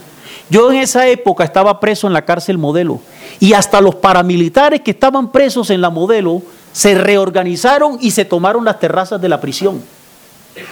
Yo 0.50 0.70
en 0.70 0.78
esa 0.78 1.06
época 1.08 1.44
estaba 1.44 1.78
preso 1.80 2.06
en 2.06 2.12
la 2.12 2.24
cárcel 2.24 2.58
modelo 2.58 3.00
y 3.38 3.52
hasta 3.52 3.80
los 3.80 3.96
paramilitares 3.96 4.80
que 4.80 4.92
estaban 4.92 5.30
presos 5.30 5.70
en 5.70 5.80
la 5.80 5.90
modelo 5.90 6.42
se 6.72 6.94
reorganizaron 6.94 7.98
y 8.00 8.10
se 8.12 8.24
tomaron 8.24 8.64
las 8.64 8.78
terrazas 8.78 9.20
de 9.20 9.28
la 9.28 9.40
prisión 9.40 9.82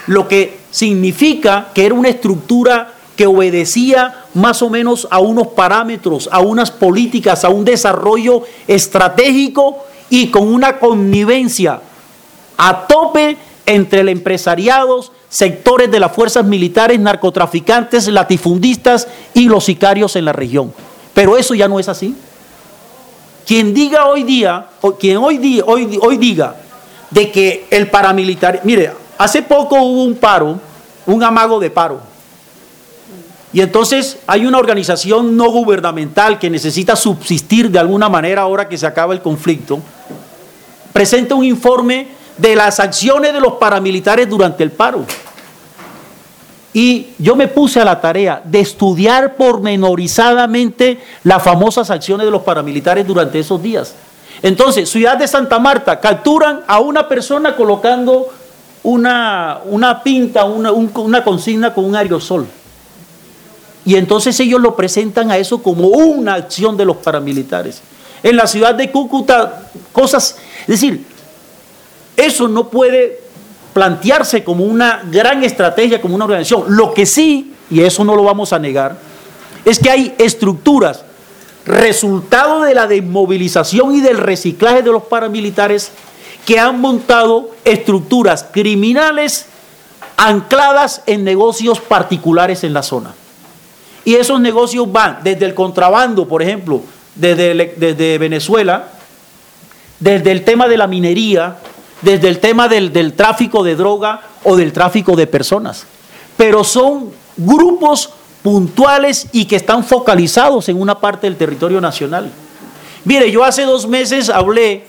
lo 0.07 0.27
que 0.27 0.59
significa 0.71 1.69
que 1.73 1.85
era 1.85 1.95
una 1.95 2.09
estructura 2.09 2.93
que 3.15 3.25
obedecía 3.25 4.25
más 4.35 4.61
o 4.61 4.69
menos 4.69 5.07
a 5.09 5.19
unos 5.19 5.47
parámetros, 5.47 6.29
a 6.31 6.39
unas 6.39 6.69
políticas, 6.69 7.43
a 7.43 7.49
un 7.49 7.65
desarrollo 7.65 8.43
estratégico 8.67 9.83
y 10.09 10.27
con 10.29 10.47
una 10.47 10.79
connivencia 10.79 11.81
a 12.57 12.87
tope 12.87 13.37
entre 13.65 14.01
el 14.01 14.09
empresariado, 14.09 15.03
sectores 15.29 15.91
de 15.91 15.99
las 15.99 16.11
fuerzas 16.11 16.45
militares, 16.45 16.99
narcotraficantes, 16.99 18.07
latifundistas 18.07 19.07
y 19.33 19.49
los 19.49 19.65
sicarios 19.65 20.15
en 20.15 20.25
la 20.25 20.33
región. 20.33 20.73
Pero 21.13 21.37
eso 21.37 21.53
ya 21.53 21.67
no 21.67 21.79
es 21.79 21.89
así. 21.89 22.15
Quien 23.45 23.73
diga 23.73 24.07
hoy 24.07 24.23
día, 24.23 24.67
quien 24.99 25.17
hoy, 25.17 25.37
día, 25.37 25.63
hoy, 25.65 25.99
hoy 26.01 26.17
diga 26.17 26.55
de 27.11 27.31
que 27.31 27.67
el 27.69 27.89
paramilitar, 27.89 28.61
mire, 28.63 28.91
Hace 29.17 29.41
poco 29.41 29.81
hubo 29.81 30.03
un 30.03 30.15
paro, 30.15 30.59
un 31.07 31.23
amago 31.23 31.59
de 31.59 31.71
paro. 31.71 31.99
Y 33.51 33.61
entonces 33.61 34.19
hay 34.27 34.45
una 34.45 34.59
organización 34.59 35.35
no 35.35 35.49
gubernamental 35.49 36.37
que 36.37 36.49
necesita 36.49 36.95
subsistir 36.95 37.71
de 37.71 37.79
alguna 37.79 38.09
manera 38.09 38.43
ahora 38.43 38.69
que 38.69 38.77
se 38.77 38.85
acaba 38.85 39.13
el 39.13 39.21
conflicto. 39.21 39.79
Presenta 40.97 41.35
un 41.35 41.43
informe 41.43 42.07
de 42.39 42.55
las 42.55 42.79
acciones 42.79 43.31
de 43.31 43.39
los 43.39 43.53
paramilitares 43.53 44.27
durante 44.27 44.63
el 44.63 44.71
paro. 44.71 45.05
Y 46.73 47.09
yo 47.19 47.35
me 47.35 47.47
puse 47.47 47.79
a 47.79 47.85
la 47.85 48.01
tarea 48.01 48.41
de 48.43 48.61
estudiar 48.61 49.35
pormenorizadamente 49.35 50.99
las 51.23 51.43
famosas 51.43 51.91
acciones 51.91 52.25
de 52.25 52.31
los 52.31 52.41
paramilitares 52.41 53.05
durante 53.05 53.37
esos 53.37 53.61
días. 53.61 53.93
Entonces, 54.41 54.89
Ciudad 54.89 55.17
de 55.17 55.27
Santa 55.27 55.59
Marta, 55.59 55.99
capturan 55.99 56.61
a 56.65 56.79
una 56.79 57.07
persona 57.07 57.55
colocando 57.55 58.29
una, 58.81 59.59
una 59.65 60.01
pinta, 60.01 60.45
una, 60.45 60.71
una 60.71 61.23
consigna 61.23 61.75
con 61.75 61.85
un 61.85 61.95
aerosol. 61.95 62.47
Y 63.85 63.97
entonces 63.97 64.39
ellos 64.39 64.59
lo 64.59 64.75
presentan 64.75 65.29
a 65.29 65.37
eso 65.37 65.61
como 65.61 65.89
una 65.89 66.33
acción 66.33 66.75
de 66.75 66.85
los 66.85 66.97
paramilitares. 66.97 67.83
En 68.23 68.35
la 68.35 68.47
ciudad 68.47 68.75
de 68.75 68.91
Cúcuta, 68.91 69.69
cosas, 69.93 70.37
es 70.61 70.67
decir, 70.67 71.05
eso 72.15 72.47
no 72.47 72.69
puede 72.69 73.21
plantearse 73.73 74.43
como 74.43 74.63
una 74.65 75.03
gran 75.09 75.43
estrategia, 75.43 76.01
como 76.01 76.15
una 76.15 76.25
organización. 76.25 76.63
Lo 76.75 76.93
que 76.93 77.05
sí, 77.05 77.53
y 77.69 77.81
eso 77.81 78.03
no 78.03 78.15
lo 78.15 78.23
vamos 78.23 78.53
a 78.53 78.59
negar, 78.59 78.97
es 79.63 79.79
que 79.79 79.89
hay 79.89 80.15
estructuras, 80.17 81.03
resultado 81.65 82.61
de 82.61 82.73
la 82.73 82.87
desmovilización 82.87 83.93
y 83.93 84.01
del 84.01 84.17
reciclaje 84.17 84.81
de 84.81 84.91
los 84.91 85.03
paramilitares, 85.03 85.91
que 86.45 86.57
han 86.57 86.79
montado 86.79 87.51
estructuras 87.65 88.45
criminales 88.51 89.47
ancladas 90.15 91.03
en 91.05 91.23
negocios 91.23 91.79
particulares 91.79 92.63
en 92.63 92.73
la 92.73 92.81
zona. 92.81 93.13
Y 94.05 94.15
esos 94.15 94.39
negocios 94.39 94.89
van 94.89 95.19
desde 95.23 95.45
el 95.45 95.53
contrabando, 95.53 96.27
por 96.27 96.41
ejemplo, 96.41 96.81
desde, 97.19 98.17
Venezuela, 98.17 98.89
desde 99.99 100.31
el 100.31 100.43
tema 100.43 100.67
de 100.67 100.77
la 100.77 100.87
minería, 100.87 101.57
desde 102.01 102.29
el 102.29 102.39
tema 102.39 102.67
del, 102.67 103.13
tráfico 103.13 103.63
de 103.63 103.75
droga 103.75 104.21
o 104.43 104.55
del 104.55 104.71
tráfico 104.71 105.15
de 105.15 105.27
personas. 105.27 105.85
Pero 106.35 106.63
son 106.63 107.11
grupos 107.35 108.11
puntuales 108.43 109.27
y 109.31 109.45
que 109.45 109.55
están 109.55 109.83
focalizados 109.83 110.69
en 110.69 110.79
una 110.79 110.99
parte 110.99 111.27
del 111.27 111.35
territorio 111.35 111.81
nacional. 111.81 112.29
Mire, 113.03 113.31
yo 113.31 113.43
hace 113.43 113.63
dos 113.63 113.87
meses 113.87 114.29
hablé 114.29 114.85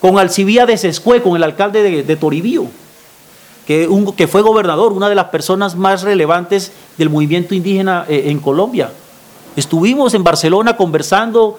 con 0.00 0.18
Alcibía 0.18 0.66
de 0.66 0.76
Sescue, 0.76 1.22
con 1.22 1.36
el 1.36 1.42
alcalde 1.42 2.02
de, 2.02 2.16
Toribío, 2.16 2.66
que 3.66 4.28
fue 4.30 4.42
gobernador, 4.42 4.92
una 4.92 5.08
de 5.08 5.14
las 5.14 5.26
personas 5.26 5.76
más 5.76 6.02
relevantes 6.02 6.72
del 6.96 7.10
movimiento 7.10 7.54
indígena 7.54 8.06
eh, 8.08 8.24
en 8.26 8.38
Colombia. 8.38 8.90
Estuvimos 9.56 10.12
en 10.12 10.22
Barcelona 10.22 10.76
conversando 10.76 11.58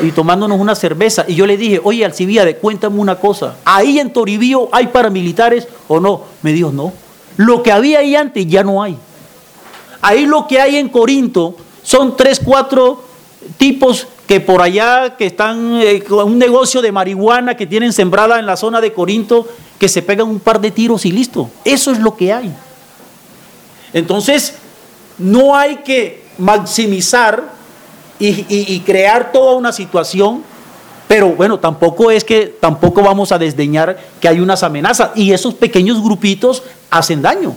y 0.00 0.10
tomándonos 0.10 0.58
una 0.58 0.74
cerveza 0.74 1.24
y 1.28 1.34
yo 1.34 1.46
le 1.46 1.56
dije, 1.56 1.80
oye 1.82 2.04
Alcibíade, 2.04 2.56
cuéntame 2.56 2.98
una 2.98 3.16
cosa, 3.16 3.56
¿ahí 3.64 3.98
en 3.98 4.12
Toribío 4.12 4.68
hay 4.72 4.88
paramilitares 4.88 5.68
o 5.88 6.00
no? 6.00 6.22
Me 6.42 6.52
dijo, 6.52 6.72
no. 6.72 6.92
Lo 7.36 7.62
que 7.62 7.72
había 7.72 8.00
ahí 8.00 8.14
antes 8.14 8.46
ya 8.46 8.62
no 8.62 8.82
hay. 8.82 8.96
Ahí 10.00 10.26
lo 10.26 10.46
que 10.46 10.60
hay 10.60 10.76
en 10.76 10.88
Corinto 10.88 11.56
son 11.82 12.16
tres, 12.16 12.40
cuatro 12.44 13.02
tipos 13.56 14.06
que 14.26 14.40
por 14.40 14.62
allá, 14.62 15.16
que 15.16 15.26
están 15.26 15.80
eh, 15.80 16.02
con 16.02 16.32
un 16.32 16.38
negocio 16.38 16.80
de 16.80 16.92
marihuana 16.92 17.56
que 17.56 17.66
tienen 17.66 17.92
sembrada 17.92 18.38
en 18.38 18.46
la 18.46 18.56
zona 18.56 18.80
de 18.80 18.92
Corinto, 18.92 19.46
que 19.78 19.88
se 19.88 20.02
pegan 20.02 20.28
un 20.28 20.40
par 20.40 20.60
de 20.60 20.70
tiros 20.70 21.04
y 21.04 21.12
listo. 21.12 21.50
Eso 21.64 21.90
es 21.90 21.98
lo 21.98 22.16
que 22.16 22.32
hay. 22.32 22.52
Entonces, 23.92 24.56
no 25.18 25.56
hay 25.56 25.76
que 25.76 26.24
maximizar 26.38 27.53
y, 28.28 28.80
crear 28.80 29.32
toda 29.32 29.54
una 29.54 29.72
situación, 29.72 30.42
pero 31.08 31.30
bueno, 31.30 31.58
tampoco 31.58 32.10
es 32.10 32.24
que 32.24 32.46
tampoco 32.46 33.02
vamos 33.02 33.32
a 33.32 33.38
desdeñar 33.38 33.98
que 34.20 34.28
hay 34.28 34.40
unas 34.40 34.62
amenazas 34.62 35.10
y 35.14 35.32
esos 35.32 35.54
pequeños 35.54 36.02
grupitos 36.02 36.62
hacen 36.90 37.20
daño 37.22 37.54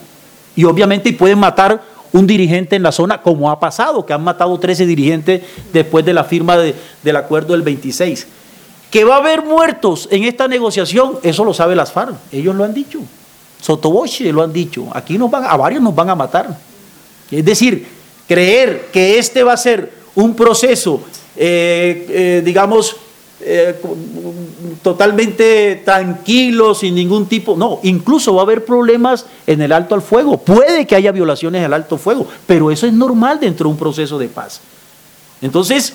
y 0.55 0.63
obviamente 0.65 1.13
pueden 1.13 1.39
matar 1.39 1.81
un 2.13 2.25
dirigente 2.25 2.75
en 2.75 2.83
la 2.83 2.91
zona, 2.91 3.21
como 3.21 3.51
ha 3.51 3.59
pasado, 3.59 4.05
que 4.05 4.13
han 4.13 4.23
matado 4.23 4.57
13 4.59 4.85
dirigentes 4.85 5.41
después 5.73 6.03
de 6.05 6.13
la 6.13 6.23
firma 6.23 6.57
de- 6.57 6.73
del 7.03 7.15
acuerdo 7.15 7.53
del 7.53 7.61
26. 7.61 8.27
Que 8.89 9.03
va 9.03 9.15
a 9.15 9.19
haber 9.19 9.43
muertos 9.43 10.07
en 10.11 10.23
esta 10.23 10.47
negociación, 10.47 11.19
eso 11.21 11.43
lo 11.43 11.53
sabe 11.53 11.75
las 11.75 11.91
FARC, 11.91 12.15
ellos 12.31 12.55
lo 12.55 12.63
han 12.63 12.73
dicho. 12.73 12.99
Sotoboche 13.61 14.31
lo 14.31 14.41
han 14.43 14.53
dicho, 14.53 14.87
aquí 14.93 15.17
nos 15.17 15.29
van, 15.29 15.43
a 15.45 15.57
varios 15.57 15.81
nos 15.81 15.93
van 15.93 16.09
a 16.09 16.15
matar. 16.15 16.57
Es 17.29 17.43
decir, 17.43 17.85
creer 18.27 18.87
que 18.93 19.19
este 19.19 19.43
va 19.43 19.53
a 19.53 19.57
ser 19.57 19.91
un 20.17 20.35
proceso, 20.35 21.01
eh, 21.35 22.07
eh, 22.09 22.41
digamos, 22.43 22.95
eh, 23.39 23.79
totalmente 24.81 25.83
tranquilo, 25.85 26.73
sin 26.73 26.95
ningún 26.95 27.27
tipo, 27.27 27.55
no, 27.55 27.79
incluso 27.83 28.33
va 28.33 28.41
a 28.41 28.43
haber 28.43 28.65
problemas 28.65 29.27
en 29.45 29.61
el 29.61 29.71
alto 29.71 29.93
al 29.93 30.01
fuego, 30.01 30.39
puede 30.39 30.87
que 30.87 30.95
haya 30.95 31.11
violaciones 31.11 31.63
al 31.63 31.73
alto 31.73 31.99
fuego, 31.99 32.27
pero 32.47 32.71
eso 32.71 32.87
es 32.87 32.93
normal 32.93 33.39
dentro 33.39 33.65
de 33.65 33.73
un 33.73 33.77
proceso 33.77 34.17
de 34.17 34.27
paz. 34.27 34.59
Entonces, 35.39 35.93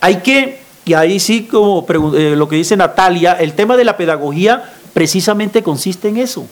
hay 0.00 0.18
que, 0.18 0.60
y 0.84 0.94
ahí 0.94 1.18
sí, 1.18 1.48
como 1.50 1.84
lo 1.88 2.48
que 2.48 2.56
dice 2.56 2.76
Natalia, 2.76 3.32
el 3.32 3.54
tema 3.54 3.76
de 3.76 3.84
la 3.84 3.96
pedagogía 3.96 4.72
precisamente 4.92 5.64
consiste 5.64 6.08
en 6.08 6.18
eso, 6.18 6.46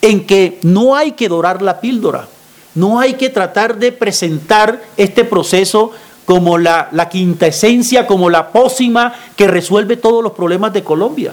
en 0.00 0.26
que 0.26 0.60
no 0.62 0.96
hay 0.96 1.12
que 1.12 1.28
dorar 1.28 1.60
la 1.60 1.80
píldora, 1.80 2.26
no 2.74 2.98
hay 2.98 3.14
que 3.14 3.28
tratar 3.28 3.76
de 3.76 3.92
presentar 3.92 4.82
este 4.96 5.24
proceso 5.24 5.92
como 6.24 6.58
la, 6.58 6.88
la 6.92 7.08
quinta 7.08 7.46
esencia, 7.46 8.06
como 8.06 8.30
la 8.30 8.48
pócima 8.48 9.14
que 9.36 9.46
resuelve 9.46 9.96
todos 9.96 10.22
los 10.22 10.32
problemas 10.32 10.72
de 10.72 10.82
Colombia. 10.82 11.32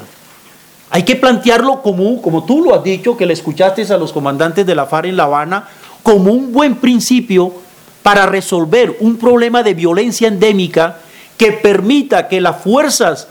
Hay 0.89 1.03
que 1.03 1.15
plantearlo 1.15 1.81
como, 1.81 2.21
como 2.21 2.43
tú 2.43 2.61
lo 2.61 2.75
has 2.75 2.83
dicho, 2.83 3.15
que 3.15 3.25
le 3.25 3.33
escuchaste 3.33 3.81
a 3.93 3.97
los 3.97 4.11
comandantes 4.11 4.65
de 4.65 4.75
la 4.75 4.85
FARC 4.85 5.07
en 5.07 5.17
La 5.17 5.23
Habana, 5.23 5.67
como 6.03 6.31
un 6.31 6.51
buen 6.51 6.75
principio 6.75 7.53
para 8.03 8.25
resolver 8.25 8.97
un 8.99 9.17
problema 9.17 9.63
de 9.63 9.73
violencia 9.73 10.27
endémica 10.27 10.97
que 11.37 11.53
permita 11.53 12.27
que 12.27 12.41
las 12.41 12.61
fuerzas 12.61 13.27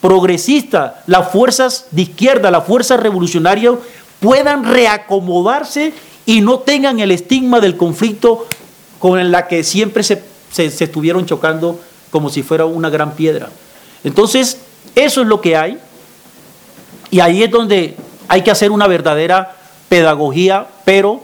progresistas, 0.00 0.94
las 1.06 1.30
fuerzas 1.30 1.86
de 1.90 2.02
izquierda, 2.02 2.50
las 2.50 2.64
fuerzas 2.64 3.00
revolucionarias 3.00 3.74
puedan 4.20 4.64
reacomodarse 4.64 5.92
y 6.24 6.40
no 6.40 6.60
tengan 6.60 7.00
el 7.00 7.10
estigma 7.10 7.60
del 7.60 7.76
conflicto 7.76 8.46
con 8.98 9.30
la 9.30 9.46
que 9.46 9.62
siempre 9.62 10.02
se, 10.02 10.22
se- 10.54 10.84
estuvieron 10.84 11.26
chocando 11.26 11.80
como 12.10 12.30
si 12.30 12.42
fuera 12.42 12.64
una 12.64 12.90
gran 12.90 13.14
piedra. 13.14 13.48
Entonces, 14.04 14.58
eso 14.94 15.22
es 15.22 15.26
lo 15.26 15.40
que 15.40 15.56
hay. 15.56 15.78
Y 17.10 17.20
ahí 17.20 17.42
es 17.42 17.50
donde 17.50 17.96
hay 18.28 18.42
que 18.42 18.50
hacer 18.50 18.70
una 18.70 18.86
verdadera 18.86 19.56
pedagogía, 19.88 20.66
pero 20.84 21.20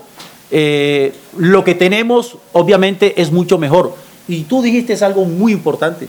eh, 0.50 1.14
lo 1.36 1.62
que 1.64 1.74
tenemos 1.74 2.36
obviamente 2.52 3.20
es 3.20 3.30
mucho 3.30 3.58
mejor. 3.58 3.94
Y 4.28 4.42
tú 4.44 4.62
dijiste 4.62 5.02
algo 5.04 5.24
muy 5.24 5.52
importante, 5.52 6.08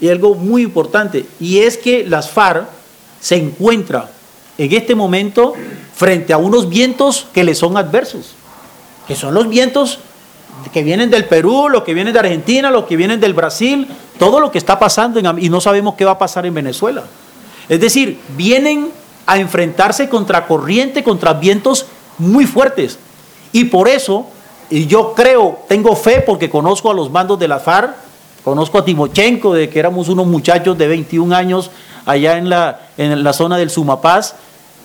y 0.00 0.08
algo 0.08 0.34
muy 0.34 0.62
importante, 0.62 1.26
y 1.40 1.58
es 1.58 1.76
que 1.78 2.04
las 2.06 2.28
FARC 2.30 2.66
se 3.20 3.36
encuentra 3.36 4.10
en 4.58 4.72
este 4.72 4.94
momento 4.94 5.54
frente 5.94 6.32
a 6.32 6.38
unos 6.38 6.68
vientos 6.68 7.26
que 7.32 7.42
le 7.44 7.54
son 7.54 7.76
adversos, 7.76 8.34
que 9.08 9.16
son 9.16 9.34
los 9.34 9.48
vientos 9.48 9.98
que 10.72 10.82
vienen 10.82 11.10
del 11.10 11.24
Perú, 11.26 11.68
los 11.68 11.82
que 11.84 11.94
vienen 11.94 12.12
de 12.12 12.18
Argentina, 12.18 12.70
los 12.70 12.84
que 12.84 12.96
vienen 12.96 13.20
del 13.20 13.34
Brasil, 13.34 13.88
todo 14.18 14.40
lo 14.40 14.50
que 14.50 14.58
está 14.58 14.78
pasando 14.78 15.20
y 15.38 15.48
no 15.48 15.60
sabemos 15.60 15.94
qué 15.94 16.04
va 16.04 16.12
a 16.12 16.18
pasar 16.18 16.46
en 16.46 16.54
Venezuela. 16.54 17.04
Es 17.68 17.80
decir, 17.80 18.18
vienen 18.36 18.90
a 19.26 19.38
enfrentarse 19.38 20.08
contra 20.08 20.46
corriente, 20.46 21.02
contra 21.02 21.32
vientos 21.34 21.86
muy 22.18 22.46
fuertes. 22.46 22.98
Y 23.52 23.64
por 23.64 23.88
eso, 23.88 24.26
y 24.70 24.86
yo 24.86 25.14
creo, 25.14 25.60
tengo 25.68 25.94
fe 25.96 26.20
porque 26.20 26.48
conozco 26.50 26.90
a 26.90 26.94
los 26.94 27.10
mandos 27.10 27.38
de 27.38 27.48
la 27.48 27.58
FARC, 27.58 27.94
conozco 28.44 28.78
a 28.78 28.84
Timochenko, 28.84 29.54
de 29.54 29.68
que 29.68 29.78
éramos 29.78 30.08
unos 30.08 30.26
muchachos 30.26 30.76
de 30.78 30.86
21 30.88 31.34
años 31.34 31.70
allá 32.04 32.38
en 32.38 32.48
la, 32.48 32.80
en 32.96 33.22
la 33.24 33.32
zona 33.32 33.56
del 33.56 33.70
Sumapaz, 33.70 34.34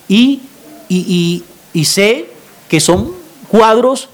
y- 0.08 0.40
y 0.88 1.84
sé 1.84 2.28
que 2.68 2.80
son 2.80 3.12
cuadros 3.48 4.08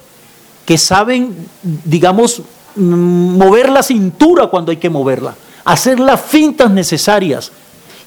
que 0.68 0.76
saben, 0.76 1.34
digamos, 1.62 2.42
mover 2.76 3.70
la 3.70 3.82
cintura 3.82 4.48
cuando 4.48 4.70
hay 4.70 4.76
que 4.76 4.90
moverla, 4.90 5.34
hacer 5.64 5.98
las 5.98 6.20
fintas 6.20 6.70
necesarias. 6.70 7.50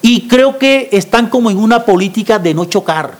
Y 0.00 0.28
creo 0.28 0.58
que 0.58 0.88
están 0.92 1.28
como 1.28 1.50
en 1.50 1.58
una 1.58 1.84
política 1.84 2.38
de 2.38 2.54
no 2.54 2.66
chocar, 2.66 3.16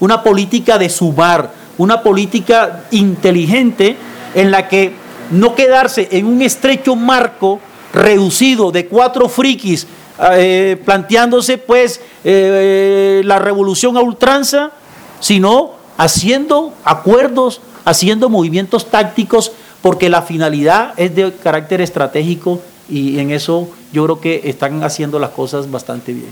una 0.00 0.24
política 0.24 0.76
de 0.76 0.88
sumar, 0.88 1.52
una 1.78 2.02
política 2.02 2.86
inteligente 2.90 3.96
en 4.34 4.50
la 4.50 4.66
que 4.66 4.92
no 5.30 5.54
quedarse 5.54 6.08
en 6.10 6.26
un 6.26 6.42
estrecho 6.42 6.96
marco 6.96 7.60
reducido 7.94 8.72
de 8.72 8.86
cuatro 8.86 9.28
frikis 9.28 9.86
eh, 10.32 10.82
planteándose 10.84 11.58
pues 11.58 12.00
eh, 12.24 13.22
la 13.24 13.38
revolución 13.38 13.96
a 13.96 14.00
ultranza, 14.00 14.72
sino 15.20 15.74
haciendo 15.96 16.74
acuerdos, 16.84 17.60
haciendo 17.84 18.28
movimientos 18.28 18.90
tácticos, 18.90 19.52
porque 19.82 20.08
la 20.08 20.22
finalidad 20.22 20.92
es 20.96 21.14
de 21.14 21.32
carácter 21.32 21.80
estratégico 21.80 22.60
y 22.88 23.18
en 23.18 23.30
eso 23.30 23.68
yo 23.92 24.04
creo 24.04 24.20
que 24.20 24.42
están 24.44 24.82
haciendo 24.84 25.18
las 25.18 25.30
cosas 25.30 25.70
bastante 25.70 26.12
bien. 26.12 26.30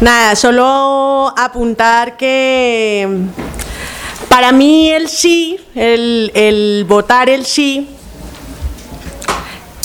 Nada, 0.00 0.36
solo 0.36 1.32
apuntar 1.36 2.16
que 2.16 3.08
para 4.28 4.52
mí 4.52 4.90
el 4.90 5.08
sí, 5.08 5.58
el, 5.74 6.30
el 6.34 6.84
votar 6.86 7.30
el 7.30 7.46
sí, 7.46 7.88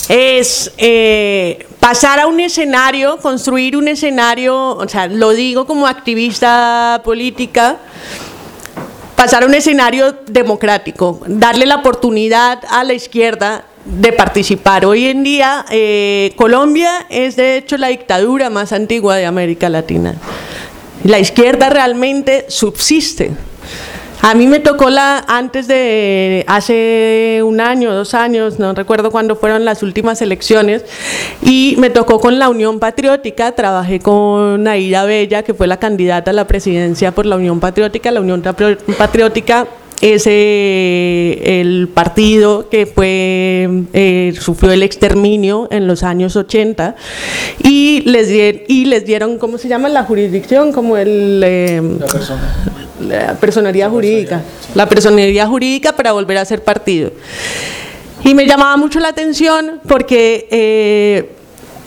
es 0.10 0.73
eh, 0.77 1.68
pasar 1.80 2.19
a 2.19 2.27
un 2.27 2.39
escenario, 2.39 3.18
construir 3.18 3.77
un 3.77 3.88
escenario, 3.88 4.76
o 4.76 4.88
sea, 4.88 5.07
lo 5.07 5.31
digo 5.31 5.65
como 5.65 5.88
activista 5.88 7.01
política, 7.03 7.77
pasar 9.15 9.43
a 9.43 9.45
un 9.45 9.53
escenario 9.53 10.15
democrático, 10.27 11.19
darle 11.27 11.65
la 11.65 11.77
oportunidad 11.77 12.60
a 12.69 12.84
la 12.84 12.93
izquierda 12.93 13.65
de 13.85 14.11
participar. 14.14 14.85
Hoy 14.85 15.07
en 15.07 15.23
día 15.23 15.65
eh, 15.72 16.34
Colombia 16.35 17.06
es 17.10 17.35
de 17.35 17.57
hecho 17.57 17.77
la 17.77 17.88
dictadura 17.88 18.49
más 18.49 18.72
antigua 18.72 19.15
de 19.15 19.26
América 19.26 19.69
Latina. 19.69 20.15
La 21.03 21.19
izquierda 21.19 21.69
realmente 21.69 22.45
subsiste. 22.49 23.31
A 24.21 24.35
mí 24.35 24.47
me 24.47 24.59
tocó 24.59 24.89
la 24.89 25.23
antes 25.27 25.67
de 25.67 26.43
hace 26.47 27.41
un 27.43 27.61
año, 27.61 27.93
dos 27.93 28.13
años, 28.13 28.59
no 28.59 28.73
recuerdo 28.73 29.11
cuándo 29.11 29.37
fueron 29.37 29.63
las 29.63 29.81
últimas 29.81 30.21
elecciones, 30.21 30.83
y 31.41 31.75
me 31.77 31.89
tocó 31.89 32.19
con 32.19 32.37
la 32.37 32.49
Unión 32.49 32.79
Patriótica, 32.79 33.53
trabajé 33.53 34.01
con 34.01 34.67
Aida 34.67 35.05
Bella, 35.05 35.43
que 35.43 35.53
fue 35.53 35.67
la 35.67 35.77
candidata 35.77 36.31
a 36.31 36.33
la 36.33 36.47
presidencia 36.47 37.11
por 37.11 37.25
la 37.25 37.37
Unión 37.37 37.61
Patriótica. 37.61 38.11
La 38.11 38.19
Unión 38.19 38.41
Patriótica 38.41 39.67
ese 40.01 41.59
el 41.61 41.89
partido 41.93 42.69
que 42.69 42.85
fue 42.85 43.69
eh, 43.93 44.34
sufrió 44.39 44.71
el 44.71 44.84
exterminio 44.84 45.67
en 45.71 45.88
los 45.88 46.03
años 46.03 46.35
80 46.35 46.95
y 47.63 48.01
les 48.05 48.30
di- 48.30 48.61
y 48.67 48.85
les 48.85 49.05
dieron 49.05 49.38
cómo 49.38 49.57
se 49.57 49.67
llama 49.67 49.89
la 49.89 50.03
jurisdicción 50.05 50.71
como 50.71 50.95
el 50.97 51.41
eh, 51.45 51.81
la 53.07 53.35
personería 53.35 53.89
jurídica. 53.89 54.41
la 54.76 54.88
personería 54.88 55.47
jurídica 55.47 55.95
para 55.95 56.11
volver 56.11 56.38
a 56.38 56.45
ser 56.45 56.63
partido. 56.63 57.11
Y 58.23 58.34
me 58.34 58.45
llamaba 58.45 58.76
mucho 58.77 58.99
la 58.99 59.07
atención 59.09 59.80
porque 59.88 60.47
eh, 60.51 61.30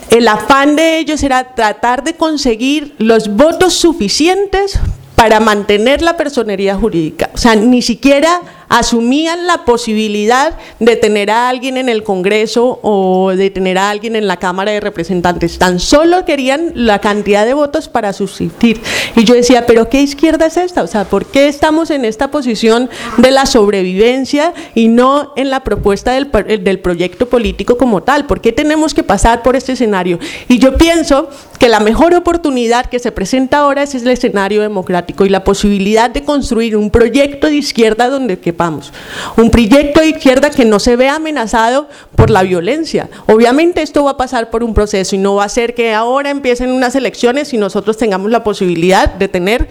el 0.09 0.27
afán 0.27 0.75
de 0.75 0.97
ellos 0.99 1.21
era 1.23 1.53
tratar 1.55 2.03
de 2.03 2.13
conseguir 2.15 2.95
los 2.97 3.27
votos 3.35 3.73
suficientes 3.75 4.79
para 5.23 5.39
mantener 5.39 6.01
la 6.01 6.17
personería 6.17 6.75
jurídica. 6.75 7.29
O 7.33 7.37
sea, 7.37 7.55
ni 7.55 7.81
siquiera 7.81 8.41
asumían 8.67 9.47
la 9.47 9.63
posibilidad 9.63 10.53
de 10.79 10.97
tener 10.97 11.31
a 11.31 11.47
alguien 11.47 11.77
en 11.77 11.87
el 11.87 12.03
Congreso 12.03 12.79
o 12.81 13.31
de 13.33 13.49
tener 13.49 13.77
a 13.77 13.89
alguien 13.89 14.17
en 14.17 14.27
la 14.27 14.35
Cámara 14.35 14.73
de 14.73 14.81
Representantes. 14.81 15.59
Tan 15.59 15.79
solo 15.79 16.25
querían 16.25 16.73
la 16.75 16.99
cantidad 16.99 17.45
de 17.45 17.53
votos 17.53 17.87
para 17.87 18.11
subsistir. 18.11 18.81
Y 19.15 19.23
yo 19.23 19.33
decía, 19.33 19.65
¿pero 19.65 19.87
qué 19.87 20.01
izquierda 20.01 20.47
es 20.47 20.57
esta? 20.57 20.83
O 20.83 20.87
sea, 20.87 21.05
¿por 21.05 21.25
qué 21.27 21.47
estamos 21.47 21.89
en 21.89 22.03
esta 22.03 22.29
posición 22.29 22.89
de 23.17 23.31
la 23.31 23.45
sobrevivencia 23.45 24.53
y 24.75 24.89
no 24.89 25.31
en 25.37 25.51
la 25.51 25.63
propuesta 25.63 26.11
del, 26.11 26.29
del 26.63 26.79
proyecto 26.79 27.29
político 27.29 27.77
como 27.77 28.03
tal? 28.03 28.25
¿Por 28.25 28.41
qué 28.41 28.51
tenemos 28.51 28.93
que 28.93 29.03
pasar 29.03 29.41
por 29.41 29.55
este 29.55 29.71
escenario? 29.71 30.19
Y 30.49 30.59
yo 30.59 30.77
pienso 30.77 31.29
que 31.59 31.69
la 31.69 31.79
mejor 31.79 32.13
oportunidad 32.13 32.87
que 32.87 32.99
se 32.99 33.11
presenta 33.11 33.59
ahora 33.59 33.83
es 33.83 33.95
el 33.95 34.07
escenario 34.07 34.61
democrático 34.61 35.25
y 35.25 35.29
la 35.29 35.43
posibilidad 35.43 36.09
de 36.09 36.23
construir 36.23 36.75
un 36.75 36.89
proyecto 36.89 37.47
de 37.47 37.55
izquierda 37.55 38.09
donde 38.09 38.39
quepamos. 38.39 38.91
Un 39.37 39.49
proyecto 39.49 40.01
de 40.01 40.09
izquierda 40.09 40.49
que 40.49 40.65
no 40.65 40.79
se 40.79 40.95
vea 40.95 41.15
amenazado 41.15 41.87
por 42.15 42.29
la 42.29 42.43
violencia. 42.43 43.09
Obviamente 43.27 43.81
esto 43.81 44.03
va 44.03 44.11
a 44.11 44.17
pasar 44.17 44.49
por 44.49 44.63
un 44.63 44.73
proceso 44.73 45.15
y 45.15 45.19
no 45.19 45.35
va 45.35 45.45
a 45.45 45.49
ser 45.49 45.73
que 45.73 45.93
ahora 45.93 46.29
empiecen 46.29 46.71
unas 46.71 46.95
elecciones 46.95 47.53
y 47.53 47.57
nosotros 47.57 47.97
tengamos 47.97 48.29
la 48.31 48.43
posibilidad 48.43 49.13
de 49.13 49.27
tener 49.27 49.67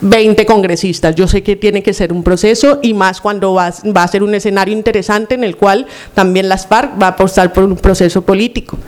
20 0.00 0.44
congresistas. 0.46 1.14
Yo 1.14 1.26
sé 1.28 1.42
que 1.42 1.56
tiene 1.56 1.82
que 1.82 1.94
ser 1.94 2.12
un 2.12 2.22
proceso 2.22 2.78
y 2.82 2.94
más 2.94 3.20
cuando 3.20 3.54
va, 3.54 3.72
va 3.96 4.02
a 4.02 4.08
ser 4.08 4.22
un 4.22 4.34
escenario 4.34 4.74
interesante 4.74 5.34
en 5.34 5.44
el 5.44 5.56
cual 5.56 5.86
también 6.14 6.48
las 6.48 6.66
FARC 6.66 7.00
va 7.00 7.06
a 7.06 7.10
apostar 7.10 7.52
por 7.52 7.64
un 7.64 7.76
proceso 7.76 8.22
político 8.22 8.78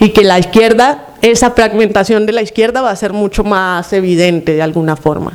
y 0.00 0.10
que 0.10 0.24
la 0.24 0.38
izquierda, 0.38 1.06
esa 1.30 1.50
fragmentación 1.50 2.26
de 2.26 2.32
la 2.32 2.42
izquierda 2.42 2.82
va 2.82 2.90
a 2.90 2.96
ser 2.96 3.12
mucho 3.12 3.44
más 3.44 3.92
evidente 3.92 4.54
de 4.54 4.62
alguna 4.62 4.96
forma. 4.96 5.32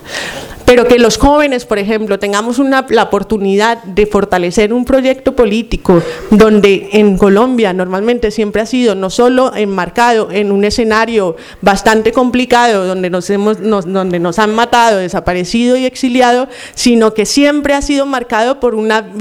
Pero 0.71 0.87
que 0.87 0.99
los 0.99 1.17
jóvenes, 1.17 1.65
por 1.65 1.79
ejemplo, 1.79 2.17
tengamos 2.17 2.57
la 2.59 3.03
oportunidad 3.03 3.83
de 3.83 4.05
fortalecer 4.05 4.71
un 4.71 4.85
proyecto 4.85 5.35
político 5.35 6.01
donde 6.29 6.87
en 6.93 7.17
Colombia 7.17 7.73
normalmente 7.73 8.31
siempre 8.31 8.61
ha 8.61 8.65
sido 8.65 8.95
no 8.95 9.09
solo 9.09 9.53
enmarcado 9.53 10.31
en 10.31 10.49
un 10.49 10.63
escenario 10.63 11.35
bastante 11.59 12.13
complicado 12.13 12.85
donde 12.85 13.09
nos, 13.09 13.29
hemos, 13.29 13.57
donde 13.61 14.19
nos 14.19 14.39
han 14.39 14.55
matado, 14.55 14.99
desaparecido 14.99 15.75
y 15.75 15.83
exiliado, 15.83 16.47
sino 16.73 17.13
que 17.13 17.25
siempre 17.25 17.73
ha 17.73 17.81
sido 17.81 18.05
marcado 18.05 18.61
por 18.61 18.73
una, 18.73 19.11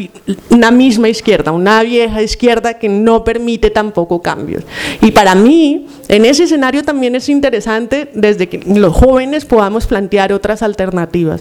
una 0.50 0.70
misma 0.70 1.08
izquierda, 1.08 1.50
una 1.50 1.82
vieja 1.82 2.22
izquierda 2.22 2.74
que 2.74 2.88
no 2.88 3.24
permite 3.24 3.70
tampoco 3.70 4.22
cambios. 4.22 4.62
Y 5.00 5.10
para 5.10 5.34
mí, 5.34 5.88
en 6.06 6.26
ese 6.26 6.44
escenario 6.44 6.84
también 6.84 7.16
es 7.16 7.28
interesante 7.28 8.08
desde 8.14 8.48
que 8.48 8.58
los 8.72 8.94
jóvenes 8.94 9.44
podamos 9.44 9.88
plantear 9.88 10.32
otras 10.32 10.62
alternativas. 10.62 11.39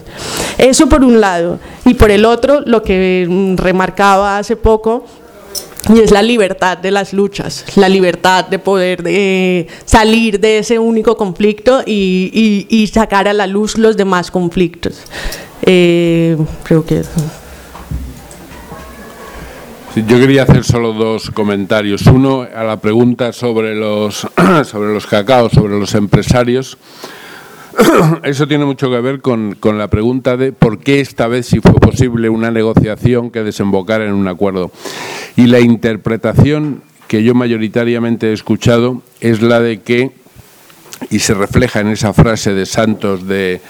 Eso 0.58 0.88
por 0.88 1.04
un 1.04 1.20
lado. 1.20 1.58
Y 1.84 1.94
por 1.94 2.10
el 2.10 2.24
otro, 2.24 2.60
lo 2.60 2.82
que 2.82 3.26
mm, 3.28 3.56
remarcaba 3.56 4.38
hace 4.38 4.56
poco, 4.56 5.04
y 5.88 6.00
es 6.00 6.10
la 6.10 6.22
libertad 6.22 6.78
de 6.78 6.90
las 6.90 7.12
luchas, 7.12 7.64
la 7.76 7.88
libertad 7.88 8.44
de 8.44 8.58
poder 8.58 9.66
salir 9.84 10.38
de 10.38 10.58
ese 10.58 10.78
único 10.78 11.16
conflicto 11.16 11.82
y, 11.86 12.88
sacar 12.92 13.28
a 13.28 13.32
la 13.32 13.46
luz 13.46 13.78
los 13.78 13.96
demás 13.96 14.30
conflictos. 14.30 15.02
Eh, 15.62 16.36
creo 16.64 16.84
que 16.84 17.02
Yo 19.94 20.18
quería 20.18 20.42
hacer 20.42 20.64
solo 20.64 20.92
dos 20.92 21.30
comentarios. 21.30 22.06
Uno 22.06 22.42
a 22.42 22.64
la 22.64 22.80
pregunta 22.80 23.32
sobre 23.32 23.74
los, 23.74 24.26
sobre 24.64 24.92
los 24.92 25.06
cacaos, 25.06 25.52
sobre 25.52 25.78
los 25.78 25.94
empresarios. 25.94 26.78
Eso 28.24 28.48
tiene 28.48 28.64
mucho 28.64 28.90
que 28.90 29.00
ver 29.00 29.20
con, 29.20 29.56
la 29.62 29.88
pregunta 29.88 30.36
de 30.36 30.52
por 30.52 30.78
qué 30.78 31.00
esta 31.00 31.28
vez 31.28 31.46
si 31.46 31.60
fue 31.60 31.74
posible 31.74 32.28
una 32.28 32.50
negociación 32.50 33.30
que 33.30 33.42
desembocara 33.42 34.04
en 34.04 34.12
un 34.12 34.28
acuerdo. 34.28 34.70
Y 35.36 35.46
la 35.46 35.60
interpretación 35.60 36.82
que 37.08 37.22
yo 37.22 37.34
mayoritariamente 37.34 38.30
he 38.30 38.32
escuchado 38.32 39.02
es 39.20 39.42
la 39.42 39.60
de 39.60 39.80
que, 39.80 40.12
y 41.10 41.20
se 41.20 41.34
refleja 41.34 41.80
en 41.80 41.88
esa 41.88 42.12
frase 42.12 42.54
de 42.54 42.66
Santos 42.66 43.26
de 43.26 43.60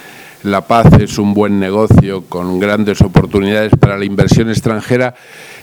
la 0.42 0.66
paz 0.66 0.86
es 0.98 1.18
un 1.18 1.34
buen 1.34 1.60
negocio 1.60 2.22
con 2.22 2.58
grandes 2.58 3.02
oportunidades 3.02 3.72
para 3.78 3.98
la 3.98 4.06
inversión 4.06 4.48
extranjera, 4.48 5.14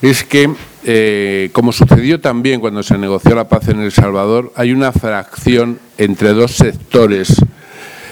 es 0.03 0.23
que, 0.23 0.51
eh, 0.83 1.49
como 1.51 1.71
sucedió 1.71 2.19
también 2.19 2.59
cuando 2.59 2.83
se 2.83 2.97
negoció 2.97 3.33
la 3.33 3.49
paz 3.49 3.69
en 3.69 3.79
El 3.79 3.91
Salvador, 3.91 4.53
hay 4.55 4.71
una 4.71 4.91
fracción 4.91 5.79
entre 5.97 6.33
dos 6.33 6.51
sectores 6.51 7.41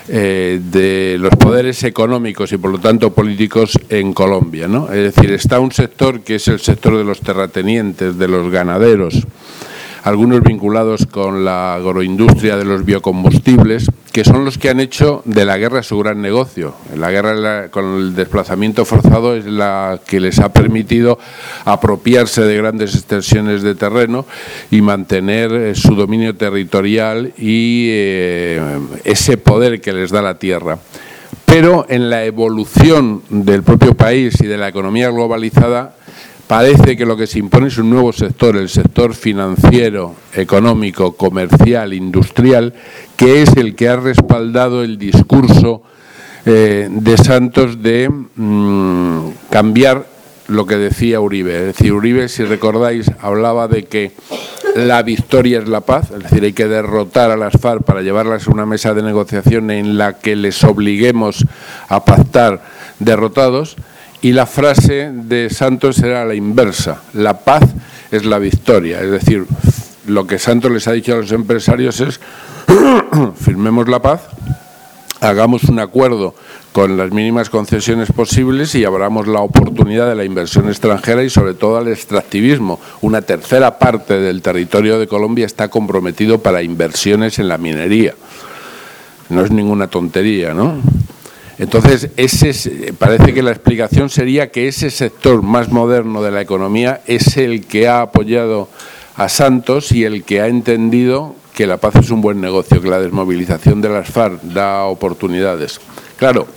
eh, 0.07 0.59
de 0.61 1.17
los 1.19 1.35
poderes 1.35 1.83
económicos 1.83 2.51
y 2.51 2.57
por 2.57 2.71
lo 2.71 2.79
tanto 2.79 3.13
políticos 3.13 3.79
en 3.89 4.13
Colombia. 4.13 4.67
¿no? 4.67 4.91
Es 4.91 5.15
decir, 5.15 5.31
está 5.31 5.59
un 5.59 5.71
sector 5.71 6.21
que 6.21 6.35
es 6.35 6.47
el 6.47 6.59
sector 6.59 6.97
de 6.97 7.03
los 7.03 7.21
terratenientes, 7.21 8.17
de 8.17 8.27
los 8.27 8.51
ganaderos, 8.51 9.25
algunos 10.05 10.43
vinculados 10.43 11.07
con 11.07 11.43
la 11.43 11.73
agroindustria 11.73 12.57
de 12.57 12.63
los 12.63 12.85
biocombustibles, 12.85 13.89
que 14.13 14.23
son 14.23 14.45
los 14.45 14.59
que 14.59 14.69
han 14.69 14.79
hecho 14.79 15.23
de 15.25 15.45
la 15.45 15.57
guerra 15.57 15.81
su 15.81 15.97
gran 15.97 16.21
negocio. 16.21 16.75
La 16.95 17.09
guerra 17.09 17.69
con 17.69 17.85
el 17.97 18.15
desplazamiento 18.15 18.85
forzado 18.85 19.35
es 19.35 19.45
la 19.45 19.99
que 20.05 20.19
les 20.19 20.37
ha 20.37 20.53
permitido 20.53 21.17
apropiarse 21.65 22.43
de 22.43 22.55
grandes 22.55 22.93
extensiones 22.93 23.63
de 23.63 23.73
terreno 23.73 24.27
y 24.69 24.81
mantener 24.81 25.51
eh, 25.51 25.73
su 25.73 25.95
dominio 25.95 26.35
territorial 26.35 27.33
y 27.35 27.87
eh, 27.89 28.61
ese 29.05 29.37
poder 29.37 29.81
que 29.81 29.91
les 29.91 30.11
da 30.11 30.21
la 30.21 30.37
tierra. 30.37 30.77
Pero 31.47 31.87
en 31.89 32.11
la 32.11 32.25
evolución 32.25 33.23
del 33.29 33.63
propio 33.63 33.95
país 33.95 34.39
y 34.39 34.45
de 34.45 34.57
la 34.57 34.67
economía 34.67 35.09
globalizada, 35.09 35.95
parece 36.47 36.95
que 36.95 37.05
lo 37.05 37.17
que 37.17 37.27
se 37.27 37.39
impone 37.39 37.67
es 37.67 37.77
un 37.77 37.89
nuevo 37.89 38.13
sector, 38.13 38.55
el 38.57 38.69
sector 38.69 39.13
financiero, 39.13 40.15
económico, 40.33 41.15
comercial, 41.15 41.93
industrial, 41.93 42.73
que 43.15 43.41
es 43.41 43.55
el 43.57 43.75
que 43.75 43.89
ha 43.89 43.95
respaldado 43.95 44.83
el 44.83 44.97
discurso 44.97 45.81
eh, 46.45 46.87
de 46.91 47.17
Santos 47.17 47.81
de 47.81 48.09
mm, 48.09 49.29
cambiar 49.49 50.05
lo 50.47 50.65
que 50.65 50.75
decía 50.77 51.19
Uribe. 51.19 51.57
Es 51.57 51.77
decir, 51.77 51.93
Uribe, 51.93 52.29
si 52.29 52.43
recordáis, 52.43 53.11
hablaba 53.19 53.67
de 53.67 53.85
que 53.85 54.11
la 54.75 55.01
victoria 55.03 55.59
es 55.59 55.67
la 55.67 55.81
paz, 55.81 56.11
es 56.11 56.23
decir, 56.23 56.43
hay 56.43 56.53
que 56.53 56.67
derrotar 56.67 57.31
a 57.31 57.37
las 57.37 57.53
FARC 57.53 57.83
para 57.83 58.01
llevarlas 58.01 58.47
a 58.47 58.51
una 58.51 58.65
mesa 58.65 58.93
de 58.93 59.01
negociación 59.01 59.71
en 59.71 59.97
la 59.97 60.19
que 60.19 60.35
les 60.35 60.63
obliguemos 60.63 61.45
a 61.87 62.05
pactar 62.05 62.61
derrotados. 62.99 63.75
Y 64.25 64.33
la 64.33 64.47
frase 64.47 65.11
de 65.13 65.51
Santos 65.51 65.99
era 65.99 66.25
la 66.25 66.33
inversa, 66.33 67.03
la 67.13 67.41
paz 67.41 67.61
es 68.09 68.25
la 68.25 68.39
victoria. 68.39 68.99
Es 68.99 69.11
decir, 69.11 69.45
lo 70.07 70.25
que 70.25 70.39
Santos 70.39 70.71
les 70.71 70.87
ha 70.87 70.93
dicho 70.93 71.13
a 71.13 71.17
los 71.17 71.31
empresarios 71.31 71.99
es, 71.99 72.19
firmemos 73.35 73.87
la 73.87 74.01
paz, 74.01 74.21
hagamos 75.21 75.65
un 75.65 75.77
acuerdo 75.77 76.33
con 76.71 76.97
las 76.97 77.11
mínimas 77.11 77.51
concesiones 77.51 78.11
posibles 78.11 78.73
y 78.73 78.83
abramos 78.83 79.27
la 79.27 79.41
oportunidad 79.41 80.09
de 80.09 80.15
la 80.15 80.25
inversión 80.25 80.69
extranjera 80.69 81.21
y 81.21 81.29
sobre 81.29 81.53
todo 81.53 81.77
al 81.77 81.87
extractivismo. 81.89 82.79
Una 83.01 83.21
tercera 83.21 83.77
parte 83.77 84.15
del 84.15 84.41
territorio 84.41 84.97
de 84.97 85.05
Colombia 85.05 85.45
está 85.45 85.67
comprometido 85.67 86.39
para 86.39 86.63
inversiones 86.63 87.37
en 87.37 87.47
la 87.47 87.59
minería. 87.59 88.15
No 89.29 89.45
es 89.45 89.51
ninguna 89.51 89.85
tontería, 89.85 90.55
¿no? 90.55 90.81
Entonces, 91.57 92.09
ese 92.17 92.49
es- 92.49 92.69
parece 92.97 93.33
que 93.33 93.41
la 93.41 93.51
explicación 93.51 94.09
sería 94.09 94.51
que 94.51 94.67
ese 94.67 94.89
sector 94.89 95.41
más 95.41 95.71
moderno 95.71 96.21
de 96.21 96.31
la 96.31 96.41
economía 96.41 97.01
es 97.07 97.37
el 97.37 97.65
que 97.65 97.87
ha 97.87 98.01
apoyado 98.01 98.67
a 99.15 99.29
Santos 99.29 99.91
y 99.93 100.03
el 100.03 100.23
que 100.23 100.41
ha 100.41 100.47
entendido 100.47 101.35
que 101.53 101.65
la 101.67 101.77
paz 101.77 101.95
es 101.95 102.09
un 102.11 102.19
buen 102.21 102.41
negocio, 102.41 102.81
que 102.81 102.89
la 102.89 102.99
desmovilización 102.99 103.81
de 103.81 103.87
las 103.87 104.09
FARC 104.09 104.41
da 104.41 104.83
oportunidades. 104.85 105.79
Claro, 106.17 106.47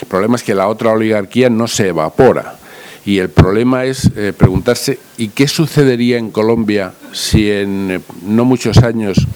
el 0.00 0.06
problema 0.06 0.36
es 0.36 0.42
que 0.42 0.54
la 0.54 0.68
otra 0.68 0.90
oligarquía 0.92 1.48
no 1.48 1.66
se 1.66 1.88
evapora. 1.88 2.56
Y 3.04 3.18
el 3.18 3.30
problema 3.30 3.84
es 3.86 4.10
eh, 4.14 4.32
preguntarse, 4.36 4.98
¿y 5.16 5.28
qué 5.28 5.48
sucedería 5.48 6.18
en 6.18 6.30
Colombia 6.30 6.92
si 7.12 7.50
en 7.50 7.90
eh, 7.90 8.00
no 8.26 8.44
muchos 8.44 8.78
años 8.78 9.26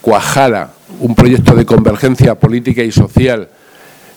cuajara 0.00 0.72
un 1.00 1.14
proyecto 1.14 1.54
de 1.54 1.64
convergencia 1.66 2.34
política 2.34 2.82
y 2.82 2.90
social 2.90 3.48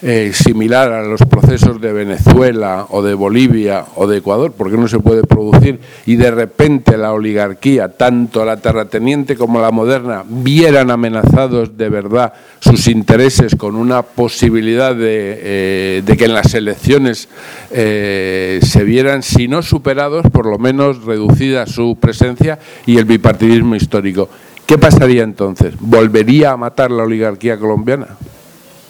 eh, 0.03 0.31
similar 0.31 0.91
a 0.91 1.01
los 1.01 1.21
procesos 1.21 1.81
de 1.81 1.91
Venezuela 1.91 2.85
o 2.89 3.01
de 3.01 3.15
Bolivia 3.15 3.83
o 3.95 4.05
de 4.05 4.17
Ecuador, 4.17 4.53
porque 4.55 4.77
no 4.77 4.87
se 4.87 4.99
puede 4.99 5.23
producir 5.23 5.79
y 6.05 6.17
de 6.17 6.29
repente 6.29 6.97
la 6.97 7.13
oligarquía, 7.13 7.89
tanto 7.89 8.45
la 8.45 8.57
terrateniente 8.57 9.35
como 9.35 9.59
la 9.59 9.71
moderna, 9.71 10.23
vieran 10.27 10.91
amenazados 10.91 11.77
de 11.77 11.89
verdad 11.89 12.33
sus 12.59 12.87
intereses 12.87 13.55
con 13.55 13.75
una 13.75 14.03
posibilidad 14.03 14.95
de, 14.95 15.39
eh, 15.41 16.15
que 16.15 16.25
en 16.25 16.33
las 16.35 16.53
elecciones 16.53 17.27
eh, 17.71 18.59
se 18.61 18.83
vieran, 18.83 19.23
si 19.23 19.47
no 19.47 19.63
superados, 19.63 20.27
por 20.31 20.45
lo 20.45 20.59
menos 20.59 21.05
reducida 21.05 21.65
su 21.65 21.97
presencia 21.99 22.59
y 22.85 22.97
el 22.97 23.05
bipartidismo 23.05 23.75
histórico. 23.75 24.29
¿Qué 24.67 24.77
pasaría 24.77 25.23
entonces? 25.23 25.73
¿Volvería 25.79 26.51
a 26.51 26.57
matar 26.57 26.91
la 26.91 27.03
oligarquía 27.03 27.57
colombiana? 27.57 28.09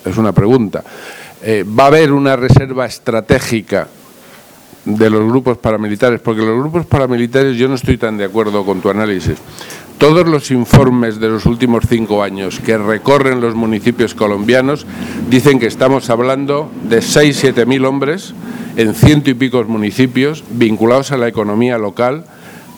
Es 0.08 0.18
una 0.18 0.32
pregunta. 0.32 0.84
Eh, 1.42 1.64
¿Va 1.68 1.86
a 1.86 1.88
haber 1.88 2.12
una 2.12 2.36
reserva 2.36 2.86
estratégica 2.86 3.88
de 4.86 5.10
los 5.10 5.28
grupos 5.28 5.58
paramilitares? 5.58 6.20
Porque 6.20 6.42
los 6.42 6.58
grupos 6.60 6.86
paramilitares 6.86 7.58
yo 7.58 7.68
no 7.68 7.76
estoy 7.76 7.98
tan 7.98 8.18
de 8.18 8.26
acuerdo 8.26 8.66
con 8.66 8.82
tu 8.82 8.90
análisis. 8.90 9.38
Todos 9.98 10.28
los 10.28 10.52
informes 10.52 11.20
de 11.20 11.28
los 11.28 11.46
últimos 11.48 11.86
cinco 11.90 12.22
años 12.22 12.60
que 12.60 12.78
recorren 12.78 13.42
los 13.42 13.56
municipios 13.56 14.14
colombianos 14.14 14.86
dicen 15.28 15.60
que 15.60 15.66
estamos 15.66 16.10
hablando 16.12 16.72
de 16.84 17.00
6-7 17.00 17.66
mil 17.66 17.84
hombres 17.86 18.34
en 18.76 18.94
ciento 18.94 19.32
y 19.32 19.34
pico 19.34 19.64
municipios 19.64 20.44
vinculados 20.52 21.12
a 21.12 21.18
la 21.18 21.28
economía 21.28 21.80
local, 21.80 22.26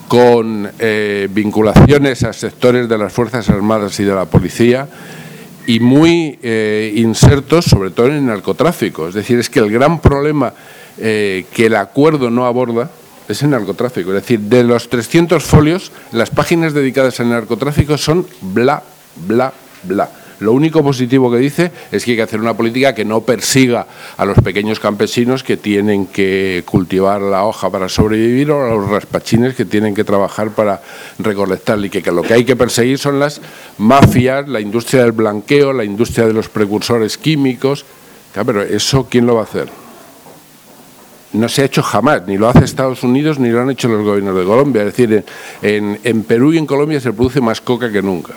con 0.08 0.70
eh, 0.78 1.28
vinculaciones 1.30 2.24
a 2.24 2.32
sectores 2.32 2.88
de 2.88 2.98
las 2.98 3.12
Fuerzas 3.12 3.48
Armadas 3.50 4.00
y 4.00 4.04
de 4.04 4.14
la 4.14 4.24
Policía 4.24 4.88
y 5.66 5.80
muy 5.80 6.38
eh, 6.42 6.92
insertos 6.96 7.64
sobre 7.64 7.90
todo 7.90 8.06
en 8.06 8.14
el 8.14 8.26
narcotráfico. 8.26 9.08
Es 9.08 9.14
decir, 9.14 9.38
es 9.38 9.50
que 9.50 9.60
el 9.60 9.70
gran 9.70 10.00
problema 10.00 10.52
eh, 10.98 11.46
que 11.52 11.66
el 11.66 11.76
acuerdo 11.76 12.30
no 12.30 12.46
aborda 12.46 12.90
es 13.28 13.42
el 13.42 13.50
narcotráfico. 13.50 14.10
Es 14.10 14.22
decir, 14.22 14.40
de 14.40 14.64
los 14.64 14.88
300 14.88 15.42
folios, 15.42 15.92
las 16.12 16.30
páginas 16.30 16.74
dedicadas 16.74 17.20
al 17.20 17.30
narcotráfico 17.30 17.96
son 17.96 18.26
bla, 18.40 18.82
bla, 19.26 19.52
bla. 19.84 20.10
Lo 20.40 20.52
único 20.52 20.82
positivo 20.82 21.30
que 21.30 21.36
dice 21.36 21.70
es 21.92 22.04
que 22.04 22.12
hay 22.12 22.16
que 22.16 22.22
hacer 22.22 22.40
una 22.40 22.56
política 22.56 22.94
que 22.94 23.04
no 23.04 23.20
persiga 23.20 23.86
a 24.16 24.24
los 24.24 24.38
pequeños 24.38 24.80
campesinos 24.80 25.42
que 25.42 25.58
tienen 25.58 26.06
que 26.06 26.62
cultivar 26.64 27.20
la 27.20 27.44
hoja 27.44 27.68
para 27.68 27.90
sobrevivir 27.90 28.50
o 28.50 28.64
a 28.64 28.74
los 28.74 28.88
raspachines 28.88 29.54
que 29.54 29.66
tienen 29.66 29.94
que 29.94 30.02
trabajar 30.02 30.50
para 30.50 30.80
recolectarla 31.18 31.86
y 31.86 31.90
que, 31.90 32.10
lo 32.10 32.22
que 32.22 32.34
hay 32.34 32.44
que 32.44 32.56
perseguir 32.56 32.98
son 32.98 33.18
las 33.18 33.40
mafias, 33.76 34.48
la 34.48 34.60
industria 34.60 35.02
del 35.02 35.12
blanqueo, 35.12 35.74
la 35.74 35.84
industria 35.84 36.26
de 36.26 36.32
los 36.32 36.48
precursores 36.48 37.18
químicos. 37.18 37.84
Pero 38.32 38.62
eso, 38.62 39.06
¿quién 39.10 39.26
lo 39.26 39.34
va 39.34 39.42
a 39.42 39.44
hacer? 39.44 39.68
no 41.32 41.48
se 41.48 41.62
ha 41.62 41.64
hecho 41.64 41.82
jamás, 41.82 42.26
ni 42.26 42.36
lo 42.36 42.48
hace 42.48 42.64
Estados 42.64 43.04
Unidos 43.04 43.38
ni 43.38 43.50
lo 43.50 43.60
han 43.60 43.70
hecho 43.70 43.88
los 43.88 44.04
gobiernos 44.04 44.36
de 44.36 44.44
Colombia. 44.44 44.82
Es 44.82 44.96
decir, 44.96 45.24
en, 45.62 46.00
en, 46.02 46.22
Perú 46.24 46.52
y 46.52 46.58
en 46.58 46.66
Colombia 46.66 47.00
se 47.00 47.12
produce 47.12 47.40
más 47.40 47.60
coca 47.60 47.90
que 47.92 48.02
nunca, 48.02 48.34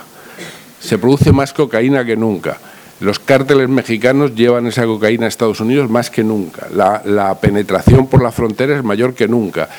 se 0.84 0.98
produce 0.98 1.32
más 1.32 1.54
cocaína 1.54 2.06
que 2.06 2.18
nunca. 2.18 2.58
Los 3.00 3.20
cárteles 3.20 3.70
mexicanos 3.70 4.36
llevan 4.36 4.68
esa 4.68 4.86
cocaína 4.86 5.26
a 5.26 5.30
Estados 5.30 5.60
Unidos 5.60 5.90
más 5.90 6.10
que 6.10 6.24
nunca. 6.24 6.68
La, 6.74 7.02
la 7.06 7.40
penetración 7.40 8.08
por 8.08 8.22
la 8.22 8.32
frontera 8.32 8.78
es 8.78 8.84
mayor 8.84 9.14
que 9.14 9.28
nunca. 9.28 9.70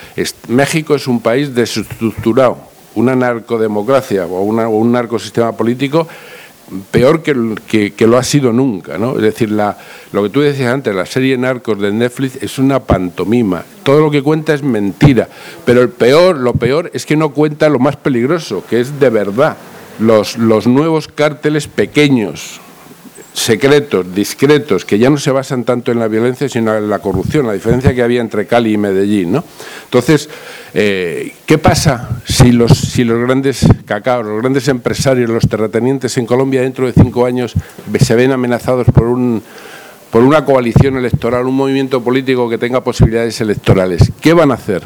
México 0.49 0.95
es 0.95 1.07
un 1.07 1.21
país 1.21 1.55
desestructurado, 1.55 2.59
una 2.95 3.15
narcodemocracia 3.15 4.27
o, 4.27 4.43
una, 4.43 4.69
o 4.69 4.77
un 4.79 4.93
narcosistema 4.93 5.53
político 5.53 6.09
peor 6.91 7.23
que, 7.23 7.55
que, 7.67 7.93
que, 7.93 8.07
lo 8.07 8.17
ha 8.17 8.23
sido 8.23 8.51
nunca, 8.53 8.97
¿no? 8.97 9.17
Es 9.17 9.23
decir, 9.23 9.51
la, 9.51 9.77
lo 10.13 10.23
que 10.23 10.31
tú 10.31 10.41
decías 10.41 10.73
antes, 10.73 10.95
la 10.95 11.05
serie 11.05 11.37
Narcos 11.37 11.79
de 11.79 11.93
Netflix 11.93 12.43
es 12.43 12.59
una 12.59 12.81
pantomima. 12.81 13.63
Todo 13.83 14.01
lo 14.01 14.11
que 14.11 14.23
cuenta 14.23 14.55
es 14.55 14.63
mentira, 14.63 15.29
pero 15.67 15.83
el 15.83 15.91
peor, 15.91 16.39
lo 16.39 16.55
peor 16.55 16.91
es 16.95 17.05
que 17.05 17.17
no 17.17 17.31
cuenta 17.31 17.69
lo 17.69 17.79
más 17.79 17.97
peligroso, 17.97 18.65
que 18.69 18.81
es 18.81 18.99
de 18.99 19.11
verdad 19.11 19.57
los, 19.99 20.37
los 20.37 20.67
nuevos 20.67 21.09
cárteles 21.09 21.69
pequeños, 21.69 22.61
secretos, 23.33 24.15
discretos, 24.15 24.85
que 24.85 24.99
ya 24.99 25.11
no 25.11 25.19
se 25.19 25.31
basan 25.31 25.65
tanto 25.65 25.91
en 25.93 25.99
la 25.99 26.09
violencia, 26.09 26.49
sino 26.49 26.75
en 26.77 26.89
la 26.89 27.01
corrupción, 27.01 27.47
la 27.47 27.53
diferencia 27.53 27.95
que 27.95 28.03
había 28.03 28.21
entre 28.21 28.47
Cali 28.47 28.73
y 28.73 28.77
Medellín. 28.79 29.33
¿no? 29.33 29.45
Entonces, 29.85 30.29
eh, 30.73 31.35
¿qué 31.45 31.59
pasa 31.59 32.21
si 32.25 32.53
los, 32.53 32.73
si 32.73 33.05
los 33.05 33.21
grandes 33.21 33.67
cacaos, 33.85 34.25
los 34.25 34.41
grandes 34.41 34.69
empresarios, 34.69 35.29
los 35.29 35.49
terratenientes 35.49 36.17
en 36.17 36.27
Colombia 36.27 36.63
dentro 36.63 36.87
de 36.87 36.93
cinco 36.93 37.27
años 37.27 37.55
se 38.01 38.15
ven 38.15 38.33
amenazados 38.33 38.87
por 38.87 39.07
un 39.07 39.43
por 40.11 40.23
una 40.23 40.45
coalición 40.45 40.97
electoral, 40.97 41.45
un 41.45 41.57
movimiento 41.57 42.01
político 42.01 42.49
que 42.49 42.57
tenga 42.57 42.85
posibilidades 42.85 43.41
electorales? 43.41 44.13
¿Qué 44.21 44.33
van 44.33 44.53
a 44.53 44.55
hacer? 44.55 44.85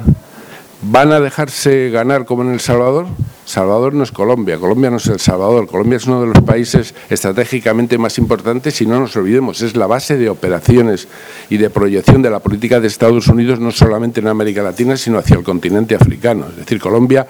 ¿Van 0.81 1.11
a 1.11 1.19
dejarse 1.19 1.91
ganar 1.91 2.25
como 2.25 2.43
en 2.43 2.53
El 2.53 2.61
Salvador? 2.61 3.07
Salvador 3.45 3.95
no 3.95 4.05
es 4.05 4.13
Colombia, 4.13 4.59
Colombia 4.59 4.91
no 4.91 4.99
es 4.99 5.07
El 5.09 5.19
Salvador, 5.19 5.67
Colombia 5.67 5.97
es 5.97 6.07
uno 6.07 6.21
de 6.21 6.29
los 6.29 6.41
países 6.45 6.95
estratégicamente 7.11 7.99
más 7.99 8.17
importantes 8.19 8.81
y 8.81 8.87
no 8.87 9.01
nos 9.01 9.17
olvidemos, 9.17 9.61
es 9.63 9.75
la 9.75 9.89
base 9.89 10.17
de 10.17 10.29
operaciones 10.29 11.09
y 11.51 11.57
de 11.57 11.69
proyección 11.69 12.23
de 12.23 12.31
la 12.31 12.39
política 12.39 12.79
de 12.79 12.87
Estados 12.87 13.27
Unidos 13.27 13.59
no 13.59 13.73
solamente 13.73 14.21
en 14.21 14.29
América 14.29 14.63
Latina, 14.63 14.97
sino 14.97 15.19
hacia 15.19 15.37
el 15.37 15.43
continente 15.43 15.97
africano. 15.97 16.47
Es 16.49 16.59
decir, 16.59 16.79
Colombia 16.79 17.27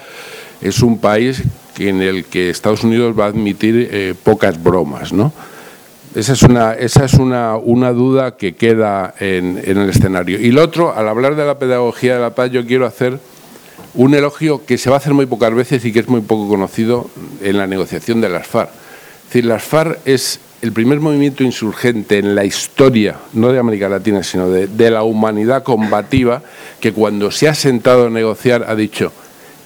es 0.61 0.83
un 0.83 0.99
país 0.99 1.43
en 1.79 2.03
el 2.03 2.27
que 2.27 2.51
Estados 2.51 2.85
Unidos 2.85 3.19
va 3.19 3.25
a 3.25 3.29
admitir 3.29 3.89
eh, 3.91 4.15
pocas 4.23 4.63
bromas, 4.63 5.15
¿no? 5.15 5.33
Esa 6.15 6.35
es 6.35 6.43
una, 6.43 6.75
esa 6.75 7.05
es 7.05 7.15
una, 7.15 7.57
una 7.57 7.93
duda 7.93 8.37
que 8.37 8.57
queda 8.57 9.15
en, 9.21 9.59
en 9.65 9.79
el 9.79 9.89
escenario. 9.89 10.39
Y 10.39 10.51
lo 10.51 10.65
otro, 10.65 10.95
al 10.95 11.09
hablar 11.09 11.37
de 11.37 11.47
la 11.47 11.59
pedagogía 11.59 12.17
de 12.17 12.21
la 12.21 12.35
paz, 12.35 12.51
yo 12.51 12.67
quiero 12.67 12.85
hacer 12.85 13.21
un 13.99 14.15
elogio 14.15 14.65
que 14.65 14.79
se 14.79 14.91
va 14.91 14.97
a 14.97 14.99
hacer 15.01 15.13
muy 15.13 15.27
pocas 15.27 15.53
veces 15.53 15.85
y 15.85 15.93
que 15.93 15.99
es 15.99 16.09
muy 16.09 16.21
poco 16.21 16.49
conocido 16.49 17.11
en 17.43 17.59
la 17.59 17.67
negociación 17.67 18.21
de 18.21 18.29
las 18.29 18.47
FARC. 18.47 18.71
Es 18.71 19.25
decir, 19.25 19.45
las 19.45 19.65
FARC 19.65 19.99
es 20.05 20.39
el 20.63 20.73
primer 20.73 21.01
movimiento 21.01 21.43
insurgente 21.43 22.19
en 22.19 22.37
la 22.37 22.45
historia, 22.45 23.17
no 23.33 23.53
de 23.53 23.59
América 23.59 23.89
Latina, 23.89 24.23
sino 24.23 24.51
de, 24.51 24.69
de, 24.69 24.91
la 24.93 25.03
humanidad 25.03 25.65
combativa, 25.65 26.43
que 26.81 26.93
cuando 26.93 27.33
se 27.33 27.49
ha 27.49 27.55
sentado 27.57 28.07
a 28.07 28.11
negociar 28.11 28.67
ha 28.69 28.77
dicho, 28.77 29.13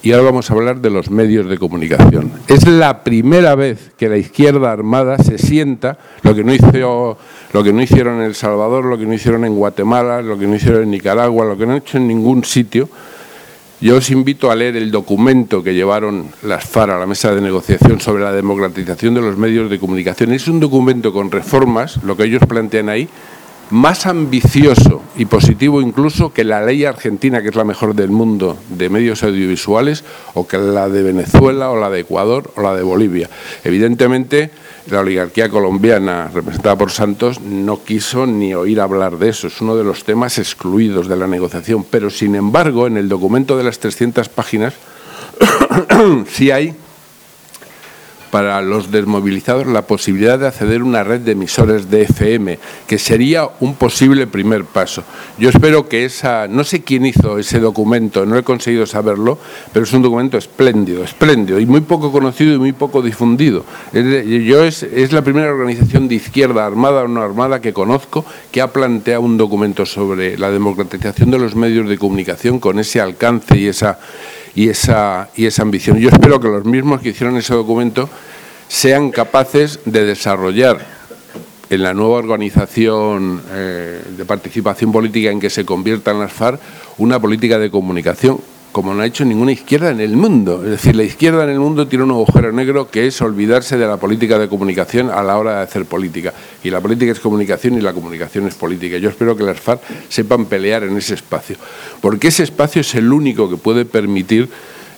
y 0.02 0.12
ahora 0.12 0.24
vamos 0.24 0.50
a 0.50 0.54
hablar 0.54 0.80
de 0.80 0.88
los 0.88 1.10
medios 1.10 1.48
de 1.48 1.58
comunicación. 1.58 2.32
Es 2.48 2.66
la 2.66 3.04
primera 3.04 3.54
vez 3.54 3.92
que 3.98 4.08
la 4.08 4.16
izquierda 4.16 4.72
armada 4.72 5.18
se 5.18 5.36
sienta, 5.36 5.98
lo 6.22 6.34
que 6.34 6.42
no 6.42 6.54
hizo, 6.54 7.18
lo 7.52 7.62
que 7.62 7.72
no 7.72 7.82
hicieron 7.82 8.16
en 8.20 8.22
El 8.22 8.34
Salvador, 8.34 8.86
lo 8.86 8.98
que 8.98 9.04
no 9.04 9.12
hicieron 9.12 9.44
en 9.44 9.54
Guatemala, 9.54 10.22
lo 10.22 10.38
que 10.38 10.46
no 10.46 10.56
hicieron 10.56 10.84
en 10.84 10.90
Nicaragua, 10.90 11.44
lo 11.44 11.56
que 11.56 11.66
no 11.66 11.72
han 11.72 11.78
hecho 11.78 11.98
en 11.98 12.08
ningún 12.08 12.44
sitio, 12.44 12.88
yo 13.82 13.96
os 13.96 14.10
invito 14.10 14.48
a 14.48 14.54
leer 14.54 14.76
el 14.76 14.92
documento 14.92 15.60
que 15.60 15.74
llevaron 15.74 16.28
las 16.42 16.64
FARC 16.64 16.92
a 16.92 16.98
la 17.00 17.06
mesa 17.06 17.34
de 17.34 17.40
negociación 17.40 17.98
sobre 18.00 18.22
la 18.22 18.32
democratización 18.32 19.12
de 19.14 19.20
los 19.20 19.36
medios 19.36 19.68
de 19.68 19.80
comunicación. 19.80 20.32
Es 20.32 20.46
un 20.46 20.60
documento 20.60 21.12
con 21.12 21.32
reformas, 21.32 22.00
lo 22.04 22.16
que 22.16 22.22
ellos 22.22 22.42
plantean 22.46 22.88
ahí, 22.88 23.08
más 23.70 24.06
ambicioso 24.06 25.02
y 25.16 25.24
positivo 25.24 25.82
incluso 25.82 26.32
que 26.32 26.44
la 26.44 26.64
ley 26.64 26.84
argentina, 26.84 27.42
que 27.42 27.48
es 27.48 27.56
la 27.56 27.64
mejor 27.64 27.96
del 27.96 28.10
mundo 28.10 28.56
de 28.68 28.88
medios 28.88 29.24
audiovisuales, 29.24 30.04
o 30.34 30.46
que 30.46 30.58
la 30.58 30.88
de 30.88 31.02
Venezuela, 31.02 31.70
o 31.70 31.76
la 31.76 31.90
de 31.90 32.00
Ecuador, 32.00 32.52
o 32.54 32.62
la 32.62 32.76
de 32.76 32.82
Bolivia. 32.82 33.28
Evidentemente, 33.64 34.52
la 34.90 35.00
oligarquía 35.00 35.48
colombiana, 35.48 36.30
representada 36.32 36.76
por 36.76 36.90
Santos, 36.90 37.40
no 37.40 37.82
quiso 37.84 38.26
ni 38.26 38.54
oír 38.54 38.80
hablar 38.80 39.18
de 39.18 39.28
eso. 39.28 39.46
Es 39.46 39.60
uno 39.60 39.76
de 39.76 39.84
los 39.84 40.04
temas 40.04 40.38
excluidos 40.38 41.08
de 41.08 41.16
la 41.16 41.26
negociación. 41.26 41.84
Pero, 41.88 42.10
sin 42.10 42.34
embargo, 42.34 42.86
en 42.86 42.96
el 42.96 43.08
documento 43.08 43.56
de 43.56 43.64
las 43.64 43.78
300 43.78 44.28
páginas 44.28 44.74
sí 46.28 46.50
hay 46.50 46.74
para 48.32 48.62
los 48.62 48.90
desmovilizados 48.90 49.66
la 49.66 49.82
posibilidad 49.82 50.38
de 50.38 50.46
acceder 50.46 50.80
a 50.80 50.84
una 50.84 51.04
red 51.04 51.20
de 51.20 51.32
emisores 51.32 51.90
de 51.90 52.04
FM, 52.04 52.58
que 52.86 52.98
sería 52.98 53.46
un 53.60 53.74
posible 53.74 54.26
primer 54.26 54.64
paso. 54.64 55.04
Yo 55.36 55.50
espero 55.50 55.86
que 55.86 56.06
esa, 56.06 56.48
no 56.48 56.64
sé 56.64 56.80
quién 56.80 57.04
hizo 57.04 57.38
ese 57.38 57.60
documento, 57.60 58.24
no 58.24 58.38
he 58.38 58.42
conseguido 58.42 58.86
saberlo, 58.86 59.38
pero 59.74 59.84
es 59.84 59.92
un 59.92 60.00
documento 60.00 60.38
espléndido, 60.38 61.04
espléndido 61.04 61.60
y 61.60 61.66
muy 61.66 61.82
poco 61.82 62.10
conocido 62.10 62.54
y 62.54 62.58
muy 62.58 62.72
poco 62.72 63.02
difundido. 63.02 63.66
Yo 63.92 64.64
es, 64.64 64.82
es 64.82 65.12
la 65.12 65.20
primera 65.20 65.52
organización 65.52 66.08
de 66.08 66.14
izquierda, 66.14 66.64
armada 66.64 67.02
o 67.02 67.08
no 67.08 67.20
armada, 67.20 67.60
que 67.60 67.74
conozco 67.74 68.24
que 68.50 68.62
ha 68.62 68.72
planteado 68.72 69.20
un 69.20 69.36
documento 69.36 69.84
sobre 69.84 70.38
la 70.38 70.50
democratización 70.50 71.30
de 71.30 71.38
los 71.38 71.54
medios 71.54 71.86
de 71.86 71.98
comunicación 71.98 72.60
con 72.60 72.78
ese 72.78 72.98
alcance 72.98 73.58
y 73.58 73.66
esa 73.66 73.98
y 74.54 74.68
esa, 74.68 75.30
y 75.36 75.46
esa 75.46 75.62
ambición. 75.62 75.98
Yo 75.98 76.08
espero 76.08 76.40
que 76.40 76.48
los 76.48 76.64
mismos 76.64 77.00
que 77.00 77.10
hicieron 77.10 77.36
ese 77.36 77.54
documento 77.54 78.08
sean 78.68 79.10
capaces 79.10 79.80
de 79.84 80.04
desarrollar 80.04 80.78
en 81.70 81.82
la 81.82 81.94
nueva 81.94 82.16
organización 82.16 83.42
eh, 83.50 84.02
de 84.16 84.24
participación 84.24 84.92
política 84.92 85.30
en 85.30 85.40
que 85.40 85.50
se 85.50 85.64
conviertan 85.64 86.20
las 86.20 86.32
FARC 86.32 86.60
una 86.98 87.18
política 87.18 87.58
de 87.58 87.70
comunicación 87.70 88.40
como 88.72 88.94
no 88.94 89.02
ha 89.02 89.06
hecho 89.06 89.24
ninguna 89.24 89.52
izquierda 89.52 89.90
en 89.90 90.00
el 90.00 90.16
mundo. 90.16 90.64
Es 90.64 90.70
decir, 90.70 90.96
la 90.96 91.04
izquierda 91.04 91.44
en 91.44 91.50
el 91.50 91.60
mundo 91.60 91.86
tiene 91.86 92.04
un 92.04 92.10
agujero 92.10 92.50
negro 92.52 92.90
que 92.90 93.06
es 93.06 93.20
olvidarse 93.20 93.76
de 93.76 93.86
la 93.86 93.98
política 93.98 94.38
de 94.38 94.48
comunicación 94.48 95.10
a 95.10 95.22
la 95.22 95.38
hora 95.38 95.58
de 95.58 95.62
hacer 95.62 95.84
política. 95.84 96.32
Y 96.64 96.70
la 96.70 96.80
política 96.80 97.12
es 97.12 97.20
comunicación 97.20 97.74
y 97.74 97.82
la 97.82 97.92
comunicación 97.92 98.46
es 98.48 98.54
política. 98.54 98.96
Yo 98.96 99.10
espero 99.10 99.36
que 99.36 99.44
las 99.44 99.60
FARC 99.60 99.82
sepan 100.08 100.46
pelear 100.46 100.84
en 100.84 100.96
ese 100.96 101.14
espacio, 101.14 101.56
porque 102.00 102.28
ese 102.28 102.42
espacio 102.42 102.80
es 102.80 102.94
el 102.94 103.12
único 103.12 103.50
que 103.50 103.56
puede 103.56 103.84
permitir 103.84 104.48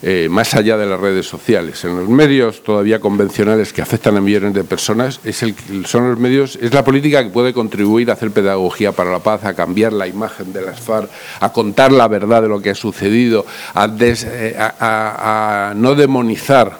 eh, 0.06 0.28
más 0.30 0.52
allá 0.52 0.76
de 0.76 0.84
las 0.84 1.00
redes 1.00 1.26
sociales. 1.26 1.82
En 1.82 1.96
los 1.96 2.10
medios 2.10 2.62
todavía 2.62 3.00
convencionales 3.00 3.72
que 3.72 3.80
afectan 3.80 4.18
a 4.18 4.20
millones 4.20 4.52
de 4.52 4.62
personas, 4.62 5.18
es 5.24 5.42
el, 5.42 5.54
son 5.86 6.10
los 6.10 6.18
medios, 6.18 6.58
es 6.60 6.74
la 6.74 6.84
política 6.84 7.24
que 7.24 7.30
puede 7.30 7.54
contribuir 7.54 8.10
a 8.10 8.12
hacer 8.12 8.30
pedagogía 8.30 8.92
para 8.92 9.10
la 9.10 9.20
paz, 9.20 9.46
a 9.46 9.54
cambiar 9.54 9.94
la 9.94 10.06
imagen 10.06 10.52
de 10.52 10.60
las 10.60 10.78
FARC, 10.78 11.08
a 11.40 11.50
contar 11.54 11.90
la 11.90 12.06
verdad 12.06 12.42
de 12.42 12.48
lo 12.48 12.60
que 12.60 12.68
ha 12.68 12.74
sucedido, 12.74 13.46
a, 13.72 13.88
eh, 13.98 14.54
a 14.58 15.72
no 15.74 15.94
demonizar 15.94 16.76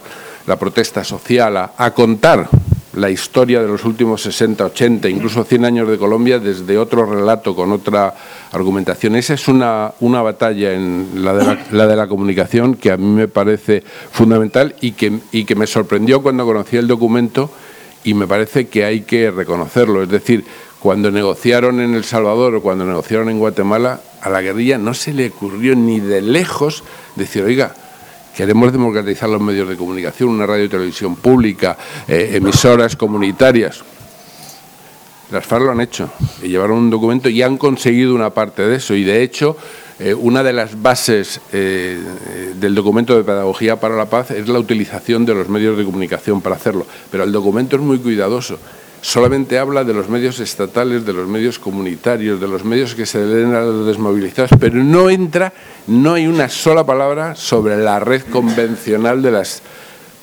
la 0.47 0.59
protesta 0.59 1.03
social, 1.03 1.57
a 1.57 1.91
contar 1.93 2.51
la 2.97 3.11
historia 3.11 3.61
de 3.61 3.69
los 3.69 3.85
últimos 3.85 4.23
60, 4.23 4.65
80, 4.67 5.09
incluso 5.09 5.45
100 5.45 5.65
años 5.65 5.89
de 5.89 5.99
Colombia 5.99 6.39
desde 6.39 6.79
otro 6.79 7.07
relato, 7.07 7.55
con 7.55 7.73
otra 7.73 8.15
argumentación. 8.53 9.17
Esa 9.17 9.35
es 9.35 9.49
una, 9.49 9.93
una 10.01 10.23
batalla 10.23 10.73
en 10.73 11.09
la 11.17 11.35
de 11.35 11.59
la, 11.73 11.87
de 11.87 11.97
la, 11.97 12.07
comunicación 12.07 12.75
que 12.75 12.93
a 12.93 12.97
mí 12.97 13.07
me 13.07 13.29
parece 13.29 13.83
fundamental 14.13 14.75
y 14.81 14.93
que, 14.93 15.19
y 15.33 15.45
que 15.45 15.55
me 15.55 15.67
sorprendió 15.67 16.23
cuando 16.23 16.45
conocí 16.45 16.77
el 16.77 16.87
documento 16.87 17.51
y 18.05 18.15
me 18.15 18.27
parece 18.27 18.69
que 18.69 18.85
hay 18.85 19.03
que 19.03 19.31
reconocerlo. 19.31 20.03
Es 20.03 20.09
decir, 20.09 20.45
cuando 20.79 21.11
negociaron 21.11 21.81
en 21.81 21.95
El 21.95 22.05
Salvador 22.05 22.55
o 22.57 22.63
cuando 22.63 22.85
negociaron 22.85 23.31
en 23.31 23.39
Guatemala, 23.39 24.01
a 24.21 24.31
la 24.31 24.43
guerrilla 24.43 24.79
no 24.79 24.95
se 24.95 25.13
le 25.13 25.29
ocurrió 25.29 25.75
ni 25.75 26.01
de 26.01 26.21
lejos 26.21 26.85
decir, 27.17 27.43
oiga, 27.43 27.75
Queremos 28.37 28.73
democratizar 28.73 29.29
los 29.29 29.41
medios 29.41 29.69
de 29.69 29.77
comunicación, 29.77 30.31
una 30.31 30.45
radio 30.45 30.65
y 30.65 30.69
televisión 30.69 31.15
pública, 31.15 31.79
eh, 32.09 32.31
emisoras 32.35 32.97
comunitarias. 32.97 33.85
Las 35.31 35.47
FARC 35.47 35.65
lo 35.65 35.71
han 35.71 35.81
hecho 35.81 36.11
y 36.43 36.49
llevaron 36.49 36.79
un 36.79 36.91
documento 36.91 37.29
y 37.29 37.43
han 37.43 37.57
conseguido 37.57 38.13
una 38.13 38.31
parte 38.31 38.63
de 38.63 38.77
eso. 38.77 38.95
Y 38.95 39.05
de 39.05 39.23
hecho, 39.23 39.57
eh, 40.01 40.15
una 40.15 40.43
de 40.43 40.53
las 40.53 40.83
bases 40.83 41.41
eh, 41.53 42.01
del 42.57 42.75
documento 42.75 43.17
de 43.17 43.23
Pedagogía 43.23 43.79
para 43.79 43.95
la 43.95 44.07
Paz 44.07 44.33
es 44.33 44.49
la 44.49 44.59
utilización 44.59 45.25
de 45.25 45.35
los 45.35 45.49
medios 45.49 45.79
de 45.79 45.85
comunicación 45.85 46.41
para 46.41 46.57
hacerlo. 46.57 46.87
Pero 47.13 47.23
el 47.23 47.31
documento 47.31 47.77
es 47.77 47.83
muy 47.83 47.99
cuidadoso 47.99 48.59
solamente 49.05 49.59
habla 49.59 49.85
de 49.85 49.93
los 49.93 50.09
medios 50.09 50.41
estatales, 50.41 51.05
de 51.05 51.13
los 51.13 51.29
medios 51.29 51.59
comunitarios, 51.59 52.41
de 52.41 52.49
los 52.49 52.65
medios 52.65 52.95
que 52.95 53.05
se 53.05 53.19
den 53.19 53.55
a 53.55 53.61
los 53.61 53.87
desmovilizados, 53.87 54.53
pero 54.59 54.77
no 54.77 55.11
entra, 55.11 55.53
no 55.87 56.15
hay 56.15 56.27
una 56.27 56.49
sola 56.49 56.87
palabra 56.87 57.35
sobre 57.35 57.77
la 57.77 58.01
red 58.01 58.23
convencional 58.23 59.21
de 59.21 59.31
las 59.31 59.61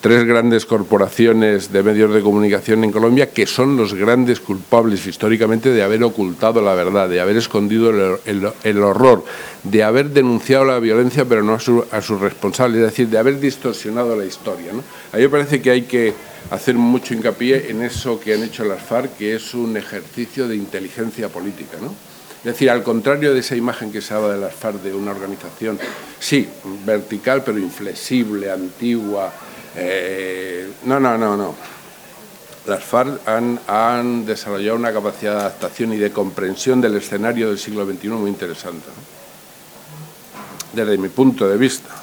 tres 0.01 0.23
grandes 0.25 0.65
corporaciones 0.65 1.71
de 1.71 1.83
medios 1.83 2.11
de 2.11 2.21
comunicación 2.23 2.83
en 2.83 2.91
Colombia 2.91 3.29
que 3.29 3.45
son 3.45 3.77
los 3.77 3.93
grandes 3.93 4.39
culpables 4.39 5.05
históricamente 5.05 5.69
de 5.69 5.83
haber 5.83 6.03
ocultado 6.03 6.59
la 6.59 6.73
verdad, 6.73 7.07
de 7.07 7.21
haber 7.21 7.37
escondido 7.37 7.91
el, 7.91 8.17
el, 8.25 8.51
el 8.63 8.81
horror, 8.81 9.23
de 9.61 9.83
haber 9.83 10.09
denunciado 10.09 10.65
la 10.65 10.79
violencia 10.79 11.25
pero 11.25 11.43
no 11.43 11.53
a, 11.53 11.59
su, 11.59 11.85
sus 12.01 12.19
responsables, 12.19 12.79
es 12.79 12.85
decir, 12.85 13.09
de 13.09 13.19
haber 13.19 13.39
distorsionado 13.39 14.15
la 14.15 14.25
historia. 14.25 14.73
¿no? 14.73 14.81
A 15.13 15.17
mí 15.17 15.21
me 15.21 15.29
parece 15.29 15.61
que 15.61 15.69
hay 15.69 15.83
que 15.83 16.15
hacer 16.49 16.75
mucho 16.75 17.13
hincapié 17.13 17.69
en 17.69 17.81
eso 17.83 18.19
que 18.19 18.33
han 18.33 18.43
hecho 18.43 18.63
las 18.65 18.81
FARC, 18.81 19.17
que 19.17 19.35
es 19.35 19.53
un 19.53 19.77
ejercicio 19.77 20.47
de 20.47 20.55
inteligencia 20.55 21.29
política. 21.29 21.77
¿no? 21.79 21.93
Es 22.39 22.45
decir, 22.53 22.71
al 22.71 22.81
contrario 22.81 23.33
de 23.33 23.39
esa 23.39 23.55
imagen 23.55 23.91
que 23.91 24.01
se 24.01 24.15
habla 24.15 24.33
de 24.33 24.41
las 24.41 24.55
FARC 24.55 24.81
de 24.81 24.95
una 24.95 25.11
organización, 25.11 25.79
sí, 26.19 26.47
vertical 26.85 27.43
pero 27.43 27.59
inflexible, 27.59 28.51
antigua. 28.51 29.31
Eh, 29.75 30.67
no, 30.85 30.99
no, 30.99 31.17
no, 31.19 31.37
no. 31.37 31.55
Las 32.65 32.83
FARC 32.83 33.27
han, 33.27 33.59
han, 33.67 34.25
desarrollado 34.25 34.75
una 34.75 34.91
capacidad 34.91 35.33
de 35.33 35.39
adaptación 35.41 35.93
y 35.93 35.97
de 35.97 36.11
comprensión 36.11 36.81
del 36.81 36.95
escenario 36.95 37.49
del 37.49 37.59
siglo 37.59 37.85
XXI 37.85 38.09
muy 38.09 38.29
interesante, 38.29 38.87
desde 40.73 40.97
mi 40.97 41.09
punto 41.09 41.47
de 41.47 41.57
vista. 41.57 42.00